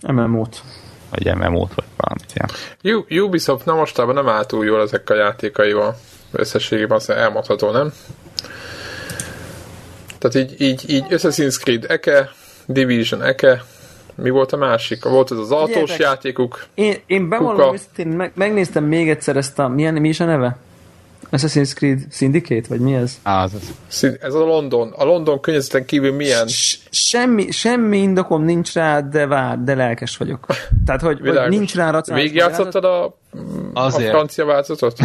MMO-t. 0.00 0.62
vagy 1.10 1.34
MMO-t, 1.34 1.74
vagy 1.74 1.84
valamit 1.96 2.32
ilyen. 2.34 2.96
U- 2.96 3.10
Ubisoft 3.10 3.64
na 3.64 3.74
mostában 3.74 4.14
nem 4.14 4.28
áll 4.28 4.44
túl 4.44 4.64
jól 4.64 4.82
ezek 4.82 5.10
a 5.10 5.14
játékaival. 5.14 5.96
Összességében 6.30 6.96
azt 6.96 7.10
elmondható, 7.10 7.70
nem? 7.70 7.92
Tehát 10.18 10.50
így, 10.50 10.60
így, 10.60 10.90
így 10.90 11.04
Assassin's 11.08 11.58
Creed 11.60 11.84
eke, 11.88 12.30
Division 12.66 13.22
eke, 13.22 13.64
mi 14.14 14.30
volt 14.30 14.52
a 14.52 14.56
másik? 14.56 15.04
Volt 15.04 15.30
ez 15.30 15.38
az 15.38 15.50
autós 15.50 15.66
Figyeljetek. 15.72 16.00
játékuk. 16.00 16.66
Én, 16.74 16.96
én 17.06 17.28
bevallom 17.28 17.74
őszintén, 17.74 18.06
meg, 18.06 18.32
megnéztem 18.34 18.84
még 18.84 19.10
egyszer 19.10 19.36
ezt 19.36 19.58
a, 19.58 19.68
milyen, 19.68 19.94
mi 19.94 20.08
is 20.08 20.20
a 20.20 20.24
neve? 20.24 20.56
Assassin's 21.30 21.74
Creed 21.74 22.00
Syndicate, 22.10 22.68
vagy 22.68 22.80
mi 22.80 22.94
ez? 22.94 23.18
Á, 23.22 23.42
az, 23.42 23.52
Ez 24.20 24.34
a 24.34 24.44
London. 24.44 24.92
A 24.96 25.04
London 25.04 25.40
környezeten 25.40 25.84
kívül 25.84 26.12
milyen? 26.12 26.46
Semmi, 26.90 27.50
semmi 27.50 27.98
indokom 27.98 28.44
nincs 28.44 28.72
rá, 28.72 29.00
de 29.00 29.26
vár, 29.26 29.58
de 29.58 29.74
lelkes 29.74 30.16
vagyok. 30.16 30.46
Tehát, 30.86 31.00
hogy, 31.00 31.20
hogy 31.20 31.48
nincs 31.48 31.74
rá 31.74 31.90
racionális 31.90 32.30
Végigjátszottad 32.30 32.84
a, 32.84 33.04
a 33.72 33.90
francia 33.90 34.44
változatot? 34.44 34.98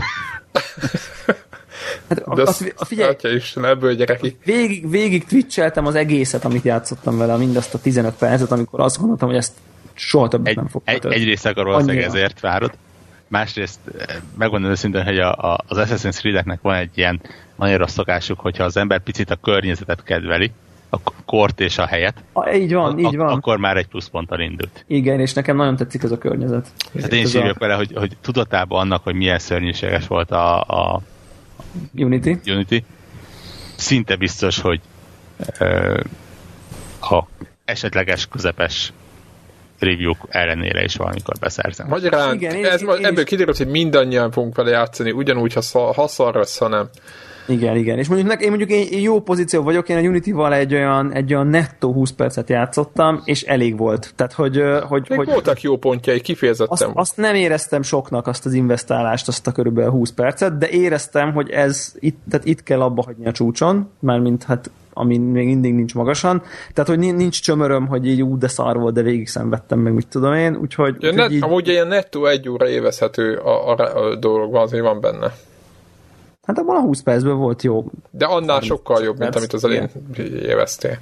Hát, 2.09 2.19
a, 2.19 2.35
De 2.35 2.41
azt, 2.41 2.49
azt, 2.49 2.73
a, 2.77 2.85
figyelj, 2.85 3.09
Atya 3.09 3.29
Isten, 3.29 3.65
ebből 3.65 3.93
gyereki. 3.93 4.37
végig, 4.45 4.89
végig 4.89 5.25
twitcheltem 5.25 5.85
az 5.85 5.95
egészet, 5.95 6.45
amit 6.45 6.63
játszottam 6.63 7.17
vele, 7.17 7.37
mindazt 7.37 7.73
a 7.73 7.79
15 7.79 8.13
percet, 8.13 8.51
amikor 8.51 8.79
azt 8.79 8.97
gondoltam, 8.99 9.27
hogy 9.27 9.37
ezt 9.37 9.53
soha 9.93 10.27
többet 10.27 10.47
Egy, 10.47 10.55
nem 10.55 10.67
fog 10.67 10.81
egy, 10.85 11.05
egyrészt 11.05 11.45
akkor 11.45 11.65
valószínűleg 11.65 12.03
ezért 12.03 12.39
várod. 12.39 12.71
Másrészt 13.27 13.79
eh, 13.97 14.15
megmondom 14.37 14.71
őszintén, 14.71 15.03
hogy 15.03 15.19
a, 15.19 15.31
a, 15.31 15.59
az 15.67 15.77
Assassin's 15.77 16.17
Creed-eknek 16.17 16.61
van 16.61 16.75
egy 16.75 16.91
ilyen 16.93 17.21
nagyon 17.55 17.77
rossz 17.77 17.93
szokásuk, 17.93 18.39
hogyha 18.39 18.63
az 18.63 18.77
ember 18.77 18.99
picit 18.99 19.29
a 19.29 19.35
környezetet 19.35 20.03
kedveli, 20.03 20.51
a 20.89 20.97
kort 21.25 21.59
és 21.59 21.77
a 21.77 21.85
helyet, 21.85 22.23
A, 22.33 22.49
így 22.49 22.73
van, 22.73 22.99
így 22.99 23.15
a, 23.15 23.17
van. 23.17 23.27
akkor 23.27 23.57
már 23.57 23.77
egy 23.77 23.87
pluszponttal 23.87 24.39
indult. 24.39 24.83
Igen, 24.87 25.19
és 25.19 25.33
nekem 25.33 25.55
nagyon 25.55 25.75
tetszik 25.75 26.03
ez 26.03 26.11
a 26.11 26.17
környezet. 26.17 26.67
Hát 27.01 27.13
én 27.13 27.19
is 27.19 27.25
Ez 27.25 27.35
a 27.35 27.39
írjak 27.39 27.57
vele, 27.57 27.73
hogy, 27.73 27.91
hogy 27.95 28.17
tudatában 28.21 28.79
annak, 28.79 29.03
hogy 29.03 29.15
milyen 29.15 29.39
szörnyűséges 29.39 30.07
volt 30.07 30.31
a, 30.31 30.61
a 30.61 31.01
Unity. 31.95 32.35
Unity, 32.45 32.83
szinte 33.75 34.15
biztos, 34.15 34.59
hogy 34.59 34.81
ö, 35.59 35.99
a 37.01 37.23
esetleges 37.65 38.25
közepes 38.27 38.93
review 39.79 40.13
ellenére 40.29 40.83
is 40.83 40.95
valamikor 40.95 41.35
beszerzem. 41.39 41.87
Magyarán, 41.87 42.33
Igen, 42.35 42.55
én- 42.55 42.65
ez, 42.65 42.81
én- 42.81 42.89
én 42.89 43.05
ebből 43.05 43.23
kiderült, 43.23 43.57
hogy 43.57 43.67
mindannyian 43.67 44.31
fogunk 44.31 44.55
vele 44.55 44.69
játszani, 44.69 45.11
ugyanúgy, 45.11 45.53
ha, 45.53 45.61
szar, 45.61 45.95
ha 45.95 46.07
szar 46.07 46.35
lesz, 46.35 46.57
ha 46.57 46.67
nem. 46.67 46.89
Igen, 47.49 47.75
igen. 47.75 47.97
És 47.97 48.07
mondjuk 48.07 48.29
nek, 48.29 48.41
én 48.41 48.49
mondjuk 48.49 48.69
én, 48.69 49.01
jó 49.01 49.21
pozíció 49.21 49.63
vagyok, 49.63 49.89
én 49.89 49.97
a 49.97 49.99
Unity-val 49.99 50.53
egy 50.53 50.73
olyan, 50.73 51.13
egy 51.13 51.33
olyan 51.33 51.47
nettó 51.47 51.93
20 51.93 52.11
percet 52.11 52.49
játszottam, 52.49 53.21
és 53.25 53.43
elég 53.43 53.77
volt. 53.77 54.13
Tehát, 54.15 54.33
hogy, 54.33 54.63
hogy, 54.87 55.05
Még 55.09 55.17
hogy 55.17 55.27
voltak 55.27 55.61
jó 55.61 55.77
pontjai, 55.77 56.15
azt, 56.15 56.23
kifejezetten. 56.23 56.91
azt 56.93 57.17
nem 57.17 57.35
éreztem 57.35 57.81
soknak 57.81 58.27
azt 58.27 58.45
az 58.45 58.53
investálást, 58.53 59.27
azt 59.27 59.47
a 59.47 59.51
körülbelül 59.51 59.91
20 59.91 60.11
percet, 60.11 60.57
de 60.57 60.69
éreztem, 60.69 61.33
hogy 61.33 61.49
ez 61.49 61.93
itt, 61.99 62.17
tehát 62.29 62.45
itt 62.45 62.63
kell 62.63 62.81
abba 62.81 63.03
hagyni 63.03 63.25
a 63.25 63.31
csúcson, 63.31 63.89
mármint 63.99 64.43
hát 64.43 64.69
ami 64.93 65.17
még 65.17 65.45
mindig 65.45 65.73
nincs 65.73 65.95
magasan. 65.95 66.41
Tehát, 66.73 66.89
hogy 66.89 66.99
nin- 66.99 67.15
nincs 67.15 67.41
csömöröm, 67.41 67.87
hogy 67.87 68.07
így 68.07 68.21
ú, 68.21 68.37
de 68.37 68.47
szar 68.47 68.79
volt, 68.79 68.93
de 68.93 69.01
végig 69.01 69.27
szenvedtem 69.27 69.79
meg, 69.79 69.93
mit 69.93 70.07
tudom 70.07 70.33
én, 70.33 70.55
úgyhogy, 70.55 70.95
Ja, 70.99 71.09
úgyhogy 71.09 71.15
net, 71.15 71.31
így, 71.31 71.43
Amúgy 71.43 71.67
ilyen 71.67 71.87
nettó 71.87 72.25
egy 72.25 72.49
óra 72.49 72.67
évezhető 72.67 73.35
a, 73.35 73.69
a, 73.69 73.95
a 73.95 74.15
dolog 74.15 74.51
van, 74.51 74.61
azért 74.61 74.83
van 74.83 75.01
benne. 75.01 75.33
Hát 76.49 76.57
abban 76.57 76.75
a 76.75 76.79
20 76.79 77.01
percben 77.01 77.37
volt 77.37 77.63
jó. 77.63 77.85
De 78.11 78.25
annál 78.25 78.61
sokkal 78.61 79.03
jobb, 79.03 79.19
mint 79.19 79.35
amit 79.35 79.53
az 79.53 79.63
elén 79.63 79.89
éveztél. 80.43 80.97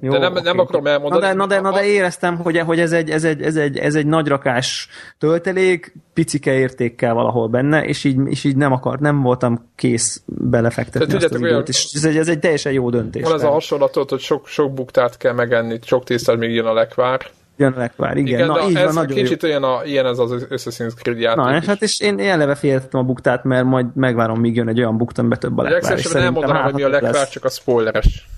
jó 0.00 0.12
De 0.12 0.18
nem- 0.18 0.32
oké. 0.32 0.42
nem 0.42 0.58
akarom 0.58 0.86
elmondani. 0.86 1.20
Na 1.20 1.26
de, 1.28 1.34
na 1.34 1.46
de, 1.46 1.60
na 1.60 1.72
de 1.72 1.84
éreztem, 1.84 2.36
hogy, 2.36 2.58
hogy 2.58 2.80
ez, 2.80 2.92
egy, 2.92 3.10
ez, 3.10 3.24
egy, 3.24 3.42
ez, 3.42 3.56
egy, 3.56 3.78
ez 3.78 3.94
egy 3.94 4.06
nagy 4.06 4.26
rakás 4.26 4.88
töltelék, 5.18 5.94
picike 6.14 6.52
értékkel 6.52 7.14
valahol 7.14 7.48
benne, 7.48 7.84
és 7.84 8.04
így, 8.04 8.18
és 8.24 8.44
így 8.44 8.56
nem 8.56 8.72
akart, 8.72 9.00
nem 9.00 9.22
voltam 9.22 9.70
kész 9.76 10.22
belefektetni 10.26 11.06
Tehát 11.06 11.22
azt 11.22 11.34
az 11.34 11.40
olyan- 11.42 11.62
és 11.66 11.88
ez 11.94 12.04
egy, 12.04 12.16
ez 12.16 12.28
egy 12.28 12.38
teljesen 12.38 12.72
jó 12.72 12.90
döntés. 12.90 13.22
Van 13.22 13.34
ez 13.34 13.42
a 13.42 13.50
hasonlatot, 13.50 14.10
hogy 14.10 14.20
sok, 14.20 14.46
sok 14.46 14.72
buktát 14.72 15.16
kell 15.16 15.32
megenni, 15.32 15.78
sok 15.82 16.04
tésztát 16.04 16.36
még 16.36 16.50
jön 16.54 16.66
a 16.66 16.72
lekvár, 16.72 17.20
Jön 17.56 17.74
lekvár, 17.76 18.16
igen. 18.16 18.34
Igen, 18.34 18.46
Na, 18.46 18.68
így 18.68 18.76
ez 18.76 18.84
van, 18.84 18.94
nagyon 18.94 19.16
kicsit 19.16 19.42
jó. 19.42 19.48
olyan 19.48 19.62
a, 19.64 19.84
ilyen 19.84 20.06
ez 20.06 20.18
az 20.18 20.46
Assassin's 20.50 20.94
Creed 20.94 21.18
játék 21.18 21.44
Na, 21.44 21.56
és 21.56 21.64
hát 21.64 21.82
és 21.82 22.00
én, 22.00 22.18
eleve 22.18 22.54
féltettem 22.54 23.00
a 23.00 23.02
buktát, 23.02 23.44
mert 23.44 23.64
majd 23.64 23.86
megvárom, 23.94 24.40
míg 24.40 24.56
jön 24.56 24.68
egy 24.68 24.78
olyan 24.78 24.96
bukta, 24.96 25.20
amiben 25.20 25.38
több 25.38 25.58
a 25.58 25.62
lekvár. 25.62 25.82
szerintem 25.82 26.22
elmondanám, 26.22 26.62
hogy 26.62 26.74
mi 26.74 26.82
a 26.82 26.84
hát 26.84 26.92
lesz. 26.92 27.02
lekvár, 27.02 27.28
csak 27.28 27.44
a 27.44 27.48
spoileres. 27.48 28.28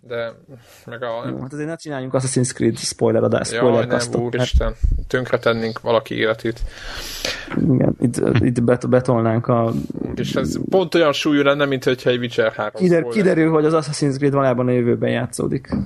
De 0.00 0.32
meg 0.86 1.02
a... 1.02 1.28
Jó, 1.28 1.40
hát 1.40 1.52
azért 1.52 1.68
ne 1.68 1.76
csináljunk 1.76 2.12
Assassin's 2.16 2.52
Creed 2.52 2.78
spoiler 2.78 3.22
adás, 3.22 3.50
Jaj, 3.50 3.58
spoiler 3.58 3.86
nem. 3.86 3.98
Hát, 3.98 4.16
úristen. 4.16 4.74
Tönkre 5.08 5.38
tennénk 5.38 5.80
valaki 5.80 6.14
életét. 6.14 6.60
igen, 7.72 7.96
itt, 8.00 8.16
itt 8.40 8.62
bet, 8.62 8.88
betolnánk 8.88 9.46
a... 9.46 9.72
És 10.14 10.34
ez 10.34 10.58
pont 10.68 10.94
olyan 10.94 11.12
súlyú 11.12 11.42
lenne, 11.42 11.64
mint 11.64 11.84
hogyha 11.84 12.10
egy 12.10 12.18
Witcher 12.18 12.52
3 12.52 12.72
Kider, 12.74 12.98
spoiler. 13.00 13.22
kiderül, 13.22 13.52
hogy 13.52 13.64
az 13.64 13.72
Assassin's 13.74 14.16
Creed 14.16 14.32
valójában 14.32 14.66
a 14.66 14.70
jövőben 14.70 15.10
játszódik. 15.10 15.68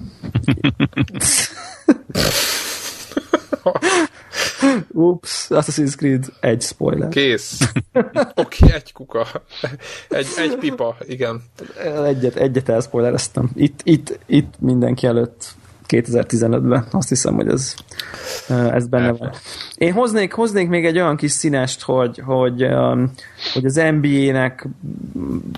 Ups, 4.92 5.46
Assassin's 5.50 5.96
Creed 5.96 6.24
egy 6.40 6.62
spoiler. 6.62 7.08
Kész. 7.08 7.58
Oké, 8.34 8.64
okay, 8.64 8.72
egy 8.74 8.92
kuka. 8.92 9.26
Egy, 10.08 10.26
egy 10.36 10.56
pipa, 10.56 10.96
igen. 11.06 11.42
Egyet, 12.04 12.36
egyet 12.36 12.68
elspoilereztem. 12.68 13.50
Itt, 13.54 13.80
itt, 13.82 14.18
itt 14.26 14.54
mindenki 14.58 15.06
előtt 15.06 15.54
2015-ben. 15.88 16.86
Azt 16.90 17.08
hiszem, 17.08 17.34
hogy 17.34 17.48
ez, 17.48 17.74
ez 18.48 18.86
benne 18.86 19.12
van. 19.12 19.32
Én 19.74 19.92
hoznék, 19.92 20.32
hoznék 20.32 20.68
még 20.68 20.86
egy 20.86 20.96
olyan 20.96 21.16
kis 21.16 21.30
színest, 21.30 21.82
hogy, 21.82 22.18
hogy, 22.18 22.64
um, 22.64 23.12
hogy 23.52 23.64
az 23.64 23.74
NBA-nek 23.74 24.68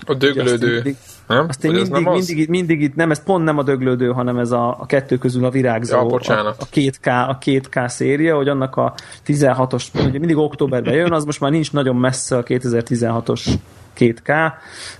A 0.05 0.13
döglődő. 0.13 0.73
mindig- 0.73 0.97
Nem? 1.27 1.45
azt 1.47 1.63
én 1.63 1.71
mindig, 1.71 1.91
nem 1.91 2.03
mindig, 2.03 2.37
itt- 2.37 2.47
mindig 2.49 2.81
itt, 2.81 2.95
nem, 2.95 3.11
ez 3.11 3.23
pont 3.23 3.43
nem 3.43 3.57
a 3.57 3.63
döglődő, 3.63 4.11
hanem 4.11 4.37
ez 4.37 4.51
a, 4.51 4.67
a 4.79 4.85
kettő 4.85 5.17
közül 5.17 5.45
a 5.45 5.49
virágzó, 5.49 5.95
Ja, 5.95 6.01
a, 6.01 6.05
bocsánat. 6.05 6.55
a, 6.59 6.65
2K, 6.73 7.27
a 7.29 7.37
2K 7.37 7.87
széria, 7.87 8.35
hogy 8.35 8.47
annak 8.47 8.75
a 8.75 8.93
16-os, 9.27 9.87
ugye 9.93 10.19
mindig 10.19 10.37
októberben 10.37 10.93
jön, 10.93 11.11
az 11.11 11.23
most 11.25 11.39
már 11.39 11.51
nincs 11.51 11.73
nagyon 11.73 11.95
messze 11.95 12.37
a 12.37 12.43
2016-os 12.43 13.53
2K, 13.99 14.51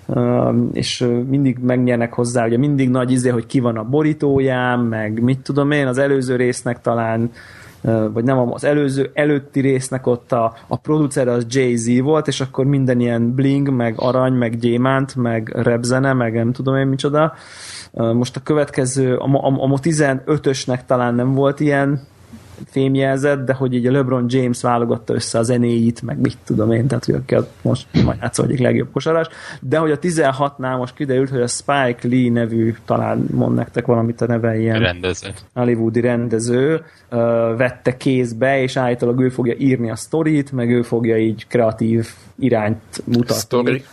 um, 0.06 0.70
és 0.74 1.06
mindig 1.30 1.58
megnyernek 1.58 2.14
hozzá, 2.14 2.46
ugye 2.46 2.58
mindig 2.58 2.90
nagy 2.90 3.12
izé, 3.12 3.30
hogy 3.30 3.46
ki 3.46 3.60
van 3.60 3.78
a 3.78 3.84
borítóján, 3.84 4.80
meg 4.80 5.22
mit 5.22 5.40
tudom 5.40 5.72
én, 5.72 5.88
az 5.88 5.98
előző 5.98 6.36
résznek 6.36 6.82
talán 6.82 7.32
vagy 8.14 8.24
nem 8.24 8.54
az 8.54 8.64
előző 8.64 9.12
előtti 9.14 9.60
résznek 9.60 10.08
ott 10.08 10.32
a, 10.32 10.54
a 10.68 10.78
producer 10.78 11.28
az 11.28 11.46
Jay-Z 11.50 12.00
volt, 12.00 12.28
és 12.28 12.42
akkor 12.42 12.66
minden 12.66 13.00
ilyen 13.00 13.34
bling, 13.34 13.70
meg 13.70 13.94
arany, 13.98 14.34
meg 14.34 14.58
gyémánt, 14.58 15.16
meg 15.16 15.52
repzene, 15.56 16.14
meg 16.14 16.34
nem 16.34 16.52
tudom 16.52 16.76
én 16.76 16.88
micsoda. 16.88 17.34
Most 17.92 18.36
a 18.36 18.42
következő, 18.44 19.16
a, 19.16 19.26
a, 19.26 19.74
a 19.74 19.80
15-ösnek 19.80 20.80
talán 20.86 21.16
nem 21.16 21.34
volt 21.34 21.60
ilyen 21.60 22.02
fémjelzett, 22.66 23.46
de 23.46 23.54
hogy 23.54 23.74
így 23.74 23.88
a 23.88 23.92
LeBron 23.92 24.26
James 24.28 24.62
válogatta 24.62 25.14
össze 25.14 25.40
a 25.40 25.44
zenéit, 25.44 26.02
meg 26.02 26.20
mit 26.20 26.38
tudom 26.46 26.72
én, 26.72 26.88
tehát 26.88 27.06
hogy 27.06 27.16
aki 27.16 27.36
most 27.62 27.88
majd 28.04 28.18
játszol 28.22 28.46
egyik 28.46 28.60
legjobb 28.60 28.92
kosaras, 28.92 29.28
de 29.62 29.78
hogy 29.78 29.92
a 29.92 30.00
16-nál 30.00 30.78
most 30.78 30.96
kiderült, 30.96 31.30
hogy 31.30 31.42
a 31.42 31.48
Spike 31.48 32.08
Lee 32.08 32.32
nevű, 32.32 32.76
talán 32.86 33.26
mond 33.32 33.56
nektek 33.56 33.86
valamit 33.86 34.22
a 34.22 34.26
neve 34.26 34.60
ilyen 34.60 34.80
rendező. 34.80 35.30
hollywoodi 35.54 36.00
rendező 36.00 36.82
vette 37.58 37.98
kézbe, 37.98 38.62
és 38.62 38.78
állítólag 38.78 39.22
ő 39.22 39.30
fogja 39.30 39.54
írni 39.58 39.90
a 39.90 39.96
sztorit, 39.96 40.52
meg 40.52 40.70
ő 40.70 40.82
fogja 40.82 41.18
így 41.18 41.48
kreatív 41.48 42.08
irányt 42.40 43.02
mutatni. 43.04 43.36
Story. 43.36 43.84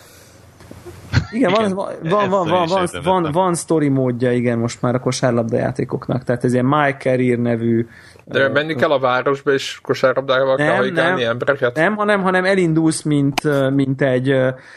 Igen, 1.32 1.50
van, 1.50 1.64
Igen, 1.64 1.74
van, 1.74 1.92
van, 2.02 2.28
van, 2.28 2.48
van, 2.48 2.66
van, 2.68 3.02
van, 3.02 3.32
van 3.32 3.54
story 3.54 3.88
módja, 3.88 4.32
igen, 4.32 4.58
most 4.58 4.82
már 4.82 4.94
a 4.94 5.00
kosárlabda 5.00 5.56
játékoknak. 5.56 6.24
Tehát 6.24 6.44
ez 6.44 6.52
ilyen 6.52 6.64
My 6.64 6.94
Career 6.98 7.38
nevű 7.38 7.86
De 8.24 8.48
menni 8.48 8.74
kell 8.74 8.90
a 8.90 8.98
városba, 8.98 9.52
és 9.52 9.78
kosárlabdával 9.82 10.56
kell 10.56 10.74
hajgálni 10.74 11.22
nem. 11.22 11.30
embereket. 11.30 11.76
Nem, 11.76 11.96
hanem, 11.96 12.22
hanem 12.22 12.44
elindulsz, 12.44 13.02
mint, 13.02 13.70
mint 13.70 14.02
egy, 14.02 14.34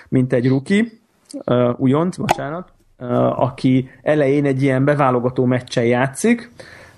mint 0.10 0.34
egy 0.34 0.48
ruki, 0.48 1.02
uh, 1.46 1.80
újonc, 1.80 2.18
bocsánat, 2.18 2.70
uh, 3.00 3.42
aki 3.42 3.90
elején 4.02 4.46
egy 4.46 4.62
ilyen 4.62 4.86
beválogató 4.86 5.46
meccsen 5.46 5.86
játszik, 5.86 6.52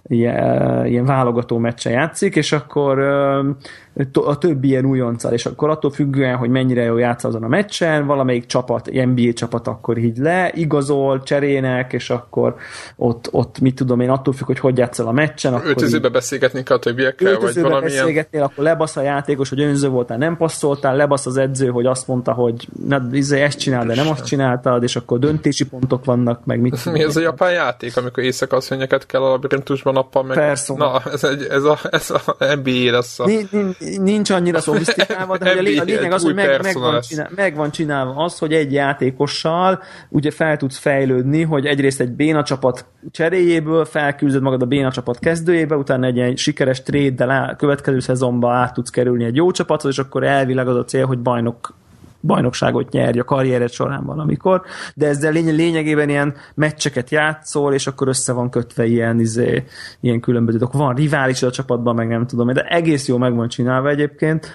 ilyen, 0.04 0.86
ilyen 0.86 1.06
válogató 1.06 1.58
meccsen 1.58 1.92
játszik, 1.92 2.36
és 2.36 2.52
akkor 2.52 2.96
to- 2.96 3.74
a 4.14 4.38
többi 4.38 4.68
ilyen 4.68 4.86
újonccal, 4.86 5.34
és 5.34 5.46
akkor 5.46 5.70
attól 5.70 5.92
függően, 5.92 6.36
hogy 6.36 6.50
mennyire 6.50 6.84
jól 6.84 7.00
játsz 7.00 7.24
azon 7.24 7.44
a 7.44 7.48
meccsen, 7.48 8.06
valamelyik 8.06 8.46
csapat, 8.46 8.92
NBA 8.92 9.34
csapat 9.34 9.68
akkor 9.68 9.98
így 9.98 10.18
le, 10.18 10.52
igazol, 10.54 11.24
cserének, 11.24 11.94
és 11.94 12.10
akkor 12.10 12.56
ott, 12.96 13.28
ott 13.32 13.60
mit 13.60 13.76
tudom 13.76 14.00
én, 14.00 14.10
attól 14.10 14.34
függ, 14.34 14.46
hogy 14.46 14.60
hogy 14.60 14.78
játszol 14.78 15.08
a 15.08 15.12
meccsen, 15.12 15.54
akkor 15.54 15.66
így- 15.66 15.76
Öltözőbe 15.76 16.10
beszélgetni 16.10 16.64
kell 16.64 16.78
a 16.78 16.80
többiekkel, 16.80 17.40
vagy 17.40 17.56
valamilyen... 17.56 17.82
beszélgetnél, 17.82 18.44
akkor 18.44 18.64
lebasz 18.64 18.96
a 18.96 19.02
játékos, 19.02 19.50
hogy 19.50 19.62
önző 19.62 19.90
voltál, 19.90 20.18
nem 20.18 20.38
passzoltál, 20.38 20.96
lebasz 20.96 21.26
az 21.26 21.38
edző, 21.38 21.68
hogy 21.68 21.86
azt 21.86 22.08
mondta, 22.08 22.32
hogy 22.32 22.68
na, 22.88 23.08
izé, 23.12 23.42
ezt 23.42 23.60
csinál, 23.60 23.86
de 23.86 23.96
nem 23.96 24.08
azt 24.08 24.26
csináltad, 24.26 24.84
és 24.84 24.96
akkor 24.96 25.20
döntési 25.20 25.66
pontok 25.66 26.06
vannak, 26.06 26.46
meg 26.46 26.60
mit 26.60 26.86
Mi 26.92 27.04
ez 27.04 27.16
a 27.16 27.22
japán 27.22 27.52
játék, 27.52 27.98
amikor 27.98 28.24
éjszakasszonyeket 28.24 29.06
kell 29.06 29.22
a 29.22 29.30
labirintusban 29.30 29.94
nappal 29.94 30.24
meg... 30.24 30.38
Persona. 30.38 30.92
Na, 30.92 31.12
ez, 31.12 31.24
egy, 31.24 31.48
ez, 31.50 31.64
a, 31.64 31.78
ez 31.90 32.10
a 32.10 32.36
NBA 32.56 32.92
lesz 32.92 33.20
a... 33.20 33.26
Nincs, 33.26 33.52
nincs 33.98 34.30
annyira 34.30 34.60
szofisztikálva, 34.60 35.38
de 35.38 35.50
a, 35.50 35.62
lé- 35.62 35.80
a 35.80 35.84
lényeg 35.84 36.12
az, 36.12 36.24
hogy 36.24 36.36
meg, 36.36 36.62
meg, 36.62 36.78
van 36.78 36.94
lesz. 36.94 37.08
csinál, 37.08 37.30
meg 37.36 37.56
van 37.56 37.72
csinálva 37.72 38.24
az, 38.24 38.40
hogy 38.40 38.54
egy 38.54 38.74
játékossal 38.74 39.84
ugye 40.10 40.32
fel 40.32 40.58
tudsz 40.58 40.78
fejlődni, 40.78 41.42
hogy 41.44 41.66
egyrészt 41.66 42.00
egy 42.00 42.12
béna 42.12 42.44
csapat 42.44 42.86
cseréjéből 43.12 43.86
felküldöd 43.86 44.42
magad 44.42 44.62
a 44.62 44.66
béna 44.66 44.92
csapat 44.92 45.20
kezdőjébe, 45.20 45.76
utána 45.76 46.06
egy 46.06 46.16
ilyen 46.16 46.36
sikeres 46.36 46.84
trade-del 46.84 47.30
á- 47.30 47.56
következő 47.56 48.00
szezonban 48.00 48.56
át 48.56 48.74
tudsz 48.74 48.90
kerülni 48.90 49.24
egy 49.24 49.36
jó 49.36 49.52
csapathoz, 49.52 49.92
és 49.92 50.00
akkor 50.00 50.24
elvileg 50.24 50.68
az 50.68 50.76
a 50.76 50.86
cél, 50.86 51.06
hogy 51.06 51.20
bajnok 51.20 51.78
bajnokságot 52.22 52.92
nyerj 52.92 53.20
a 53.20 53.24
karriered 53.24 53.72
során 53.72 54.06
valamikor, 54.06 54.62
de 54.96 55.08
ezzel 55.08 55.32
lény- 55.32 55.56
lényegében 55.56 56.10
ilyen 56.10 56.36
meccseket 56.56 57.10
játszol, 57.10 57.74
és 57.74 57.88
akkor 57.88 58.08
össze 58.08 58.34
van 58.34 58.50
kötve 58.50 58.86
ilyen, 58.86 59.20
izé, 59.20 59.64
ilyen 60.00 60.20
különböző 60.20 60.58
dolgok. 60.58 60.82
Van 60.82 60.96
rivális 60.96 61.44
a 61.44 61.52
csapatban, 61.52 61.96
meg 61.96 62.08
nem 62.08 62.28
tudom, 62.28 62.54
de 62.54 62.64
egész 62.64 63.08
jó 63.08 63.18
meg 63.18 63.36
van 63.36 63.48
csinálva 63.48 63.90
egyébként. 63.90 64.52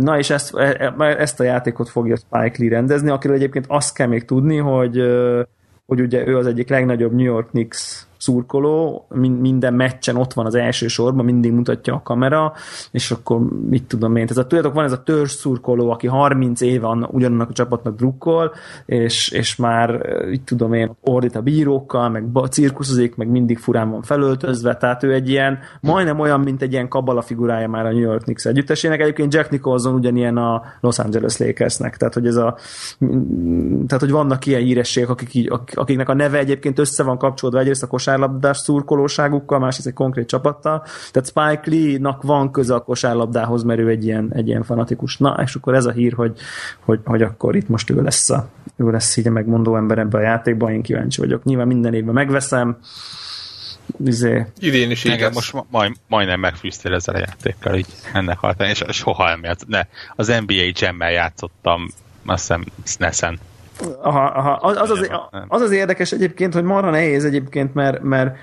Na 0.00 0.18
és 0.18 0.30
ezt, 0.30 0.56
e- 0.56 0.94
e- 0.98 1.16
ezt 1.18 1.40
a 1.40 1.44
játékot 1.44 1.88
fogja 1.88 2.16
Spike 2.16 2.56
Lee 2.58 2.68
rendezni, 2.68 3.10
akiről 3.10 3.36
egyébként 3.36 3.64
azt 3.68 3.94
kell 3.94 4.06
még 4.06 4.24
tudni, 4.24 4.56
hogy 4.56 5.02
hogy 5.86 6.00
ugye 6.00 6.26
ő 6.26 6.36
az 6.36 6.46
egyik 6.46 6.68
legnagyobb 6.68 7.12
New 7.12 7.24
York 7.24 7.48
Knicks 7.48 8.06
szurkoló, 8.24 9.06
min- 9.08 9.40
minden 9.40 9.74
meccsen 9.74 10.16
ott 10.16 10.32
van 10.32 10.46
az 10.46 10.54
első 10.54 10.86
sorban, 10.86 11.24
mindig 11.24 11.52
mutatja 11.52 11.94
a 11.94 12.02
kamera, 12.02 12.52
és 12.90 13.10
akkor 13.10 13.40
mit 13.68 13.84
tudom 13.84 14.16
én, 14.16 14.26
ez 14.28 14.36
a, 14.36 14.46
tudjátok, 14.46 14.74
van 14.74 14.84
ez 14.84 14.92
a 14.92 15.02
törzs 15.02 15.32
szurkoló, 15.32 15.90
aki 15.90 16.06
30 16.06 16.60
éve 16.60 16.86
annak, 16.86 17.12
ugyanannak 17.12 17.48
a 17.48 17.52
csapatnak 17.52 17.96
drukkol, 17.96 18.52
és, 18.86 19.30
és 19.30 19.56
már, 19.56 19.90
eh, 19.90 20.32
itt 20.32 20.44
tudom 20.44 20.72
én, 20.72 20.96
ordít 21.00 21.36
a 21.36 21.40
bírókkal, 21.40 22.08
meg 22.08 22.24
cirkuszozik, 22.50 23.16
meg 23.16 23.28
mindig 23.28 23.58
furán 23.58 23.90
van 23.90 24.02
felöltözve, 24.02 24.76
tehát 24.76 25.02
ő 25.02 25.12
egy 25.12 25.28
ilyen, 25.28 25.58
majdnem 25.80 26.20
olyan, 26.20 26.40
mint 26.40 26.62
egy 26.62 26.72
ilyen 26.72 26.88
kabala 26.88 27.22
figurája 27.22 27.68
már 27.68 27.86
a 27.86 27.90
New 27.90 28.00
York 28.00 28.22
Knicks 28.22 28.44
együttesének, 28.44 29.00
egyébként 29.00 29.34
Jack 29.34 29.50
Nicholson 29.50 29.94
ugyanilyen 29.94 30.36
a 30.36 30.62
Los 30.80 30.98
Angeles 30.98 31.36
Lakersnek, 31.36 31.96
tehát 31.96 32.14
hogy 32.14 32.26
ez 32.26 32.36
a 32.36 32.56
tehát, 33.86 34.00
hogy 34.00 34.10
vannak 34.10 34.46
ilyen 34.46 34.60
hírességek, 34.60 35.10
akik 35.10 35.50
akiknek 35.74 36.08
a 36.08 36.14
neve 36.14 36.38
egyébként 36.38 36.78
össze 36.78 37.02
van 37.02 37.18
kapcsolódva 37.18 37.60
egyrészt 37.60 37.82
a 37.82 37.86
kosárlabdás 38.14 38.58
szurkolóságukkal, 38.58 39.58
másrészt 39.58 39.86
egy 39.86 39.92
konkrét 39.92 40.28
csapattal. 40.28 40.82
Tehát 41.10 41.28
Spike 41.28 41.76
Lee-nak 41.76 42.22
van 42.22 42.50
köze 42.50 42.74
a 42.74 42.80
kosárlabdához, 42.80 43.62
mert 43.62 43.80
ő 43.80 43.88
egy 43.88 44.04
ilyen, 44.04 44.32
egy 44.34 44.48
ilyen 44.48 44.62
fanatikus. 44.62 45.16
Na, 45.16 45.40
és 45.44 45.54
akkor 45.54 45.74
ez 45.74 45.84
a 45.84 45.90
hír, 45.90 46.12
hogy, 46.12 46.38
hogy, 46.80 47.00
hogy 47.04 47.22
akkor 47.22 47.56
itt 47.56 47.68
most 47.68 47.90
ő 47.90 48.02
lesz, 48.02 48.30
a, 48.30 48.48
ő 48.76 48.90
lesz 48.90 49.16
így 49.16 49.26
a 49.26 49.30
megmondó 49.30 49.76
ember 49.76 49.98
ebben 49.98 50.20
a 50.20 50.24
játékban, 50.24 50.72
én 50.72 50.82
kíváncsi 50.82 51.20
vagyok. 51.20 51.44
Nyilván 51.44 51.66
minden 51.66 51.94
évben 51.94 52.14
megveszem, 52.14 52.76
izé, 54.04 54.46
Idén 54.58 54.90
is 54.90 55.04
lesz. 55.04 55.34
most 55.34 55.52
ma- 55.52 55.66
majd, 55.70 55.92
majdnem 56.08 56.40
megfűztél 56.40 56.94
ezzel 56.94 57.14
a 57.14 57.18
játékkal, 57.18 57.74
így 57.74 57.86
ennek 58.12 58.42
alapján, 58.42 58.68
és 58.68 58.84
soha 58.88 59.28
nem 59.28 59.42
játszott. 59.42 59.68
Ne, 59.68 59.80
az 60.16 60.26
NBA 60.46 60.70
Jam-mel 60.72 61.10
játszottam, 61.10 61.88
azt 62.26 62.40
hiszem 62.40 62.64
SNES-en. 62.84 63.38
Aha, 64.02 64.24
aha. 64.24 64.50
Az, 64.50 64.76
az, 64.76 64.90
az, 64.90 65.10
az 65.48 65.60
az 65.60 65.70
érdekes 65.70 66.12
egyébként, 66.12 66.54
hogy 66.54 66.62
marha 66.62 66.90
nehéz 66.90 67.24
egyébként, 67.24 67.74
mert, 67.74 68.02
mert 68.02 68.36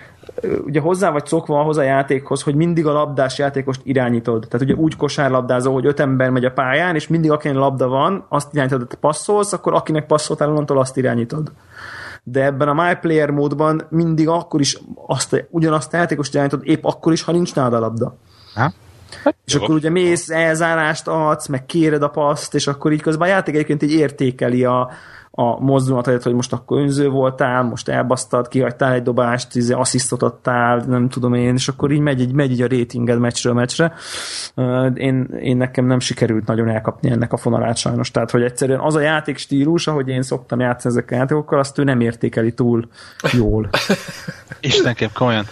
ugye 0.65 0.79
hozzá 0.79 1.11
vagy 1.11 1.25
szokva 1.25 1.59
ahhoz 1.59 1.77
a 1.77 1.81
játékhoz, 1.81 2.41
hogy 2.41 2.55
mindig 2.55 2.85
a 2.85 2.91
labdás 2.91 3.37
játékost 3.37 3.81
irányítod. 3.83 4.45
Tehát 4.49 4.65
ugye 4.65 4.75
úgy 4.75 4.95
kosárlabdázol, 4.95 5.73
hogy 5.73 5.85
öt 5.85 5.99
ember 5.99 6.29
megy 6.29 6.45
a 6.45 6.51
pályán, 6.51 6.95
és 6.95 7.07
mindig 7.07 7.31
akinek 7.31 7.57
labda 7.57 7.87
van, 7.87 8.25
azt 8.29 8.53
irányítod, 8.53 8.79
hogy 8.87 8.97
passzolsz, 8.99 9.53
akkor 9.53 9.73
akinek 9.73 10.05
passzoltál, 10.05 10.49
onnantól 10.49 10.79
azt 10.79 10.97
irányítod. 10.97 11.51
De 12.23 12.43
ebben 12.43 12.67
a 12.67 12.73
My 12.73 12.95
Player 13.01 13.29
módban 13.29 13.81
mindig 13.89 14.27
akkor 14.27 14.59
is 14.59 14.79
azt, 15.07 15.47
ugyanazt 15.49 15.93
a 15.93 15.97
játékost 15.97 16.33
irányítod, 16.33 16.61
épp 16.63 16.85
akkor 16.85 17.11
is, 17.11 17.23
ha 17.23 17.31
nincs 17.31 17.55
nálad 17.55 17.73
a 17.73 17.79
labda. 17.79 18.17
Ha? 18.55 18.71
És 19.45 19.55
akkor 19.55 19.75
ugye 19.75 19.89
mész, 19.89 20.29
elzárást 20.29 21.07
adsz, 21.07 21.47
meg 21.47 21.65
kéred 21.65 22.03
a 22.03 22.09
paszt, 22.09 22.55
és 22.55 22.67
akkor 22.67 22.91
így 22.91 23.01
közben 23.01 23.27
a 23.27 23.31
játék 23.31 23.53
egyébként 23.53 23.83
így 23.83 23.91
értékeli 23.91 24.65
a, 24.65 24.89
a 25.33 25.59
mozdulatait, 25.59 26.23
hogy 26.23 26.33
most 26.33 26.53
akkor 26.53 26.79
önző 26.79 27.09
voltál, 27.09 27.63
most 27.63 27.87
elbasztad, 27.87 28.47
kihagytál 28.47 28.93
egy 28.93 29.03
dobást, 29.03 29.55
izé, 29.55 29.73
asszisztot 29.73 30.23
adtál, 30.23 30.77
nem 30.77 31.09
tudom 31.09 31.33
én, 31.33 31.53
és 31.53 31.67
akkor 31.67 31.91
így 31.91 31.99
megy, 31.99 32.21
így, 32.21 32.33
megy 32.33 32.51
így 32.51 32.61
a 32.61 32.67
ratinged 32.67 33.19
meccsről 33.19 33.53
meccsre. 33.53 33.93
Én, 34.93 35.23
én 35.41 35.57
nekem 35.57 35.85
nem 35.85 35.99
sikerült 35.99 36.45
nagyon 36.45 36.69
elkapni 36.69 37.09
ennek 37.09 37.33
a 37.33 37.37
fonalát 37.37 37.77
sajnos, 37.77 38.11
tehát 38.11 38.31
hogy 38.31 38.41
egyszerűen 38.41 38.79
az 38.79 38.95
a 38.95 38.99
játék 38.99 39.37
stílus, 39.37 39.87
ahogy 39.87 40.07
én 40.07 40.21
szoktam 40.21 40.59
játszani 40.59 40.93
ezekkel 40.93 41.17
a 41.17 41.21
játékokkal, 41.21 41.59
azt 41.59 41.77
ő 41.77 41.83
nem 41.83 41.99
értékeli 41.99 42.53
túl 42.53 42.87
jól. 43.33 43.69
nekem 44.83 45.09
komolyan, 45.13 45.45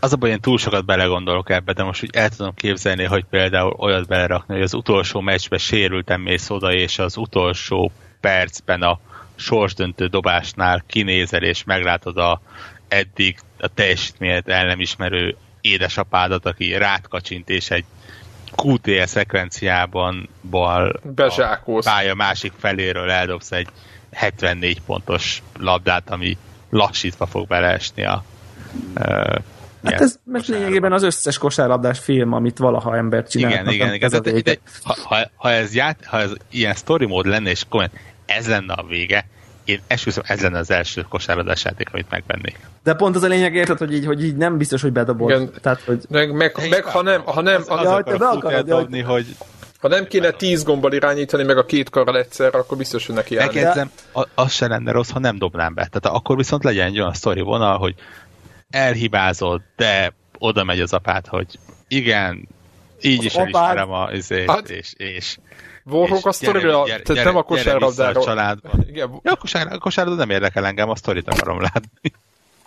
az 0.00 0.12
a 0.12 0.16
baj, 0.16 0.30
én 0.30 0.40
túl 0.40 0.58
sokat 0.58 0.84
belegondolok 0.84 1.50
ebbe, 1.50 1.72
de 1.72 1.82
most 1.82 2.02
úgy 2.02 2.10
el 2.12 2.28
tudom 2.28 2.54
képzelni, 2.54 3.04
hogy 3.04 3.24
például 3.30 3.74
olyat 3.78 4.06
belerakni, 4.06 4.54
hogy 4.54 4.62
az 4.62 4.74
utolsó 4.74 5.20
meccsbe 5.20 5.58
sérültem 5.58 6.20
mész 6.20 6.50
oda, 6.50 6.72
és 6.72 6.98
az 6.98 7.16
utolsó 7.16 7.92
percben 8.20 8.82
a 8.82 8.98
sorsdöntő 9.34 10.06
dobásnál 10.06 10.84
kinézel, 10.86 11.42
és 11.42 11.64
meglátod 11.64 12.16
a 12.16 12.40
eddig 12.88 13.38
a 13.58 13.68
teljesítményet 13.74 14.48
el 14.48 14.66
nem 14.66 14.80
ismerő 14.80 15.36
édesapádat, 15.60 16.46
aki 16.46 16.76
rátkacsint, 16.76 17.48
és 17.48 17.70
egy 17.70 17.84
QTE 18.56 19.06
szekvenciában 19.06 20.28
bal 20.50 21.00
a 21.16 21.80
pálya 21.84 22.14
másik 22.14 22.52
feléről 22.58 23.10
eldobsz 23.10 23.52
egy 23.52 23.68
74 24.12 24.80
pontos 24.80 25.42
labdát, 25.58 26.10
ami 26.10 26.36
lassítva 26.70 27.26
fog 27.26 27.46
beleesni 27.46 28.04
a 28.04 28.24
uh, 28.94 29.34
Hát 29.84 30.00
ez 30.00 30.18
mert 30.24 30.46
lényegében 30.46 30.92
az 30.92 31.02
összes 31.02 31.38
kosárlabdás 31.38 31.98
film, 31.98 32.32
amit 32.32 32.58
valaha 32.58 32.96
ember 32.96 33.26
csinál. 33.26 33.50
Igen, 33.50 33.68
igen, 33.68 33.94
igen. 33.94 34.10
De, 34.10 34.18
de, 34.18 34.40
de, 34.40 34.58
ha, 34.82 34.96
ha, 35.04 35.30
ha, 35.36 35.50
ez 35.50 35.74
ját, 35.74 36.04
ha 36.04 36.20
ez 36.20 36.32
ilyen 36.50 36.74
story 36.74 37.06
mód 37.06 37.26
lenne, 37.26 37.50
és 37.50 37.64
komolyan 37.68 37.92
ez 38.36 38.48
lenne 38.48 38.72
a 38.72 38.84
vége, 38.88 39.26
én 39.64 39.80
esküszöm, 39.86 40.22
ez 40.26 40.40
lenne 40.40 40.58
az 40.58 40.70
első 40.70 41.06
kosárlabdás 41.08 41.64
játék, 41.64 41.88
amit 41.92 42.10
megvennék. 42.10 42.58
De 42.82 42.94
pont 42.94 43.16
az 43.16 43.22
a 43.22 43.26
lényeg, 43.26 43.54
érted, 43.54 43.78
hogy 43.78 43.94
így, 43.94 44.06
hogy 44.06 44.24
így 44.24 44.36
nem 44.36 44.56
biztos, 44.56 44.82
hogy 44.82 44.92
bedobod. 44.92 45.30
Igen. 45.30 45.52
Tehát, 45.60 45.80
hogy... 45.80 46.04
Meg, 46.08 46.32
meg, 46.32 46.68
meg 46.70 46.84
ha 46.84 47.02
nem, 47.02 47.22
ha 47.24 47.40
nem, 47.40 47.60
az, 47.60 47.68
az 47.68 47.82
ja, 47.82 48.18
be 48.18 48.26
akarod, 48.26 48.66
dobni, 48.66 49.00
hogy 49.00 49.36
ha 49.80 49.88
nem 49.88 50.06
kéne 50.06 50.30
tíz 50.30 50.64
gombbal 50.64 50.92
irányítani, 50.92 51.42
meg 51.42 51.58
a 51.58 51.64
két 51.64 51.90
karral 51.90 52.18
egyszerre, 52.18 52.58
akkor 52.58 52.76
biztos, 52.76 53.06
hogy 53.06 53.14
neki 53.14 53.36
állni. 53.36 53.54
Megjegyzem, 53.54 53.90
az 54.34 54.52
se 54.52 54.66
lenne 54.66 54.92
rossz, 54.92 55.10
ha 55.10 55.18
nem 55.18 55.38
dobnám 55.38 55.74
be. 55.74 55.88
Tehát 55.90 56.16
akkor 56.18 56.36
viszont 56.36 56.64
legyen 56.64 56.86
egy 56.86 57.00
olyan 57.00 57.14
sztori 57.14 57.40
vonal, 57.40 57.78
hogy 57.78 57.94
elhibázod, 58.70 59.62
de 59.76 60.12
oda 60.38 60.64
megy 60.64 60.80
az 60.80 60.92
apát, 60.92 61.26
hogy 61.26 61.46
igen, 61.88 62.48
így 63.00 63.18
az 63.18 63.24
is 63.24 63.34
elismerem 63.34 63.90
a 63.90 64.12
izét, 64.12 64.50
hát, 64.50 64.70
és, 64.70 64.92
és 64.96 65.36
Warhawk 65.90 66.26
a 66.26 66.32
sztorira, 66.32 66.82
tehát 66.84 67.24
nem 67.24 67.36
a 67.36 67.42
kosárlabdáról. 67.42 68.24
családban. 68.24 68.84
Igen. 68.88 69.20
Ja, 69.22 69.32
a, 69.32 69.36
kosár, 69.36 69.72
a 69.72 69.78
kosárlabda 69.78 70.20
nem 70.20 70.30
érdekel 70.30 70.66
engem, 70.66 70.88
a 70.88 70.96
sztorit 70.96 71.28
akarom 71.28 71.60
látni. 71.60 72.12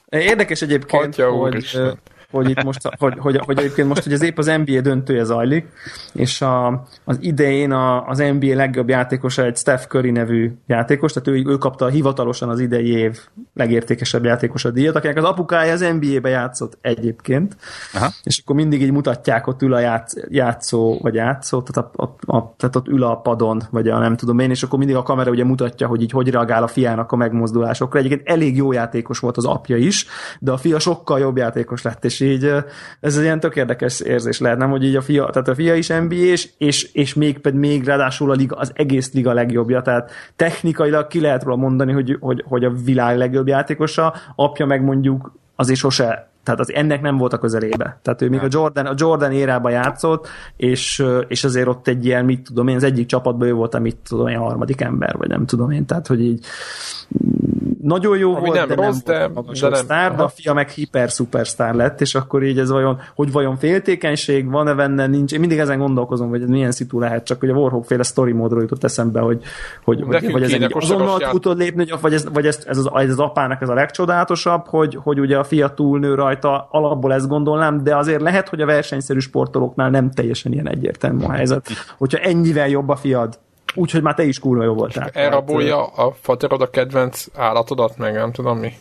Érdekes 0.10 0.62
egyébként, 0.62 1.14
Atya 1.14 1.32
hogy, 1.32 1.80
hogy 2.34 2.50
itt 2.50 2.64
most, 2.64 2.90
hogy, 2.98 3.14
hogy, 3.18 3.38
hogy 3.46 3.58
egyébként 3.58 3.88
most 3.88 4.04
hogy 4.04 4.14
az 4.14 4.22
épp 4.22 4.38
az 4.38 4.46
NBA 4.66 4.82
döntője 4.82 5.24
zajlik, 5.24 5.68
és 6.14 6.42
a, 6.42 6.84
az 7.04 7.18
idején 7.20 7.72
a, 7.72 8.08
az 8.08 8.18
NBA 8.18 8.56
legjobb 8.56 8.90
játékosa 8.90 9.44
egy 9.44 9.58
Steph 9.58 9.84
Curry 9.88 10.12
nevű 10.12 10.52
játékos, 10.68 11.14
tehát 11.14 11.28
ő, 11.28 11.52
ő 11.52 11.58
kapta 11.58 11.88
hivatalosan 11.88 12.50
az 12.50 12.60
idei 12.60 12.88
év 12.88 13.20
legértékesebb 13.54 14.26
játékosa 14.26 14.72
díjat, 14.72 14.96
akinek 14.96 15.18
az 15.18 15.24
apukája 15.24 15.74
az 15.74 15.86
NBA-be 16.00 16.30
játszott 16.30 16.78
egyébként, 16.82 17.56
Aha. 17.94 18.10
és 18.24 18.42
akkor 18.44 18.56
mindig 18.56 18.82
így 18.82 18.92
mutatják, 18.92 19.48
ott 19.48 19.62
ül 19.62 19.74
a 19.74 19.80
játsz, 19.80 20.14
játszó, 20.30 20.98
vagy 21.02 21.14
játszó, 21.14 21.62
tehát, 21.62 21.92
a, 21.96 22.04
a, 22.04 22.38
a, 22.38 22.54
tehát 22.58 22.76
ott 22.76 22.88
ül 22.88 23.04
a 23.04 23.16
padon, 23.16 23.62
vagy 23.72 23.88
a 23.88 24.00
nem 24.00 24.16
tudom 24.16 24.40
én, 24.40 24.50
és 24.50 24.64
akkor 24.64 24.80
mindig 24.80 24.96
a 24.96 25.04
kamera 25.04 25.32
ugye 25.32 25.44
mutatja, 25.44 25.88
hogy 25.88 26.02
így 26.02 26.12
hogy 26.12 26.30
reagál 26.30 26.64
a 26.64 26.68
fiának 26.68 27.12
a 27.12 27.16
megmozdulásokra. 27.16 28.00
Egyébként 28.00 28.28
elég 28.28 28.56
jó 28.56 28.72
játékos 28.72 29.20
volt 29.20 29.38
az 29.38 29.46
apja 29.46 29.78
is, 29.78 30.06
de 30.40 30.52
a 30.52 30.58
fia 30.58 30.80
sokkal 30.80 31.20
jobb 31.20 31.38
játékos 31.38 31.82
lett, 31.82 32.06
és 32.06 32.20
így 32.24 32.52
ez 33.00 33.18
egy 33.18 33.24
ilyen 33.24 33.40
tök 33.40 33.56
érdekes 33.56 34.00
érzés 34.00 34.40
lehet, 34.40 34.58
nem, 34.58 34.70
hogy 34.70 34.84
így 34.84 34.96
a 34.96 35.02
fia, 35.02 35.26
tehát 35.26 35.48
a 35.48 35.56
fia 35.56 35.76
is 35.76 35.88
nba 35.88 36.16
és, 36.16 36.50
és, 36.58 36.84
és 36.94 37.14
még, 37.14 37.40
pedig 37.40 37.60
még 37.60 37.84
ráadásul 37.84 38.32
a 38.32 38.34
liga, 38.34 38.56
az 38.56 38.72
egész 38.76 39.14
liga 39.14 39.34
legjobbja, 39.34 39.82
tehát 39.82 40.12
technikailag 40.36 41.08
ki 41.08 41.22
lehet 41.22 41.44
róla 41.44 41.56
mondani, 41.56 41.92
hogy, 41.92 42.18
hogy, 42.20 42.44
hogy 42.48 42.64
a 42.64 42.72
világ 42.86 43.18
legjobb 43.18 43.48
játékosa, 43.48 44.14
apja 44.36 44.66
meg 44.66 44.84
mondjuk 44.84 45.32
azért 45.56 45.80
sose 45.80 46.32
tehát 46.44 46.60
az 46.60 46.74
ennek 46.74 47.02
nem 47.02 47.18
volt 47.18 47.34
a 47.34 47.38
közelébe. 47.38 48.00
Tehát 48.02 48.22
ő 48.22 48.30
még 48.30 48.40
a 48.40 48.48
Jordan, 48.50 48.86
a 48.86 48.94
Jordan 48.96 49.32
érába 49.32 49.70
játszott, 49.70 50.28
és, 50.58 51.04
és 51.28 51.44
azért 51.44 51.68
ott 51.68 51.88
egy 51.88 52.06
ilyen, 52.06 52.26
mit 52.26 52.42
tudom 52.42 52.68
én, 52.68 52.76
az 52.76 52.84
egyik 52.84 53.06
csapatban 53.06 53.48
ő 53.48 53.54
volt 53.54 53.74
a 53.74 53.80
mit 53.80 53.98
tudom 54.08 54.28
én, 54.28 54.38
a 54.38 54.42
harmadik 54.42 54.82
ember, 54.82 55.18
vagy 55.18 55.28
nem 55.28 55.46
tudom 55.46 55.72
én, 55.72 55.86
tehát 55.86 56.08
hogy 56.08 56.22
így 56.22 56.46
nagyon 57.82 58.18
jó 58.18 58.36
Ami 58.36 58.46
volt, 58.46 58.58
nem 58.58 58.68
de 58.68 58.76
rossz, 58.76 59.04
nem 59.04 59.34
volt 59.34 59.60
de, 59.60 59.60
de 59.60 59.70
nem. 59.70 59.84
sztár, 59.84 60.16
de 60.16 60.24
a 60.24 60.28
fia 60.28 60.54
meg 60.54 60.70
hiper 60.70 61.12
szupersztár 61.12 61.74
lett, 61.74 62.02
és 62.02 62.16
akkor 62.16 62.44
így 62.44 62.60
ez 62.60 62.70
vajon, 62.70 63.00
hogy 63.16 63.32
vajon 63.32 63.58
féltékenység 63.58 64.50
van-e 64.50 64.74
benne, 64.74 65.08
nincs. 65.08 65.34
Én 65.34 65.40
mindig 65.40 65.58
ezen 65.58 65.78
gondolkozom, 65.78 66.30
hogy 66.30 66.42
ez 66.42 66.50
milyen 66.50 66.72
szitu 66.72 67.00
lehet, 67.00 67.26
csak 67.26 67.40
hogy 67.40 67.50
a 67.50 67.54
Warhawk 67.54 67.86
féle 67.86 68.04
story 68.04 68.32
módról 68.32 68.62
jutott 68.62 68.84
eszembe, 68.84 69.20
hogy, 69.20 69.42
hogy, 69.84 70.02
hogy 70.02 70.32
vagy 70.32 70.44
ez 70.44 70.52
egy 70.52 70.68
azonnal 70.70 71.30
tudod 71.30 71.58
lépni, 71.58 71.86
vagy, 72.02 72.14
ez, 72.14 72.28
vagy 72.34 72.46
ez, 72.46 72.64
ez, 72.68 72.78
az, 72.78 72.90
ez 72.94 73.10
az 73.10 73.20
apának 73.20 73.62
ez 73.62 73.70
a 73.70 73.74
legcsodálatosabb, 73.74 74.68
hogy, 74.68 74.98
hogy 75.04 75.20
ugye 75.20 75.38
a 75.38 75.44
fia 75.44 75.74
túlnő 75.74 76.16
rajta, 76.16 76.68
alapból 76.72 77.14
ezt 77.14 77.28
gondolnám, 77.28 77.84
de 77.84 77.98
azért 77.98 78.22
lehet, 78.22 78.50
hogy 78.50 78.62
a 78.62 78.66
versenyszerű 78.66 79.20
sportolóknál 79.20 79.90
nem 79.90 80.12
teljesen 80.12 80.52
ilyen 80.52 80.70
egyértelmű 80.70 81.24
a 81.24 81.32
helyzet. 81.32 81.68
Hogyha 81.98 82.18
ennyivel 82.18 82.70
jobb 82.70 82.90
a 82.90 82.96
fiad, 82.96 83.40
Úgyhogy 83.76 84.02
már 84.02 84.14
te 84.14 84.24
is 84.24 84.40
kurva 84.40 84.64
jó 84.64 84.74
voltál. 84.74 85.10
Elrabolja 85.14 85.86
a 85.86 86.14
faterod 86.22 86.62
a 86.62 86.70
kedvenc 86.70 87.26
állatodat, 87.36 87.98
meg 87.98 88.14
nem 88.14 88.32
tudom 88.32 88.58
mi. 88.58 88.74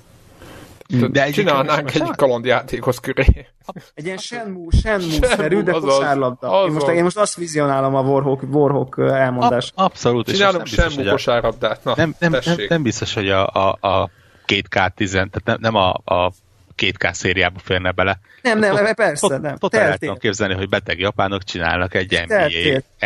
De 1.11 1.25
egy 1.25 1.33
csinálnánk 1.33 1.95
egy 1.95 2.11
kalandjátékhoz 2.17 2.99
köré. 2.99 3.47
Egy 3.95 4.05
ilyen 4.05 4.17
Shenmue, 4.17 4.71
Shenmue-szerű, 4.71 5.63
de 5.63 5.73
kosárlabda. 5.73 6.65
Én 6.67 6.73
most, 6.73 6.87
én 6.89 7.03
most 7.03 7.17
azt 7.17 7.37
vizionálom 7.37 7.95
a 7.95 8.01
Warhawk, 8.01 8.43
Warhawk 8.51 8.99
elmondás. 8.99 9.73
Ab, 9.75 9.85
abszolút. 9.85 10.27
Csinálunk 10.27 10.67
Shenmue 10.67 11.11
kosárlabdát. 11.11 11.85
Na, 11.85 11.93
nem, 11.97 12.15
nem, 12.19 12.33
nem, 12.45 12.57
nem, 12.69 12.83
biztos, 12.83 13.15
hogy 13.15 13.29
a, 13.29 13.47
a, 13.47 13.79
a 13.81 14.11
2K10, 14.47 15.11
tehát 15.11 15.43
nem, 15.45 15.57
nem 15.61 15.75
a, 15.75 15.91
a 16.05 16.33
2K 16.77 17.13
szériába 17.13 17.59
férne 17.59 17.91
bele. 17.91 18.19
Nem, 18.43 18.59
nem, 18.59 18.75
ott, 18.75 18.95
persze, 18.95 19.39
nem. 19.39 19.57
Ott 19.61 19.75
el 19.75 19.99
tudom 19.99 20.17
képzelni, 20.17 20.55
hogy 20.55 20.69
beteg 20.69 20.99
japánok 20.99 21.45
csinálnak 21.45 21.95
egy 21.95 22.23
NBA 22.27 22.47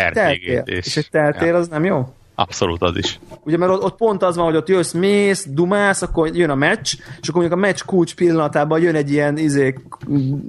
RPG-t. 0.08 0.68
És, 0.68 0.86
és 0.86 0.96
egy 0.96 1.10
teltér 1.10 1.48
ja. 1.48 1.56
az 1.56 1.68
nem 1.68 1.84
jó? 1.84 2.14
Abszolút 2.38 2.82
az 2.82 2.96
is. 2.96 3.18
Ugye, 3.44 3.56
mert 3.56 3.72
ott, 3.72 3.82
ott 3.82 3.96
pont 3.96 4.22
az 4.22 4.36
van, 4.36 4.44
hogy 4.44 4.56
ott 4.56 4.68
jössz, 4.68 4.92
mész, 4.92 5.46
dumálsz, 5.50 6.02
akkor 6.02 6.36
jön 6.36 6.50
a 6.50 6.54
meccs, 6.54 6.94
és 7.20 7.28
akkor 7.28 7.40
mondjuk 7.40 7.52
a 7.52 7.66
meccs 7.66 7.80
kulcs 7.86 8.14
pillanatában 8.14 8.80
jön 8.80 8.94
egy 8.94 9.10
ilyen 9.10 9.38
izé, 9.38 9.74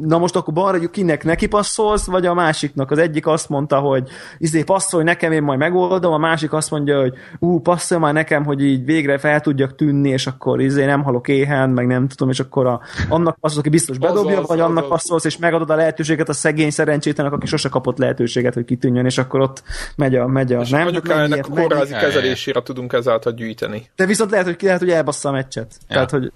na 0.01 0.17
most 0.17 0.35
akkor 0.35 0.53
balra, 0.53 0.89
kinek 0.89 1.23
neki 1.23 1.47
passzolsz, 1.47 2.05
vagy 2.05 2.25
a 2.25 2.33
másiknak. 2.33 2.91
Az 2.91 2.97
egyik 2.97 3.27
azt 3.27 3.49
mondta, 3.49 3.79
hogy 3.79 4.09
izé 4.37 4.63
passzolj 4.63 5.03
nekem, 5.03 5.31
én 5.31 5.43
majd 5.43 5.59
megoldom, 5.59 6.13
a 6.13 6.17
másik 6.17 6.53
azt 6.53 6.71
mondja, 6.71 6.99
hogy 6.99 7.13
ú, 7.39 7.59
passzolj 7.59 8.01
már 8.01 8.13
nekem, 8.13 8.45
hogy 8.45 8.63
így 8.63 8.85
végre 8.85 9.17
fel 9.17 9.41
tudjak 9.41 9.75
tűnni, 9.75 10.09
és 10.09 10.27
akkor 10.27 10.61
izé 10.61 10.85
nem 10.85 11.03
halok 11.03 11.27
éhen, 11.27 11.69
meg 11.69 11.87
nem 11.87 12.07
tudom, 12.07 12.29
és 12.29 12.39
akkor 12.39 12.65
a, 12.65 12.81
annak 13.09 13.37
passzolsz, 13.39 13.59
aki 13.59 13.69
biztos 13.69 13.97
bedobja, 13.97 14.39
az, 14.39 14.47
vagy 14.47 14.59
az, 14.59 14.65
annak 14.65 14.83
az. 14.83 14.89
passzolsz, 14.89 15.25
és 15.25 15.37
megadod 15.37 15.69
a 15.69 15.75
lehetőséget 15.75 16.29
a 16.29 16.33
szegény 16.33 16.69
szerencsétlenek, 16.69 17.33
aki 17.33 17.47
sose 17.47 17.69
kapott 17.69 17.97
lehetőséget, 17.97 18.53
hogy 18.53 18.65
kitűnjön, 18.65 19.05
és 19.05 19.17
akkor 19.17 19.39
ott 19.39 19.63
megy 19.95 20.15
a, 20.15 20.27
megy 20.27 20.53
a, 20.53 20.61
és 20.61 20.69
nem, 20.69 20.87
nem, 20.87 21.76
kórházi 21.77 22.05
kezelésére 22.05 22.61
tudunk 22.61 22.93
ezáltal 22.93 23.31
gyűjteni. 23.31 23.89
De 23.95 24.05
viszont 24.05 24.31
lehet, 24.31 24.45
hogy, 24.45 24.57
lehet, 24.61 24.79
hogy 24.79 24.89
elbassza 24.89 25.29
a 25.29 25.31
meccset. 25.31 25.75
Ja. 25.79 25.93
Tehát, 25.93 26.09
hogy 26.09 26.31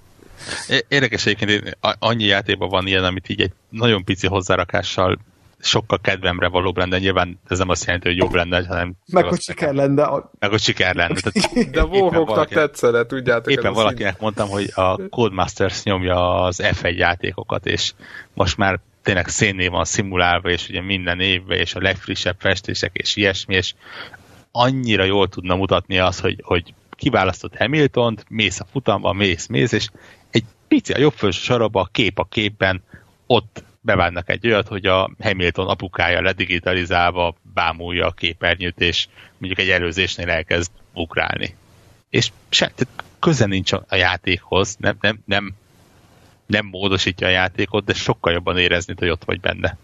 Érdekes 0.88 1.26
egyébként, 1.26 1.77
annyi 1.99 2.23
játékban 2.23 2.69
van 2.69 2.88
ilyen, 2.88 3.03
amit 3.03 3.30
így 3.30 3.41
egy 3.41 3.51
nagyon 3.69 4.03
pici 4.03 4.27
hozzárakassal 4.27 5.18
sokkal 5.63 5.99
kedvemre 6.01 6.47
valóbb 6.47 6.77
lenne, 6.77 6.97
nyilván 6.97 7.39
ez 7.47 7.57
nem 7.57 7.69
azt 7.69 7.85
jelenti, 7.85 8.07
hogy 8.07 8.18
jobb 8.18 8.34
lenne, 8.34 8.65
hanem... 8.65 8.93
Meg 9.11 9.26
hogy 9.26 9.41
siker 9.41 9.73
lenne. 9.73 10.09
Meg 10.39 10.49
hogy 10.49 10.61
siker 10.61 10.95
lenne. 10.95 11.15
Tehát 11.19 11.69
De 11.72 11.84
Warhawknak 11.84 12.49
tetszene, 12.49 13.03
tudjátok. 13.03 13.51
Éppen 13.51 13.73
valakinek 13.73 14.11
szín. 14.11 14.22
mondtam, 14.22 14.49
hogy 14.49 14.72
a 14.76 15.07
Codemasters 15.09 15.84
nyomja 15.84 16.43
az 16.43 16.61
F1 16.63 16.95
játékokat, 16.97 17.65
és 17.65 17.93
most 18.34 18.57
már 18.57 18.80
tényleg 19.03 19.27
szénné 19.27 19.68
van 19.68 19.85
szimulálva, 19.85 20.49
és 20.49 20.69
ugye 20.69 20.81
minden 20.81 21.19
évben, 21.19 21.57
és 21.57 21.76
a 21.76 21.81
legfrissebb 21.81 22.35
festések, 22.39 22.91
és 22.93 23.15
ilyesmi, 23.15 23.55
és 23.55 23.73
annyira 24.52 25.03
jól 25.03 25.30
tudna 25.30 25.56
mutatni 25.56 25.99
az, 25.99 26.19
hogy, 26.19 26.41
hogy 26.44 26.73
kiválasztott 26.90 27.57
Hamiltont, 27.57 28.26
mész 28.30 28.60
a 28.60 28.65
futamba, 28.72 29.14
mész, 29.14 29.48
mész, 29.48 29.72
és 29.72 29.90
egy 30.30 30.44
pici 30.68 30.94
a 30.94 30.99
jobb 30.99 31.14
felső 31.14 31.41
sarabba, 31.41 31.82
a 31.82 31.90
kép 31.91 32.19
a 32.19 32.23
képben, 32.23 32.84
ott 33.26 33.64
bevárnak 33.82 34.30
egy 34.30 34.48
olyat, 34.48 34.68
hogy 34.68 34.86
a 34.86 35.11
Hamilton 35.19 35.68
apukája 35.68 36.22
ledigitalizálva 36.22 37.36
bámulja 37.53 38.07
a 38.07 38.11
képernyőt, 38.11 38.80
és 38.80 39.07
mondjuk 39.38 39.60
egy 39.60 39.69
előzésnél 39.69 40.30
elkezd 40.30 40.72
ugrálni. 40.94 41.56
És 42.10 42.32
se, 42.49 42.72
tehát 42.76 43.03
köze 43.19 43.45
nincs 43.45 43.72
a 43.72 43.95
játékhoz, 43.95 44.76
nem, 44.80 44.98
nem, 44.99 45.19
nem, 45.26 45.53
nem 46.45 46.65
módosítja 46.65 47.28
a 47.28 47.32
játékot, 47.32 47.86
de 47.86 47.94
sokkal 47.94 48.34
jobban 48.34 48.57
érezni, 48.57 48.94
hogy 48.98 49.10
ott 49.10 49.23
vagy 49.23 49.40
benne. 49.40 49.78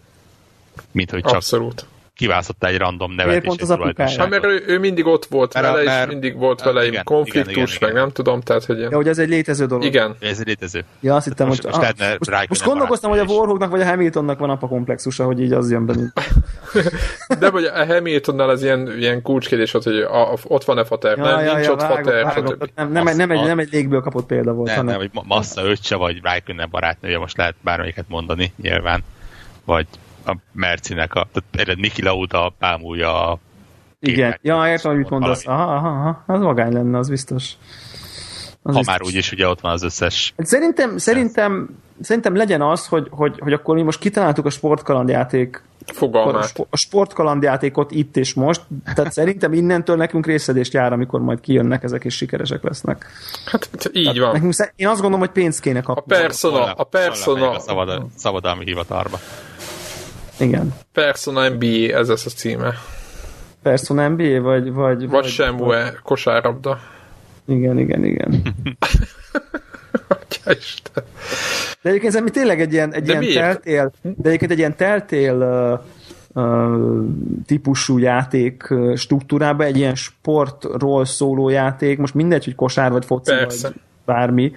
Mint 0.90 1.10
hogy 1.10 1.22
csak 1.22 1.34
Abszolút 1.34 1.86
kiválasztotta 2.18 2.66
egy 2.66 2.78
random 2.78 3.10
nevet. 3.12 3.26
Miért 3.26 3.44
pont 3.44 3.62
az 3.62 3.70
apukája? 3.70 4.18
Hát 4.20 4.28
mert 4.28 4.44
ő, 4.44 4.62
ő 4.66 4.78
mindig 4.78 5.06
ott 5.06 5.24
volt 5.24 5.54
Mert 5.54 5.66
a- 5.66 5.70
vele, 5.70 5.82
és 5.82 5.88
mert- 5.88 6.08
mindig 6.08 6.36
volt 6.36 6.62
vele 6.62 6.86
igen, 6.86 6.98
egy 6.98 7.04
konfliktus, 7.04 7.52
igen, 7.52 7.64
igen, 7.64 7.78
meg 7.80 7.90
igen. 7.90 8.02
nem 8.02 8.10
tudom, 8.12 8.40
tehát 8.40 8.64
hogy... 8.64 8.78
Ja, 8.78 8.96
hogy 8.96 9.08
ez 9.08 9.18
egy 9.18 9.28
létező 9.28 9.66
dolog. 9.66 9.84
Igen. 9.84 10.16
Ez 10.20 10.38
egy 10.40 10.46
létező. 10.46 10.84
Ja, 11.00 11.14
azt 11.14 11.26
hittem, 11.26 11.46
Most- 11.46 11.62
hogy... 11.62 11.72
most 11.72 11.84
ah, 11.84 11.88
most, 11.98 12.00
Raikkonen 12.08 12.46
most 12.48 12.64
gondolkoztam, 12.64 13.10
hogy 13.10 13.18
a. 13.18 13.24
Warhawknak 13.24 13.70
vagy 13.70 13.80
a 13.80 13.84
Hamiltonnak 13.84 14.38
van 14.38 14.50
apa 14.50 14.66
komplexusa, 14.68 15.24
hogy 15.24 15.40
így 15.40 15.52
az 15.52 15.70
jön 15.70 15.86
be. 15.86 15.94
De 17.38 17.50
vagy 17.50 17.64
a 17.64 17.86
Hamiltonnál 17.86 18.48
az 18.48 18.62
ilyen, 18.62 18.98
ilyen 18.98 19.22
kulcskérdés 19.22 19.72
volt, 19.72 19.84
hogy 19.84 19.96
a, 19.98 20.32
a, 20.32 20.36
ott 20.44 20.64
van-e 20.64 20.84
fater, 20.84 21.16
nem, 21.16 21.54
nincs 21.54 21.68
ott 21.68 21.80
vágom, 21.80 21.96
fater, 21.96 22.24
vágom. 22.24 22.54
Nem, 22.74 22.92
nem, 22.92 23.06
egy- 23.06 23.16
nem, 23.16 23.30
egy, 23.30 23.38
Az- 23.38 23.46
nem 23.46 23.58
egy 23.58 23.68
légből 23.72 24.00
kapott 24.00 24.26
példa 24.26 24.52
volt, 24.52 24.76
Nem, 24.76 24.84
nem, 24.84 24.96
hogy 24.96 25.10
Ma- 25.12 25.24
Massa 25.26 25.64
öccse, 25.64 25.96
vagy 25.96 26.20
Raikkonen 26.22 26.68
barátnője, 26.70 27.18
most 27.18 27.36
lehet 27.36 27.54
bármelyiket 27.60 28.04
mondani, 28.08 28.52
nyilván. 28.62 29.04
Vagy 29.64 29.86
a 30.28 30.36
Mercinek, 30.52 31.14
a, 31.14 31.28
tehát 31.50 31.76
Niki 31.76 32.02
Lauda 32.02 32.52
pámulja 32.58 33.30
a 33.30 33.38
Igen. 34.00 34.38
Ja, 34.42 34.68
értem, 34.68 34.90
hogy 34.90 35.00
mit 35.00 35.10
mondasz. 35.10 35.46
Aha, 35.46 35.74
aha, 35.74 35.88
aha. 35.88 36.22
Az 36.26 36.40
magány 36.40 36.72
lenne, 36.72 36.98
az 36.98 37.08
biztos. 37.08 37.52
Az 38.62 38.74
Ha 38.74 38.78
biztos. 38.78 38.86
már 38.86 39.02
úgyis 39.02 39.32
ugye 39.32 39.48
ott 39.48 39.60
van 39.60 39.72
az 39.72 39.82
összes 39.82 40.34
Szerintem, 40.36 40.98
szerintem, 40.98 41.68
szerintem 42.00 42.36
legyen 42.36 42.62
az, 42.62 42.86
hogy, 42.86 43.06
hogy, 43.10 43.38
hogy 43.38 43.52
akkor 43.52 43.74
mi 43.74 43.82
most 43.82 43.98
kitaláltuk 43.98 44.46
a 44.46 44.50
sportkalandjáték 44.50 45.62
a, 45.86 45.92
Fogalmát. 45.92 46.66
a 46.70 46.76
sportkalandjátékot 46.76 47.90
itt 47.90 48.16
és 48.16 48.34
most, 48.34 48.62
tehát 48.94 49.12
szerintem 49.12 49.52
innentől 49.52 49.96
nekünk 49.96 50.26
részedést 50.26 50.72
jár, 50.72 50.92
amikor 50.92 51.20
majd 51.20 51.40
kijönnek 51.40 51.82
ezek 51.82 52.04
és 52.04 52.14
sikeresek 52.14 52.62
lesznek. 52.62 53.06
Hát 53.44 53.90
így 53.92 54.18
van. 54.18 54.32
Nekünk, 54.32 54.54
én 54.76 54.86
azt 54.86 55.00
gondolom, 55.00 55.18
hogy 55.18 55.30
pénzt 55.30 55.60
kéne 55.60 55.78
A 55.78 55.82
kapni. 55.82 56.16
Persona, 56.16 56.72
a 56.72 56.84
Persona, 56.84 57.50
a 57.50 57.58
szabad, 57.58 58.02
szabadalmi 58.16 58.64
hivatalba. 58.64 59.18
Igen. 60.38 60.74
Persona 60.92 61.48
NBA, 61.48 61.98
ez 61.98 62.08
lesz 62.08 62.26
a 62.26 62.30
címe. 62.30 62.74
Persona 63.62 64.08
NBA, 64.08 64.40
vagy... 64.40 64.72
Vagy, 64.72 65.08
Vagy 65.08 65.24
Semue 65.24 65.98
kosárlabda. 66.02 66.78
Igen, 67.44 67.78
igen, 67.78 68.04
igen. 68.04 68.42
Isten. 70.58 71.04
De 71.82 71.88
egyébként 71.88 72.14
ez 72.14 72.22
tényleg 72.32 72.60
egy 72.60 72.72
ilyen, 72.72 72.94
egy 72.94 73.02
De 73.02 73.10
ilyen 73.10 73.24
miért? 73.24 73.40
teltél, 73.40 73.92
de 74.02 74.28
egyébként 74.28 74.50
egy 74.50 74.58
ilyen 74.58 74.76
teltél 74.76 75.34
uh, 76.34 76.44
uh, 76.44 77.04
típusú 77.46 77.98
játék 77.98 78.66
uh, 78.70 78.96
struktúrába, 78.96 79.64
egy 79.64 79.76
ilyen 79.76 79.94
sportról 79.94 81.04
szóló 81.04 81.48
játék, 81.48 81.98
most 81.98 82.14
mindegy, 82.14 82.44
hogy 82.44 82.54
kosár 82.54 82.90
vagy 82.90 83.04
foci 83.04 83.30
Persze. 83.30 83.68
vagy 83.68 83.76
bármi, 84.08 84.52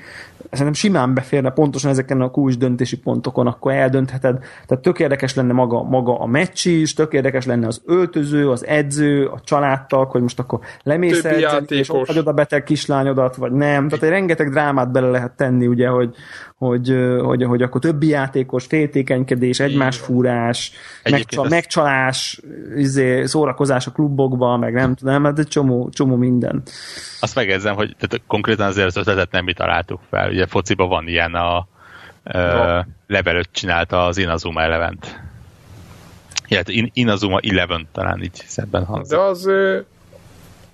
szerintem 0.51 0.73
simán 0.73 1.13
beférne 1.13 1.51
pontosan 1.51 1.91
ezeken 1.91 2.21
a 2.21 2.31
kulcs 2.31 2.57
döntési 2.57 2.97
pontokon, 2.97 3.47
akkor 3.47 3.71
eldöntheted. 3.71 4.39
Tehát 4.65 4.83
tök 4.83 4.99
érdekes 4.99 5.35
lenne 5.35 5.53
maga, 5.53 5.83
maga 5.83 6.19
a 6.19 6.25
meccs 6.25 6.65
is, 6.65 6.93
tök 6.93 7.13
érdekes 7.13 7.45
lenne 7.45 7.67
az 7.67 7.81
öltöző, 7.85 8.49
az 8.49 8.65
edző, 8.65 9.25
a 9.25 9.39
családtag, 9.43 10.11
hogy 10.11 10.21
most 10.21 10.39
akkor 10.39 10.59
lemész 10.83 11.23
edzeni, 11.23 11.65
és 11.67 11.89
ott 11.89 12.07
hagyod 12.07 12.27
a 12.27 12.33
beteg 12.33 12.63
kislányodat, 12.63 13.35
vagy 13.35 13.51
nem. 13.51 13.87
Tehát 13.87 14.03
egy 14.03 14.09
rengeteg 14.09 14.49
drámát 14.49 14.91
bele 14.91 15.09
lehet 15.09 15.31
tenni, 15.31 15.67
ugye, 15.67 15.87
hogy, 15.87 16.15
hogy, 16.67 16.95
hogy, 17.21 17.43
hogy 17.43 17.61
akkor 17.61 17.81
többi 17.81 18.07
játékos, 18.07 18.65
féltékenykedés, 18.65 19.59
egymásfúrás, 19.59 20.71
megcsal, 21.03 21.43
ezt- 21.43 21.53
megcsalás, 21.53 22.41
izé, 22.75 23.25
szórakozás 23.25 23.87
a 23.87 23.91
klubokban, 23.91 24.59
meg 24.59 24.73
nem 24.73 24.95
tudom, 24.95 25.23
hát 25.23 25.39
egy 25.39 25.47
csomó, 25.47 25.89
csomó 25.89 26.15
minden. 26.15 26.61
Azt 27.19 27.35
megjegyzem, 27.35 27.75
hogy 27.75 27.95
tehát 27.99 28.25
konkrétan 28.27 28.67
azért 28.67 28.87
az 28.87 28.97
ötletet 28.97 29.31
nem 29.31 29.43
mi 29.43 29.53
találtuk 29.53 29.99
fel. 30.09 30.29
Ugye 30.29 30.45
fociban 30.45 30.89
van 30.89 31.07
ilyen 31.07 31.33
a 31.33 31.67
ö, 32.23 32.79
level 33.07 33.35
5 33.35 33.49
csinálta 33.51 34.05
az 34.05 34.17
Inazuma 34.17 34.61
Elevent. 34.61 35.19
Illetve 36.47 36.73
In- 36.73 36.91
Inazuma 36.93 37.39
Eleven 37.43 37.87
talán 37.91 38.21
így 38.23 38.43
szebben 38.45 38.85
hangzik. 38.85 39.17
De 39.17 39.23
az 39.23 39.49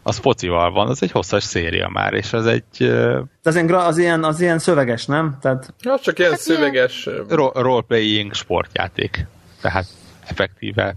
Az 0.07 0.17
focival 0.17 0.71
van, 0.71 0.87
az 0.87 1.03
egy 1.03 1.11
hosszas 1.11 1.43
széria 1.43 1.89
már, 1.93 2.13
és 2.13 2.33
az 2.33 2.45
egy 2.45 2.63
ö, 2.79 3.19
De 3.43 3.49
az 3.49 3.55
ilyen, 3.55 3.67
gra- 3.67 3.85
az 3.85 3.97
ilyen, 3.97 4.23
az 4.23 4.41
ilyen 4.41 4.59
szöveges, 4.59 5.05
nem? 5.05 5.37
Tehát 5.41 5.73
az 5.83 6.01
csak 6.01 6.19
ilyen 6.19 6.35
szöveges... 6.35 7.07
ö, 7.07 7.23
ro- 7.29 7.55
role-playing 7.55 8.33
sportjáték. 8.33 9.25
Tehát 9.61 9.85
effektíve 10.27 10.95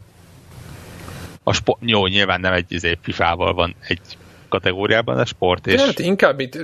a 1.42 1.52
sport, 1.52 1.78
jó, 1.84 2.06
nyilván 2.06 2.40
nem 2.40 2.52
egy 2.52 2.72
izé, 2.72 2.98
FIFA-val 3.02 3.54
van 3.54 3.74
egy 3.88 4.00
kategóriában 4.48 5.18
a 5.18 5.24
sport, 5.24 5.66
és 5.66 5.80
Hát 5.80 5.98
inkább 5.98 6.40
itt, 6.40 6.58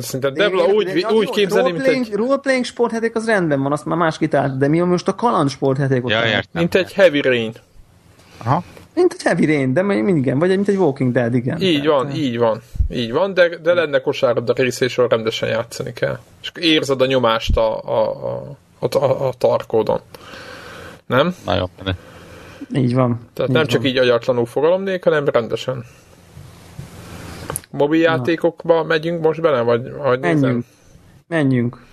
szerintem 0.00 0.34
Debla 0.34 0.64
úgy, 0.64 1.06
úgy 1.10 1.30
képzelni, 1.30 1.72
mint 1.72 1.86
egy, 1.86 2.12
Roleplaying 2.12 2.64
sportjáték 2.64 3.14
az 3.14 3.26
rendben 3.26 3.62
van, 3.62 3.72
azt 3.72 3.84
már 3.84 3.98
más 3.98 4.18
kitalált, 4.18 4.58
de 4.58 4.68
mi 4.68 4.78
most 4.78 5.08
a 5.08 5.14
kaland 5.14 5.50
sportjátékot? 5.50 6.10
ja, 6.10 6.24
értem. 6.24 6.42
mint 6.52 6.74
egy 6.74 6.92
Heavy 6.92 7.20
Rain. 7.20 7.52
Aha. 8.38 8.62
Mint 8.96 9.12
egy 9.12 9.22
Heavy 9.22 9.46
Rain, 9.46 9.72
de 9.72 9.94
igen, 9.94 10.38
vagy 10.38 10.50
egy- 10.50 10.56
mint 10.56 10.68
egy 10.68 10.76
Walking 10.76 11.12
Dead, 11.12 11.34
igen. 11.34 11.60
Így 11.60 11.82
Tehát, 11.82 12.02
van, 12.02 12.14
így 12.14 12.38
van. 12.38 12.60
Így 12.90 13.12
van, 13.12 13.34
de, 13.34 13.48
de 13.56 13.74
lenne 13.74 14.00
kosárlabda 14.00 14.52
része, 14.52 14.84
és 14.84 14.96
rendesen 14.96 15.48
játszani 15.48 15.92
kell. 15.92 16.18
És 16.42 16.52
érzed 16.60 17.00
a 17.00 17.06
nyomást 17.06 17.56
a, 17.56 17.82
a, 17.84 18.26
a, 18.26 18.56
a, 18.78 18.96
a, 18.96 19.28
a 19.28 19.32
tarkódon. 19.38 20.00
Nem? 21.06 21.34
Nagyon 21.44 21.68
menő. 21.84 21.96
Így 22.74 22.94
van. 22.94 23.28
Tehát 23.32 23.50
így 23.50 23.56
nem 23.56 23.66
csak 23.66 23.80
van. 23.80 23.90
így 23.90 23.96
agyatlanul 23.96 24.46
fogalom 24.46 24.82
nélkül, 24.82 25.12
hanem 25.12 25.28
rendesen. 25.28 25.84
Mobil 27.70 28.00
játékokba 28.00 28.84
megyünk 28.84 29.22
most 29.22 29.40
bele, 29.40 29.60
vagy, 29.60 29.92
vagy 29.92 30.20
nézem? 30.20 30.40
Menjünk. 30.40 30.64
Menjünk. 31.28 31.84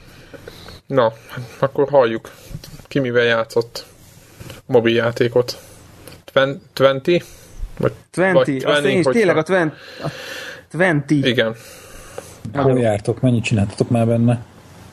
Na, 0.85 1.13
akkor 1.59 1.89
halljuk. 1.89 2.31
Ki 2.87 2.99
mivel 2.99 3.23
játszott 3.23 3.85
mobil 4.65 4.95
játékot. 4.95 5.57
Twen- 6.33 6.61
20? 7.05 7.23
Vagy, 7.77 7.91
20, 8.15 8.33
vagy 8.45 8.63
azt 8.63 8.83
én 8.83 8.99
is 8.99 9.05
tényleg 9.05 9.37
a 9.37 9.43
20. 9.47 9.57
A 10.03 10.77
20. 10.77 11.03
Igen. 11.07 11.55
Hol 12.53 12.79
jártok? 12.79 13.21
Mennyit 13.21 13.43
csináltatok 13.43 13.89
már 13.89 14.07
benne? 14.07 14.45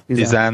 16. 0.07 0.53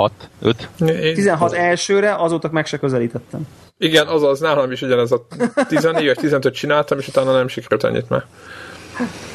16, 0.00 0.12
5. 0.40 0.68
Én- 1.04 1.14
16 1.14 1.52
elsőre, 1.52 2.14
azóta 2.14 2.48
meg 2.52 2.66
se 2.66 2.78
közelítettem. 2.78 3.46
Igen, 3.78 4.06
azaz, 4.06 4.40
nálam 4.40 4.72
is 4.72 4.82
ugyanez 4.82 5.12
a 5.12 5.26
14 5.68 6.06
vagy 6.06 6.16
15 6.16 6.54
csináltam, 6.54 6.98
és 6.98 7.08
utána 7.08 7.32
nem 7.32 7.48
sikerült 7.48 7.84
ennyit 7.84 8.08
már. 8.08 8.24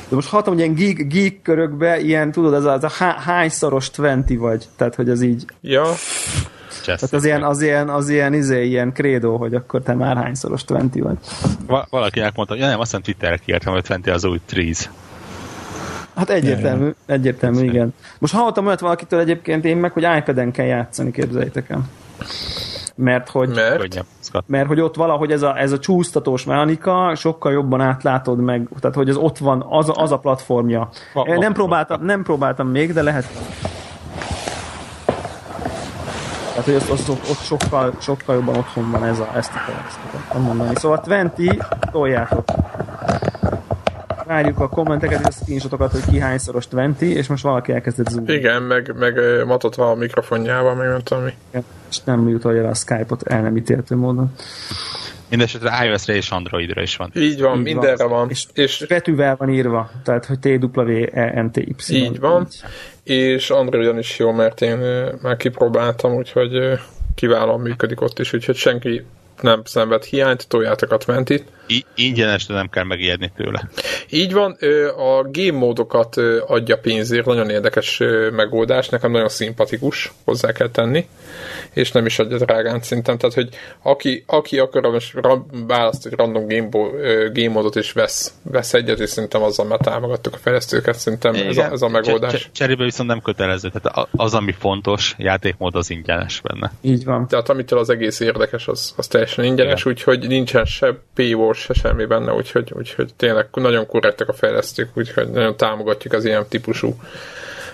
De 0.10 0.16
most 0.16 0.28
hallottam, 0.28 0.53
hogy 0.53 0.62
ilyen 0.64 0.76
geek, 0.76 1.07
geek 1.07 1.41
körökbe, 1.41 1.99
ilyen, 1.99 2.32
tudod, 2.32 2.53
ez 2.53 2.64
a, 2.66 2.72
ez 2.74 2.84
a 2.84 2.90
há- 2.90 3.20
hányszoros 3.20 3.90
20 3.95 4.38
vagy. 4.38 4.66
Tehát, 4.76 4.95
hogy 4.95 5.10
az 5.10 5.22
így, 5.22 5.45
Ja, 5.62 5.86
tehát 6.86 7.14
az 7.14 7.26
ilyen, 7.26 7.44
az 7.44 7.62
ilyen, 7.62 7.90
az 7.90 8.10
ilyen, 8.10 8.34
izé, 8.34 8.66
ilyen 8.66 8.94
krédó, 8.94 9.38
hogy 9.38 9.56
akkor 9.56 9.82
te 9.82 9.94
már 9.94 10.16
hányszoros 10.16 10.64
20 10.64 10.82
vagy. 10.94 11.18
Va- 11.68 11.88
valakinek 11.90 12.36
mondtam, 12.36 12.57
ja 12.57 12.66
nem, 12.68 12.80
azt 12.80 12.90
hiszem 12.90 13.02
Twitterre 13.02 13.38
kiírtam, 13.38 13.74
hogy 13.74 13.88
20 13.88 14.07
az 14.07 14.26
új 14.26 14.40
Trees. 14.45 14.90
Hát 16.16 16.30
egyértelmű, 16.30 16.90
egyértelmű, 17.06 17.64
igen. 17.64 17.94
Most 18.20 18.34
hallottam 18.34 18.66
olyat 18.66 18.80
valakitől 18.80 19.20
egyébként 19.20 19.66
én 19.66 19.78
meg, 19.78 19.91
hogy 19.91 20.07
iPad-en 20.18 20.52
kell 20.52 20.66
játszani, 20.66 21.12
képzeljétek 21.12 21.70
el. 21.70 21.82
Mert 22.95 23.30
hogy, 23.30 23.49
mert 23.49 24.48
mert 24.48 24.68
hogy 24.68 24.80
ott 24.80 24.95
valahogy 24.95 25.32
ez 25.32 25.41
a, 25.41 25.60
ez 25.60 25.72
a 25.72 25.80
csúsztatós 25.80 26.44
mechanika, 26.44 27.16
sokkal 27.16 27.52
jobban 27.52 27.82
átlátod 27.82 28.40
meg, 28.40 28.68
tehát 28.80 28.95
hogy 28.95 29.10
az 29.10 29.16
ott 29.16 29.38
van, 29.38 29.66
az 29.70 29.90
a, 29.90 29.94
az 29.94 30.12
a 30.12 30.18
platformja. 30.18 30.90
Va- 31.14 31.38
nem 31.38 31.53
próbáltam, 31.53 32.06
nem 32.06 32.24
próbáltam 32.24 32.68
még, 32.68 32.94
de 32.94 33.02
lehet. 33.02 33.28
Tehát, 36.56 36.65
hogy 36.65 36.76
ott, 36.76 36.90
ott, 36.91 37.10
ott, 37.10 37.30
ott 37.30 37.41
sokkal, 37.44 37.94
sokkal 37.99 38.36
jobban 38.36 38.56
otthon 38.56 38.91
van 38.91 39.06
ez 39.06 39.19
a, 39.19 39.32
ezt 39.36 39.52
a 39.53 39.72
ezt 39.88 39.98
akartam 40.07 40.41
mondani. 40.41 40.76
Szóval 40.76 41.03
20, 41.36 41.48
toljátok. 41.91 42.44
Várjuk 44.26 44.60
a 44.60 44.69
kommenteket 44.69 45.19
és 45.19 45.26
a 45.27 45.32
screenshotokat, 45.32 45.91
hogy 45.91 46.06
ki 46.11 46.19
hányszoros 46.19 46.65
20, 46.65 46.99
és 46.99 47.27
most 47.27 47.44
valaki 47.44 47.72
elkezdett 47.72 48.07
zoomni. 48.07 48.34
igen, 48.34 48.61
meg, 48.61 48.94
meg 48.98 49.15
matotva 49.45 49.90
a 49.90 49.95
mikrofonjával, 49.95 50.76
meg 50.76 50.88
nem 50.88 51.02
tudom 51.02 51.23
mi. 51.23 51.34
És 51.90 51.99
nem 52.03 52.19
mutolja 52.19 52.69
a 52.69 52.73
Skype-ot 52.73 53.23
el 53.23 53.41
nem 53.41 53.57
ítéltő 53.57 53.95
módon. 53.95 54.32
Mindenesetre 55.30 55.86
iOS-re 55.86 56.15
és 56.15 56.30
Androidra 56.30 56.82
is 56.82 56.95
van. 56.95 57.11
Így 57.15 57.41
van, 57.41 57.57
Így 57.57 57.64
mindenre 57.64 58.06
van. 58.06 58.30
És, 58.30 58.45
És, 58.53 58.80
és 58.80 58.88
betűvel 58.88 59.36
van 59.36 59.49
írva, 59.49 59.90
tehát 60.03 60.26
hogy 60.26 60.40
T-W-E-N-T-Y. 60.40 61.76
így 61.95 62.19
van. 62.19 62.48
És 63.06 63.49
Androidon 63.49 63.98
is 63.98 64.19
jó, 64.19 64.32
mert 64.32 64.61
én 64.61 64.77
már 65.22 65.38
kipróbáltam, 65.38 66.15
úgyhogy 66.15 66.80
kiválóan 67.15 67.60
működik 67.60 68.02
ott 68.02 68.19
is, 68.19 68.34
úgyhogy 68.34 68.56
senki 68.56 69.06
nem 69.41 69.61
szenved 69.64 70.03
hiányt, 70.03 70.48
toljátok 70.48 70.91
a 70.91 70.98
20 71.06 71.41
I- 71.67 71.85
ingyenes, 71.95 72.45
de 72.45 72.53
nem 72.53 72.69
kell 72.69 72.83
megijedni 72.83 73.31
tőle. 73.35 73.69
Így 74.09 74.33
van, 74.33 74.57
a 74.97 75.29
game 75.31 75.57
módokat 75.57 76.15
adja 76.47 76.77
pénzért, 76.77 77.25
nagyon 77.25 77.49
érdekes 77.49 78.01
megoldás, 78.31 78.89
nekem 78.89 79.11
nagyon 79.11 79.29
szimpatikus, 79.29 80.11
hozzá 80.23 80.51
kell 80.51 80.69
tenni, 80.69 81.07
és 81.73 81.91
nem 81.91 82.05
is 82.05 82.19
adja 82.19 82.37
drágán 82.37 82.81
szinten, 82.81 83.17
tehát 83.17 83.35
hogy 83.35 83.49
aki, 83.81 84.23
aki 84.27 84.59
akar, 84.59 84.83
most 84.83 85.13
választ 85.67 86.05
egy 86.05 86.13
random 86.13 86.47
game, 86.47 86.67
game 87.33 87.49
módot 87.49 87.75
és 87.75 87.91
vesz, 87.91 88.33
vesz 88.43 88.73
egyet, 88.73 88.99
és 88.99 89.09
szerintem 89.09 89.41
azzal 89.41 89.65
már 89.65 89.79
támogattuk 89.79 90.33
a 90.33 90.37
fejlesztőket, 90.37 90.95
szerintem 90.95 91.33
ez 91.33 91.57
a, 91.57 91.71
ez 91.71 91.81
a 91.81 91.87
megoldás. 91.87 92.49
Cserébe 92.51 92.83
viszont 92.83 93.09
nem 93.09 93.21
kötelező, 93.21 93.69
tehát 93.73 94.07
az, 94.11 94.33
ami 94.33 94.51
fontos, 94.51 95.15
játékmód 95.17 95.75
az 95.75 95.89
ingyenes 95.89 96.41
benne. 96.41 96.71
Így 96.81 97.05
van. 97.05 97.27
Tehát 97.27 97.49
amitől 97.49 97.79
az 97.79 97.89
egész 97.89 98.19
érdekes, 98.19 98.67
az, 98.67 98.93
az 98.97 99.07
teljesen 99.07 99.45
ingyenes, 99.45 99.85
úgyhogy 99.85 100.27
nincsen 100.27 100.65
se 100.65 100.99
paywall, 101.15 101.53
se 101.56 101.73
semmi 101.73 102.06
benne, 102.06 102.34
úgyhogy, 102.34 102.72
úgyhogy 102.76 103.14
tényleg 103.15 103.48
nagyon 103.52 103.88
korrektek 103.88 104.27
a 104.27 104.34
fejlesztők, 104.34 104.90
úgyhogy 104.94 105.30
nagyon 105.30 105.57
támogatjuk 105.57 106.14
az 106.14 106.26
ilyen 106.26 106.45
típusú 106.49 106.95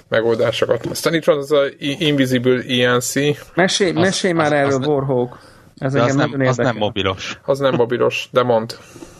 megoldásokat. 0.07 0.85
Aztán 0.85 1.13
itt 1.13 1.23
van 1.23 1.37
az 1.37 1.51
a 1.51 1.63
Invisible 1.79 2.61
ENC. 2.67 3.13
Mesélj, 3.55 3.91
mesélj 3.91 4.33
már 4.33 4.45
az, 4.45 4.51
erről, 4.51 4.79
az 4.79 4.87
Warhawk. 4.87 5.39
Ez 5.77 5.95
az 5.95 6.15
nem, 6.15 6.33
az 6.39 6.57
nem 6.57 6.77
mobilos. 6.77 7.39
Az 7.45 7.59
nem 7.59 7.75
mobilos, 7.75 8.29
de 8.31 8.43
mond. 8.43 8.77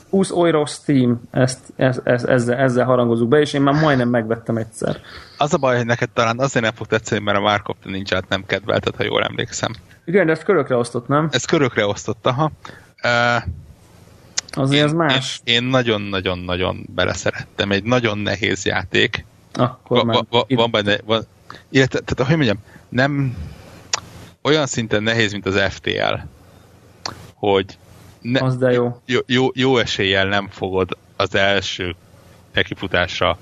20 0.10 0.30
euró 0.30 0.66
Steam, 0.66 1.22
ezt, 1.32 1.60
ezt, 1.76 2.02
ezt, 2.04 2.26
ezzel, 2.26 2.58
ezzel 2.58 2.86
harangozunk 2.86 3.30
be, 3.30 3.40
és 3.40 3.54
én 3.54 3.62
már 3.62 3.82
majdnem 3.82 4.10
megvettem 4.10 4.58
egyszer. 4.58 5.02
Az 5.38 5.54
a 5.54 5.58
baj, 5.58 5.78
hogy 5.78 5.86
neked 5.86 6.10
talán 6.10 6.40
azért 6.40 6.64
nem 6.64 6.74
fog 6.74 6.88
tetszeni, 6.88 7.24
mert 7.24 7.38
a 7.38 7.42
Mark 7.42 7.68
of 7.68 7.76
the 7.82 7.90
Ninja-t 7.92 8.30
nem 8.30 8.46
kedvelted, 8.46 8.96
ha 8.96 9.04
jól 9.04 9.24
emlékszem. 9.24 9.72
Igen, 10.06 10.26
de 10.26 10.32
ezt 10.32 10.44
körökre 10.44 10.76
osztott, 10.76 11.08
nem? 11.08 11.28
Ez 11.32 11.46
körökre 11.46 11.86
osztott, 11.86 12.26
aha. 12.26 12.52
Uh, 13.04 13.44
Azért 14.52 14.86
ez 14.86 14.94
más. 14.94 15.41
Én 15.44 15.64
nagyon-nagyon-nagyon 15.64 16.86
beleszerettem. 16.95 17.72
Egy 17.72 17.84
nagyon 17.84 18.18
nehéz 18.18 18.65
játék. 18.65 19.26
Akkor 19.53 20.06
va, 20.06 20.14
va, 20.14 20.26
va, 20.30 20.45
van 20.56 20.72
benne, 20.72 20.98
van, 21.06 21.26
illetve, 21.69 21.99
tehát, 21.99 22.28
hogy 22.28 22.36
mondjam, 22.36 22.60
nem 22.90 23.38
olyan 24.41 24.65
szinten 24.65 25.03
nehéz, 25.03 25.32
mint 25.32 25.45
az 25.45 25.60
FTL, 25.69 26.15
hogy 27.34 27.78
ne, 28.22 28.40
az 28.40 28.57
de 28.57 28.72
jó. 28.72 29.02
Jó, 29.06 29.19
jó. 29.26 29.48
Jó 29.53 29.78
eséllyel 29.78 30.28
nem 30.28 30.48
fogod 30.49 30.98
az 31.15 31.36
első 31.36 31.95
nekifutásra 32.53 33.38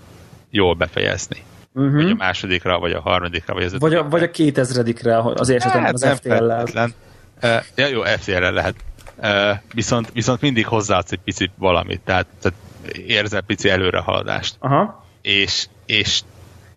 jól 0.49 0.73
befejezni. 0.73 1.43
Uh-huh. 1.73 2.03
Vagy 2.03 2.11
a 2.11 2.15
másodikra, 2.15 2.79
vagy 2.79 2.91
a 2.91 3.01
harmadikra, 3.01 3.53
vagy 3.53 3.63
az 3.63 3.79
Vagy 3.79 3.93
a, 3.93 4.09
vagy 4.09 4.23
a 4.23 4.31
kétezredikre 4.31 5.17
az 5.17 5.49
esetem 5.49 5.83
hát, 5.83 5.93
az 5.93 6.05
FTL-lel. 6.05 6.65
Uh, 7.43 7.63
ja, 7.75 7.87
jó, 7.87 8.01
FTL-rel 8.01 8.51
lehet. 8.51 8.75
Viszont, 9.73 10.11
viszont 10.13 10.41
mindig 10.41 10.65
hozzáadsz 10.65 11.11
egy 11.11 11.19
picit 11.23 11.51
valamit, 11.57 12.01
tehát, 12.01 12.25
tehát 12.41 12.57
érzel 13.07 13.41
pici 13.41 13.69
előrehaladást. 13.69 14.55
Aha. 14.59 15.05
És, 15.21 15.67
és 15.85 16.21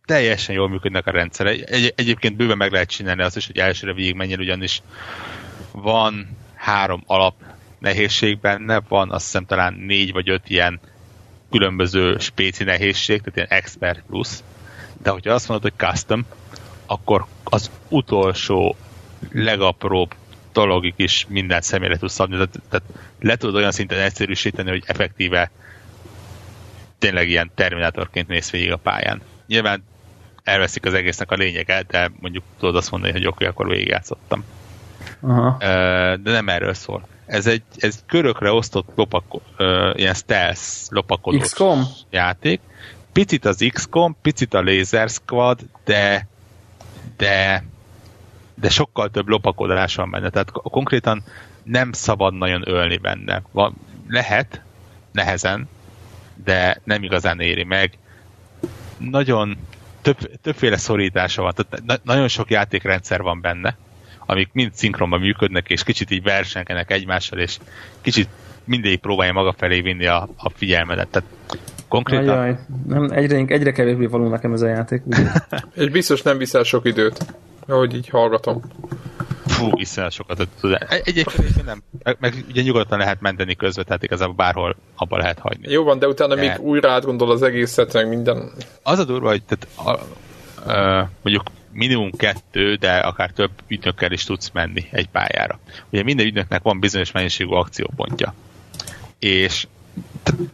teljesen 0.05 0.55
jól 0.55 0.69
működnek 0.69 1.07
a 1.07 1.11
rendszere. 1.11 1.51
Egy, 1.51 1.93
egyébként 1.97 2.37
bőven 2.37 2.57
meg 2.57 2.73
lehet 2.73 2.89
csinálni 2.91 3.23
azt 3.23 3.37
is, 3.37 3.47
hogy 3.47 3.59
elsőre 3.59 3.93
végig 3.93 4.15
menjen, 4.15 4.41
ugyanis 4.41 4.83
van 5.73 6.37
három 6.55 7.03
alap 7.07 7.35
nehézség 7.79 8.39
benne, 8.41 8.81
van 8.89 9.11
azt 9.11 9.25
hiszem 9.25 9.45
talán 9.45 9.75
négy 9.75 10.13
vagy 10.13 10.31
öt 10.31 10.49
ilyen 10.49 10.81
különböző 11.51 12.19
spéci 12.19 12.65
nehézség, 12.65 13.19
tehát 13.19 13.37
ilyen 13.37 13.61
expert 13.61 14.03
plusz. 14.07 14.45
De 15.03 15.11
hogyha 15.11 15.33
azt 15.33 15.49
mondod, 15.49 15.71
hogy 15.71 15.89
custom, 15.89 16.27
akkor 16.87 17.27
az 17.45 17.71
utolsó 17.89 18.77
legapróbb 19.33 20.15
dologig 20.53 20.95
is 20.97 21.27
minden 21.29 21.61
személyre 21.61 21.97
tudsz 21.97 22.13
szabni, 22.13 22.35
tehát, 22.35 22.61
tehát 22.69 22.87
le 23.21 23.37
tudod 23.37 23.55
olyan 23.55 23.73
szinten 23.73 23.99
egyszerűsíteni, 23.99 24.71
hogy 24.71 24.83
effektíve 24.87 25.51
tényleg 26.99 27.29
ilyen 27.29 27.51
terminátorként 27.55 28.29
néz 28.29 28.51
végig 28.51 28.73
a 28.73 28.77
pályán. 28.77 29.23
Nyilván 29.47 29.85
elveszik 30.43 30.87
az 30.87 30.95
egésznek 30.95 31.31
a 31.31 31.35
lényeget, 31.35 31.87
de 31.87 32.11
mondjuk 32.21 32.45
tudod 32.59 32.77
azt 32.77 32.91
mondani, 32.91 33.13
hogy 33.13 33.27
oké, 33.27 33.35
okay, 33.35 33.47
akkor 33.47 33.69
végigjátszottam. 33.69 34.45
Aha. 35.21 35.57
De 36.17 36.31
nem 36.31 36.49
erről 36.49 36.75
szól. 36.75 37.07
Ez 37.27 37.47
egy 37.47 37.63
ez 37.77 38.03
körökre 38.07 38.53
osztott 38.53 38.89
lopako, 38.95 39.41
ilyen 39.95 40.15
stealth 40.15 40.61
lopakodós 40.89 41.43
XCOM? 41.43 41.83
játék. 42.11 42.61
Picit 43.13 43.45
az 43.45 43.65
XCOM, 43.73 44.17
picit 44.23 44.55
a 44.55 44.63
Laser 44.63 45.09
Squad, 45.09 45.61
de 45.85 46.27
de 47.17 47.65
de 48.55 48.69
sokkal 48.69 49.11
több 49.11 49.29
lopakodás 49.29 49.95
van 49.95 50.11
benne. 50.11 50.31
Tehát 50.31 50.53
konkrétan 50.53 51.23
nem 51.63 51.93
szabad 51.93 52.35
nagyon 52.35 52.63
ölni 52.69 52.97
benne. 52.97 53.43
Van, 53.51 53.75
lehet, 54.09 54.63
nehezen, 55.13 55.69
de 56.45 56.81
nem 56.85 57.03
igazán 57.03 57.41
éri 57.41 57.65
meg. 57.65 57.99
Nagyon 58.99 59.57
több, 60.03 60.19
többféle 60.43 60.77
szorítása 60.77 61.43
van, 61.43 61.53
tehát 61.55 61.87
na, 61.87 62.13
nagyon 62.13 62.29
sok 62.29 62.51
játékrendszer 62.51 63.23
van 63.23 63.41
benne, 63.41 63.77
amik 64.27 64.49
mind 64.53 64.75
szinkronban 64.75 65.21
működnek, 65.21 65.71
és 65.71 65.83
kicsit 65.83 66.11
így 66.11 66.23
versenkenek 66.23 66.91
egymással, 66.91 67.39
és 67.39 67.59
kicsit 68.01 68.29
mindig 68.65 68.99
próbálja 68.99 69.33
maga 69.33 69.55
felé 69.57 69.81
vinni 69.81 70.07
a, 70.07 70.29
a 70.37 70.51
figyelmedet. 70.51 71.09
Tehát 71.09 71.29
konkrétan... 71.89 72.39
Ajaj, 72.39 72.59
nem, 72.87 73.11
egyre, 73.11 73.45
egyre 73.47 73.73
kevésbé 73.73 74.07
való 74.07 74.29
nekem 74.29 74.53
ez 74.53 74.61
a 74.61 74.69
játék. 74.69 75.03
és 75.75 75.91
biztos 75.91 76.23
nem 76.23 76.39
viszel 76.39 76.63
sok 76.63 76.87
időt, 76.87 77.27
ahogy 77.67 77.95
így 77.95 78.09
hallgatom. 78.09 78.63
Fú, 79.47 79.71
iszonyat 79.75 80.13
sokat 80.13 80.49
tud. 80.61 80.79
Egyébként 81.05 81.65
nem. 81.65 81.83
Meg 82.19 82.45
ugye 82.49 82.63
nyugodtan 82.63 82.99
lehet 82.99 83.21
menteni 83.21 83.57
közben, 83.57 83.85
tehát 83.85 84.03
igazából 84.03 84.35
bárhol 84.35 84.77
abba 84.97 85.17
lehet 85.17 85.39
hagyni. 85.39 85.73
Jó 85.73 85.85
van, 85.85 85.99
de 85.99 86.09
utána 86.09 86.35
de... 86.35 86.41
még 86.41 86.61
újra 86.61 86.91
átgondol 86.91 87.31
az 87.31 87.43
egészet, 87.43 87.93
meg 87.93 88.09
minden. 88.09 88.53
Az 88.83 88.99
a 88.99 89.05
durva, 89.05 89.29
hogy 89.29 89.43
tehát, 89.43 89.67
a, 89.75 90.71
a, 90.73 91.11
mondjuk 91.23 91.43
minimum 91.73 92.11
kettő, 92.11 92.75
de 92.75 92.97
akár 92.97 93.31
több 93.31 93.51
ügynökkel 93.69 94.13
is 94.13 94.25
tudsz 94.25 94.51
menni 94.53 94.89
egy 94.91 95.09
pályára. 95.09 95.59
Ugye 95.91 96.03
minden 96.03 96.27
ügynöknek 96.27 96.63
van 96.63 96.81
bizonyos 96.81 97.13
mennyiségű 97.13 97.51
akciópontja. 97.51 98.35
És 99.19 99.67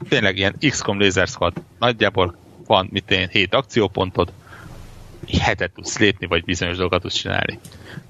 tényleg 0.09 0.37
ilyen 0.37 0.57
XCOM 0.69 1.01
Laser 1.01 1.27
Squad 1.27 1.53
nagyjából 1.79 2.37
van, 2.67 2.89
mit 2.93 3.11
én, 3.11 3.29
7 3.29 3.55
akciópontod, 3.55 4.33
hetet 5.37 5.71
tudsz 5.71 5.99
lépni, 5.99 6.27
vagy 6.27 6.45
bizonyos 6.45 6.77
dolgokat 6.77 7.03
tudsz 7.03 7.15
csinálni. 7.15 7.59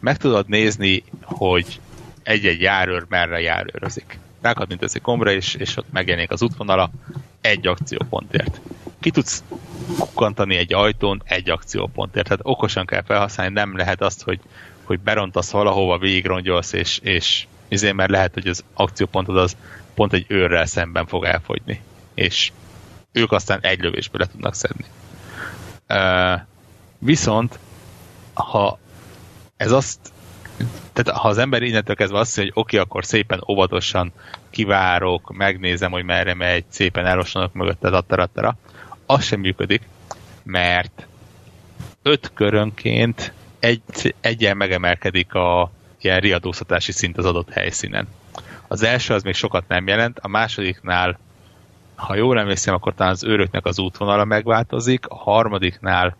Meg 0.00 0.16
tudod 0.16 0.48
nézni, 0.48 1.04
hogy 1.22 1.80
egy-egy 2.22 2.60
járőr 2.60 3.04
merre 3.08 3.40
járőrözik. 3.40 4.18
egy 4.42 5.00
gombra, 5.02 5.30
és, 5.30 5.54
és 5.54 5.76
ott 5.76 5.92
megjelenik 5.92 6.30
az 6.30 6.42
útvonala 6.42 6.90
egy 7.40 7.66
akciópontért. 7.66 8.60
Ki 9.00 9.10
tudsz 9.10 9.44
kukkantani 9.98 10.56
egy 10.56 10.74
ajtón 10.74 11.22
egy 11.24 11.50
akciópontért. 11.50 12.24
Tehát 12.24 12.40
okosan 12.42 12.86
kell 12.86 13.02
felhasználni, 13.02 13.52
nem 13.52 13.76
lehet 13.76 14.02
azt, 14.02 14.22
hogy, 14.22 14.40
hogy 14.82 15.00
berontasz 15.00 15.50
valahova, 15.50 15.98
végigrongyolsz, 15.98 16.72
és, 16.72 16.98
és 17.02 17.46
ezért 17.68 17.94
mert 17.94 18.10
lehet, 18.10 18.34
hogy 18.34 18.48
az 18.48 18.64
akciópontod 18.74 19.36
az 19.36 19.56
pont 19.94 20.12
egy 20.12 20.24
őrrel 20.28 20.66
szemben 20.66 21.06
fog 21.06 21.24
elfogyni. 21.24 21.80
És 22.14 22.52
ők 23.12 23.32
aztán 23.32 23.58
egy 23.62 23.80
lövésből 23.80 24.20
le 24.20 24.26
tudnak 24.26 24.54
szedni. 24.54 24.84
Uh, 25.88 26.40
Viszont, 26.98 27.58
ha 28.34 28.78
ez 29.56 29.72
azt, 29.72 29.98
tehát 30.92 31.20
ha 31.20 31.28
az 31.28 31.38
ember 31.38 31.62
innentől 31.62 31.96
kezdve 31.96 32.18
azt 32.18 32.36
mondja, 32.36 32.54
hogy 32.54 32.62
oké, 32.64 32.76
okay, 32.76 32.88
akkor 32.88 33.04
szépen 33.04 33.44
óvatosan 33.48 34.12
kivárok, 34.50 35.32
megnézem, 35.36 35.90
hogy 35.90 36.04
merre 36.04 36.34
megy, 36.34 36.64
szépen 36.68 37.06
elossanak 37.06 37.52
mögötte, 37.52 37.90
tattarattara, 37.90 38.56
az 39.06 39.24
sem 39.24 39.40
működik, 39.40 39.82
mert 40.42 41.06
öt 42.02 42.30
körönként 42.34 43.32
egy, 43.58 44.14
egyen 44.20 44.56
megemelkedik 44.56 45.34
a 45.34 45.70
ilyen 46.00 46.20
riadóztatási 46.20 46.92
szint 46.92 47.18
az 47.18 47.24
adott 47.24 47.50
helyszínen. 47.50 48.08
Az 48.68 48.82
első 48.82 49.14
az 49.14 49.22
még 49.22 49.34
sokat 49.34 49.68
nem 49.68 49.86
jelent, 49.86 50.18
a 50.18 50.28
másodiknál, 50.28 51.18
ha 51.94 52.14
jól 52.14 52.38
emlékszem, 52.38 52.74
akkor 52.74 52.94
talán 52.94 53.12
az 53.12 53.24
őröknek 53.24 53.66
az 53.66 53.78
útvonala 53.78 54.24
megváltozik, 54.24 55.06
a 55.06 55.14
harmadiknál 55.14 56.16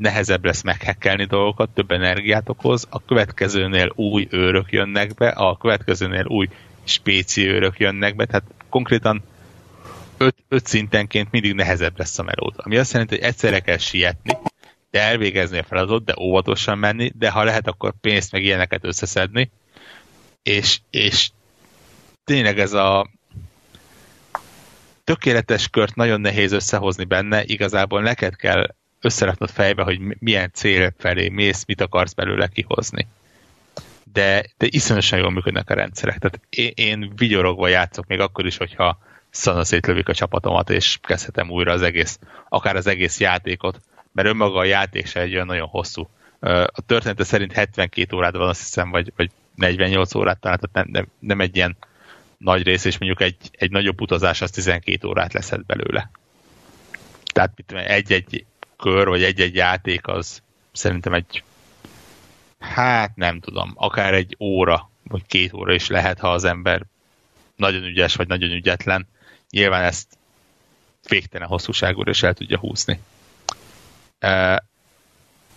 nehezebb 0.00 0.44
lesz 0.44 0.62
meghekkelni 0.62 1.24
dolgokat, 1.24 1.70
több 1.70 1.90
energiát 1.90 2.48
okoz, 2.48 2.86
a 2.90 3.04
következőnél 3.04 3.92
új 3.94 4.26
őrök 4.30 4.72
jönnek 4.72 5.14
be, 5.14 5.28
a 5.28 5.56
következőnél 5.56 6.24
új 6.26 6.48
spéci 6.84 7.46
őrök 7.48 7.78
jönnek 7.78 8.16
be, 8.16 8.24
tehát 8.24 8.44
konkrétan 8.68 9.22
öt, 10.16 10.36
öt 10.48 10.66
szintenként 10.66 11.30
mindig 11.30 11.54
nehezebb 11.54 11.98
lesz 11.98 12.18
a 12.18 12.22
melód. 12.22 12.54
Ami 12.56 12.76
azt 12.76 12.92
jelenti, 12.92 13.14
hogy 13.14 13.24
egyszerre 13.24 13.60
kell 13.60 13.76
sietni, 13.78 14.36
de 14.90 15.00
elvégezni 15.00 15.58
a 15.58 15.62
feladatot, 15.62 16.04
de 16.04 16.14
óvatosan 16.20 16.78
menni, 16.78 17.12
de 17.14 17.30
ha 17.30 17.44
lehet, 17.44 17.66
akkor 17.66 17.92
pénzt 18.00 18.32
meg 18.32 18.44
ilyeneket 18.44 18.84
összeszedni, 18.84 19.50
és, 20.42 20.80
és 20.90 21.30
tényleg 22.24 22.58
ez 22.58 22.72
a 22.72 23.10
tökéletes 25.04 25.68
kört 25.68 25.94
nagyon 25.94 26.20
nehéz 26.20 26.52
összehozni 26.52 27.04
benne, 27.04 27.44
igazából 27.44 28.02
neked 28.02 28.36
kell 28.36 28.66
összeraknod 29.00 29.50
fejbe, 29.50 29.82
hogy 29.82 30.00
milyen 30.18 30.50
cél 30.52 30.94
felé 30.98 31.28
mész, 31.28 31.64
mit 31.64 31.80
akarsz 31.80 32.12
belőle 32.12 32.48
kihozni. 32.48 33.06
de, 34.12 34.44
de 34.58 34.66
iszonyosan 34.70 35.18
jól 35.18 35.30
működnek 35.30 35.70
a 35.70 35.74
rendszerek. 35.74 36.18
Tehát 36.18 36.40
én, 36.50 36.72
én 36.74 37.12
vigyorogva 37.16 37.68
játszok 37.68 38.06
még 38.06 38.20
akkor 38.20 38.46
is, 38.46 38.56
hogyha 38.56 38.98
szana 39.30 39.64
szétlövik 39.64 40.08
a 40.08 40.14
csapatomat, 40.14 40.70
és 40.70 40.98
kezdhetem 41.02 41.50
újra 41.50 41.72
az 41.72 41.82
egész, 41.82 42.18
akár 42.48 42.76
az 42.76 42.86
egész 42.86 43.20
játékot, 43.20 43.80
mert 44.12 44.28
önmaga 44.28 44.58
a 44.58 44.64
játék 44.64 45.06
se 45.06 45.20
egy 45.20 45.34
olyan 45.34 45.46
nagyon 45.46 45.68
hosszú. 45.68 46.08
A 46.66 46.80
története 46.86 47.24
szerint 47.24 47.52
72 47.52 48.16
órát 48.16 48.36
van, 48.36 48.48
azt 48.48 48.60
hiszem, 48.60 48.90
vagy, 48.90 49.12
vagy 49.16 49.30
48 49.54 50.14
órát 50.14 50.40
talán, 50.40 50.58
tehát 50.58 50.86
nem, 50.86 51.02
nem, 51.02 51.12
nem 51.18 51.40
egy 51.40 51.56
ilyen 51.56 51.76
nagy 52.38 52.62
rész, 52.62 52.84
és 52.84 52.98
mondjuk 52.98 53.20
egy, 53.20 53.36
egy 53.52 53.70
nagyobb 53.70 54.00
utazás 54.00 54.40
az 54.40 54.50
12 54.50 55.08
órát 55.08 55.32
leszed 55.32 55.64
belőle. 55.66 56.10
Tehát 57.32 57.52
egy-egy 57.72 58.44
kör, 58.80 59.08
vagy 59.08 59.22
egy-egy 59.22 59.54
játék 59.54 60.06
az 60.06 60.42
szerintem 60.72 61.12
egy 61.12 61.42
hát 62.58 63.16
nem 63.16 63.40
tudom, 63.40 63.72
akár 63.74 64.14
egy 64.14 64.36
óra, 64.38 64.90
vagy 65.02 65.22
két 65.26 65.52
óra 65.52 65.72
is 65.72 65.88
lehet, 65.88 66.18
ha 66.18 66.32
az 66.32 66.44
ember 66.44 66.82
nagyon 67.56 67.82
ügyes, 67.82 68.14
vagy 68.14 68.28
nagyon 68.28 68.50
ügyetlen. 68.50 69.08
Nyilván 69.50 69.82
ezt 69.82 70.18
végtelen 71.08 71.48
hosszúságúra 71.48 72.10
is 72.10 72.22
el 72.22 72.34
tudja 72.34 72.58
húzni. 72.58 73.00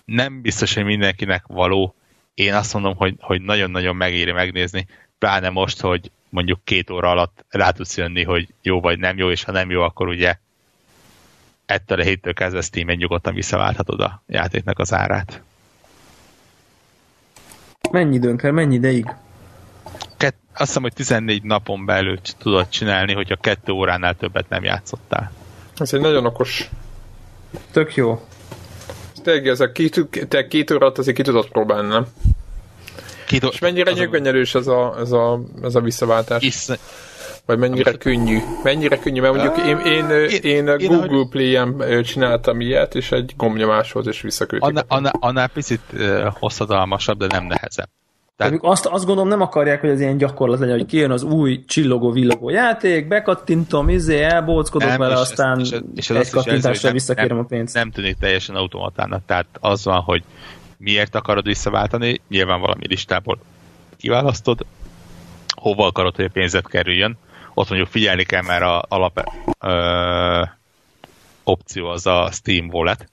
Nem 0.05 0.41
biztos, 0.41 0.73
hogy 0.73 0.83
mindenkinek 0.83 1.45
való. 1.47 1.95
Én 2.33 2.53
azt 2.53 2.73
mondom, 2.73 2.95
hogy, 2.95 3.15
hogy 3.19 3.41
nagyon-nagyon 3.41 3.95
megéri 3.95 4.31
megnézni, 4.31 4.87
pláne 5.17 5.49
most, 5.49 5.81
hogy 5.81 6.11
mondjuk 6.29 6.63
két 6.63 6.89
óra 6.89 7.09
alatt 7.09 7.45
rá 7.49 7.69
tudsz 7.71 7.97
jönni, 7.97 8.23
hogy 8.23 8.47
jó 8.61 8.81
vagy 8.81 8.99
nem 8.99 9.17
jó, 9.17 9.31
és 9.31 9.43
ha 9.43 9.51
nem 9.51 9.69
jó, 9.69 9.81
akkor 9.81 10.07
ugye 10.07 10.37
ettől 11.65 11.99
a 11.99 12.03
héttől 12.03 12.33
kezdve 12.33 12.61
Steam-en 12.61 12.95
nyugodtan 12.95 13.33
visszaválthatod 13.33 13.99
a 13.99 14.23
játéknak 14.27 14.79
az 14.79 14.93
árát. 14.93 15.41
Mennyi 17.91 18.15
időn 18.15 18.37
kell, 18.37 18.51
mennyi 18.51 18.75
ideig? 18.75 19.05
Kett, 20.17 20.35
azt 20.53 20.67
hiszem, 20.67 20.81
hogy 20.81 20.93
14 20.93 21.43
napon 21.43 21.85
belül 21.85 22.19
tudod 22.37 22.69
csinálni, 22.69 23.13
hogyha 23.13 23.35
kettő 23.35 23.71
óránál 23.71 24.15
többet 24.15 24.49
nem 24.49 24.63
játszottál. 24.63 25.31
Ez 25.77 25.93
egy 25.93 26.01
nagyon 26.01 26.25
okos. 26.25 26.69
Tök 27.71 27.95
jó. 27.95 28.27
Tényleg 29.23 29.47
ez 29.47 29.59
a 29.59 29.71
két, 29.71 30.07
te 30.27 30.47
két 30.47 30.71
órát 30.71 30.97
azért 30.97 31.17
ki 31.17 31.23
tudod 31.23 31.47
próbálni, 31.47 31.87
nem? 31.87 32.07
Két 33.27 33.43
És 33.43 33.59
mennyire 33.59 33.91
nyögvenyelős 33.91 34.55
ez 34.55 34.67
a, 34.67 34.95
ez 34.99 35.11
a, 35.11 35.41
ez 35.63 35.75
a 35.75 35.81
visszaváltás? 35.81 36.43
Isz... 36.43 36.71
Vagy 37.45 37.57
mennyire 37.57 37.89
Most 37.89 38.03
könnyű? 38.03 38.39
Mennyire 38.63 38.97
könnyű? 38.97 39.21
Mert 39.21 39.33
mondjuk 39.33 39.57
én, 39.67 39.77
én, 39.77 40.09
én, 40.09 40.41
én, 40.41 40.65
Google 40.65 40.97
ahogy... 40.97 41.29
Play-en 41.29 42.03
csináltam 42.03 42.59
ilyet, 42.59 42.95
és 42.95 43.11
egy 43.11 43.33
gombnyomáshoz 43.37 44.07
is 44.07 44.21
visszaküldték. 44.21 44.69
Annál, 44.69 44.85
annál, 44.87 45.13
annál 45.19 45.47
picit 45.47 45.81
hosszadalmasabb, 46.39 47.17
de 47.17 47.25
nem 47.29 47.45
nehezebb. 47.45 47.89
Tehát... 48.37 48.53
Azt, 48.61 48.85
azt 48.85 49.05
gondolom 49.05 49.29
nem 49.29 49.41
akarják, 49.41 49.81
hogy 49.81 49.89
ez 49.89 49.99
ilyen 49.99 50.17
gyakorlat 50.17 50.59
legyen, 50.59 50.77
hogy 50.77 50.85
kijön 50.85 51.11
az 51.11 51.23
új 51.23 51.63
csillogó 51.65 52.11
villogó 52.11 52.49
játék, 52.49 53.07
bekattintom, 53.07 53.89
izé, 53.89 54.21
elbóckodok 54.21 54.89
nem, 54.89 54.99
vele, 54.99 55.15
aztán 55.15 55.59
és 55.59 55.71
ez, 55.71 55.81
és 55.95 56.09
ez 56.09 56.17
egy 56.17 56.29
kattintásra 56.29 56.91
visszakérem 56.91 57.37
a 57.37 57.43
pénzt. 57.43 57.73
Nem, 57.73 57.83
nem 57.83 57.91
tűnik 57.91 58.17
teljesen 58.17 58.55
automatának, 58.55 59.25
tehát 59.25 59.45
az 59.59 59.85
van, 59.85 59.99
hogy 60.01 60.23
miért 60.77 61.15
akarod 61.15 61.45
visszaváltani, 61.45 62.21
nyilván 62.29 62.59
valami 62.59 62.87
listából 62.87 63.37
kiválasztod, 63.97 64.65
hova 65.55 65.85
akarod, 65.85 66.15
hogy 66.15 66.25
a 66.25 66.29
pénzet 66.33 66.67
kerüljön, 66.67 67.17
ott 67.53 67.69
mondjuk 67.69 67.89
figyelni 67.89 68.23
kell, 68.23 68.41
mert 68.41 68.63
a 68.63 68.85
alap 68.87 69.31
ö, 69.59 70.43
opció 71.43 71.87
az 71.87 72.05
a 72.07 72.29
Steam 72.31 72.69
Wallet, 72.69 73.09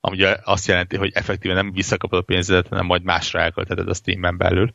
ami 0.00 0.22
azt 0.44 0.66
jelenti, 0.66 0.96
hogy 0.96 1.10
effektíven 1.14 1.56
nem 1.56 1.72
visszakapod 1.72 2.18
a 2.18 2.22
pénzedet, 2.22 2.68
hanem 2.68 2.86
majd 2.86 3.02
másra 3.02 3.40
elkölteted 3.40 3.88
a 3.88 3.94
Steam-ben 3.94 4.36
belül. 4.36 4.74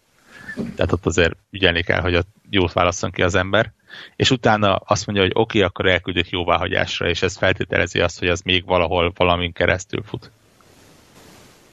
Tehát 0.76 0.92
ott 0.92 1.06
azért 1.06 1.36
ügyelni 1.52 1.82
kell, 1.82 2.02
hogy 2.02 2.16
ott 2.16 2.28
jót 2.50 2.74
válasszon 2.74 3.12
ki 3.12 3.22
az 3.22 3.36
ember. 3.36 3.72
És 4.16 4.32
utána 4.32 4.76
azt 4.76 5.06
mondja, 5.06 5.24
hogy 5.24 5.34
oké, 5.36 5.58
okay, 5.58 5.62
akkor 5.62 5.86
elküldjük 5.86 6.30
jóváhagyásra, 6.30 7.08
és 7.08 7.22
ez 7.22 7.38
feltételezi 7.38 8.00
azt, 8.00 8.20
hogy 8.20 8.28
az 8.28 8.42
még 8.42 8.66
valahol 8.66 9.12
valamin 9.16 9.54
keresztül 9.54 10.04
fut. 10.04 10.32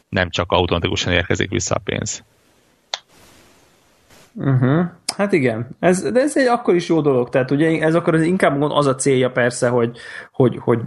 Nem 0.09 0.31
csak 0.31 0.52
automatikusan 0.52 1.12
érkezik 1.12 1.51
vissza 1.51 1.74
a 1.74 1.81
pénz. 1.85 2.24
Uh-huh. 4.32 4.90
Hát 5.16 5.32
igen, 5.32 5.69
ez, 5.78 6.03
de 6.03 6.20
ez 6.20 6.37
egy 6.37 6.47
akkor 6.47 6.74
is 6.74 6.89
jó 6.89 7.01
dolog, 7.01 7.28
tehát 7.28 7.51
ugye 7.51 7.81
ez 7.81 7.95
akkor 7.95 8.23
inkább 8.23 8.62
az 8.62 8.87
a 8.87 8.95
célja 8.95 9.31
persze, 9.31 9.69
hogy, 9.69 9.99
hogy, 10.32 10.57
hogy 10.61 10.81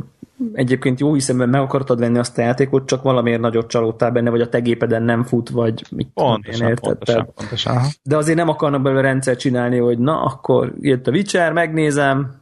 egyébként 0.53 0.99
jó 0.99 1.13
hiszemben 1.13 1.49
meg 1.49 1.61
akartad 1.61 1.99
venni 1.99 2.17
azt 2.17 2.37
a 2.37 2.41
játékot, 2.41 2.87
csak 2.87 3.03
valamiért 3.03 3.41
nagyot 3.41 3.67
csalódtál 3.67 4.11
benne, 4.11 4.29
vagy 4.29 4.41
a 4.41 4.49
te 4.49 4.59
gépeden 4.59 5.03
nem 5.03 5.23
fut, 5.23 5.49
vagy 5.49 5.83
mit 5.91 6.07
pontosan, 6.13 6.61
én 6.61 6.67
érted. 6.67 6.95
Pontosan, 6.95 7.29
pontosan. 7.35 7.81
De 8.03 8.17
azért 8.17 8.37
nem 8.37 8.49
akarnak 8.49 8.81
belőle 8.81 9.01
rendszer 9.01 9.35
csinálni, 9.35 9.77
hogy 9.77 9.97
na, 9.97 10.23
akkor 10.23 10.73
jött 10.79 11.07
a 11.07 11.11
Witcher, 11.11 11.53
megnézem, 11.53 12.41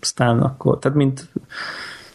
aztán 0.00 0.40
akkor, 0.40 0.78
tehát 0.78 0.96
mint, 0.96 1.28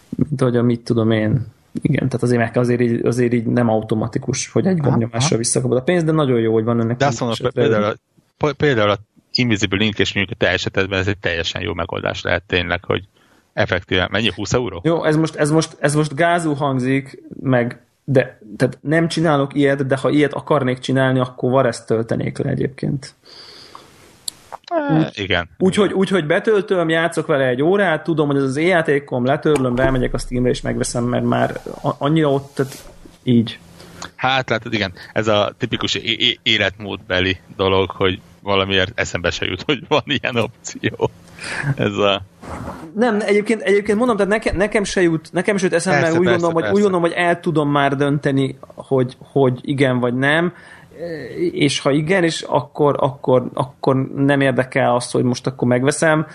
mint 0.09 0.41
hogy 0.41 0.57
a 0.57 0.63
mit 0.63 0.81
tudom 0.81 1.11
én, 1.11 1.45
igen, 1.81 2.07
tehát 2.07 2.23
azért, 2.23 2.41
meg 2.41 2.57
azért, 2.57 2.81
így, 2.81 3.05
azért 3.05 3.33
így 3.33 3.45
nem 3.45 3.69
automatikus, 3.69 4.51
hogy 4.51 4.65
egy 4.65 4.77
gombnyomásra 4.77 5.37
visszakapod 5.37 5.77
a 5.77 5.81
pénzt, 5.81 6.05
de 6.05 6.11
nagyon 6.11 6.39
jó, 6.39 6.53
hogy 6.53 6.63
van 6.63 6.79
ennek. 6.79 6.97
De 6.97 7.05
azt 7.05 7.19
mondom, 7.19 7.51
például, 7.53 7.83
a, 7.83 7.95
például 8.57 8.89
a 8.89 8.97
Invisible 9.31 9.77
Link 9.77 9.99
és 9.99 10.13
mondjuk 10.13 10.37
a 10.39 10.45
te 10.45 10.51
esetedben 10.51 10.99
ez 10.99 11.07
egy 11.07 11.17
teljesen 11.17 11.61
jó 11.61 11.73
megoldás 11.73 12.21
lehet 12.21 12.43
tényleg, 12.43 12.83
hogy 12.83 13.03
effektíven, 13.53 14.07
mennyi? 14.11 14.31
20 14.35 14.53
euró? 14.53 14.81
Jó, 14.83 15.03
ez 15.03 15.15
most, 15.15 15.35
ez 15.35 15.51
most, 15.51 15.77
ez 15.79 15.95
most 15.95 16.15
gázú 16.15 16.53
hangzik, 16.53 17.23
meg 17.41 17.81
de 18.03 18.39
tehát 18.57 18.77
nem 18.81 19.07
csinálok 19.07 19.55
ilyet, 19.55 19.87
de 19.87 19.97
ha 19.97 20.09
ilyet 20.09 20.33
akarnék 20.33 20.79
csinálni, 20.79 21.19
akkor 21.19 21.51
var 21.51 21.65
ezt 21.65 21.85
töltenék 21.85 22.37
le 22.37 22.49
egyébként. 22.49 23.13
Úgy, 24.97 25.09
igen. 25.13 25.49
Úgyhogy 25.57 25.93
úgy, 25.93 26.09
hogy 26.09 26.25
betöltöm, 26.25 26.89
játszok 26.89 27.27
vele 27.27 27.47
egy 27.47 27.61
órát, 27.61 28.03
tudom, 28.03 28.27
hogy 28.27 28.37
ez 28.37 28.43
az 28.43 28.57
e-játékom, 28.57 29.25
letörlöm, 29.25 29.75
rámegyek 29.75 30.13
a 30.13 30.17
Steamre 30.17 30.49
és 30.49 30.61
megveszem, 30.61 31.03
mert 31.03 31.23
már 31.23 31.61
annyira 31.81 32.31
ott, 32.31 32.51
tehát 32.55 32.83
így. 33.23 33.59
Hát 34.15 34.49
látod, 34.49 34.73
igen, 34.73 34.93
ez 35.13 35.27
a 35.27 35.53
tipikus 35.57 35.95
életmódbeli 36.43 37.37
dolog, 37.55 37.89
hogy 37.89 38.19
valamiért 38.41 38.99
eszembe 38.99 39.29
se 39.29 39.45
jut, 39.45 39.61
hogy 39.61 39.83
van 39.87 40.03
ilyen 40.05 40.35
opció. 40.35 41.09
Ez 41.75 41.97
a... 41.97 42.21
Nem, 42.95 43.19
egyébként, 43.25 43.61
egyébként 43.61 43.97
mondom, 43.97 44.15
tehát 44.15 44.31
nekem, 44.31 44.57
nekem 44.57 44.83
se 44.83 45.01
jut, 45.01 45.29
nekem 45.31 45.57
se 45.57 45.63
jut 45.65 45.73
eszembe, 45.73 45.99
persze, 45.99 46.17
úgy, 46.17 46.25
persze, 46.25 46.39
gondolom, 46.39 46.53
persze. 46.55 46.69
hogy, 46.69 46.77
úgy 46.77 46.91
gondolom, 46.91 47.11
hogy 47.11 47.25
el 47.25 47.39
tudom 47.39 47.71
már 47.71 47.95
dönteni, 47.95 48.57
hogy, 48.75 49.17
hogy 49.19 49.59
igen 49.61 49.99
vagy 49.99 50.13
nem 50.13 50.53
és 51.51 51.79
ha 51.79 51.91
igen, 51.91 52.23
és 52.23 52.41
akkor, 52.41 52.95
akkor, 52.99 53.49
akkor 53.53 53.95
nem 54.15 54.41
érdekel 54.41 54.95
azt, 54.95 55.11
hogy 55.11 55.23
most 55.23 55.47
akkor 55.47 55.67
megveszem, 55.67 56.25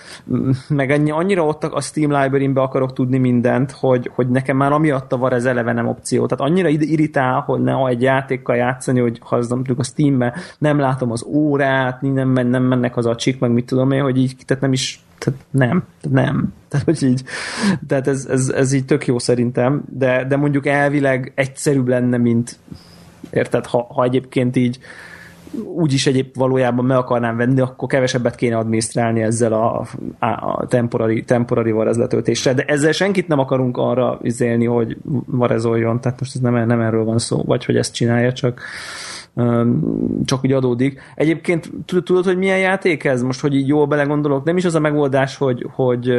meg 0.68 0.90
ennyi, 0.90 1.10
annyira 1.10 1.44
ott 1.44 1.64
a 1.64 1.80
Steam 1.80 2.22
library-be 2.22 2.60
akarok 2.60 2.92
tudni 2.92 3.18
mindent, 3.18 3.70
hogy, 3.70 4.10
hogy 4.14 4.28
nekem 4.28 4.56
már 4.56 4.72
amiatt 4.72 5.12
a 5.12 5.16
var 5.16 5.32
ez 5.32 5.44
eleve 5.44 5.72
nem 5.72 5.88
opció. 5.88 6.26
Tehát 6.26 6.50
annyira 6.50 6.68
irritál, 6.68 7.40
hogy 7.40 7.62
ne 7.62 7.86
egy 7.86 8.02
játékkal 8.02 8.56
játszani, 8.56 9.00
hogy 9.00 9.18
ha 9.22 9.36
az 9.36 9.52
a 9.76 9.82
Steambe 9.82 10.34
nem 10.58 10.78
látom 10.78 11.10
az 11.10 11.24
órát, 11.24 12.00
nem, 12.00 12.30
nem 12.30 12.62
mennek 12.62 12.96
az 12.96 13.06
a 13.06 13.14
csik, 13.14 13.38
meg 13.38 13.50
mit 13.50 13.66
tudom 13.66 13.90
én, 13.90 14.02
hogy 14.02 14.18
így, 14.18 14.36
tehát 14.46 14.62
nem 14.62 14.72
is 14.72 15.04
tehát 15.18 15.40
nem, 15.50 15.84
tehát 16.00 16.26
nem. 16.26 16.52
Tehát, 16.68 16.86
hogy 16.86 17.02
így, 17.02 17.22
tehát 17.86 18.08
ez, 18.08 18.26
ez, 18.26 18.48
ez 18.48 18.72
így 18.72 18.84
tök 18.84 19.06
jó 19.06 19.18
szerintem, 19.18 19.82
de, 19.90 20.24
de 20.24 20.36
mondjuk 20.36 20.66
elvileg 20.66 21.32
egyszerűbb 21.34 21.88
lenne, 21.88 22.16
mint 22.16 22.58
Érted? 23.30 23.66
Ha, 23.66 23.86
ha 23.88 24.04
egyébként 24.04 24.56
így 24.56 24.78
úgyis 25.62 26.06
egyéb 26.06 26.36
valójában 26.36 26.84
meg 26.84 26.96
akarnám 26.96 27.36
venni, 27.36 27.60
akkor 27.60 27.88
kevesebbet 27.88 28.34
kéne 28.34 28.56
adminisztrálni 28.56 29.22
ezzel 29.22 29.52
a, 29.52 29.86
a 30.18 30.66
temporari, 30.66 31.24
temporari 31.24 31.70
varezletöltésre, 31.70 32.54
de 32.54 32.62
ezzel 32.62 32.92
senkit 32.92 33.28
nem 33.28 33.38
akarunk 33.38 33.76
arra 33.76 34.18
izélni, 34.22 34.64
hogy 34.64 34.96
varezoljon, 35.26 36.00
tehát 36.00 36.20
most 36.20 36.34
ez 36.34 36.40
nem, 36.40 36.66
nem 36.66 36.80
erről 36.80 37.04
van 37.04 37.18
szó, 37.18 37.42
vagy 37.42 37.64
hogy 37.64 37.76
ezt 37.76 37.94
csinálja, 37.94 38.32
csak 38.32 38.60
csak 40.24 40.44
úgy 40.44 40.52
adódik. 40.52 41.00
Egyébként 41.14 41.70
tudod, 42.04 42.24
hogy 42.24 42.36
milyen 42.36 42.58
játék 42.58 43.04
ez? 43.04 43.22
Most, 43.22 43.40
hogy 43.40 43.54
így 43.54 43.68
jól 43.68 43.86
belegondolok, 43.86 44.44
nem 44.44 44.56
is 44.56 44.64
az 44.64 44.74
a 44.74 44.80
megoldás, 44.80 45.36
hogy, 45.36 45.66
hogy, 45.70 46.12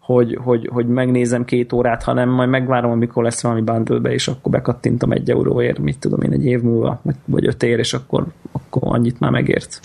hogy, 0.00 0.38
hogy, 0.42 0.68
hogy 0.72 0.86
megnézem 0.86 1.44
két 1.44 1.72
órát, 1.72 2.02
hanem 2.02 2.28
majd 2.28 2.48
megvárom, 2.48 2.90
amikor 2.90 3.22
lesz 3.22 3.42
valami 3.42 3.60
bundle 3.60 4.12
és 4.12 4.28
akkor 4.28 4.52
bekattintom 4.52 5.12
egy 5.12 5.30
euróért, 5.30 5.78
mit 5.78 5.98
tudom 5.98 6.20
én, 6.20 6.32
egy 6.32 6.44
év 6.44 6.60
múlva, 6.60 7.02
vagy 7.24 7.46
öt 7.46 7.62
ér, 7.62 7.78
és 7.78 7.92
akkor, 7.94 8.26
akkor 8.52 8.82
annyit 8.84 9.20
már 9.20 9.30
megért. 9.30 9.80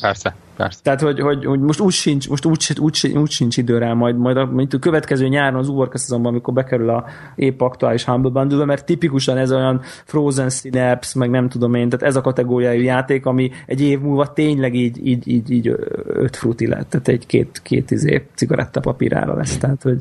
Persze. 0.00 0.34
Persze. 0.56 0.80
Tehát, 0.82 1.00
hogy, 1.00 1.20
hogy, 1.20 1.44
hogy, 1.44 1.60
most 1.60 1.80
úgy 1.80 1.92
sincs, 1.92 2.28
most 2.28 2.44
úgy, 2.44 2.76
úgy, 2.80 3.12
úgy 3.16 3.30
sincs 3.30 3.56
idő 3.56 3.78
rá, 3.78 3.92
majd, 3.92 4.16
majd 4.16 4.36
a, 4.36 4.46
mint 4.46 4.74
a 4.74 4.78
következő 4.78 5.28
nyáron 5.28 5.58
az 5.58 5.68
Uborka 5.68 5.98
szezonban, 5.98 6.32
amikor 6.32 6.54
bekerül 6.54 6.90
a 6.90 7.04
épp 7.34 7.60
aktuális 7.60 8.04
Humble 8.04 8.30
bundle 8.30 8.64
mert 8.64 8.84
tipikusan 8.84 9.36
ez 9.36 9.52
olyan 9.52 9.80
Frozen 10.04 10.50
Synapse, 10.50 11.18
meg 11.18 11.30
nem 11.30 11.48
tudom 11.48 11.74
én, 11.74 11.88
tehát 11.88 12.06
ez 12.06 12.16
a 12.16 12.20
kategóriájú 12.20 12.82
játék, 12.82 13.26
ami 13.26 13.50
egy 13.66 13.80
év 13.80 14.00
múlva 14.00 14.32
tényleg 14.32 14.74
így, 14.74 15.06
így, 15.06 15.28
így, 15.28 15.50
így 15.50 15.74
öt 16.06 16.36
fruti 16.36 16.66
lett, 16.66 16.90
tehát 16.90 17.08
egy 17.08 17.26
két, 17.26 17.60
két 17.62 17.90
izé 17.90 18.26
cigarettapapírára 18.34 19.34
lesz, 19.36 19.56
tehát, 19.56 19.82
hogy 19.82 20.00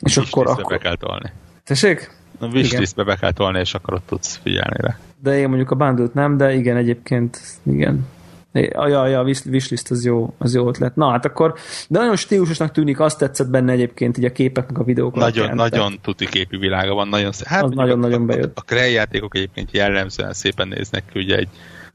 és 0.00 0.16
akkor, 0.16 0.46
akkor... 0.46 0.64
be 0.64 0.78
kell 0.78 0.96
tolni. 0.96 1.32
Tessék? 1.64 2.10
A 2.40 2.46
wishlistbe 2.46 3.04
be 3.04 3.16
kell 3.16 3.32
tolni, 3.32 3.58
és 3.58 3.74
akkor 3.74 3.94
ott 3.94 4.06
tudsz 4.06 4.40
figyelni 4.42 4.76
rá. 4.76 4.98
De 5.22 5.38
én 5.38 5.48
mondjuk 5.48 5.70
a 5.70 5.74
bundle 5.74 6.06
nem, 6.12 6.36
de 6.36 6.54
igen, 6.54 6.76
egyébként 6.76 7.40
igen. 7.62 8.06
Ja, 8.52 8.88
ja, 8.88 9.06
ja, 9.06 9.20
a 9.20 9.22
wishlist 9.22 9.90
az 9.90 10.04
jó, 10.04 10.34
az 10.38 10.54
jó 10.54 10.68
ötlet. 10.68 10.96
Na 10.96 11.10
hát 11.10 11.24
akkor, 11.24 11.54
de 11.88 11.98
nagyon 11.98 12.16
stílusosnak 12.16 12.70
tűnik, 12.70 13.00
azt 13.00 13.18
tetszett 13.18 13.48
benne 13.48 13.72
egyébként 13.72 14.18
így 14.18 14.24
a 14.24 14.32
képeknek 14.32 14.78
a 14.78 14.84
videók 14.84 15.14
Nagyon, 15.14 15.48
alapján, 15.48 15.70
nagyon 15.70 15.98
tuti 16.02 16.26
képű 16.26 16.58
világa 16.58 16.94
van, 16.94 17.08
nagyon 17.08 17.32
szép. 17.32 17.46
Hát, 17.46 17.68
nagyon-nagyon 17.68 18.26
bejött. 18.26 18.58
A, 18.58 18.74
a, 18.74 18.78
a 18.78 18.84
játékok 18.84 19.36
egyébként 19.36 19.72
jellemzően 19.72 20.32
szépen 20.32 20.68
néznek 20.68 21.04
ki, 21.12 21.18
ugye 21.18 21.36
egy, 21.36 21.48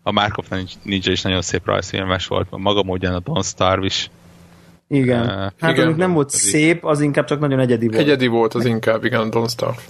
a 0.04 0.12
Markov 0.12 0.46
Ninja 0.84 1.12
is 1.12 1.22
nagyon 1.22 1.42
szép 1.42 1.66
rajzfilmes 1.66 2.28
volt, 2.28 2.48
maga 2.50 2.84
módján 2.84 3.14
a 3.14 3.22
Don't 3.22 3.46
Starve 3.46 3.86
is. 3.86 4.10
Igen. 4.88 5.22
Uh, 5.22 5.52
hát 5.60 5.78
igen. 5.78 5.94
nem 5.98 6.14
volt 6.14 6.30
szép, 6.30 6.86
az 6.86 7.02
inkább 7.02 7.26
csak 7.26 7.40
nagyon 7.40 7.60
egyedi 7.60 7.88
volt. 7.88 8.00
Egyedi 8.00 8.28
volt 8.28 8.54
az 8.54 8.66
inkább, 8.66 9.04
igen, 9.06 9.20
a 9.20 9.30
Don't 9.30 9.50
Starve. 9.50 9.82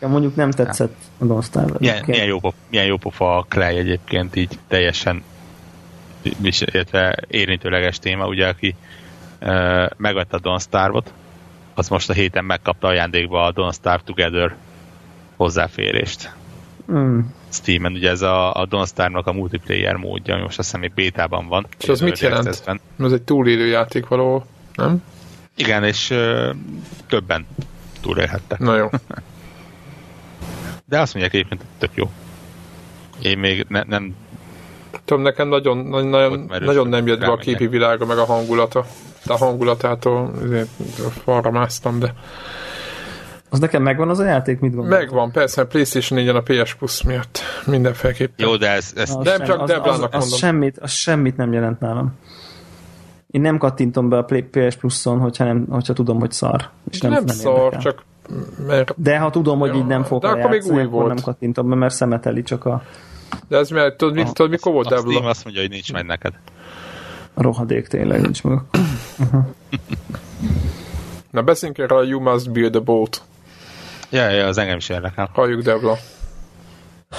Mondjuk 0.00 0.34
nem 0.34 0.50
tetszett 0.50 0.94
a 1.18 1.24
Don't 1.24 1.44
Starve. 1.44 1.76
Milyen, 1.78 2.02
milyen, 2.06 2.26
jó, 2.26 2.38
milyen 2.70 2.86
jó 2.86 2.96
pofa 2.96 3.36
a 3.36 3.46
Clay 3.48 3.76
egyébként, 3.76 4.36
így 4.36 4.58
teljesen 4.68 5.22
illetve 6.22 7.18
érintőleges 7.28 7.98
téma, 7.98 8.26
ugye, 8.26 8.48
aki 8.48 8.74
uh, 9.40 9.90
megvette 9.96 10.36
a 10.36 10.40
Don't 10.40 10.60
Starve-ot, 10.60 11.12
az 11.74 11.88
most 11.88 12.10
a 12.10 12.12
héten 12.12 12.44
megkapta 12.44 12.88
ajándékba 12.88 13.44
a 13.44 13.52
Don't 13.52 13.74
Starve 13.74 14.02
Together 14.04 14.56
hozzáférést. 15.36 16.34
Mm. 16.92 17.20
Steam-en, 17.48 17.92
ugye 17.92 18.10
ez 18.10 18.22
a, 18.22 18.54
a 18.54 18.68
Don't 18.68 18.86
Starve-nak 18.86 19.26
a 19.26 19.32
multiplayer 19.32 19.96
módja, 19.96 20.34
ami 20.34 20.42
most 20.42 20.58
azt 20.58 20.66
hiszem 20.66 20.80
még 20.80 20.94
bétában 20.94 21.48
van. 21.48 21.66
És 21.78 21.88
az 21.88 22.00
mit 22.00 22.18
jelent? 22.18 22.46
Accessben. 22.46 22.80
Ez 22.98 23.12
egy 23.12 23.22
túlélő 23.22 23.66
játék 23.66 24.06
való, 24.06 24.44
nem? 24.74 25.02
Igen, 25.56 25.84
és 25.84 26.10
uh, 26.10 26.54
többen 27.06 27.46
túlélhettek. 28.00 28.58
Na 28.58 28.76
jó. 28.76 28.88
De 30.90 31.00
azt 31.00 31.14
mondják 31.14 31.34
egyébként, 31.34 31.64
tök 31.78 31.90
jó. 31.94 32.10
Én 33.22 33.38
még 33.38 33.66
ne, 33.68 33.82
nem 33.82 34.14
Tudom, 35.10 35.24
nekem 35.24 35.48
nagyon, 35.48 35.76
nagyon, 35.76 36.50
nagyon 36.60 36.88
nem 36.88 37.06
jött 37.06 37.20
be 37.20 37.26
a 37.26 37.36
képi 37.36 37.66
világa, 37.66 38.06
meg 38.06 38.18
a 38.18 38.24
hangulata. 38.24 38.84
De 39.26 39.32
a 39.32 39.36
hangulatától 39.36 40.32
falra 41.24 41.50
másztam, 41.50 41.98
de... 41.98 42.14
Az 43.48 43.58
nekem 43.58 43.82
megvan 43.82 44.08
az 44.08 44.18
a 44.18 44.24
játék, 44.24 44.60
mit 44.60 44.74
gondolod? 44.74 44.98
Megvan, 44.98 45.30
persze, 45.30 45.64
PlayStation 45.64 46.18
4 46.18 46.28
a 46.28 46.42
PS 46.42 46.74
Plus 46.74 47.02
miatt 47.02 47.38
mindenféleképpen. 47.66 48.46
Jó, 48.48 48.56
de 48.56 48.70
ez... 48.70 48.92
ez 48.96 49.14
nem 49.14 49.44
csak 49.44 49.66
Deblának 49.66 50.00
mondom. 50.00 50.20
Az 50.20 50.34
semmit, 50.34 50.78
az 50.78 50.90
semmit 50.90 51.36
nem 51.36 51.52
jelent 51.52 51.80
nálam. 51.80 52.12
Én 53.26 53.40
nem 53.40 53.58
kattintom 53.58 54.08
be 54.08 54.16
a 54.16 54.24
PS 54.24 54.76
Plus-on, 54.76 55.18
hogyha, 55.18 55.44
nem, 55.44 55.66
hogyha 55.70 55.92
tudom, 55.92 56.18
hogy 56.18 56.32
szar. 56.32 56.68
És 56.90 57.00
nem, 57.00 57.12
nem, 57.12 57.24
nem 57.24 57.36
szar, 57.36 57.54
érdekel. 57.54 57.80
csak 57.80 58.02
mert... 58.66 58.94
De 58.96 59.18
ha 59.18 59.30
tudom, 59.30 59.58
hogy 59.58 59.74
így 59.74 59.86
nem 59.86 60.02
fog 60.02 60.24
akkor 60.24 60.50
még 60.50 60.64
új 60.64 60.84
volt. 60.84 61.06
nem 61.06 61.22
kattintom 61.22 61.68
be, 61.68 61.74
mert 61.74 61.94
szemeteli 61.94 62.42
csak 62.42 62.64
a 62.64 62.82
de 63.48 63.56
ez 63.56 63.70
mert 63.70 63.96
tudod, 63.96 64.14
mit, 64.14 64.32
tudod 64.32 64.50
mikor 64.50 64.72
volt 64.72 64.88
Devla? 64.88 65.10
Steam 65.10 65.26
azt 65.26 65.44
mondja, 65.44 65.62
hogy 65.62 65.70
nincs 65.70 65.92
meg 65.92 66.06
neked. 66.06 66.32
A 67.34 67.42
rohadék 67.42 67.86
tényleg 67.86 68.20
nincs 68.20 68.42
meg. 68.42 68.60
Uh-huh. 69.18 69.44
Na 71.30 71.42
beszéljünk 71.42 71.80
erre 71.80 71.96
a 71.96 72.02
You 72.02 72.20
Must 72.20 72.52
Build 72.52 72.74
a 72.74 72.80
Boat. 72.80 73.22
Ja, 74.10 74.28
ja, 74.28 74.46
az 74.46 74.58
engem 74.58 74.76
is 74.76 74.88
érdekel. 74.88 75.30
Halljuk 75.32 75.62
Devla. 75.62 75.96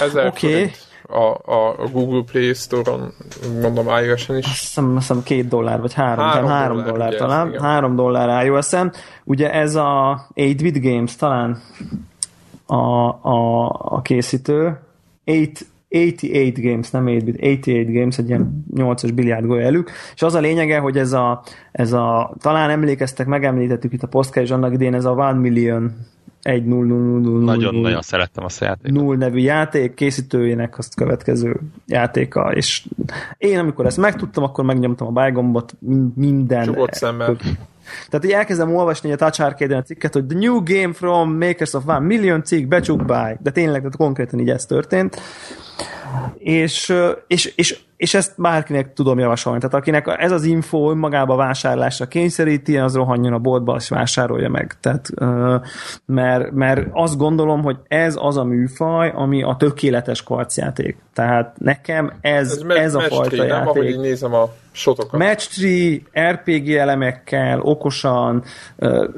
Oké. 0.00 0.26
Okay. 0.26 0.70
A, 1.06 1.52
a, 1.54 1.88
Google 1.92 2.22
Play 2.32 2.54
Store-on, 2.54 3.12
mondom 3.60 3.86
iOS-en 4.04 4.36
is. 4.36 4.44
Azt 4.44 4.60
hiszem, 4.60 4.96
azt 4.96 5.08
hiszem 5.08 5.22
két 5.22 5.48
dollár, 5.48 5.80
vagy 5.80 5.92
három, 5.92 6.24
három, 6.24 6.48
három 6.48 6.76
dollár, 6.76 6.92
dollár 6.92 7.14
talán. 7.14 7.48
Igen. 7.48 7.60
Három 7.60 7.96
dollár 7.96 8.44
iOS-en. 8.44 8.92
Ugye 9.24 9.52
ez 9.52 9.74
a 9.74 10.20
8-bit 10.34 10.82
Games 10.82 11.16
talán 11.16 11.62
a, 12.66 13.08
a, 13.28 13.68
a 13.68 14.02
készítő. 14.02 14.78
8 15.24 15.60
88 15.92 16.60
Games, 16.60 16.90
nem 16.90 17.04
8 17.04 17.24
bit, 17.24 17.40
88 17.40 17.92
Games, 17.92 18.18
egy 18.18 18.28
ilyen 18.28 18.64
8-as 18.74 19.10
biliárd 19.14 19.50
elük, 19.50 19.90
és 20.14 20.22
az 20.22 20.34
a 20.34 20.40
lényege, 20.40 20.78
hogy 20.78 20.98
ez 20.98 21.12
a, 21.12 21.42
ez 21.72 21.92
a 21.92 22.34
talán 22.40 22.70
emlékeztek, 22.70 23.26
megemlítettük 23.26 23.92
itt 23.92 24.02
a 24.02 24.06
podcast, 24.06 24.46
és 24.46 24.50
annak 24.50 24.72
idén 24.72 24.94
ez 24.94 25.04
a 25.04 25.28
1 25.28 25.36
million 25.36 25.92
egy 26.42 26.64
0 26.64 26.84
0 26.84 27.18
0 27.18 27.18
0 27.20 27.44
Nagyon, 27.44 27.74
nagyon 27.74 28.02
szerettem 28.02 28.44
azt 28.44 28.62
a 28.62 28.64
játékot. 28.64 29.00
Null 29.00 29.16
nevű 29.16 29.38
játék, 29.38 29.94
készítőjének 29.94 30.78
azt 30.78 30.94
következő 30.94 31.60
játéka, 31.86 32.52
és 32.54 32.86
én 33.38 33.58
amikor 33.58 33.86
ezt 33.86 33.96
megtudtam, 33.96 34.44
akkor 34.44 34.64
megnyomtam 34.64 35.06
a 35.06 35.10
bájgombot 35.10 35.74
minden. 36.14 36.64
Csukott 36.64 36.92
szemmel. 36.92 37.36
Tehát 38.08 38.24
így 38.24 38.32
elkezdem 38.32 38.76
olvasni 38.76 39.12
a 39.12 39.16
Touch 39.16 39.42
arcade 39.42 39.76
a 39.76 39.82
cikket, 39.82 40.12
hogy 40.12 40.26
the 40.26 40.38
new 40.38 40.62
game 40.62 40.92
from 40.92 41.30
makers 41.30 41.74
of 41.74 41.86
one 41.86 42.06
million 42.06 42.42
cikk, 42.42 42.68
becsuk 42.68 43.04
by. 43.04 43.38
De 43.40 43.50
tényleg, 43.50 43.78
tehát 43.78 43.96
konkrétan 43.96 44.40
így 44.40 44.50
ez 44.50 44.66
történt. 44.66 45.20
És, 46.38 46.94
és, 47.26 47.52
és, 47.56 47.80
és 47.96 48.14
ezt 48.14 48.32
bárkinek 48.36 48.92
tudom 48.92 49.18
javasolni. 49.18 49.58
Tehát 49.58 49.74
akinek 49.74 50.14
ez 50.18 50.32
az 50.32 50.44
info 50.44 50.90
önmagába 50.90 51.36
vásárlásra 51.36 52.06
kényszeríti, 52.06 52.78
az 52.78 52.94
rohanjon 52.94 53.32
a 53.32 53.38
boltba, 53.38 53.76
és 53.76 53.88
vásárolja 53.88 54.48
meg. 54.48 54.76
Tehát, 54.80 55.08
mert, 56.06 56.50
mert 56.50 56.88
azt 56.92 57.16
gondolom, 57.16 57.62
hogy 57.62 57.76
ez 57.88 58.16
az 58.18 58.36
a 58.36 58.44
műfaj, 58.44 59.12
ami 59.14 59.42
a 59.42 59.56
tökéletes 59.58 60.22
karcjáték. 60.22 60.96
Tehát 61.14 61.54
nekem 61.58 62.12
ez, 62.20 62.62
ez, 62.68 62.76
ez 62.76 62.94
a 62.94 63.00
fajta 63.00 63.44
játék. 63.44 63.48
Nem, 63.50 63.68
ahogy 63.68 63.98
nézem 63.98 64.34
a 64.34 64.48
sotokat. 64.72 65.20
Match 65.20 65.48
tree, 65.58 65.98
RPG 66.30 66.70
elemekkel, 66.70 67.60
okosan, 67.60 68.44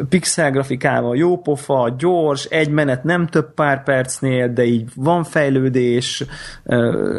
pixel 0.09 0.51
grafikával, 0.51 1.16
jó 1.16 1.39
pofa, 1.39 1.94
gyors, 1.98 2.44
egy 2.44 2.70
menet 2.70 3.05
nem 3.05 3.26
több 3.26 3.55
pár 3.55 3.82
percnél, 3.82 4.52
de 4.52 4.64
így 4.64 4.89
van 4.94 5.24
fejlődés, 5.24 6.24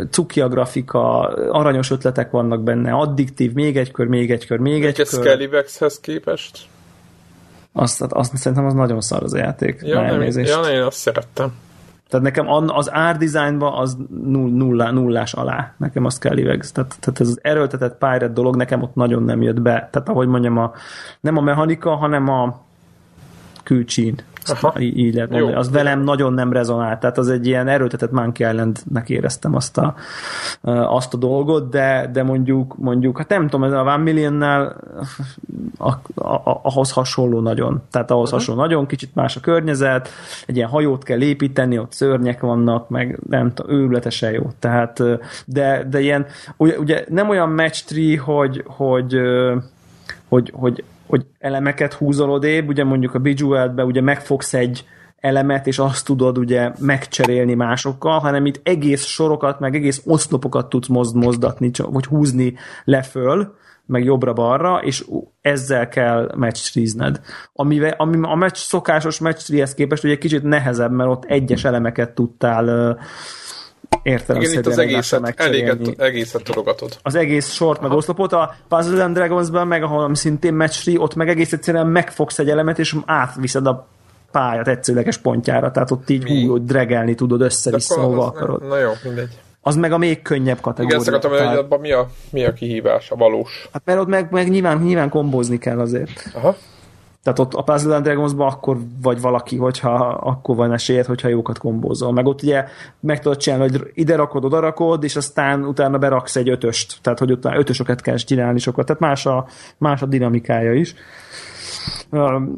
cuki 0.10 0.42
a 0.42 0.48
grafika, 0.48 1.20
aranyos 1.52 1.92
ötletek 1.92 2.32
vannak 2.32 2.64
benne, 2.64 2.92
addiktív, 2.92 3.54
még 3.54 3.78
egy 3.78 3.92
kör, 3.92 4.08
még 4.08 4.32
egy 4.32 4.46
kör, 4.46 4.60
még 4.60 4.86
egy 4.86 4.96
kör. 4.96 5.06
Skellyvexhez 5.06 6.00
képest? 6.00 6.60
Azt, 7.74 8.02
azt 8.02 8.38
szerintem 8.38 8.66
az 8.66 8.74
nagyon 8.74 9.02
szar 9.02 9.24
az 9.24 9.34
a 9.34 9.38
játék. 9.38 9.80
Ja, 9.84 10.02
nem, 10.02 10.22
ja, 10.22 10.62
én 10.62 10.82
azt 10.82 10.98
szerettem. 10.98 11.54
Tehát 12.08 12.26
nekem 12.26 12.48
az 12.50 12.94
árdizájnban 12.94 13.74
az 13.74 13.98
nulla, 14.34 14.92
nullás 14.92 15.34
alá. 15.34 15.74
Nekem 15.78 16.06
azt 16.06 16.20
kell 16.20 16.38
ivegz. 16.38 16.72
Tehát, 16.72 16.98
tehát 17.00 17.20
ez 17.20 17.28
az 17.28 17.40
erőltetett 17.42 17.98
Pirate 17.98 18.28
dolog 18.28 18.56
nekem 18.56 18.82
ott 18.82 18.96
nagyon 18.96 19.24
nem 19.24 19.42
jött 19.42 19.62
be. 19.62 19.90
Tehát 19.92 20.10
ahogy 20.10 20.28
mondjam, 20.28 20.58
a, 20.58 20.72
nem 21.22 21.38
a 21.38 21.42
mechanika, 21.42 21.96
hanem 21.96 22.30
a 22.30 22.65
külcsín. 23.66 24.16
Aha. 24.48 24.80
így 24.80 25.14
lehet 25.14 25.30
mondani. 25.30 25.52
Jó. 25.52 25.60
Az 25.60 25.72
velem 25.72 26.00
nagyon 26.00 26.34
nem 26.34 26.54
rezonált, 26.54 27.00
tehát 27.00 27.18
az 27.18 27.30
egy 27.30 27.48
ilyen 27.48 27.68
erőltetett 27.68 28.12
Monkey 28.12 28.48
Islandnek 28.50 29.10
éreztem 29.10 29.56
azt 29.56 29.78
a, 29.78 29.96
azt 30.62 31.14
a 31.14 31.18
dolgot, 31.18 31.70
de, 31.70 32.10
de 32.14 32.24
mondjuk, 32.24 32.78
mondjuk, 32.78 33.18
hát 33.18 33.30
nem 33.30 33.44
tudom, 33.44 33.64
ez 33.64 33.72
a 33.72 33.82
One 33.82 33.98
Million-nál 33.98 34.76
ahhoz 36.62 36.92
hasonló 36.92 37.40
nagyon. 37.40 37.82
Tehát 37.92 38.12
ahhoz 38.12 38.24
uh-huh. 38.24 38.40
hasonló 38.40 38.62
nagyon, 38.62 38.86
kicsit 38.86 39.16
más 39.16 39.36
a 39.36 39.40
környezet, 39.40 40.10
egy 40.46 40.56
ilyen 40.56 40.70
hajót 40.70 41.04
kell 41.04 41.22
építeni, 41.22 41.78
ott 41.78 41.92
szörnyek 41.92 42.42
vannak, 42.42 42.90
meg 42.90 43.20
nem 43.30 43.54
tudom, 43.54 43.76
őrületesen 43.76 44.32
jó. 44.32 44.52
Tehát, 44.60 45.04
de, 45.46 45.88
de 45.90 46.00
ilyen, 46.00 46.26
ugye, 46.58 46.80
ugye 46.80 47.06
nem 47.10 47.30
olyan 47.30 47.50
match 47.50 47.86
tree, 47.86 48.20
hogy, 48.20 48.64
hogy, 48.68 49.20
hogy, 50.28 50.52
hogy 50.56 50.84
hogy 51.08 51.26
elemeket 51.40 51.94
húzol 51.94 52.30
odébb, 52.30 52.68
ugye 52.68 52.84
mondjuk 52.84 53.14
a 53.14 53.20
Bejeweled-be 53.20 53.84
ugye 53.84 54.02
megfogsz 54.02 54.54
egy 54.54 54.86
elemet, 55.20 55.68
és 55.68 55.80
azt 55.80 56.06
tudod 56.06 56.38
ugye 56.38 56.72
megcserélni 56.80 57.54
másokkal, 57.54 58.20
hanem 58.20 58.46
itt 58.46 58.60
egész 58.64 59.04
sorokat, 59.06 59.60
meg 59.60 59.76
egész 59.76 60.02
oszlopokat 60.06 60.70
tudsz 60.70 60.88
mozd, 60.88 61.16
mozdatni, 61.16 61.72
vagy 61.78 62.06
húzni 62.06 62.54
leföl, 62.84 63.56
meg 63.86 64.04
jobbra-balra, 64.04 64.78
és 64.78 65.06
ezzel 65.42 65.88
kell 65.88 66.32
match 66.36 67.20
Amivel, 67.54 67.94
ami 67.98 68.18
a 68.22 68.36
match, 68.36 68.58
szokásos 68.58 69.20
match 69.20 69.74
képest 69.76 70.04
ugye 70.04 70.18
kicsit 70.18 70.44
nehezebb, 70.44 70.92
mert 70.92 71.10
ott 71.10 71.26
egyes 71.26 71.64
elemeket 71.64 72.16
tudtál 72.16 72.98
értelem 74.06 74.42
Igen, 74.42 74.54
itt 74.54 74.66
az 74.66 74.78
egészet, 74.78 75.34
eléget, 75.36 75.94
egészet 75.98 76.44
tudogatod. 76.44 76.98
Az 77.02 77.16
egész 77.16 77.52
sort 77.52 77.82
meg 77.82 77.92
oszlopot, 77.92 78.34
a 78.34 78.56
Puzzle 78.68 79.04
and 79.04 79.16
Dragons-ben 79.16 79.68
meg, 79.68 79.84
ahol 79.84 80.16
szintén 80.16 80.54
match 80.54 81.02
ott 81.02 81.16
meg 81.16 81.30
egész 81.30 81.54
egyszerűen 81.54 81.88
megfogsz 81.88 82.40
egy 82.40 82.50
elemet, 82.50 82.80
és 82.80 82.96
átviszed 83.06 83.68
a 83.68 83.88
pálya 84.32 84.64
tetszőleges 84.64 85.18
pontjára, 85.18 85.72
tehát 85.72 85.92
ott 85.92 86.10
így 86.10 86.28
hú, 86.28 86.52
hogy 86.52 86.66
dregelni 86.66 87.16
tudod 87.16 87.42
össze-vissza, 87.42 88.02
hova 88.02 88.26
akarod. 88.26 88.68
Na 88.68 88.78
jó, 88.78 88.92
mindegy. 89.04 89.40
Az 89.62 89.76
meg 89.76 89.92
a 89.92 89.98
még 89.98 90.22
könnyebb 90.22 90.62
kategória. 90.62 91.00
Igen, 91.00 91.14
ezt 91.14 91.24
akartam, 91.24 91.48
hogy 91.48 91.58
abban 91.58 91.80
mi 91.80 91.92
a, 91.92 92.10
mi 92.30 92.46
a 92.46 92.54
kihívás, 92.54 93.12
a 93.12 93.16
valós. 93.16 93.70
Hát 93.74 93.82
mert 93.86 94.00
ott 94.00 94.08
meg, 94.08 94.32
meg 94.32 94.50
nyilván, 94.50 94.78
nyilván 94.78 95.10
kombózni 95.10 95.58
kell 95.58 95.80
azért. 95.80 96.30
Aha. 96.34 96.56
Tehát 97.26 97.40
ott 97.40 97.54
a 97.54 97.62
Puzzle 97.62 97.96
and 97.96 98.04
dragons 98.04 98.34
akkor 98.38 98.78
vagy 99.02 99.22
valaki, 99.22 99.58
hogyha 99.58 99.94
akkor 100.08 100.56
van 100.56 100.74
esélyed, 100.74 101.06
hogyha 101.06 101.28
jókat 101.28 101.58
kombózol. 101.58 102.12
Meg 102.12 102.26
ott 102.26 102.44
ugye 102.44 102.66
meg 103.00 103.20
tudod 103.20 103.38
csinálni, 103.38 103.70
hogy 103.70 103.92
ide 103.94 104.16
rakod, 104.16 104.46
oda 104.46 104.60
rakod, 104.60 105.04
és 105.04 105.16
aztán 105.16 105.64
utána 105.64 105.98
beraksz 105.98 106.36
egy 106.36 106.50
ötöst. 106.50 106.98
Tehát, 107.02 107.20
hogy 107.20 107.32
utána 107.32 107.58
ötösöket 107.58 108.02
kell 108.02 108.16
csinálni 108.16 108.60
sokat. 108.60 108.86
Tehát 108.86 109.02
más 109.02 109.26
a, 109.26 109.48
más 109.78 110.02
a 110.02 110.06
dinamikája 110.06 110.74
is. 110.74 110.96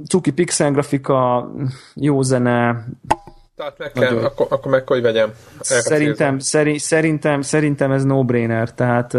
Cuki 0.08 0.32
pixel 0.32 0.72
grafika, 0.72 1.52
jó 1.94 2.22
zene, 2.22 2.86
Tehát 3.58 3.78
meg 3.78 3.92
kell, 3.92 4.18
akkor, 4.18 4.48
akkor 4.50 4.72
meg 4.72 4.88
hogy 4.88 5.02
vegyem. 5.02 5.32
Szerintem, 5.60 6.40
szeri, 6.40 6.78
szerintem, 6.78 7.42
szerintem 7.42 7.92
ez 7.92 8.04
no-brainer. 8.04 8.74
Tehát, 8.74 9.18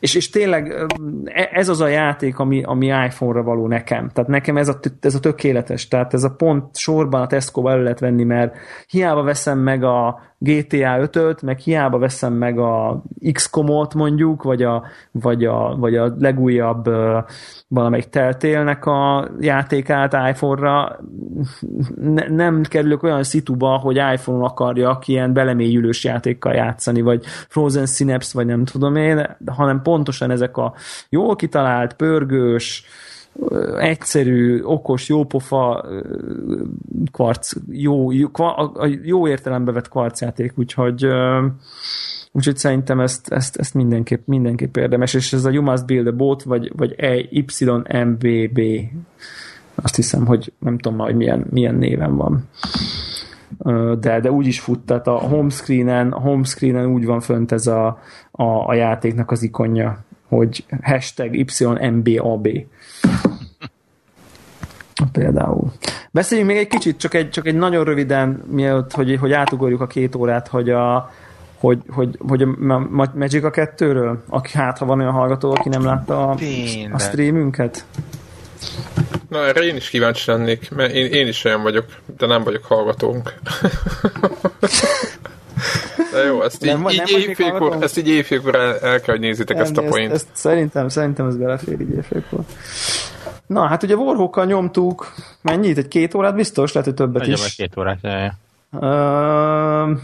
és, 0.00 0.14
és 0.14 0.30
tényleg 0.30 0.86
e, 1.24 1.48
ez 1.52 1.68
az 1.68 1.80
a 1.80 1.86
játék, 1.86 2.38
ami, 2.38 2.62
ami 2.62 2.86
iPhone-ra 2.86 3.42
való 3.42 3.66
nekem. 3.66 4.08
Tehát 4.08 4.30
nekem 4.30 4.56
ez 4.56 4.68
a, 4.68 4.78
ez 5.00 5.14
a 5.14 5.20
tökéletes. 5.20 5.88
Tehát 5.88 6.14
ez 6.14 6.24
a 6.24 6.30
pont 6.30 6.76
sorban 6.76 7.20
a 7.20 7.26
Tesco-ba 7.26 7.70
elő 7.70 7.82
lehet 7.82 8.00
venni, 8.00 8.24
mert 8.24 8.56
hiába 8.86 9.22
veszem 9.22 9.58
meg 9.58 9.82
a 9.82 10.20
GTA 10.44 11.08
5-öt, 11.10 11.42
meg 11.42 11.58
hiába 11.58 11.98
veszem 11.98 12.32
meg 12.32 12.58
a 12.58 13.02
XCOM-ot 13.32 13.94
mondjuk, 13.94 14.42
vagy 14.42 14.62
a, 14.62 14.84
vagy 15.10 15.44
a, 15.44 15.76
vagy 15.76 15.96
a 15.96 16.14
legújabb 16.18 16.84
valamelyik 17.68 18.08
teltélnek 18.08 18.86
a 18.86 19.28
játékát 19.40 20.12
iPhone-ra, 20.12 20.98
ne, 21.94 22.28
nem 22.28 22.62
kerülök 22.62 23.02
olyan 23.02 23.22
szituba, 23.22 23.76
hogy 23.76 23.96
iPhone-on 23.96 24.44
akarjak 24.44 25.08
ilyen 25.08 25.32
belemélyülős 25.32 26.04
játékkal 26.04 26.54
játszani, 26.54 27.00
vagy 27.00 27.24
Frozen 27.48 27.86
Synapse, 27.86 28.30
vagy 28.34 28.46
nem 28.46 28.64
tudom 28.64 28.96
én, 28.96 29.36
hanem 29.46 29.82
pontosan 29.82 30.30
ezek 30.30 30.56
a 30.56 30.74
jól 31.08 31.36
kitalált, 31.36 31.92
pörgős, 31.92 32.84
egyszerű, 33.78 34.62
okos, 34.62 35.08
jópofa 35.08 35.84
kvarc, 37.12 37.52
jó, 37.70 38.12
jó, 38.12 38.28
jó 39.02 39.28
értelembe 39.28 39.72
vett 39.72 39.88
kvarcjáték, 39.88 40.52
úgyhogy 40.56 41.06
Úgyhogy 42.36 42.56
szerintem 42.56 43.00
ezt, 43.00 43.32
ezt, 43.32 43.56
ezt 43.56 43.74
mindenképp, 43.74 44.26
mindenképp 44.26 44.76
érdemes, 44.76 45.14
és 45.14 45.32
ez 45.32 45.44
a 45.44 45.50
You 45.50 45.62
Must 45.62 45.86
Build 45.86 46.06
a 46.06 46.12
Boat, 46.12 46.42
vagy, 46.42 46.72
vagy 46.76 46.94
YMBB, 47.88 48.60
azt 49.74 49.96
hiszem, 49.96 50.26
hogy 50.26 50.52
nem 50.58 50.78
tudom 50.78 50.98
már, 50.98 51.06
hogy 51.06 51.16
milyen, 51.16 51.46
milyen 51.50 51.74
néven 51.74 52.16
van. 52.16 52.48
De, 54.00 54.20
de 54.20 54.30
úgy 54.30 54.46
is 54.46 54.60
fut, 54.60 54.80
tehát 54.80 55.06
a 55.06 55.18
homescreenen, 55.18 56.12
a 56.12 56.20
homescreenen 56.20 56.86
úgy 56.86 57.04
van 57.04 57.20
fönt 57.20 57.52
ez 57.52 57.66
a, 57.66 57.86
a, 58.30 58.68
a 58.68 58.74
játéknak 58.74 59.30
az 59.30 59.42
ikonja, 59.42 60.04
hogy 60.28 60.64
hashtag 60.82 61.34
YMBAB. 61.80 62.48
Például. 65.12 65.72
Beszéljünk 66.10 66.50
még 66.50 66.58
egy 66.58 66.68
kicsit, 66.68 66.98
csak 66.98 67.14
egy, 67.14 67.30
csak 67.30 67.46
egy 67.46 67.54
nagyon 67.54 67.84
röviden, 67.84 68.42
mielőtt, 68.50 68.92
hogy, 68.92 69.16
hogy 69.20 69.32
átugorjuk 69.32 69.80
a 69.80 69.86
két 69.86 70.14
órát, 70.14 70.48
hogy 70.48 70.70
a, 70.70 71.12
hogy, 71.58 71.78
hogy, 71.88 72.18
hogy 72.28 72.42
a 72.42 72.46
Magic 73.14 73.44
a 73.44 73.50
kettőről? 73.50 74.24
Aki, 74.28 74.58
hát, 74.58 74.78
ha 74.78 74.84
van 74.84 75.00
olyan 75.00 75.12
hallgató, 75.12 75.50
aki 75.50 75.68
nem 75.68 75.84
látta 75.84 76.28
a, 76.28 76.36
a 76.92 76.98
streamünket? 76.98 77.84
Na, 79.28 79.46
erre 79.46 79.60
én 79.60 79.76
is 79.76 79.90
kíváncsi 79.90 80.30
lennék, 80.30 80.70
mert 80.70 80.92
én, 80.92 81.12
én 81.12 81.26
is 81.26 81.44
olyan 81.44 81.62
vagyok, 81.62 81.84
de 82.18 82.26
nem 82.26 82.42
vagyok 82.42 82.64
hallgatónk. 82.64 83.34
De 86.12 86.24
jó, 86.24 86.42
ezt 86.42 86.64
így, 86.64 86.72
nem, 86.72 86.88
így, 86.88 86.96
nem 86.96 87.20
éjfélkor, 87.20 87.76
ezt 87.80 87.98
így 87.98 88.08
éjfélkor 88.08 88.54
el, 88.54 88.78
el 88.78 89.00
kell, 89.00 89.14
hogy 89.14 89.20
nézzétek 89.20 89.58
ezt 89.58 89.76
a 89.76 89.82
point. 89.82 90.12
Ezt, 90.12 90.26
ezt, 90.32 90.36
szerintem, 90.36 90.88
szerintem 90.88 91.26
ez 91.26 91.36
belefér 91.36 91.80
így 91.80 91.94
éjfélkor. 91.94 92.40
Na, 93.46 93.66
hát 93.66 93.82
ugye 93.82 93.96
Warhawkkal 93.96 94.44
nyomtuk, 94.44 95.14
mennyit? 95.42 95.78
Egy 95.78 95.88
két 95.88 96.14
órát 96.14 96.34
biztos? 96.34 96.72
Lehet, 96.72 96.88
hogy 96.88 96.98
többet 96.98 97.22
Nagyon 97.22 97.34
is. 97.34 97.54
Két 97.54 97.76
órát, 97.76 97.98
jaj. 98.02 98.30
Uh, 98.70 99.98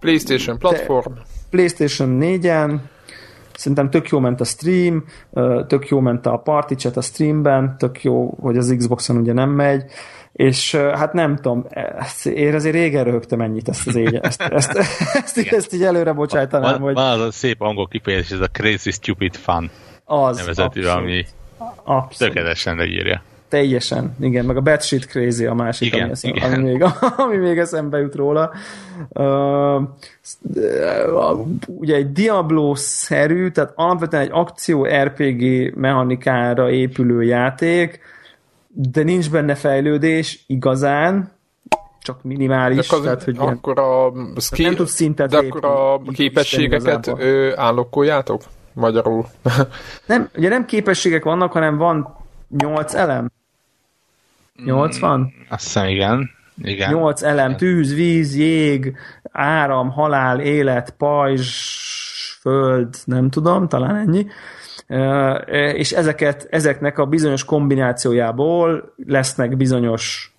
PlayStation 0.00 0.58
platform. 0.58 1.12
PlayStation 1.50 2.18
4-en, 2.20 2.76
szerintem 3.54 3.90
tök 3.90 4.08
jó 4.08 4.18
ment 4.18 4.40
a 4.40 4.44
stream, 4.44 5.04
tök 5.66 5.88
jó 5.88 6.00
ment 6.00 6.26
a 6.26 6.36
party 6.36 6.74
chat 6.74 6.96
a 6.96 7.00
streamben, 7.00 7.76
tök 7.78 8.02
jó, 8.02 8.36
hogy 8.40 8.56
az 8.56 8.74
Xboxon 8.78 9.16
ugye 9.16 9.32
nem 9.32 9.50
megy, 9.50 9.84
és 10.32 10.74
hát 10.74 11.12
nem 11.12 11.36
tudom, 11.36 11.66
én 12.24 12.54
azért 12.54 12.74
régen 12.74 13.04
röhögtem 13.04 13.40
ennyit 13.40 13.68
ezt 13.68 13.86
az 13.86 13.96
égy, 13.96 14.14
ezt, 14.14 14.40
ezt, 14.42 14.70
ezt, 14.76 15.38
ezt, 15.38 15.52
ezt 15.52 15.74
így 15.74 15.82
előre 15.82 16.12
bocsájtanám, 16.12 16.70
van, 16.70 16.80
hogy... 16.80 16.94
Van 16.94 17.20
az 17.20 17.20
a 17.20 17.30
szép 17.30 17.60
angol 17.60 17.88
kifejezés, 17.88 18.30
ez 18.30 18.40
a 18.40 18.48
crazy 18.52 18.90
stupid 18.90 19.36
fun 19.36 19.70
az, 20.04 20.36
nevezetű, 20.36 20.80
abszolút. 20.80 21.06
ami 21.06 21.24
abszolút. 21.84 22.34
tökéletesen 22.34 22.76
leírja. 22.76 23.22
Teljesen, 23.48 24.16
igen, 24.20 24.44
meg 24.44 24.56
a 24.56 24.60
Bad 24.60 24.82
Shit 24.82 25.06
Crazy 25.06 25.46
a 25.46 25.54
másik, 25.54 25.86
igen, 25.86 26.02
ami, 26.02 26.10
eszem, 26.10 26.30
igen. 26.34 26.52
Ami, 26.52 26.62
még, 26.62 26.84
ami 27.24 27.36
még 27.36 27.58
eszembe 27.58 27.98
jut 27.98 28.14
róla. 28.14 28.50
Uh, 29.08 29.82
ugye 31.66 31.94
egy 31.94 32.12
Diablo-szerű, 32.12 33.50
tehát 33.50 33.72
alapvetően 33.74 34.22
egy 34.22 34.30
akció 34.32 34.84
RPG 34.84 35.72
mechanikára 35.74 36.70
épülő 36.70 37.22
játék, 37.22 38.00
de 38.74 39.02
nincs 39.02 39.30
benne 39.30 39.54
fejlődés 39.54 40.44
igazán, 40.46 41.32
csak 42.02 42.22
minimális. 42.22 42.88
De 42.88 42.96
az, 42.96 43.02
tehát, 43.02 43.22
hogy 43.22 43.36
akkor 43.38 43.78
a, 43.78 44.12
skill, 44.40 44.66
nem 44.66 44.74
tudsz 44.74 44.92
szintet 44.94 45.30
de 45.30 45.36
akkor 45.36 45.64
a 45.64 46.00
képességeket 46.12 47.10
állokkoljátok? 47.56 48.42
Magyarul. 48.72 49.26
nem, 50.06 50.28
ugye 50.36 50.48
nem 50.48 50.64
képességek 50.64 51.24
vannak, 51.24 51.52
hanem 51.52 51.76
van 51.76 52.16
nyolc 52.48 52.94
elem. 52.94 53.30
80? 54.64 55.20
Mm, 55.20 55.24
azt 55.48 55.64
hiszem, 55.64 55.88
igen. 55.88 56.30
igen. 56.62 56.92
8 56.92 57.22
elem, 57.22 57.56
tűz, 57.56 57.94
víz, 57.94 58.36
jég, 58.36 58.96
áram, 59.32 59.90
halál, 59.90 60.40
élet, 60.40 60.94
pajzs, 60.98 61.48
föld, 62.40 62.96
nem 63.04 63.30
tudom, 63.30 63.68
talán 63.68 63.96
ennyi. 63.96 64.26
És 65.74 65.92
ezeket, 65.92 66.46
ezeknek 66.50 66.98
a 66.98 67.06
bizonyos 67.06 67.44
kombinációjából 67.44 68.94
lesznek 69.06 69.56
bizonyos 69.56 70.32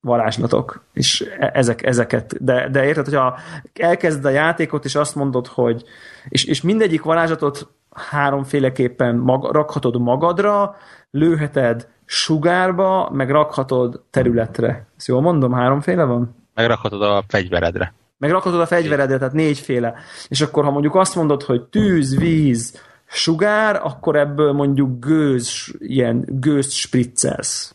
varázslatok, 0.00 0.84
és 0.92 1.20
e, 1.38 1.50
ezek, 1.54 1.86
ezeket, 1.86 2.44
de, 2.44 2.68
de 2.68 2.84
érted, 2.84 3.04
hogyha 3.04 3.38
elkezded 3.74 4.24
a 4.24 4.30
játékot, 4.30 4.84
és 4.84 4.94
azt 4.94 5.14
mondod, 5.14 5.46
hogy 5.46 5.84
és, 6.28 6.44
és 6.44 6.62
mindegyik 6.62 7.02
varázslatot 7.02 7.68
háromféleképpen 8.10 9.16
mag, 9.16 9.52
rakhatod 9.52 10.00
magadra, 10.00 10.76
lőheted 11.10 11.88
sugárba, 12.04 13.10
meg 13.12 13.30
rakhatod 13.30 14.02
területre. 14.10 14.86
Ezt 14.96 15.06
jól 15.06 15.20
mondom, 15.20 15.52
háromféle 15.52 16.04
van? 16.04 16.36
Megrakhatod 16.54 17.02
a 17.02 17.24
fegyveredre. 17.28 17.94
Megrakhatod 18.18 18.60
a 18.60 18.66
fegyveredre, 18.66 19.18
tehát 19.18 19.34
négyféle. 19.34 19.94
És 20.28 20.40
akkor, 20.40 20.64
ha 20.64 20.70
mondjuk 20.70 20.94
azt 20.94 21.14
mondod, 21.14 21.42
hogy 21.42 21.62
tűz, 21.62 22.18
víz, 22.18 22.80
sugár, 23.12 23.80
akkor 23.82 24.16
ebből 24.16 24.52
mondjuk 24.52 25.04
gőz, 25.04 25.74
ilyen 25.78 26.24
gőzt 26.28 26.72
spriccelsz. 26.72 27.74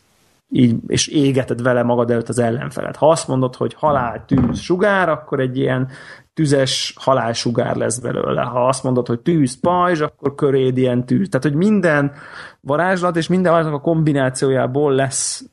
Így, 0.50 0.76
és 0.86 1.06
égeted 1.06 1.62
vele 1.62 1.82
magad 1.82 2.10
előtt 2.10 2.28
az 2.28 2.38
ellenfelet. 2.38 2.96
Ha 2.96 3.10
azt 3.10 3.28
mondod, 3.28 3.56
hogy 3.56 3.74
halál, 3.74 4.24
tűz, 4.26 4.58
sugár, 4.58 5.08
akkor 5.08 5.40
egy 5.40 5.56
ilyen 5.56 5.88
tüzes 6.34 6.94
halálsugár 6.96 7.76
lesz 7.76 7.98
belőle. 7.98 8.42
Ha 8.42 8.68
azt 8.68 8.82
mondod, 8.82 9.06
hogy 9.06 9.20
tűz, 9.20 9.60
pajzs, 9.60 10.00
akkor 10.00 10.34
köréd 10.34 10.76
ilyen 10.76 11.06
tűz. 11.06 11.28
Tehát, 11.28 11.46
hogy 11.46 11.56
minden 11.56 12.12
varázslat 12.60 13.16
és 13.16 13.26
minden 13.26 13.52
varázslat 13.52 13.78
a 13.78 13.82
kombinációjából 13.82 14.94
lesz 14.94 15.44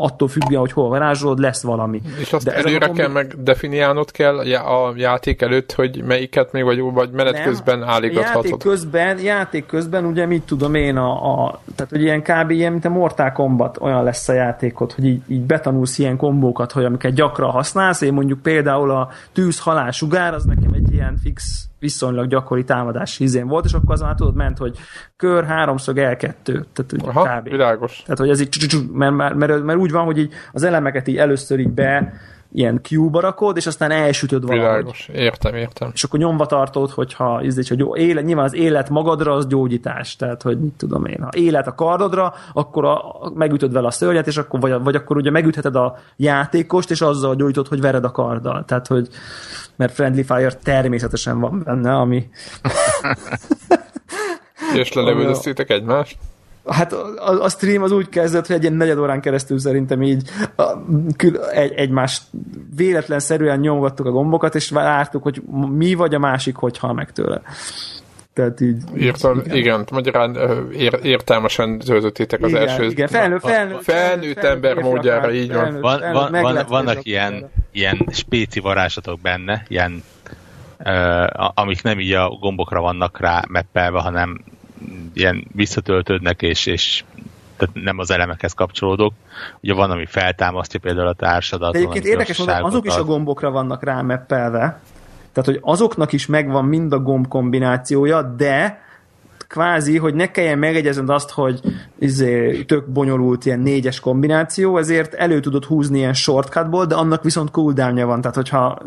attól 0.00 0.28
függően, 0.28 0.60
hogy 0.60 0.72
hol 0.72 0.88
varázsolod, 0.88 1.38
lesz 1.38 1.62
valami. 1.62 2.00
És 2.18 2.32
azt 2.32 2.44
De 2.44 2.54
előre 2.54 2.86
kombi... 2.86 3.00
kell 3.00 3.10
meg 3.10 3.34
definiálnod 3.42 4.10
kell 4.10 4.38
a 4.38 4.92
játék 4.96 5.42
előtt, 5.42 5.72
hogy 5.72 6.02
melyiket 6.06 6.52
még 6.52 6.64
vagy, 6.64 6.80
vagy 6.80 7.10
menet 7.10 7.32
Nem, 7.32 7.42
közben 7.42 7.82
állítgathatod. 7.82 8.44
Játék 8.44 8.58
közben, 8.58 9.18
játék 9.18 9.66
közben 9.66 10.04
ugye 10.04 10.26
mit 10.26 10.42
tudom 10.42 10.74
én, 10.74 10.96
a, 10.96 11.44
a, 11.44 11.60
tehát 11.76 11.90
hogy 11.90 12.02
ilyen 12.02 12.22
kb. 12.22 12.50
ilyen, 12.50 12.72
mint 12.72 12.84
a 12.84 12.88
Mortal 12.88 13.32
Kombat 13.32 13.78
olyan 13.80 14.04
lesz 14.04 14.28
a 14.28 14.32
játékot, 14.32 14.92
hogy 14.92 15.04
így, 15.04 15.20
így 15.28 15.42
betanulsz 15.42 15.98
ilyen 15.98 16.16
kombókat, 16.16 16.72
hogy 16.72 16.84
amiket 16.84 17.12
gyakran 17.12 17.50
használsz, 17.50 18.00
én 18.00 18.12
mondjuk 18.12 18.42
például 18.42 18.90
a 18.90 19.08
tűz 19.32 19.60
halál 19.60 19.90
sugár, 19.90 20.34
az 20.34 20.44
nekem 20.44 20.72
egy 20.72 20.89
ilyen 21.00 21.16
fix 21.16 21.68
viszonylag 21.78 22.26
gyakori 22.26 22.64
támadás 22.64 23.16
hizén 23.16 23.46
volt, 23.46 23.64
és 23.64 23.72
akkor 23.72 23.94
az 23.94 24.00
már 24.00 24.14
tudod 24.14 24.34
ment, 24.34 24.58
hogy 24.58 24.78
kör, 25.16 25.44
háromszög, 25.44 25.96
L2, 25.96 26.42
tehát 26.42 26.92
ugye 26.92 27.06
Aha, 27.06 27.38
kb. 27.38 27.48
világos. 27.48 28.02
Tehát, 28.02 28.18
hogy 28.18 28.28
ez 28.28 28.40
így, 28.40 28.88
mert, 28.92 29.14
mert, 29.14 29.34
mert, 29.34 29.62
mert, 29.62 29.78
úgy 29.78 29.90
van, 29.90 30.04
hogy 30.04 30.18
így 30.18 30.32
az 30.52 30.62
elemeket 30.62 31.08
így 31.08 31.16
először 31.16 31.58
így 31.58 31.70
be 31.70 32.12
ilyen 32.52 32.80
Q-ba 32.90 33.20
rakod, 33.20 33.56
és 33.56 33.66
aztán 33.66 33.90
elsütöd. 33.90 34.48
Világos, 34.48 35.08
értem, 35.12 35.54
értem. 35.54 35.90
És 35.94 36.04
akkor 36.04 36.18
nyomva 36.18 36.46
tartod, 36.46 36.90
hogyha 36.90 37.42
ízdés, 37.44 37.68
hogy 37.68 37.78
jó, 37.78 37.96
élet, 37.96 38.24
nyilván 38.24 38.44
az 38.44 38.54
élet 38.54 38.90
magadra 38.90 39.32
az 39.32 39.46
gyógyítás, 39.46 40.16
tehát 40.16 40.42
hogy 40.42 40.60
mit 40.60 40.74
tudom 40.76 41.04
én, 41.04 41.22
ha 41.22 41.28
élet 41.32 41.66
a 41.66 41.74
kardodra, 41.74 42.34
akkor 42.52 42.84
a, 42.84 43.02
megütöd 43.34 43.72
vele 43.72 43.86
a 43.86 43.90
szörnyet, 43.90 44.26
és 44.26 44.36
akkor, 44.36 44.60
vagy, 44.60 44.82
vagy 44.82 44.94
akkor 44.94 45.16
ugye 45.16 45.30
megütheted 45.30 45.76
a 45.76 45.98
játékost, 46.16 46.90
és 46.90 47.00
azzal 47.00 47.34
gyógyítod, 47.34 47.68
hogy 47.68 47.80
vered 47.80 48.04
a 48.04 48.10
karddal. 48.10 48.64
Tehát, 48.64 48.86
hogy 48.86 49.08
mert 49.76 49.94
Friendly 49.94 50.22
Fire 50.22 50.52
természetesen 50.52 51.40
van 51.40 51.62
benne, 51.64 51.94
ami... 51.94 52.28
és 54.74 54.92
lelövöldöztétek 54.92 55.70
egymást? 55.70 56.16
Hát 56.72 56.92
a, 56.92 57.42
a 57.42 57.48
stream 57.48 57.82
az 57.82 57.92
úgy 57.92 58.08
kezdett, 58.08 58.46
hogy 58.46 58.56
egy 58.56 58.62
ilyen 58.62 58.74
negyed 58.74 58.98
órán 58.98 59.20
keresztül 59.20 59.58
szerintem 59.58 60.02
így 60.02 60.28
a, 60.56 60.62
egy, 61.52 61.72
egymást 61.72 62.22
véletlenszerűen 62.76 63.58
nyomgattuk 63.60 64.06
a 64.06 64.10
gombokat, 64.10 64.54
és 64.54 64.70
vártuk, 64.70 65.22
hogy 65.22 65.42
mi 65.76 65.94
vagy 65.94 66.14
a 66.14 66.18
másik, 66.18 66.56
hogy 66.56 66.78
hal 66.78 66.92
meg 66.92 67.12
tőle. 67.12 67.42
Tehát 68.34 68.60
így... 68.60 68.82
Értem, 68.94 69.42
igen, 69.44 69.56
igen 69.56 69.86
magyarán 69.90 70.36
ér, 70.72 70.98
értelmesen 71.02 71.78
töltöttétek 71.78 72.42
az 72.42 72.50
igen, 72.50 72.68
első... 72.68 72.84
Igen, 72.84 73.08
felnő, 73.08 73.38
felnő, 73.38 73.76
felnőtt, 73.80 73.84
felnőtt 73.84 74.44
ember 74.44 74.74
módjára, 74.74 75.32
így 75.32 75.52
van. 75.52 75.80
Van, 75.80 76.00
van, 76.12 76.30
van, 76.30 76.64
vannak 76.68 77.04
ilyen, 77.04 77.50
ilyen 77.72 78.06
spéci 78.10 78.60
varázslatok 78.60 79.20
benne, 79.20 79.62
ilyen 79.68 80.02
uh, 80.78 81.50
amik 81.54 81.82
nem 81.82 82.00
így 82.00 82.12
a 82.12 82.28
gombokra 82.28 82.80
vannak 82.80 83.20
rá 83.20 83.42
meppelve, 83.48 84.00
hanem 84.00 84.44
ilyen 85.12 85.46
visszatöltődnek, 85.52 86.42
és, 86.42 86.66
és 86.66 87.04
tehát 87.56 87.74
nem 87.74 87.98
az 87.98 88.10
elemekhez 88.10 88.52
kapcsolódok. 88.52 89.12
Ugye 89.60 89.74
van, 89.74 89.90
ami 89.90 90.06
feltámasztja 90.06 90.80
például 90.80 91.06
a 91.06 91.12
társadat. 91.12 91.72
De 91.72 91.78
egyébként 91.78 92.04
érdekes 92.04 92.38
módon 92.38 92.64
azok 92.64 92.86
is 92.86 92.94
a 92.94 93.04
gombokra 93.04 93.50
vannak 93.50 93.84
rámeppelve, 93.84 94.80
tehát 95.32 95.44
hogy 95.44 95.58
azoknak 95.60 96.12
is 96.12 96.26
megvan 96.26 96.64
mind 96.64 96.92
a 96.92 96.98
gomb 96.98 97.28
kombinációja, 97.28 98.22
de 98.22 98.82
kvázi, 99.50 99.98
hogy 99.98 100.14
ne 100.14 100.30
kelljen 100.30 100.58
megegyezned 100.58 101.08
azt, 101.08 101.30
hogy 101.30 101.60
izé, 101.98 102.62
tök 102.62 102.88
bonyolult 102.88 103.46
ilyen 103.46 103.60
négyes 103.60 104.00
kombináció, 104.00 104.78
ezért 104.78 105.14
elő 105.14 105.40
tudod 105.40 105.64
húzni 105.64 105.98
ilyen 105.98 106.14
shortcutból, 106.14 106.86
de 106.86 106.94
annak 106.94 107.22
viszont 107.22 107.50
cooldownja 107.50 108.06
van, 108.06 108.20
tehát 108.20 108.36
hogyha 108.36 108.78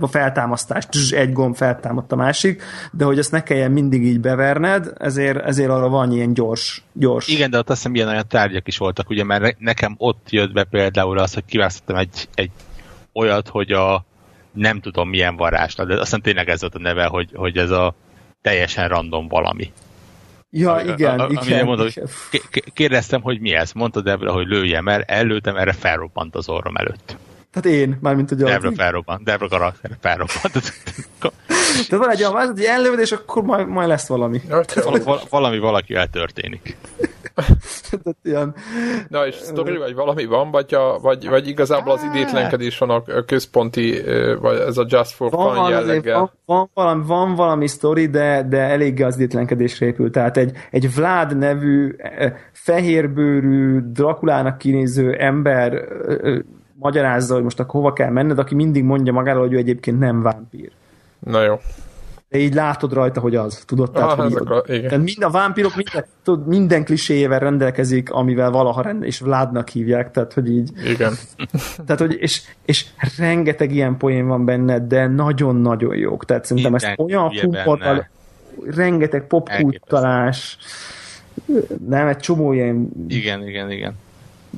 a 0.00 0.06
feltámasztás, 0.06 0.86
egy 1.10 1.32
gomb 1.32 1.56
feltámadt 1.56 2.12
a 2.12 2.16
másik, 2.16 2.62
de 2.92 3.04
hogy 3.04 3.18
ezt 3.18 3.32
ne 3.32 3.42
kelljen 3.42 3.70
mindig 3.70 4.04
így 4.04 4.20
beverned, 4.20 4.92
ezért, 4.98 5.44
ezért 5.44 5.70
arra 5.70 5.88
van 5.88 6.12
ilyen 6.12 6.34
gyors, 6.34 6.84
gyors. 6.92 7.28
Igen, 7.28 7.50
de 7.50 7.58
ott 7.58 7.70
azt 7.70 7.78
hiszem 7.78 7.94
ilyen 7.94 8.08
olyan 8.08 8.28
tárgyak 8.28 8.68
is 8.68 8.78
voltak, 8.78 9.10
ugye, 9.10 9.24
mert 9.24 9.58
nekem 9.58 9.94
ott 9.98 10.26
jött 10.30 10.52
be 10.52 10.64
például 10.64 11.18
az, 11.18 11.34
hogy 11.34 11.44
kiválasztottam 11.44 11.96
egy, 11.96 12.28
egy 12.34 12.50
olyat, 13.12 13.48
hogy 13.48 13.70
a 13.70 14.04
nem 14.52 14.80
tudom 14.80 15.08
milyen 15.08 15.36
varázslat, 15.36 15.86
de 15.86 16.00
aztán 16.00 16.22
tényleg 16.22 16.48
ez 16.48 16.60
volt 16.60 16.74
a 16.74 16.78
neve, 16.78 17.06
hogy, 17.06 17.28
hogy 17.34 17.56
ez 17.56 17.70
a 17.70 17.94
teljesen 18.42 18.88
random 18.88 19.28
valami. 19.28 19.72
Ja, 20.50 20.80
igen, 20.86 21.20
a, 21.20 21.26
a, 21.26 21.28
igen. 21.30 21.64
Mondod, 21.64 21.86
igen. 21.86 22.06
Kérdeztem, 22.72 23.20
hogy 23.20 23.40
mi 23.40 23.52
ez. 23.52 23.72
Mondta 23.72 24.00
Debra, 24.00 24.32
hogy 24.32 24.46
lőjem 24.46 24.88
el, 24.88 25.02
előttem, 25.02 25.56
erre 25.56 25.72
felrobbant 25.72 26.34
az 26.34 26.48
orrom 26.48 26.76
előtt. 26.76 27.16
Tehát 27.52 27.78
én, 27.78 27.98
mármint 28.00 28.30
a 28.30 28.34
Debra 28.34 28.72
felrobbant, 28.72 29.24
Debra 29.24 29.48
karakter 29.48 29.90
felrobbant. 30.00 30.72
Tehát 31.88 32.04
van 32.04 32.10
egy 32.10 32.24
olyan 32.24 32.46
hogy 32.46 32.64
ellövöd, 32.64 32.98
és 32.98 33.12
akkor 33.12 33.42
majd, 33.42 33.68
majd 33.68 33.88
lesz 33.88 34.08
valami. 34.08 34.40
Val, 35.04 35.20
valami 35.30 35.58
valakivel 35.58 36.06
történik. 36.06 36.76
ilyen... 38.22 38.54
Na 39.08 39.26
és 39.26 39.34
sztori, 39.34 39.76
vagy 39.76 39.94
valami 39.94 40.24
van, 40.24 40.50
vagy, 40.50 40.74
a, 40.74 40.98
vagy, 40.98 41.28
vagy 41.28 41.48
igazából 41.48 41.92
az 41.92 42.02
idétlenkedés 42.02 42.78
van 42.78 42.90
a 42.90 43.24
központi, 43.26 44.02
vagy 44.40 44.58
ez 44.58 44.78
a 44.78 44.86
Just 44.88 45.10
for 45.10 45.30
van, 45.30 45.54
Fun 45.54 45.70
jelleggel? 45.70 46.18
Van, 46.18 46.30
van, 46.44 46.70
valami, 46.74 47.02
van 47.06 47.34
valami 47.34 47.66
sztori, 47.66 48.06
de, 48.06 48.46
de 48.48 48.58
eléggé 48.58 49.02
az 49.02 49.14
idétlenkedésre 49.14 49.86
épül. 49.86 50.10
Tehát 50.10 50.36
egy, 50.36 50.56
egy 50.70 50.94
Vlad 50.94 51.38
nevű 51.38 51.96
fehérbőrű, 52.52 53.80
Drakulának 53.80 54.58
kinéző 54.58 55.12
ember 55.12 55.72
magyarázza, 56.78 57.34
hogy 57.34 57.42
most 57.42 57.60
akkor 57.60 57.80
hova 57.80 57.92
kell 57.92 58.10
menned, 58.10 58.38
aki 58.38 58.54
mindig 58.54 58.84
mondja 58.84 59.12
magáról, 59.12 59.42
hogy 59.42 59.52
ő 59.52 59.56
egyébként 59.56 59.98
nem 59.98 60.22
vámpír. 60.22 60.70
Na 61.18 61.42
jó 61.42 61.58
de 62.32 62.38
így 62.38 62.54
látod 62.54 62.92
rajta, 62.92 63.20
hogy 63.20 63.36
az, 63.36 63.64
tudod? 63.66 63.90
Tehát, 63.90 64.18
ah, 64.18 64.32
hogy 64.32 64.34
a, 64.34 64.62
igen. 64.66 64.88
tehát 64.88 65.04
mind 65.04 65.22
a 65.22 65.30
vámpirok 65.30 65.76
minden, 65.76 66.04
tudod, 66.22 66.46
minden 66.46 66.84
kliséjével 66.84 67.38
rendelkezik, 67.38 68.10
amivel 68.10 68.50
valaha 68.50 68.82
rend, 68.82 69.04
és 69.04 69.20
Vladnak 69.20 69.68
hívják, 69.68 70.10
tehát 70.10 70.32
hogy 70.32 70.50
így. 70.50 70.70
Igen. 70.84 71.12
tehát, 71.86 72.00
hogy, 72.00 72.16
és, 72.20 72.42
és 72.64 72.86
rengeteg 73.18 73.74
ilyen 73.74 73.96
poén 73.96 74.26
van 74.26 74.44
benne, 74.44 74.78
de 74.78 75.06
nagyon-nagyon 75.06 75.96
jók. 75.96 76.24
Tehát 76.24 76.44
szerintem 76.44 76.74
ezt 76.74 76.94
olyan 76.96 77.30
humorral, 77.40 78.08
rengeteg 78.66 79.26
popkultalás, 79.26 80.58
nem, 81.88 82.06
egy 82.06 82.18
csomó 82.18 82.52
ilyen... 82.52 82.88
Igen, 83.08 83.48
igen, 83.48 83.70
igen. 83.70 83.94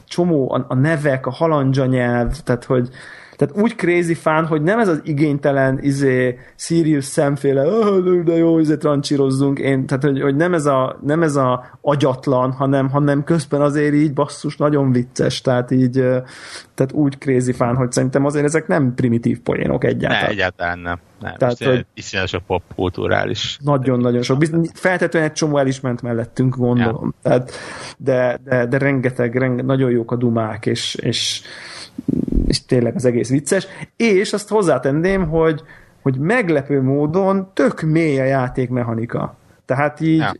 Csomó 0.08 0.52
a, 0.52 0.64
a 0.68 0.74
nevek, 0.74 1.26
a 1.26 1.30
halandzsa 1.30 1.86
nyelv, 1.86 2.40
tehát 2.40 2.64
hogy 2.64 2.88
tehát 3.36 3.56
úgy 3.56 3.74
crazy 3.74 4.15
fan, 4.15 4.47
hogy 4.47 4.62
nem 4.62 4.78
ez 4.78 4.89
az 4.89 5.01
igénytelen, 5.05 5.78
izé, 5.82 6.39
Sirius 6.56 7.05
szemféle, 7.05 7.66
oh, 7.66 8.23
de 8.23 8.36
jó, 8.36 8.59
izé 8.59 8.77
trancsírozzunk, 8.77 9.59
én, 9.59 9.86
tehát 9.86 10.02
hogy, 10.02 10.20
hogy 10.20 10.36
nem, 10.36 10.55
ez 10.55 10.66
a, 10.66 10.98
nem 11.02 11.23
ez 11.23 11.36
a 11.36 11.78
agyatlan, 11.81 12.52
hanem, 12.52 12.90
hanem 12.90 13.24
közben 13.24 13.61
azért 13.61 13.94
így 13.94 14.12
basszus, 14.12 14.56
nagyon 14.56 14.93
vicces, 14.93 15.40
tehát 15.40 15.70
így, 15.70 15.93
tehát 16.74 16.93
úgy 16.93 17.19
crazy 17.19 17.52
fan, 17.52 17.77
hogy 17.77 17.93
szerintem 17.93 18.24
azért 18.24 18.44
ezek 18.44 18.66
nem 18.66 18.94
primitív 18.94 19.40
poénok 19.40 19.85
egyáltalán. 19.85 20.24
Ne, 20.24 20.31
egyáltalán 20.31 20.78
nem. 20.78 20.98
nem. 21.20 21.35
Tehát, 21.36 21.65
hogy 21.65 21.86
iszonyat 21.94 22.28
sok 22.28 22.43
popkulturális. 22.43 23.59
Nagyon-nagyon 23.62 24.23
sok. 24.23 24.43
Feltetően 24.74 25.24
egy 25.24 25.32
csomó 25.32 25.59
el 25.59 25.66
is 25.66 25.81
ment 25.81 26.02
mellettünk, 26.02 26.56
gondolom. 26.56 27.15
Ja. 27.23 27.31
Tehát, 27.31 27.52
de, 27.98 28.40
de, 28.44 28.66
de 28.66 28.78
rengeteg, 28.78 29.35
rengeteg, 29.35 29.66
nagyon 29.66 29.90
jók 29.90 30.12
a 30.12 30.16
dumák, 30.16 30.66
és, 30.66 30.94
és 30.94 31.43
és 32.46 32.64
tényleg 32.64 32.94
az 32.94 33.04
egész 33.04 33.28
vicces, 33.28 33.66
és 33.96 34.32
azt 34.32 34.48
hozzátenném, 34.48 35.28
hogy, 35.28 35.62
hogy 36.02 36.18
meglepő 36.18 36.82
módon 36.82 37.50
tök 37.52 37.80
mély 37.80 38.20
a 38.20 38.24
játékmechanika. 38.24 39.36
Tehát 39.64 40.00
így 40.00 40.18
ja 40.18 40.32